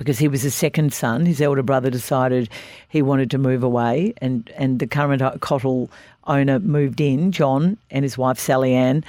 because 0.01 0.19
he 0.19 0.29
was 0.29 0.43
the 0.43 0.51
second 0.51 0.95
son. 0.95 1.27
His 1.27 1.43
elder 1.43 1.63
brother 1.63 1.91
decided 1.91 2.49
he 2.89 3.03
wanted 3.03 3.31
to 3.33 3.39
move 3.39 3.63
away, 3.63 4.15
and, 4.17 4.51
and 4.57 4.79
the 4.79 4.87
current 4.87 5.23
Cottle 5.43 5.91
owner 6.27 6.59
moved 6.59 7.03
in, 7.03 7.33
John 7.33 7.77
and 7.91 8.03
his 8.03 8.17
wife 8.17 8.39
Sally 8.39 8.73
Ann. 8.73 9.05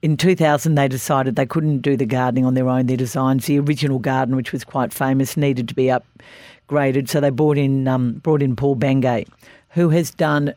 In 0.00 0.16
2000, 0.16 0.74
they 0.74 0.88
decided 0.88 1.36
they 1.36 1.44
couldn't 1.44 1.80
do 1.80 1.98
the 1.98 2.06
gardening 2.06 2.46
on 2.46 2.54
their 2.54 2.66
own. 2.66 2.86
Their 2.86 2.96
designs, 2.96 3.44
the 3.44 3.58
original 3.58 3.98
garden, 3.98 4.34
which 4.34 4.52
was 4.52 4.64
quite 4.64 4.90
famous, 4.90 5.36
needed 5.36 5.68
to 5.68 5.74
be 5.74 5.92
upgraded. 5.92 7.10
So 7.10 7.20
they 7.20 7.28
brought 7.28 7.58
in 7.58 7.86
um, 7.86 8.14
brought 8.14 8.40
in 8.40 8.56
Paul 8.56 8.76
Bangay, 8.76 9.28
who 9.68 9.90
has 9.90 10.12
done 10.12 10.54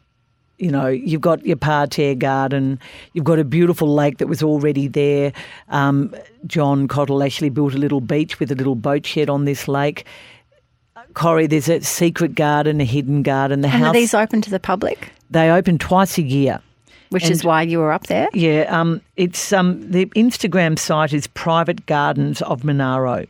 you 0.57 0.71
know, 0.71 0.87
you've 0.87 1.21
got 1.21 1.45
your 1.45 1.57
parterre 1.57 2.15
garden, 2.15 2.79
you've 3.13 3.25
got 3.25 3.39
a 3.39 3.43
beautiful 3.43 3.93
lake 3.93 4.17
that 4.19 4.27
was 4.27 4.41
already 4.41 4.87
there. 4.87 5.33
Um, 5.69 6.15
John 6.47 6.87
Cottle 6.87 7.23
actually 7.23 7.49
built 7.49 7.73
a 7.73 7.77
little 7.77 8.01
beach 8.01 8.39
with 8.39 8.51
a 8.51 8.55
little 8.55 8.75
boat 8.75 9.05
shed 9.05 9.29
on 9.29 9.45
this 9.45 9.67
lake. 9.67 10.05
Corrie, 11.13 11.47
there's 11.47 11.69
a 11.69 11.81
secret 11.81 12.35
garden, 12.35 12.81
a 12.81 12.83
hidden 12.85 13.23
garden. 13.23 13.61
The 13.61 13.67
and 13.69 13.83
house 13.83 13.89
are 13.89 13.93
these 13.93 14.13
open 14.13 14.41
to 14.41 14.49
the 14.49 14.59
public? 14.59 15.11
They 15.29 15.49
open 15.49 15.77
twice 15.77 16.17
a 16.17 16.21
year. 16.21 16.59
Which 17.09 17.23
And- 17.23 17.31
is 17.31 17.43
why 17.43 17.61
you 17.61 17.79
were 17.79 17.91
up 17.91 18.07
there. 18.07 18.27
Yeah, 18.33 18.63
um, 18.69 18.99
it's 19.15 19.53
um, 19.53 19.89
the 19.89 20.07
Instagram 20.07 20.77
site 20.77 21.13
is 21.13 21.27
Private 21.27 21.85
Gardens 21.85 22.41
of 22.41 22.63
Monaro, 22.63 23.25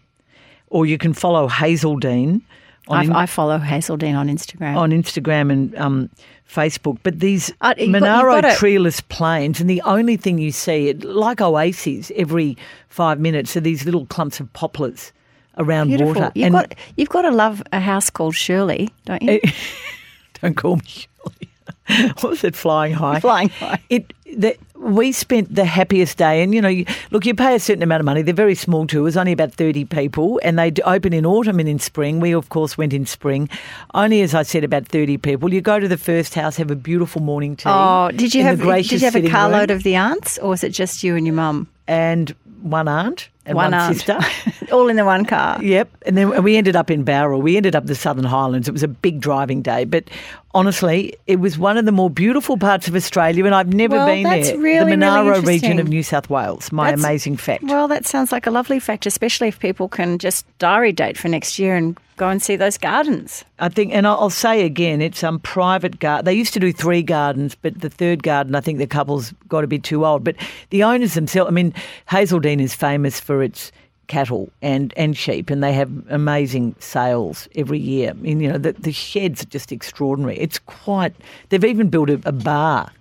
or 0.69 0.85
you 0.85 0.97
can 0.97 1.14
follow 1.14 1.47
Hazeldean 1.49 2.41
on, 2.88 3.11
I, 3.11 3.23
I 3.23 3.26
follow 3.26 3.60
Hazeldean 3.60 4.15
on 4.15 4.30
Instagram. 4.30 4.77
on 4.77 4.91
Instagram 4.91 5.52
and 5.52 5.76
um, 5.77 6.10
Facebook. 6.49 6.97
But 7.03 7.19
these 7.19 7.51
Uh, 7.61 7.73
Monaro 7.88 8.41
got 8.41 8.57
treeless 8.57 9.01
plains, 9.01 9.59
and 9.59 9.69
the 9.69 9.81
only 9.81 10.17
thing 10.17 10.38
you 10.38 10.51
see, 10.51 10.89
it, 10.89 11.03
like 11.03 11.41
oases, 11.41 12.11
every 12.15 12.57
five 12.89 13.19
minutes 13.19 13.55
are 13.57 13.61
these 13.61 13.85
little 13.85 14.05
clumps 14.05 14.39
of 14.39 14.51
poplars 14.53 15.11
around 15.57 15.88
Beautiful. 15.88 16.13
water. 16.13 16.31
You've 16.35 16.45
and 16.45 16.53
got 16.53 16.76
you've 16.97 17.09
got 17.09 17.23
to 17.23 17.31
love 17.31 17.63
a 17.72 17.80
house 17.80 18.09
called 18.09 18.35
Shirley, 18.35 18.89
don't 19.05 19.22
you? 19.22 19.41
don't 20.41 20.55
call 20.55 20.77
me 20.77 20.84
Shirley. 20.85 21.49
what 22.22 22.23
was 22.31 22.43
it? 22.43 22.55
Flying 22.55 22.93
high. 22.93 23.19
Flying 23.19 23.49
high. 23.49 23.80
It 23.89 24.13
the, 24.26 24.57
we 24.77 25.11
spent 25.11 25.53
the 25.53 25.65
happiest 25.65 26.18
day, 26.18 26.43
and 26.43 26.53
you 26.53 26.61
know, 26.61 26.69
you, 26.69 26.85
look, 27.11 27.26
you 27.26 27.34
pay 27.34 27.56
a 27.56 27.60
certain 27.60 27.84
amount 27.84 28.02
of 28.02 28.06
money. 28.06 28.22
They're 28.22 28.34
very 28.34 28.56
small 28.56 28.85
tours, 28.85 29.18
only 29.18 29.31
about 29.31 29.53
thirty 29.53 29.85
people, 29.85 30.39
and 30.43 30.60
they 30.60 30.72
open 30.84 31.14
in 31.14 31.26
autumn 31.26 31.60
and 31.60 31.69
in 31.69 31.80
spring. 31.80 32.19
We 32.19 32.34
of 32.34 32.49
course 32.49 32.77
went 32.77 32.93
in 32.93 33.06
spring, 33.06 33.49
only 33.93 34.22
as 34.22 34.34
I 34.35 34.43
said, 34.43 34.64
about 34.64 34.88
thirty 34.88 35.18
people. 35.18 35.53
You 35.53 35.61
go 35.61 35.80
to 35.80 35.88
the 35.88 35.97
first 35.97 36.35
house, 36.35 36.57
have 36.57 36.72
a 36.72 36.76
beautiful 36.76 37.22
morning 37.22 37.56
tea. 37.56 37.69
oh, 37.69 38.11
did 38.14 38.35
you 38.35 38.43
have 38.43 38.60
did 38.60 38.91
you 38.91 38.99
have 38.99 39.15
a 39.15 39.30
carload 39.30 39.69
room, 39.69 39.77
of 39.77 39.84
the 39.84 39.95
aunts, 39.95 40.38
or 40.38 40.49
was 40.49 40.64
it 40.64 40.69
just 40.69 41.03
you 41.03 41.15
and 41.15 41.26
your 41.26 41.35
mum? 41.35 41.68
and 41.88 42.35
one 42.61 42.88
aunt 42.88 43.30
and 43.45 43.55
one, 43.55 43.73
aunt, 43.73 43.95
sister. 43.95 44.19
all 44.72 44.88
in 44.89 44.95
the 44.95 45.05
one 45.05 45.26
car. 45.26 45.61
Yep. 45.63 45.89
And 46.05 46.17
then 46.17 46.43
we 46.43 46.57
ended 46.57 46.76
up 46.76 46.89
in 46.89 47.03
Bowral. 47.03 47.41
We 47.41 47.57
ended 47.57 47.76
up 47.76 47.85
the 47.85 47.95
Southern 47.95 48.26
Highlands. 48.26 48.67
It 48.67 48.72
was 48.72 48.84
a 48.84 48.88
big 48.88 49.19
driving 49.19 49.61
day. 49.61 49.85
But 49.85 50.09
honestly, 50.53 51.15
it 51.27 51.38
was 51.39 51.57
one 51.57 51.77
of 51.77 51.85
the 51.85 51.91
more 51.91 52.09
beautiful 52.09 52.57
parts 52.57 52.88
of 52.88 52.95
Australia, 52.95 53.45
and 53.45 53.53
I've 53.53 53.73
never 53.73 53.97
Well, 53.97 54.07
been 54.07 54.23
there. 54.23 54.34
really, 54.34 54.51
the 54.51 54.57
really 54.57 54.89
Monaro 54.91 55.41
region 55.41 55.80
of 55.80 55.88
New 55.89 56.03
South 56.03 56.30
Wales. 56.30 56.72
My 56.72 56.85
That's- 56.91 57.03
amazing 57.03 57.38
fact. 57.38 57.63
Well, 57.63 57.88
that 57.88 58.05
sounds 58.05 58.31
like 58.31 58.47
a 58.47 58.51
lovely 58.51 58.80
fact, 58.80 59.05
especially 59.05 59.49
if 59.49 59.59
people 59.59 59.88
can 59.89 60.17
just 60.17 60.45
diary 60.59 60.91
date 60.91 61.17
for 61.17 61.27
next 61.27 61.59
year 61.59 61.76
and 61.76 61.97
go 62.17 62.30
and 62.30 62.41
see 62.41 62.55
those 62.55 62.77
gardens. 62.77 63.43
I 63.59 63.67
think, 63.67 63.93
and 63.93 64.07
I'll 64.07 64.17
I'll 64.17 64.30
say 64.30 64.63
again, 64.63 65.01
it's 65.01 65.22
um 65.22 65.39
private 65.39 65.99
garden. 65.99 66.23
They 66.23 66.34
used 66.34 66.53
to 66.53 66.59
do 66.61 66.72
three 66.72 67.03
gardens, 67.03 67.55
but 67.55 67.81
the 67.81 67.89
third 67.89 68.23
garden, 68.23 68.55
I 68.55 68.61
think 68.61 68.80
the 68.80 68.88
couple's 68.88 69.34
got 69.49 69.61
to 69.61 69.67
be 69.67 69.80
too 69.80 70.05
old. 70.05 70.23
But 70.23 70.35
the 70.69 70.84
owners 70.84 71.13
themselves, 71.13 71.49
I 71.49 71.51
mean, 71.51 71.73
Hazeldean 72.09 72.61
is 72.61 72.73
famous 72.73 73.19
for 73.19 73.35
its 73.41 73.72
cattle 74.07 74.49
and, 74.62 74.94
and 74.95 75.18
sheep, 75.18 75.49
and 75.49 75.64
they 75.64 75.74
have 75.74 75.91
amazing 76.10 76.76
sales 76.80 77.48
every 77.56 77.80
year. 77.80 78.12
I 78.12 78.14
mean, 78.14 78.40
you 78.40 78.52
know, 78.52 78.57
the, 78.57 78.74
the 78.74 78.91
sheds 78.91 79.41
are 79.44 79.48
just 79.48 79.72
extraordinary. 79.72 80.38
It's 80.38 80.60
quite. 80.60 81.14
They've 81.49 81.64
even 81.66 81.90
built 81.90 82.10
a, 82.10 82.22
a 82.26 82.32
bar 82.32 82.91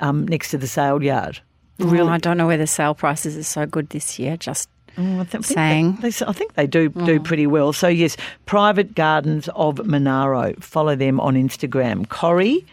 um, 0.00 0.26
next 0.26 0.50
to 0.52 0.58
the 0.58 0.66
sale 0.66 1.02
yard. 1.02 1.40
Really, 1.78 2.08
I 2.10 2.18
don't 2.18 2.36
know 2.36 2.46
whether 2.46 2.66
sale 2.66 2.94
prices 2.94 3.36
are 3.36 3.42
so 3.42 3.66
good 3.66 3.90
this 3.90 4.18
year. 4.18 4.36
Just 4.36 4.68
Oh, 4.98 5.20
I 5.20 5.24
think 5.24 5.46
Saying. 5.46 5.96
They, 6.02 6.10
they- 6.10 6.26
I 6.26 6.32
think 6.32 6.52
they 6.54 6.66
do 6.66 6.90
do 6.90 7.18
pretty 7.18 7.46
well. 7.46 7.72
So 7.72 7.88
yes, 7.88 8.14
Private 8.44 8.94
Gardens 8.94 9.48
of 9.54 9.84
Monaro. 9.86 10.52
Follow 10.60 10.94
them 10.94 11.18
on 11.18 11.34
Instagram. 11.34 12.06
Corrie, 12.10 12.66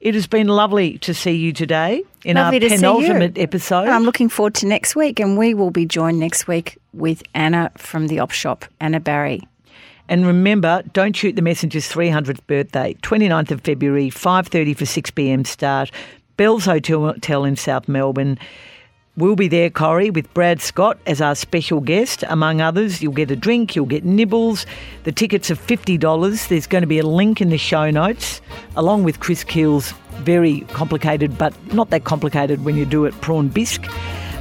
it 0.00 0.14
has 0.14 0.26
been 0.26 0.48
lovely 0.48 0.98
to 0.98 1.12
see 1.12 1.32
you 1.32 1.52
today 1.52 2.02
in 2.24 2.36
Lovely 2.36 2.62
our 2.62 2.68
penultimate 2.68 3.36
episode. 3.38 3.82
And 3.82 3.90
I'm 3.90 4.04
looking 4.04 4.28
forward 4.28 4.54
to 4.56 4.66
next 4.66 4.94
week, 4.94 5.18
and 5.18 5.36
we 5.36 5.54
will 5.54 5.70
be 5.70 5.86
joined 5.86 6.20
next 6.20 6.46
week 6.46 6.78
with 6.92 7.22
Anna 7.34 7.72
from 7.76 8.06
the 8.06 8.20
Op 8.20 8.30
Shop, 8.30 8.64
Anna 8.80 9.00
Barry. 9.00 9.42
And 10.08 10.26
remember, 10.26 10.82
don't 10.92 11.14
shoot 11.14 11.36
the 11.36 11.42
messenger's 11.42 11.90
300th 11.90 12.46
birthday, 12.46 12.96
29th 13.02 13.50
of 13.50 13.60
February, 13.60 14.08
5.30 14.08 14.76
for 14.76 14.84
6pm 14.84 15.46
start, 15.46 15.90
Bell's 16.36 16.64
Hotel 16.64 17.44
in 17.44 17.56
South 17.56 17.88
Melbourne. 17.88 18.38
We'll 19.18 19.34
be 19.34 19.48
there, 19.48 19.68
Corrie, 19.68 20.10
with 20.10 20.32
Brad 20.32 20.62
Scott 20.62 20.96
as 21.04 21.20
our 21.20 21.34
special 21.34 21.80
guest, 21.80 22.22
among 22.28 22.60
others. 22.60 23.02
You'll 23.02 23.14
get 23.14 23.32
a 23.32 23.34
drink, 23.36 23.74
you'll 23.74 23.84
get 23.86 24.04
nibbles. 24.04 24.64
The 25.02 25.10
tickets 25.10 25.50
are 25.50 25.56
$50. 25.56 26.46
There's 26.46 26.68
going 26.68 26.82
to 26.82 26.86
be 26.86 27.00
a 27.00 27.06
link 27.06 27.40
in 27.40 27.48
the 27.50 27.58
show 27.58 27.90
notes, 27.90 28.40
along 28.76 29.02
with 29.02 29.18
Chris 29.18 29.42
Keel's 29.42 29.90
very 30.18 30.60
complicated, 30.68 31.36
but 31.36 31.52
not 31.74 31.90
that 31.90 32.04
complicated 32.04 32.64
when 32.64 32.76
you 32.76 32.86
do 32.86 33.06
it, 33.06 33.20
prawn 33.20 33.48
bisque. 33.48 33.84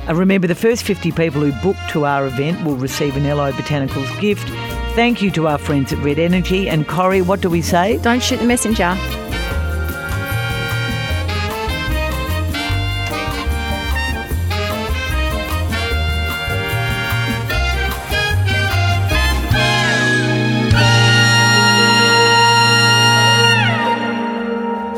Uh, 0.08 0.14
remember, 0.14 0.46
the 0.46 0.54
first 0.54 0.84
50 0.84 1.12
people 1.14 1.42
who 1.42 1.52
book 1.64 1.76
to 1.90 2.06
our 2.06 2.28
event 2.28 2.64
will 2.64 2.76
receive 2.76 3.18
an 3.18 3.26
Ello 3.26 3.52
Botanicals 3.54 4.22
gift. 4.22 4.48
Thank 4.94 5.24
you 5.24 5.32
to 5.32 5.48
our 5.48 5.58
friends 5.58 5.92
at 5.92 5.98
Red 6.04 6.20
Energy. 6.20 6.70
And 6.70 6.88
Corrie, 6.88 7.24
what 7.24 7.42
do 7.42 7.50
we 7.50 7.64
say? 7.64 7.98
Don't 8.04 8.22
shoot 8.22 8.38
the 8.38 8.46
messenger. 8.46 8.96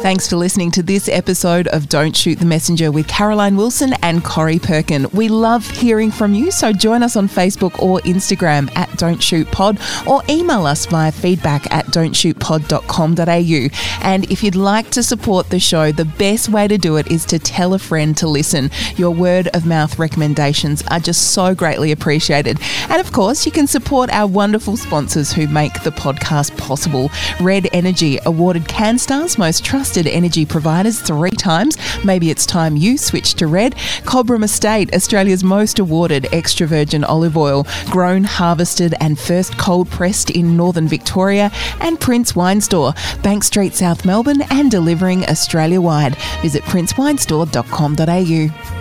Thanks 0.02 0.30
for 0.30 0.38
listening 0.38 0.72
to 0.72 0.82
this 0.82 1.10
episode 1.10 1.68
of 1.68 1.90
Don't 1.90 2.16
Shoot 2.16 2.40
the 2.40 2.46
Messenger 2.46 2.90
with 2.90 3.10
Caroline 3.10 3.58
Wilson 3.58 3.92
and 4.02 4.24
Corrie 4.24 4.58
Perkin. 4.58 5.08
We 5.12 5.28
love 5.28 5.70
hearing 5.70 6.10
from 6.10 6.34
you, 6.34 6.52
so 6.52 6.72
join 6.72 7.04
us 7.04 7.18
on 7.18 7.28
Facebook 7.28 7.78
or 7.84 8.00
Instagram 8.00 8.74
at 8.78 8.98
Don't 8.98 9.22
Shoot 9.22 9.52
Pod 9.52 9.78
or 10.08 10.24
email 10.30 10.66
us 10.66 10.86
via 10.86 11.12
feedback 11.12 11.70
at 11.72 11.86
don'tshootpod.com.au. 11.88 14.02
And 14.02 14.32
if 14.32 14.42
you'd 14.42 14.56
like 14.56 14.90
to 14.92 15.04
support 15.04 15.50
the 15.50 15.60
show, 15.60 15.92
the 15.92 16.06
best 16.06 16.48
way 16.48 16.70
to 16.70 16.78
do 16.78 16.96
it 16.96 17.12
is 17.12 17.26
to 17.26 17.38
tell 17.38 17.74
a 17.74 17.80
friend 17.80 18.16
to 18.18 18.28
listen. 18.28 18.72
Your 18.96 19.12
word 19.12 19.50
of 19.50 19.66
mouth 19.66 20.00
recommendations 20.00 20.82
are 20.90 21.02
just 21.02 21.34
so 21.34 21.54
greatly 21.54 21.92
appreciated. 21.92 22.58
And 22.88 23.02
of 23.02 23.12
course, 23.12 23.46
you 23.46 23.52
can 23.52 23.68
support 23.68 24.10
our 24.12 24.28
wonderful 24.28 24.78
sponsors 24.78 25.34
who 25.34 25.50
make 25.50 25.84
the 25.84 25.92
podcast 25.92 26.58
possible. 26.58 27.12
Red 27.42 27.68
Energy, 27.74 28.18
awarded 28.26 28.64
CanStar's 28.64 29.38
most 29.38 29.66
trusted 29.66 29.90
energy 30.08 30.46
providers 30.46 31.00
three 31.00 31.32
times. 31.32 31.78
Maybe 32.04 32.30
it's 32.30 32.46
time 32.46 32.76
you 32.76 32.98
switch 32.98 33.36
to 33.36 33.48
Red. 33.48 33.76
Cobram 34.04 34.44
Estate, 34.44 34.94
Australia's 34.94 35.44
most 35.44 35.80
awarded 35.80 36.28
extra 36.34 36.68
virgin 36.68 37.04
olive 37.04 37.38
oil, 37.38 37.66
grown, 37.90 38.24
harvested, 38.24 38.94
and 39.00 39.20
first 39.20 39.58
cold 39.58 39.90
pressed 39.90 40.30
in 40.30 40.56
northern 40.56 40.88
Victoria. 40.88 41.52
And 41.80 42.00
Prince 42.00 42.36
Wine 42.36 42.62
Store, 42.62 42.94
Bank 43.24 43.44
Street, 43.44 43.76
South 43.76 44.06
Melbourne, 44.06 44.44
and 44.50 44.72
delivering 44.72 45.26
Australia 45.26 45.82
wide. 45.82 46.18
Visit 46.42 46.64
princewinestore.com.au. 46.64 48.79